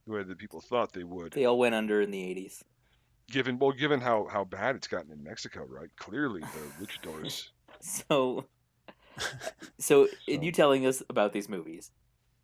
the 0.06 0.12
way 0.12 0.22
that 0.22 0.38
people 0.38 0.60
thought 0.60 0.92
they 0.92 1.04
would. 1.04 1.32
They 1.32 1.44
all 1.46 1.58
went 1.58 1.74
under 1.74 2.00
in 2.00 2.10
the 2.10 2.20
80s. 2.20 2.62
Given 3.30 3.58
well, 3.58 3.72
given 3.72 4.00
how 4.00 4.26
how 4.30 4.44
bad 4.44 4.76
it's 4.76 4.86
gotten 4.86 5.10
in 5.10 5.22
Mexico, 5.24 5.64
right? 5.68 5.88
Clearly, 5.96 6.42
the 6.42 6.84
luchadors. 6.86 7.48
So, 7.80 8.44
so 9.78 10.02
in 10.28 10.38
So- 10.38 10.42
you 10.42 10.52
telling 10.52 10.86
us 10.86 11.02
about 11.08 11.32
these 11.32 11.48
movies, 11.48 11.90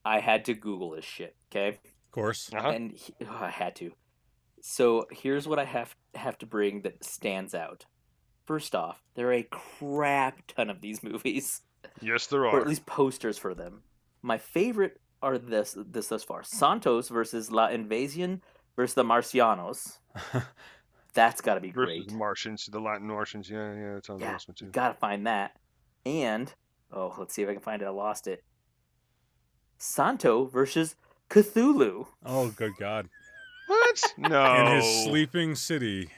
I 0.05 0.21
had 0.21 0.47
to 0.47 0.55
Google 0.55 0.91
this 0.93 1.05
shit. 1.05 1.37
Okay, 1.51 1.69
Of 1.69 2.11
course. 2.13 2.51
Uh-huh. 2.55 2.71
and 2.71 2.93
he, 2.93 3.13
oh, 3.27 3.39
I 3.43 3.51
had 3.51 3.77
to. 3.77 3.93
So 4.63 5.07
here's 5.11 5.47
what 5.47 5.59
I 5.59 5.65
have 5.65 5.95
have 6.15 6.39
to 6.39 6.47
bring 6.47 6.83
that 6.83 7.05
stands 7.05 7.55
out. 7.55 7.85
First 8.47 8.75
off, 8.75 9.03
there 9.15 9.29
are 9.29 9.35
a 9.35 9.43
crap 9.51 10.47
ton 10.49 10.71
of 10.71 10.81
these 10.81 11.03
movies, 11.03 11.61
Yes, 12.01 12.27
there 12.27 12.47
are. 12.47 12.55
or 12.55 12.59
are. 12.59 12.61
at 12.63 12.67
least 12.69 12.85
posters 12.87 13.37
for 13.39 13.55
them. 13.55 13.83
My 14.23 14.39
favorite 14.39 15.01
are 15.23 15.39
this 15.39 15.77
this 15.77 16.09
thus 16.09 16.23
far: 16.25 16.43
Santos 16.43 17.09
versus 17.09 17.51
La 17.51 17.69
Invasion 17.69 18.43
versus 18.77 18.95
the 18.95 19.05
Marcianos. 19.05 19.99
That's 21.13 21.41
got 21.41 21.55
to 21.55 21.61
be 21.61 21.71
Versus 21.73 22.05
great. 22.07 22.13
Martians, 22.13 22.69
the 22.71 22.79
Latin 22.79 23.09
Martians. 23.09 23.51
Yeah, 23.51 23.75
yeah, 23.75 23.95
that 23.95 24.07
sounds 24.07 24.21
Yeah, 24.21 24.35
awesome 24.35 24.55
too. 24.55 24.67
Gotta 24.67 24.95
find 24.95 25.27
that. 25.27 25.57
And 26.07 26.53
oh, 26.93 27.15
let's 27.19 27.35
see 27.35 27.43
if 27.43 27.49
I 27.49 27.53
can 27.53 27.63
find 27.63 27.83
it. 27.83 27.87
I 27.87 27.91
lost 27.91 28.27
it. 28.29 28.45
Santo 29.79 30.45
versus 30.47 30.95
Cthulhu. 31.29 32.07
Oh, 32.25 32.49
good 32.51 32.73
God! 32.79 33.09
What? 33.67 34.15
No. 34.19 34.55
In 34.57 34.77
his 34.77 35.05
sleeping 35.05 35.55
city. 35.55 36.11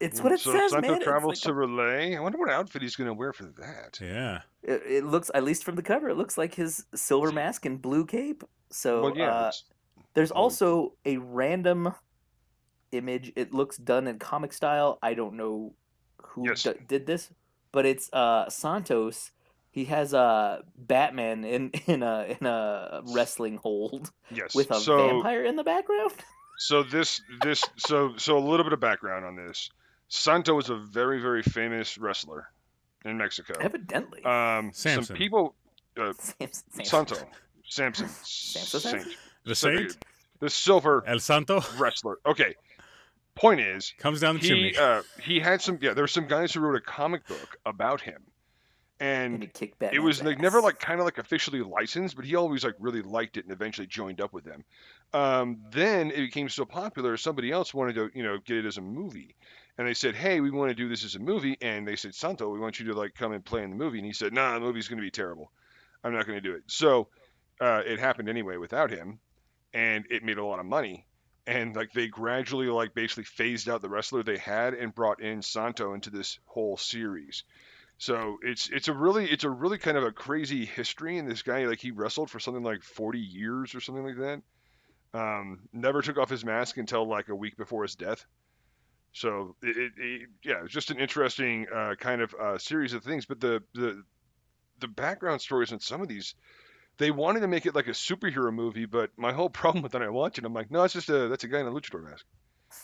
It's 0.00 0.20
what 0.20 0.32
it 0.32 0.40
so 0.40 0.52
says, 0.52 0.72
Santo 0.72 0.88
man. 0.88 0.96
It's 0.96 1.04
travels 1.04 1.44
like 1.46 1.54
to 1.54 1.60
R'lyeh. 1.60 2.16
I 2.16 2.20
wonder 2.20 2.38
what 2.38 2.50
outfit 2.50 2.82
he's 2.82 2.96
going 2.96 3.08
to 3.08 3.14
wear 3.14 3.32
for 3.32 3.44
that. 3.44 3.98
Yeah. 4.00 4.40
It, 4.62 4.82
it 4.86 5.04
looks, 5.04 5.30
at 5.34 5.44
least 5.44 5.64
from 5.64 5.76
the 5.76 5.82
cover, 5.82 6.08
it 6.08 6.16
looks 6.16 6.36
like 6.36 6.54
his 6.54 6.84
silver 6.94 7.32
mask 7.32 7.64
and 7.64 7.80
blue 7.80 8.04
cape. 8.04 8.44
So 8.70 9.02
well, 9.02 9.16
yeah. 9.16 9.30
uh, 9.30 9.52
there's 10.14 10.30
also 10.30 10.94
a 11.04 11.18
random 11.18 11.94
image. 12.92 13.32
It 13.36 13.54
looks 13.54 13.76
done 13.76 14.06
in 14.06 14.18
comic 14.18 14.52
style. 14.52 14.98
I 15.02 15.14
don't 15.14 15.34
know 15.34 15.74
who 16.22 16.48
Yes. 16.48 16.64
d- 16.64 16.72
did 16.86 17.06
this, 17.06 17.30
but 17.72 17.86
it's 17.86 18.12
uh, 18.12 18.48
Santos. 18.48 19.30
He 19.70 19.86
has 19.86 20.12
a 20.12 20.18
uh, 20.18 20.58
Batman 20.76 21.44
in 21.44 21.70
in 21.86 22.02
a 22.02 22.36
in 22.40 22.46
a 22.46 23.02
wrestling 23.12 23.56
hold 23.56 24.12
yes. 24.30 24.54
with 24.54 24.70
a 24.70 24.80
so, 24.80 24.96
vampire 24.96 25.44
in 25.44 25.56
the 25.56 25.64
background. 25.64 26.12
So 26.56 26.84
this 26.84 27.20
this 27.42 27.64
so 27.76 28.12
so 28.16 28.38
a 28.38 28.44
little 28.44 28.62
bit 28.62 28.72
of 28.72 28.78
background 28.78 29.24
on 29.24 29.34
this. 29.34 29.70
Santo 30.14 30.58
is 30.58 30.70
a 30.70 30.76
very 30.76 31.20
very 31.20 31.42
famous 31.42 31.98
wrestler 31.98 32.48
in 33.04 33.18
Mexico. 33.18 33.54
Evidently, 33.60 34.24
Um, 34.24 34.70
Samson. 34.72 35.04
some 35.04 35.16
people. 35.16 35.54
Uh, 35.98 36.12
Samson, 36.18 36.64
Samson. 36.72 36.84
Santo, 36.84 37.16
Samson, 37.68 38.08
Samson, 38.24 38.80
Saint. 38.80 39.06
The 39.44 39.54
Saint, 39.54 39.96
the 40.40 40.48
silver 40.50 41.02
El 41.06 41.18
Santo, 41.18 41.62
wrestler. 41.78 42.18
Okay. 42.26 42.54
Point 43.34 43.60
is, 43.60 43.92
comes 43.98 44.20
down 44.20 44.36
the 44.36 44.40
he 44.42 44.48
chimney. 44.48 44.76
uh, 44.76 45.02
he 45.20 45.40
had 45.40 45.60
some 45.60 45.78
yeah. 45.82 45.92
There 45.94 46.04
were 46.04 46.08
some 46.08 46.28
guys 46.28 46.52
who 46.54 46.60
wrote 46.60 46.76
a 46.76 46.80
comic 46.80 47.26
book 47.26 47.56
about 47.66 48.00
him, 48.00 48.22
and 49.00 49.42
and 49.80 49.92
it 49.92 49.98
was 50.00 50.22
like 50.22 50.38
never 50.38 50.60
like 50.60 50.78
kind 50.78 51.00
of 51.00 51.04
like 51.04 51.18
officially 51.18 51.60
licensed, 51.60 52.14
but 52.14 52.24
he 52.24 52.36
always 52.36 52.64
like 52.64 52.76
really 52.78 53.02
liked 53.02 53.36
it 53.36 53.44
and 53.44 53.52
eventually 53.52 53.88
joined 53.88 54.20
up 54.20 54.32
with 54.32 54.44
them. 54.44 54.64
Um, 55.12 55.58
then 55.72 56.12
it 56.12 56.18
became 56.18 56.48
so 56.48 56.64
popular, 56.64 57.16
somebody 57.16 57.50
else 57.50 57.74
wanted 57.74 57.96
to 57.96 58.10
you 58.14 58.22
know 58.22 58.38
get 58.38 58.58
it 58.58 58.66
as 58.66 58.76
a 58.78 58.82
movie, 58.82 59.34
and 59.76 59.88
they 59.88 59.94
said, 59.94 60.14
hey, 60.14 60.40
we 60.40 60.50
want 60.50 60.70
to 60.70 60.74
do 60.74 60.88
this 60.88 61.04
as 61.04 61.16
a 61.16 61.20
movie, 61.20 61.56
and 61.60 61.86
they 61.86 61.96
said, 61.96 62.14
Santo, 62.14 62.48
we 62.48 62.60
want 62.60 62.78
you 62.78 62.86
to 62.86 62.94
like 62.94 63.14
come 63.14 63.32
and 63.32 63.44
play 63.44 63.62
in 63.62 63.70
the 63.70 63.76
movie, 63.76 63.98
and 63.98 64.06
he 64.06 64.12
said, 64.12 64.32
nah, 64.32 64.54
the 64.54 64.60
movie's 64.60 64.88
going 64.88 64.98
to 64.98 65.04
be 65.04 65.10
terrible, 65.10 65.50
I'm 66.02 66.12
not 66.12 66.26
going 66.26 66.40
to 66.40 66.48
do 66.48 66.54
it. 66.54 66.62
So 66.66 67.08
uh, 67.60 67.82
it 67.84 67.98
happened 67.98 68.28
anyway 68.28 68.56
without 68.56 68.90
him, 68.90 69.18
and 69.72 70.06
it 70.10 70.22
made 70.22 70.38
a 70.38 70.44
lot 70.44 70.60
of 70.60 70.66
money. 70.66 71.06
And 71.46 71.76
like 71.76 71.92
they 71.92 72.06
gradually 72.06 72.68
like 72.68 72.94
basically 72.94 73.24
phased 73.24 73.68
out 73.68 73.82
the 73.82 73.88
wrestler 73.88 74.22
they 74.22 74.38
had 74.38 74.72
and 74.72 74.94
brought 74.94 75.20
in 75.20 75.42
Santo 75.42 75.92
into 75.92 76.08
this 76.08 76.38
whole 76.46 76.78
series. 76.78 77.44
So 77.98 78.38
it's 78.42 78.70
it's 78.70 78.88
a 78.88 78.94
really 78.94 79.30
it's 79.30 79.44
a 79.44 79.50
really 79.50 79.76
kind 79.76 79.98
of 79.98 80.04
a 80.04 80.10
crazy 80.10 80.64
history. 80.64 81.18
And 81.18 81.30
this 81.30 81.42
guy 81.42 81.66
like 81.66 81.80
he 81.80 81.90
wrestled 81.90 82.30
for 82.30 82.40
something 82.40 82.62
like 82.62 82.82
40 82.82 83.18
years 83.18 83.74
or 83.74 83.80
something 83.80 84.04
like 84.04 84.16
that. 84.16 84.42
Um, 85.12 85.68
never 85.72 86.00
took 86.00 86.16
off 86.16 86.30
his 86.30 86.46
mask 86.46 86.78
until 86.78 87.06
like 87.06 87.28
a 87.28 87.36
week 87.36 87.58
before 87.58 87.82
his 87.82 87.94
death. 87.94 88.24
So 89.14 89.56
it, 89.62 89.76
it, 89.76 89.92
it 89.96 90.28
yeah, 90.44 90.64
it's 90.64 90.72
just 90.74 90.90
an 90.90 90.98
interesting 90.98 91.66
uh, 91.74 91.94
kind 91.98 92.20
of 92.20 92.34
uh, 92.34 92.58
series 92.58 92.92
of 92.92 93.02
things. 93.02 93.24
But 93.26 93.40
the 93.40 93.62
the 93.72 94.02
the 94.80 94.88
background 94.88 95.40
stories 95.40 95.72
in 95.72 95.80
some 95.80 96.02
of 96.02 96.08
these, 96.08 96.34
they 96.98 97.10
wanted 97.12 97.40
to 97.40 97.48
make 97.48 97.64
it 97.64 97.74
like 97.74 97.86
a 97.86 97.92
superhero 97.92 98.52
movie. 98.52 98.86
But 98.86 99.10
my 99.16 99.32
whole 99.32 99.48
problem 99.62 99.82
with 99.82 99.92
that, 99.92 100.02
I 100.02 100.08
watch 100.08 100.36
it, 100.38 100.44
I'm 100.44 100.52
like, 100.52 100.70
no, 100.70 100.82
it's 100.82 100.94
just 100.94 101.08
a 101.08 101.28
that's 101.28 101.44
a 101.44 101.48
guy 101.48 101.60
in 101.60 101.66
a 101.66 101.70
luchador 101.70 102.02
mask. 102.02 102.26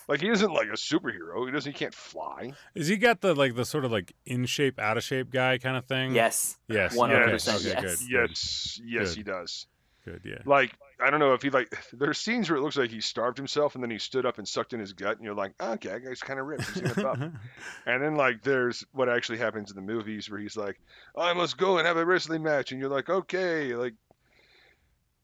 Like 0.09 0.20
he 0.20 0.28
isn't 0.28 0.53
like 0.53 0.68
a 0.68 0.76
superhero. 0.76 1.45
He 1.47 1.53
doesn't. 1.53 1.72
He 1.72 1.76
can't 1.76 1.95
fly. 1.95 2.53
Is 2.74 2.87
he 2.87 2.97
got 2.97 3.20
the 3.20 3.35
like 3.35 3.57
the 3.57 3.64
sort 3.64 3.85
of 3.85 3.91
like 3.91 4.14
in 4.24 4.47
shape, 4.47 4.78
out 4.78 4.97
of 4.97 5.03
shape 5.03 5.31
guy 5.31 5.59
kind 5.59 5.76
of 5.76 5.85
thing? 5.87 6.14
yes, 6.14 6.57
Yes. 6.68 6.97
100% 6.97 7.57
Okay, 7.57 7.68
yes. 7.68 7.81
good. 7.81 8.09
Yes, 8.09 8.81
yes, 8.85 9.09
Good. 9.09 9.16
he 9.16 9.22
does. 9.24 9.66
Good. 10.05 10.23
Yeah. 10.25 10.39
Like 10.45 10.75
I 11.03 11.11
don't 11.11 11.21
know 11.21 11.35
if 11.35 11.43
he 11.43 11.51
like. 11.51 11.73
There's 11.93 12.19
scenes 12.19 12.49
where 12.49 12.59
it 12.59 12.63
looks 12.63 12.77
like 12.77 12.91
he 12.91 13.01
starved 13.01 13.37
himself 13.37 13.75
and 13.75 13.83
then 13.83 13.91
he 13.91 13.99
stood 13.99 14.27
up 14.27 14.39
and 14.39 14.47
sucked 14.47 14.73
in 14.73 14.81
his 14.81 14.93
gut, 14.93 15.17
and 15.17 15.25
you're 15.25 15.35
like, 15.35 15.53
okay, 15.61 15.99
guy's 15.99 16.21
kind 16.21 16.41
of 16.41 16.47
ripped. 16.47 16.71
He's 16.71 16.83
gonna 16.83 16.95
buff. 16.95 17.19
And 17.87 18.03
then 18.03 18.15
like 18.17 18.43
there's 18.43 18.85
what 18.93 19.09
actually 19.09 19.39
happens 19.39 19.71
in 19.71 19.77
the 19.77 19.83
movies 19.83 20.31
where 20.31 20.41
he's 20.41 20.57
like, 20.57 20.81
I 21.17 21.33
must 21.33 21.57
go 21.57 21.79
and 21.79 21.87
have 21.87 21.97
a 21.97 22.05
wrestling 22.05 22.43
match, 22.43 22.73
and 22.73 22.81
you're 22.81 22.91
like, 22.91 23.09
okay, 23.09 23.75
like 23.75 23.95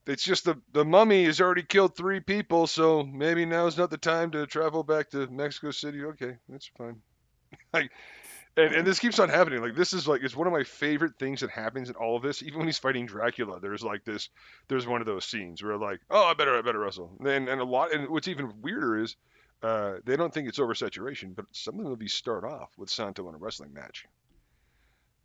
it's 0.07 0.22
just 0.22 0.45
the 0.45 0.61
the 0.72 0.85
mummy 0.85 1.24
has 1.24 1.41
already 1.41 1.62
killed 1.62 1.97
three 1.97 2.20
people, 2.20 2.66
so 2.66 3.03
maybe 3.03 3.45
now's 3.45 3.77
not 3.77 3.91
the 3.91 3.99
time 3.99 4.31
to 4.33 4.47
travel 4.47 4.83
back 4.83 5.11
to 5.11 5.27
Mexico 5.29 5.70
City. 5.70 6.05
Okay, 6.05 6.37
that's 6.49 6.70
fine. 6.79 7.01
like, 7.72 7.91
and, 8.57 8.74
and 8.74 8.86
this 8.86 8.98
keeps 8.98 9.18
on 9.18 9.28
happening. 9.28 9.61
Like 9.61 9.74
this 9.74 9.92
is 9.92 10.07
like 10.09 10.22
it's 10.22 10.36
one 10.36 10.46
of 10.46 10.52
my 10.52 10.64
favorite 10.64 11.18
things 11.18 11.40
that 11.40 11.50
happens 11.50 11.88
in 11.88 11.96
all 11.96 12.16
of 12.16 12.22
this. 12.22 12.42
Even 12.42 12.59
when 12.59 12.68
he's 12.68 12.78
fighting 12.78 13.07
Dracula, 13.07 13.61
there's 13.61 13.82
like 13.82 14.04
this. 14.04 14.28
There's 14.68 14.86
one 14.86 15.00
of 15.00 15.07
those 15.07 15.24
scenes 15.24 15.62
where 15.62 15.76
like, 15.76 16.00
oh, 16.11 16.24
I 16.24 16.34
better 16.34 16.57
I 16.57 16.62
better 16.62 16.78
wrestle. 16.80 17.11
And 17.20 17.48
and 17.48 17.61
a 17.61 17.64
lot. 17.64 17.92
And 17.92 18.09
what's 18.09 18.28
even 18.28 18.61
weirder 18.62 19.02
is 19.02 19.16
uh, 19.62 19.94
they 20.04 20.16
don't 20.16 20.32
think 20.32 20.48
it's 20.48 20.59
oversaturation, 20.59 21.34
but 21.34 21.46
some 21.52 21.78
of 21.78 21.84
the 21.84 21.90
movies 21.90 22.12
start 22.14 22.44
off 22.44 22.70
with 22.76 22.90
Santo 22.90 23.28
in 23.28 23.34
a 23.34 23.38
wrestling 23.38 23.72
match. 23.72 24.04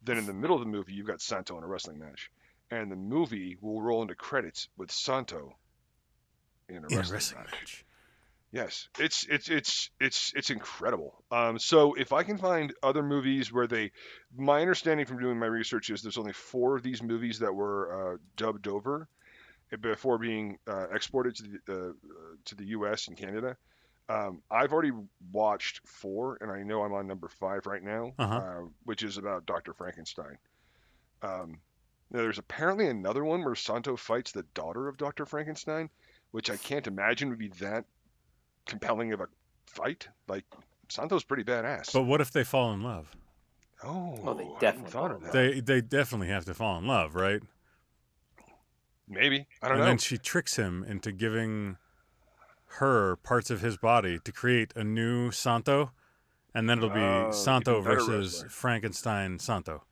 Then 0.03 0.17
in 0.17 0.25
the 0.25 0.33
middle 0.33 0.55
of 0.55 0.61
the 0.61 0.67
movie, 0.71 0.93
you've 0.93 1.07
got 1.07 1.21
Santo 1.21 1.57
in 1.57 1.63
a 1.63 1.67
wrestling 1.67 1.99
match, 1.99 2.31
and 2.71 2.91
the 2.91 2.95
movie 2.95 3.57
will 3.61 3.81
roll 3.81 4.01
into 4.01 4.15
credits 4.15 4.67
with 4.77 4.89
Santo 4.91 5.55
in 6.69 6.77
a 6.77 6.77
In 6.77 6.83
a 6.85 6.97
wrestling, 6.97 7.13
wrestling 7.13 7.43
match. 7.43 7.51
match. 7.51 7.85
Yes, 8.51 8.89
it's 8.99 9.25
it's 9.29 9.49
it's 9.49 9.89
it's 10.01 10.33
it's 10.35 10.49
incredible. 10.49 11.23
Um, 11.31 11.57
so 11.57 11.93
if 11.93 12.11
I 12.11 12.23
can 12.23 12.37
find 12.37 12.73
other 12.83 13.01
movies 13.01 13.51
where 13.51 13.65
they, 13.67 13.91
my 14.35 14.59
understanding 14.59 15.05
from 15.05 15.19
doing 15.19 15.39
my 15.39 15.45
research 15.45 15.89
is 15.89 16.01
there's 16.01 16.17
only 16.17 16.33
four 16.33 16.75
of 16.75 16.83
these 16.83 17.01
movies 17.01 17.39
that 17.39 17.53
were 17.53 18.13
uh, 18.13 18.17
dubbed 18.35 18.67
over 18.67 19.07
before 19.79 20.17
being 20.17 20.57
uh, 20.67 20.87
exported 20.89 21.35
to 21.37 21.43
the 21.65 21.73
uh, 21.89 21.93
to 22.45 22.55
the 22.55 22.65
U.S. 22.65 23.07
and 23.07 23.15
Canada. 23.17 23.55
Um, 24.09 24.41
I've 24.51 24.73
already 24.73 24.91
watched 25.31 25.79
four, 25.87 26.37
and 26.41 26.51
I 26.51 26.63
know 26.63 26.83
I'm 26.83 26.91
on 26.93 27.07
number 27.07 27.29
five 27.29 27.65
right 27.65 27.81
now, 27.81 28.11
Uh-huh. 28.19 28.35
uh, 28.35 28.61
which 28.83 29.03
is 29.03 29.17
about 29.17 29.45
Dr. 29.45 29.73
Frankenstein. 29.73 30.37
Um, 31.21 31.61
now 32.09 32.19
there's 32.19 32.37
apparently 32.39 32.87
another 32.87 33.23
one 33.23 33.45
where 33.45 33.55
Santo 33.55 33.95
fights 33.95 34.33
the 34.33 34.43
daughter 34.53 34.89
of 34.89 34.97
Dr. 34.97 35.25
Frankenstein, 35.25 35.89
which 36.31 36.49
I 36.49 36.57
can't 36.57 36.87
imagine 36.87 37.29
would 37.29 37.39
be 37.39 37.49
that 37.61 37.85
compelling 38.65 39.13
of 39.13 39.21
a 39.21 39.27
fight. 39.65 40.07
Like 40.27 40.45
Santo's 40.89 41.23
pretty 41.23 41.43
badass. 41.43 41.93
But 41.93 42.03
what 42.03 42.21
if 42.21 42.31
they 42.31 42.43
fall 42.43 42.73
in 42.73 42.81
love? 42.81 43.11
oh, 43.83 44.15
Oh, 44.23 44.33
they 44.33 44.47
definitely 44.59 44.91
thought 44.91 45.11
of 45.11 45.21
that. 45.23 45.31
They 45.33 45.59
they 45.59 45.81
definitely 45.81 46.27
have 46.27 46.45
to 46.45 46.53
fall 46.53 46.77
in 46.77 46.85
love, 46.87 47.15
right? 47.15 47.41
Maybe 49.07 49.47
I 49.61 49.67
don't 49.67 49.77
and 49.77 49.79
know. 49.79 49.83
And 49.83 49.91
then 49.91 49.97
she 49.97 50.17
tricks 50.17 50.55
him 50.55 50.83
into 50.87 51.11
giving 51.11 51.77
her 52.77 53.17
parts 53.17 53.49
of 53.49 53.61
his 53.61 53.77
body 53.77 54.19
to 54.23 54.31
create 54.31 54.71
a 54.75 54.83
new 54.83 55.31
Santo, 55.31 55.91
and 56.53 56.69
then 56.69 56.77
it'll 56.77 56.89
be 56.89 56.99
Oh, 56.99 57.31
Santo 57.31 57.81
versus 57.81 58.33
wrestler. 58.35 58.49
Frankenstein 58.49 59.39
Santo. 59.39 59.83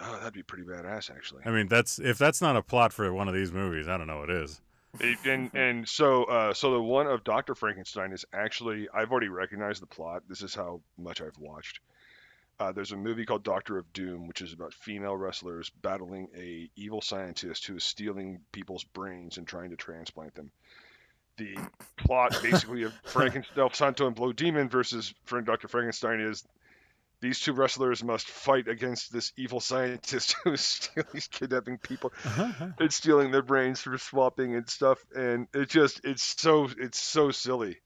Oh, 0.00 0.18
that'd 0.18 0.32
be 0.32 0.42
pretty 0.42 0.64
badass 0.64 1.10
actually. 1.10 1.42
I 1.44 1.50
mean, 1.50 1.68
that's 1.68 1.98
if 1.98 2.18
that's 2.18 2.40
not 2.40 2.56
a 2.56 2.62
plot 2.62 2.92
for 2.92 3.12
one 3.12 3.26
of 3.28 3.34
these 3.34 3.52
movies, 3.52 3.88
I 3.88 3.96
don't 3.96 4.06
know 4.06 4.18
what 4.20 4.30
is. 4.30 4.60
And 5.00 5.50
and 5.54 5.88
so 5.88 6.24
uh, 6.24 6.54
so 6.54 6.72
the 6.72 6.80
one 6.80 7.06
of 7.06 7.24
Doctor 7.24 7.54
Frankenstein 7.54 8.12
is 8.12 8.24
actually 8.32 8.88
I've 8.94 9.10
already 9.10 9.28
recognized 9.28 9.82
the 9.82 9.86
plot. 9.86 10.22
This 10.28 10.42
is 10.42 10.54
how 10.54 10.80
much 10.96 11.20
I've 11.20 11.38
watched. 11.38 11.80
Uh, 12.60 12.70
there's 12.70 12.92
a 12.92 12.96
movie 12.96 13.24
called 13.24 13.42
Doctor 13.42 13.78
of 13.78 13.92
Doom, 13.92 14.28
which 14.28 14.40
is 14.40 14.52
about 14.52 14.72
female 14.72 15.16
wrestlers 15.16 15.70
battling 15.82 16.28
a 16.36 16.70
evil 16.76 17.00
scientist 17.00 17.66
who 17.66 17.76
is 17.76 17.84
stealing 17.84 18.40
people's 18.52 18.84
brains 18.84 19.38
and 19.38 19.46
trying 19.46 19.70
to 19.70 19.76
transplant 19.76 20.34
them. 20.34 20.52
The 21.36 21.58
plot 21.96 22.38
basically 22.42 22.84
of 22.84 22.92
Frankenstein, 23.04 23.70
Santo 23.72 24.06
and 24.06 24.14
Blue 24.14 24.32
Demon 24.32 24.68
versus 24.68 25.12
Doctor 25.44 25.66
Frankenstein 25.66 26.20
is 26.20 26.44
these 27.24 27.40
two 27.40 27.52
wrestlers 27.52 28.04
must 28.04 28.28
fight 28.28 28.68
against 28.68 29.12
this 29.12 29.32
evil 29.36 29.60
scientist 29.60 30.36
who 30.44 30.52
is 30.52 30.60
stealing, 30.60 31.08
he's 31.12 31.26
kidnapping 31.28 31.78
people 31.78 32.12
and 32.78 32.92
stealing 32.92 33.30
their 33.30 33.42
brains 33.42 33.80
for 33.80 33.96
swapping 33.98 34.54
and 34.54 34.68
stuff 34.68 34.98
and 35.16 35.48
it 35.54 35.68
just 35.68 36.00
it's 36.04 36.40
so 36.40 36.68
it's 36.78 37.00
so 37.00 37.30
silly 37.30 37.80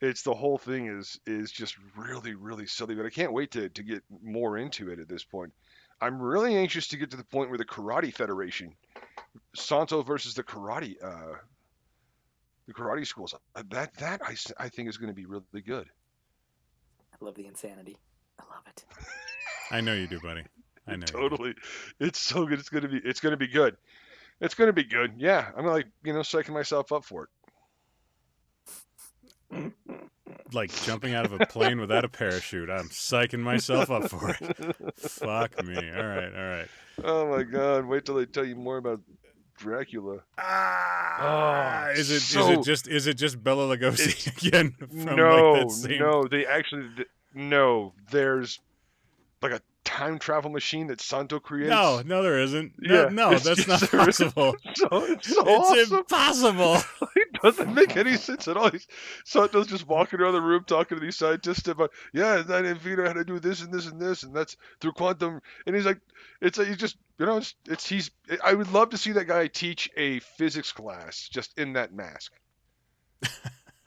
it's 0.00 0.22
the 0.22 0.34
whole 0.34 0.58
thing 0.58 0.86
is 0.88 1.18
is 1.26 1.50
just 1.52 1.76
really 1.96 2.34
really 2.34 2.66
silly 2.66 2.94
but 2.94 3.06
i 3.06 3.10
can't 3.10 3.32
wait 3.32 3.50
to 3.52 3.68
to 3.70 3.82
get 3.82 4.02
more 4.22 4.58
into 4.58 4.90
it 4.90 4.98
at 4.98 5.08
this 5.08 5.24
point 5.24 5.52
i'm 6.00 6.20
really 6.20 6.56
anxious 6.56 6.88
to 6.88 6.96
get 6.96 7.10
to 7.10 7.16
the 7.16 7.24
point 7.24 7.48
where 7.48 7.58
the 7.58 7.64
karate 7.64 8.12
federation 8.12 8.74
santo 9.54 10.02
versus 10.02 10.34
the 10.34 10.42
karate 10.42 10.96
uh 11.02 11.36
the 12.66 12.74
karate 12.74 13.06
schools. 13.06 13.34
Uh, 13.54 13.62
That 13.70 13.92
I, 14.02 14.18
I, 14.26 14.32
s- 14.32 14.52
I 14.58 14.68
think 14.68 14.88
is 14.88 14.96
going 14.96 15.08
to 15.10 15.14
be 15.14 15.26
really 15.26 15.62
good. 15.64 15.88
I 17.12 17.24
love 17.24 17.34
the 17.34 17.46
insanity. 17.46 17.96
I 18.38 18.42
love 18.44 18.64
it. 18.66 18.84
I 19.70 19.80
know 19.80 19.94
you 19.94 20.06
do, 20.06 20.20
buddy. 20.20 20.42
I 20.86 20.90
know. 20.96 21.00
you 21.00 21.06
do. 21.06 21.12
Totally, 21.12 21.54
it's 22.00 22.18
so 22.18 22.46
good. 22.46 22.58
It's 22.58 22.68
going 22.68 22.82
to 22.82 22.88
be 22.88 23.00
it's 23.04 23.20
going 23.20 23.32
to 23.32 23.36
be 23.36 23.48
good. 23.48 23.76
It's 24.40 24.54
going 24.54 24.68
to 24.68 24.72
be 24.72 24.84
good. 24.84 25.14
Yeah, 25.18 25.50
I'm 25.56 25.66
like 25.66 25.86
you 26.04 26.12
know 26.12 26.20
psyching 26.20 26.50
myself 26.52 26.92
up 26.92 27.04
for 27.04 27.24
it. 29.52 29.72
Like 30.52 30.70
jumping 30.84 31.14
out 31.14 31.24
of 31.24 31.32
a 31.40 31.46
plane 31.46 31.80
without 31.80 32.04
a 32.04 32.08
parachute. 32.08 32.68
I'm 32.70 32.88
psyching 32.88 33.40
myself 33.40 33.90
up 33.90 34.10
for 34.10 34.30
it. 34.30 34.76
Fuck 34.98 35.64
me. 35.64 35.76
All 35.76 36.06
right, 36.06 36.34
all 36.34 36.48
right. 36.48 36.68
Oh 37.04 37.28
my 37.36 37.42
god! 37.42 37.84
Wait 37.86 38.04
till 38.04 38.14
they 38.16 38.26
tell 38.26 38.44
you 38.44 38.54
more 38.56 38.76
about 38.76 39.00
Dracula. 39.58 40.18
Ah, 40.38 41.86
oh, 41.88 41.90
is 41.92 42.10
it 42.10 42.16
is 42.16 42.24
so- 42.24 42.52
it 42.52 42.62
just 42.64 42.86
is 42.88 43.06
it 43.06 43.14
just 43.14 43.42
Bela 43.42 43.76
Lugosi 43.76 44.26
again 44.46 44.74
from 44.78 45.04
no, 45.16 45.52
like 45.52 45.62
that 45.66 45.70
same 45.72 45.98
no, 45.98 46.24
they 46.28 46.46
actually 46.46 46.88
d- 46.96 47.04
no. 47.36 47.92
There's 48.10 48.58
like 49.42 49.52
a 49.52 49.60
time 49.84 50.18
travel 50.18 50.50
machine 50.50 50.88
that 50.88 51.00
Santo 51.00 51.38
creates. 51.38 51.70
No, 51.70 52.02
no, 52.04 52.22
there 52.22 52.40
isn't. 52.40 52.72
No, 52.78 53.02
Yeah, 53.04 53.08
no 53.10 53.38
that's 53.38 53.68
not 53.68 53.80
possible. 53.90 54.56
so 54.74 54.88
it's 55.04 55.28
so 55.28 55.42
it's 55.46 55.70
awesome. 55.70 55.98
impossible. 55.98 56.76
it 57.16 57.32
doesn't 57.42 57.72
make 57.72 57.96
any 57.96 58.16
sense 58.16 58.48
at 58.48 58.56
all. 58.56 58.70
He's, 58.70 58.86
Santo's 59.24 59.68
just 59.68 59.86
walking 59.86 60.20
around 60.20 60.34
the 60.34 60.40
room 60.40 60.64
talking 60.64 60.98
to 60.98 61.04
these 61.04 61.16
scientists 61.16 61.68
about, 61.68 61.92
yeah, 62.12 62.42
that 62.42 62.64
out 62.66 63.06
how 63.06 63.12
to 63.12 63.24
do 63.24 63.38
this 63.38 63.62
and 63.62 63.72
this 63.72 63.86
and 63.86 64.00
this, 64.00 64.24
and 64.24 64.34
that's 64.34 64.56
through 64.80 64.92
quantum. 64.92 65.40
And 65.66 65.76
he's 65.76 65.86
like, 65.86 66.00
it's 66.40 66.58
like, 66.58 66.66
he's 66.66 66.76
just, 66.76 66.96
you 67.18 67.26
know, 67.26 67.36
it's, 67.36 67.54
it's 67.68 67.88
he's. 67.88 68.10
I 68.44 68.54
would 68.54 68.72
love 68.72 68.90
to 68.90 68.98
see 68.98 69.12
that 69.12 69.26
guy 69.26 69.46
teach 69.46 69.88
a 69.96 70.18
physics 70.20 70.72
class 70.72 71.28
just 71.30 71.56
in 71.58 71.74
that 71.74 71.94
mask. 71.94 72.32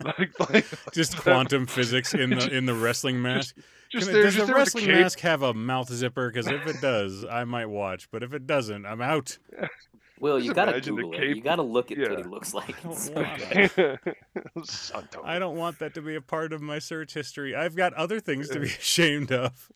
Like, 0.03 0.39
like 0.49 0.65
Just 0.93 1.17
quantum 1.17 1.65
physics 1.65 2.13
in 2.13 2.31
the 2.31 2.49
in 2.57 2.65
the 2.65 2.73
wrestling 2.73 3.21
mask. 3.21 3.55
just 3.91 4.05
Can 4.07 4.13
there, 4.13 4.23
does 4.23 4.35
just 4.35 4.47
the 4.47 4.53
there 4.53 4.55
with 4.55 4.73
a 4.73 4.77
wrestling 4.77 4.85
cape. 4.85 4.95
mask 5.01 5.19
have 5.21 5.41
a 5.41 5.53
mouth 5.53 5.91
zipper? 5.91 6.29
Because 6.29 6.47
if 6.47 6.65
it 6.67 6.81
does, 6.81 7.25
I 7.25 7.43
might 7.43 7.67
watch. 7.67 8.09
But 8.11 8.23
if 8.23 8.33
it 8.33 8.47
doesn't, 8.47 8.85
I'm 8.85 9.01
out. 9.01 9.37
Will, 10.21 10.37
Just 10.37 10.47
you 10.47 10.53
gotta 10.53 10.81
Google 10.81 11.13
it. 11.13 11.35
You 11.35 11.41
gotta 11.41 11.61
look 11.61 11.91
at 11.91 11.97
Yeah. 11.97 12.09
what 12.09 12.17
he 12.17 12.23
looks 12.25 12.53
like. 12.53 12.81
don't 12.83 12.93
so 12.97 13.13
want. 13.13 14.67
Santo. 14.67 15.21
I 15.23 15.39
don't 15.39 15.55
want 15.55 15.79
that 15.79 15.93
to 15.93 16.01
be 16.01 16.15
a 16.15 16.21
part 16.21 16.51
of 16.51 16.61
my 16.61 16.77
search 16.79 17.13
history. 17.13 17.55
I've 17.55 17.73
got 17.75 17.93
other 17.93 18.19
things 18.19 18.49
to 18.49 18.59
be 18.59 18.67
ashamed 18.67 19.31
of. 19.31 19.71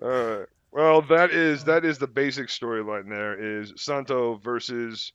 Alright. 0.00 0.46
Well, 0.70 1.02
that 1.02 1.30
is 1.32 1.64
that 1.64 1.84
is 1.84 1.98
the 1.98 2.06
basic 2.06 2.48
storyline. 2.48 3.08
There 3.08 3.34
is 3.60 3.72
Santo 3.76 4.36
versus 4.36 5.12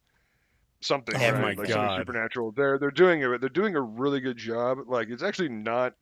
something. 0.84 1.16
Oh 1.16 1.20
right? 1.20 1.34
my 1.34 1.48
like 1.48 1.58
something 1.58 1.76
God. 1.76 2.00
supernatural. 2.02 2.52
They're 2.52 2.78
they're 2.78 2.92
doing 2.92 3.22
it. 3.22 3.40
They're 3.40 3.50
doing 3.50 3.76
a 3.76 3.82
really 3.82 4.20
good 4.20 4.38
job. 4.38 4.80
Like 4.88 5.10
it's 5.10 5.24
actually 5.24 5.50
not. 5.50 5.94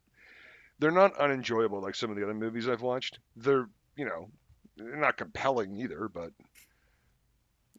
They're 0.79 0.91
not 0.91 1.15
unenjoyable 1.17 1.81
like 1.81 1.95
some 1.95 2.09
of 2.09 2.15
the 2.17 2.23
other 2.23 2.33
movies 2.33 2.67
I've 2.67 2.81
watched. 2.81 3.19
They're 3.35 3.69
you 3.95 4.05
know, 4.05 4.29
they're 4.77 4.95
not 4.97 5.17
compelling 5.17 5.75
either. 5.75 6.09
But 6.13 6.31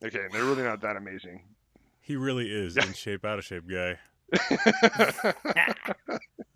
okay, 0.05 0.27
they're 0.31 0.45
really 0.45 0.63
not 0.63 0.81
that 0.83 0.97
amazing. 0.97 1.43
he 2.01 2.17
really 2.17 2.51
is 2.51 2.77
in 2.77 2.93
shape, 2.93 3.25
out 3.25 3.39
of 3.39 3.45
shape 3.45 3.65
guy. 3.69 3.99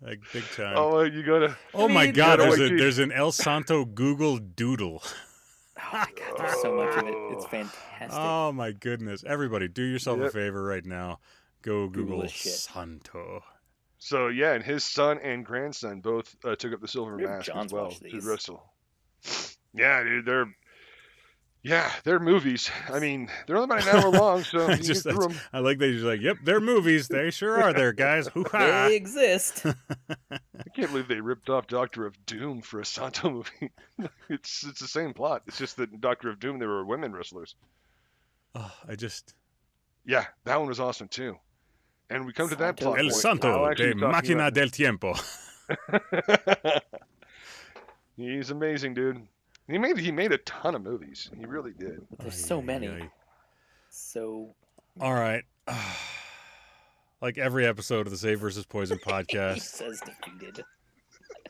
Like 0.07 0.21
big 0.31 0.43
time. 0.55 0.75
Oh, 0.77 0.99
oh, 0.99 1.01
you 1.01 1.23
gotta. 1.23 1.57
Oh 1.73 1.89
my 1.89 2.07
God! 2.07 2.39
There's 2.39 2.59
a 2.59 2.69
there's 2.69 2.99
an 2.99 3.11
El 3.11 3.31
Santo 3.31 3.83
Google 3.83 4.37
Doodle. 4.37 5.03
Oh 5.79 5.89
my 5.93 6.07
god, 6.15 6.37
there's 6.37 6.61
so 6.61 6.75
much 6.75 6.97
of 6.97 7.07
it. 7.07 7.15
It's 7.31 7.45
fantastic. 7.45 8.11
Oh 8.11 8.51
my 8.51 8.71
goodness! 8.71 9.23
Everybody, 9.25 9.67
do 9.67 9.83
yourself 9.83 10.19
a 10.19 10.29
favor 10.29 10.63
right 10.63 10.85
now. 10.85 11.19
Go 11.61 11.87
Google 11.87 12.17
Google. 12.17 12.29
Santo. 12.29 13.43
So 13.99 14.27
yeah, 14.27 14.53
and 14.53 14.63
his 14.63 14.83
son 14.83 15.19
and 15.19 15.45
grandson 15.45 16.01
both 16.01 16.35
uh, 16.43 16.55
took 16.55 16.73
up 16.73 16.81
the 16.81 16.87
silver 16.87 17.17
mask 17.17 17.47
John's 17.47 17.67
as 17.67 17.73
well 17.73 17.83
watched 17.85 18.09
to 18.09 18.21
wrestle. 18.21 18.63
Yeah, 19.73 20.03
dude, 20.03 20.25
they're 20.25 20.47
yeah, 21.67 21.91
they're 22.05 22.19
movies. 22.19 22.71
I 22.91 22.99
mean, 22.99 23.29
they're 23.45 23.57
only 23.57 23.65
about 23.77 23.87
an 23.87 24.03
hour 24.03 24.09
long, 24.11 24.43
so 24.43 24.67
I 24.69 24.75
just- 24.77 25.03
get 25.03 25.13
through 25.13 25.25
'em. 25.31 25.39
I 25.51 25.59
like 25.59 25.77
that 25.79 25.87
you're 25.89 26.07
like, 26.09 26.21
yep, 26.21 26.37
they're 26.43 26.61
movies. 26.61 27.07
They 27.09 27.29
sure 27.31 27.61
are 27.61 27.73
there, 27.73 27.91
guys. 27.93 28.27
Hoo-ha. 28.33 28.87
They 28.87 28.95
exist. 28.95 29.65
I 30.31 30.69
can't 30.75 30.89
believe 30.91 31.07
they 31.07 31.19
ripped 31.21 31.49
off 31.49 31.67
Doctor 31.67 32.05
of 32.05 32.13
Doom 32.25 32.61
for 32.61 32.79
a 32.79 32.85
Santo 32.85 33.29
movie. 33.29 33.71
it's 34.29 34.63
it's 34.65 34.79
the 34.79 34.87
same 34.87 35.13
plot. 35.13 35.41
It's 35.47 35.57
just 35.57 35.77
that 35.77 35.91
in 35.91 35.99
Doctor 35.99 36.29
of 36.29 36.39
Doom 36.39 36.59
there 36.59 36.69
were 36.69 36.85
women 36.85 37.11
wrestlers. 37.13 37.55
Oh, 38.55 38.71
I 38.87 38.95
just 38.95 39.33
Yeah, 40.05 40.25
that 40.45 40.57
one 40.59 40.67
was 40.69 40.79
awesome 40.79 41.07
too. 41.09 41.37
And 42.09 42.25
we 42.25 42.31
come 42.31 42.47
to 42.49 42.55
that 42.55 42.79
Santo. 42.79 42.83
plot 42.85 42.99
El 42.99 43.03
point. 43.05 43.13
Santo 43.15 43.51
I'll 43.51 43.65
de 43.65 43.71
actually 43.71 43.93
be 43.95 43.99
talking 43.99 44.37
Máquina 44.37 44.53
del 44.53 44.69
Tiempo. 44.69 45.13
He's 48.15 48.49
amazing, 48.49 48.93
dude. 48.93 49.27
He 49.67 49.77
made 49.77 49.97
he 49.97 50.11
made 50.11 50.31
a 50.31 50.37
ton 50.39 50.75
of 50.75 50.81
movies. 50.83 51.29
He 51.37 51.45
really 51.45 51.73
did. 51.77 51.99
There's 52.19 52.43
so 52.43 52.61
many. 52.61 52.87
ay, 52.87 52.99
ay. 53.03 53.09
So 53.89 54.55
All 55.01 55.13
right. 55.13 55.43
like 57.21 57.37
every 57.37 57.65
episode 57.65 58.07
of 58.07 58.11
the 58.11 58.17
Save 58.17 58.39
versus 58.39 58.65
Poison 58.65 58.99
he 59.03 59.11
podcast, 59.11 59.61
says 59.61 60.01
defeated. 60.01 60.63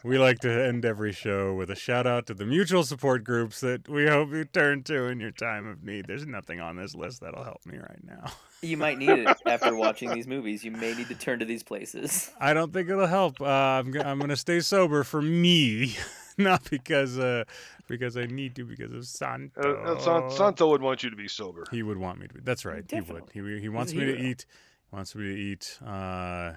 we 0.04 0.18
like 0.18 0.40
to 0.40 0.50
end 0.52 0.86
every 0.86 1.12
show 1.12 1.54
with 1.54 1.70
a 1.70 1.76
shout 1.76 2.08
out 2.08 2.26
to 2.28 2.34
the 2.34 2.46
mutual 2.46 2.84
support 2.84 3.24
groups 3.24 3.60
that 3.62 3.88
we 3.90 4.08
hope 4.08 4.32
you 4.32 4.46
turn 4.46 4.84
to 4.84 5.06
in 5.06 5.20
your 5.20 5.32
time 5.32 5.68
of 5.68 5.84
need. 5.84 6.06
There's 6.08 6.26
nothing 6.26 6.60
on 6.60 6.76
this 6.78 6.96
list 6.96 7.22
that'll 7.22 7.44
help 7.44 7.66
me 7.66 7.78
right 7.78 8.04
now. 8.04 8.32
You 8.62 8.78
might 8.78 8.98
need 8.98 9.10
it 9.10 9.38
after 9.46 9.76
watching 9.76 10.12
these 10.12 10.26
movies. 10.28 10.64
You 10.64 10.72
may 10.72 10.96
need 10.96 11.10
to 11.10 11.16
turn 11.16 11.38
to 11.40 11.46
these 11.46 11.62
places. 11.64 12.32
I 12.40 12.54
don't 12.54 12.74
think 12.74 12.90
it'll 12.90 13.06
help. 13.06 13.40
Uh, 13.42 13.46
I'm 13.46 13.92
go- 13.92 14.02
I'm 14.02 14.18
gonna 14.20 14.36
stay 14.36 14.62
sober 14.62 15.04
for 15.04 15.22
me, 15.22 15.96
not 16.44 16.70
because 16.70 17.18
uh 17.20 17.44
because 17.88 18.18
I 18.18 18.26
need 18.26 18.56
to 18.56 18.66
because 18.66 18.92
of 18.92 19.06
Santo. 19.06 19.62
Uh, 19.62 19.94
uh, 19.94 20.00
San- 20.00 20.30
Santo 20.32 20.70
would 20.70 20.82
want 20.82 21.04
you 21.04 21.10
to 21.10 21.16
be 21.16 21.28
sober. 21.28 21.64
He 21.72 21.84
would 21.84 21.98
want 21.98 22.20
me 22.20 22.28
to 22.28 22.34
be. 22.36 22.40
That's 22.44 22.66
right. 22.66 22.84
He 22.90 23.02
would. 23.02 23.24
He 23.34 23.60
he 23.60 23.70
wants 23.70 23.94
me 23.94 24.06
to 24.06 24.18
eat. 24.18 24.46
Wants 24.92 25.16
me 25.16 25.24
to 25.26 25.36
eat 25.38 25.80
uh, 25.86 26.54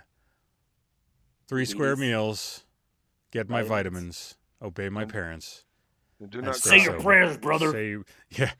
three 1.49 1.65
square 1.65 1.97
meals, 1.97 2.65
get 3.33 3.49
my 3.49 3.63
Vitamins. 3.63 4.37
vitamins, 4.37 4.37
obey 4.63 4.89
my 4.89 5.03
And- 5.03 5.13
parents. 5.13 5.65
And 6.21 6.31
do 6.31 6.43
not 6.43 6.57
stay 6.57 6.71
Say 6.71 6.77
your 6.85 6.93
sober. 6.93 7.03
prayers, 7.03 7.39
brother. 7.39 7.73
Say 7.73 7.97
yeah. 8.31 8.53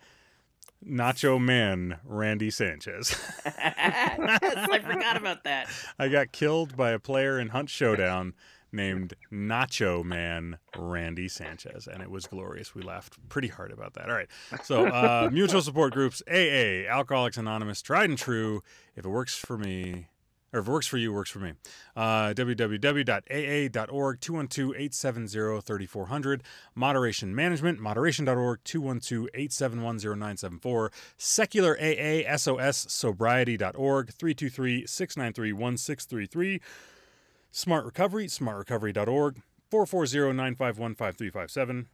Nacho 0.85 1.39
Man, 1.39 1.99
Randy 2.05 2.51
Sanchez. 2.51 3.15
I 3.45 4.81
forgot 4.83 5.17
about 5.19 5.45
that. 5.45 5.69
I 5.99 6.09
got 6.09 6.33
killed 6.33 6.75
by 6.75 6.91
a 6.93 6.99
player 6.99 7.39
in 7.39 7.49
Hunt 7.51 7.69
Showdown 7.69 8.33
named 8.73 9.15
Nacho 9.33 10.05
Man 10.05 10.59
Randy 10.77 11.29
Sanchez, 11.29 11.87
and 11.87 12.03
it 12.03 12.11
was 12.11 12.27
glorious. 12.27 12.75
We 12.75 12.83
laughed 12.83 13.17
pretty 13.29 13.49
hard 13.49 13.73
about 13.73 13.95
that. 13.95 14.09
All 14.09 14.17
right. 14.17 14.29
So, 14.65 14.87
uh, 14.87 15.29
mutual 15.33 15.63
support 15.63 15.93
groups 15.93 16.23
AA, 16.29 16.87
Alcoholics 16.89 17.37
Anonymous, 17.37 17.83
Tried 17.83 18.11
and 18.11 18.19
True. 18.19 18.63
If 18.97 19.05
it 19.05 19.09
works 19.09 19.37
for 19.37 19.57
me, 19.57 20.07
or 20.53 20.61
if 20.61 20.69
it 20.69 20.71
works 20.71 20.87
for 20.87 20.99
you, 20.99 21.13
works 21.13 21.31
for 21.31 21.39
me. 21.39 21.53
Uh, 21.95 22.35
www.aa.org, 22.35 24.21
212 24.21 24.71
870 24.71 25.61
3400. 25.61 26.43
Moderation 26.75 27.35
Management, 27.35 27.79
moderation.org, 27.79 28.61
212 28.65 29.29
871 29.35 29.99
0974. 29.99 30.93
Secular 31.17 31.79
AA, 31.81 32.37
SOS, 32.37 32.87
sobriety.org, 32.89 34.11
323 34.13 34.87
693 34.87 35.53
1633. 35.53 36.61
Smart 37.51 37.85
Recovery, 37.85 38.27
smartrecovery.org, 38.27 39.43
440-951-5357. 39.73 41.87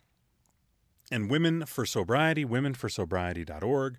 And 1.11 1.31
Women 1.31 1.65
for 1.67 1.87
Sobriety, 1.87 2.45
womenforsobriety.org, 2.45 3.99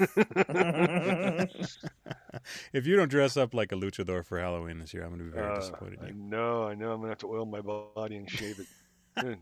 if 2.71 2.85
you 2.85 2.95
don't 2.95 3.09
dress 3.09 3.35
up 3.35 3.53
like 3.53 3.71
a 3.73 3.75
luchador 3.75 4.23
for 4.25 4.39
Halloween 4.39 4.79
this 4.79 4.93
year, 4.93 5.03
I'm 5.03 5.09
going 5.09 5.19
to 5.19 5.25
be 5.25 5.31
very 5.31 5.51
Uh, 5.51 5.55
disappointed 5.55 5.99
I 6.01 6.07
you. 6.09 6.13
know, 6.13 6.63
I 6.67 6.75
know. 6.75 6.91
I'm 6.93 6.99
gonna 6.99 7.09
have 7.09 7.17
to 7.19 7.27
oil 7.27 7.45
my 7.45 7.61
body 7.61 8.15
and 8.15 8.29
shave 8.29 8.59
it. 8.59 8.67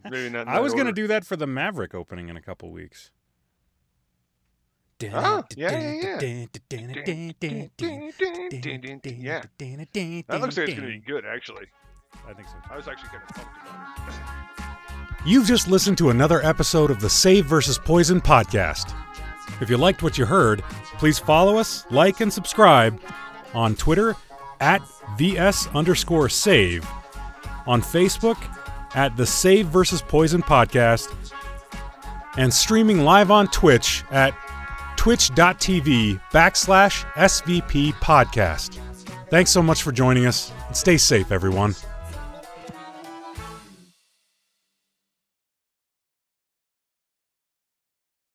Maybe 0.10 0.30
not. 0.31 0.47
I 0.47 0.60
was 0.60 0.73
going 0.73 0.88
to 0.88 0.91
do 0.93 1.06
that 1.07 1.23
for 1.26 1.35
the 1.35 1.45
Maverick 1.45 1.93
opening 1.93 2.30
in 2.30 2.38
a 2.38 2.41
couple 2.41 2.72
weeks. 2.72 3.11
Oh, 5.03 5.43
yeah, 5.55 5.71
yeah, 5.71 5.91
yeah. 6.01 6.17
Yeah. 9.17 9.41
That 10.27 10.41
looks 10.41 10.57
like 10.57 10.69
it's 10.69 10.80
going 10.80 10.91
to 10.91 10.99
be 10.99 11.05
good, 11.05 11.26
actually. 11.26 11.65
I 12.27 12.34
think 12.34 12.47
so. 12.47 12.55
I 12.69 12.76
was 12.76 12.88
actually 12.88 13.09
kind 13.09 13.23
of 13.30 13.35
pumped 13.35 13.51
about 13.61 14.09
it. 14.09 15.26
You've 15.26 15.45
just 15.47 15.67
listened 15.67 15.97
to 15.99 16.09
another 16.09 16.43
episode 16.45 16.91
of 16.91 16.99
the 16.99 17.09
Save 17.09 17.45
versus 17.45 17.77
Poison 17.77 18.19
podcast. 18.21 18.93
If 19.61 19.69
you 19.69 19.77
liked 19.77 20.03
what 20.03 20.17
you 20.17 20.26
heard, 20.26 20.61
please 20.97 21.19
follow 21.19 21.57
us, 21.57 21.85
like, 21.91 22.19
and 22.21 22.31
subscribe 22.31 22.99
on 23.53 23.76
Twitter 23.76 24.15
at 24.59 24.81
VS 25.17 25.67
underscore 25.73 26.30
save, 26.30 26.88
on 27.67 27.81
Facebook 27.81 28.38
at 28.95 29.15
the 29.17 29.26
Save 29.26 29.67
versus 29.67 30.01
Poison 30.01 30.41
podcast, 30.41 31.13
and 32.38 32.53
streaming 32.53 33.03
live 33.03 33.31
on 33.31 33.47
Twitch 33.47 34.03
at 34.11 34.34
twitch.tv 34.99 36.19
backslash 36.34 37.05
SVP 37.13 37.93
podcast. 37.93 38.77
Thanks 39.30 39.49
so 39.49 39.63
much 39.63 39.81
for 39.81 39.93
joining 39.93 40.26
us, 40.26 40.51
and 40.67 40.76
stay 40.76 40.97
safe, 40.97 41.31
everyone. 41.31 41.73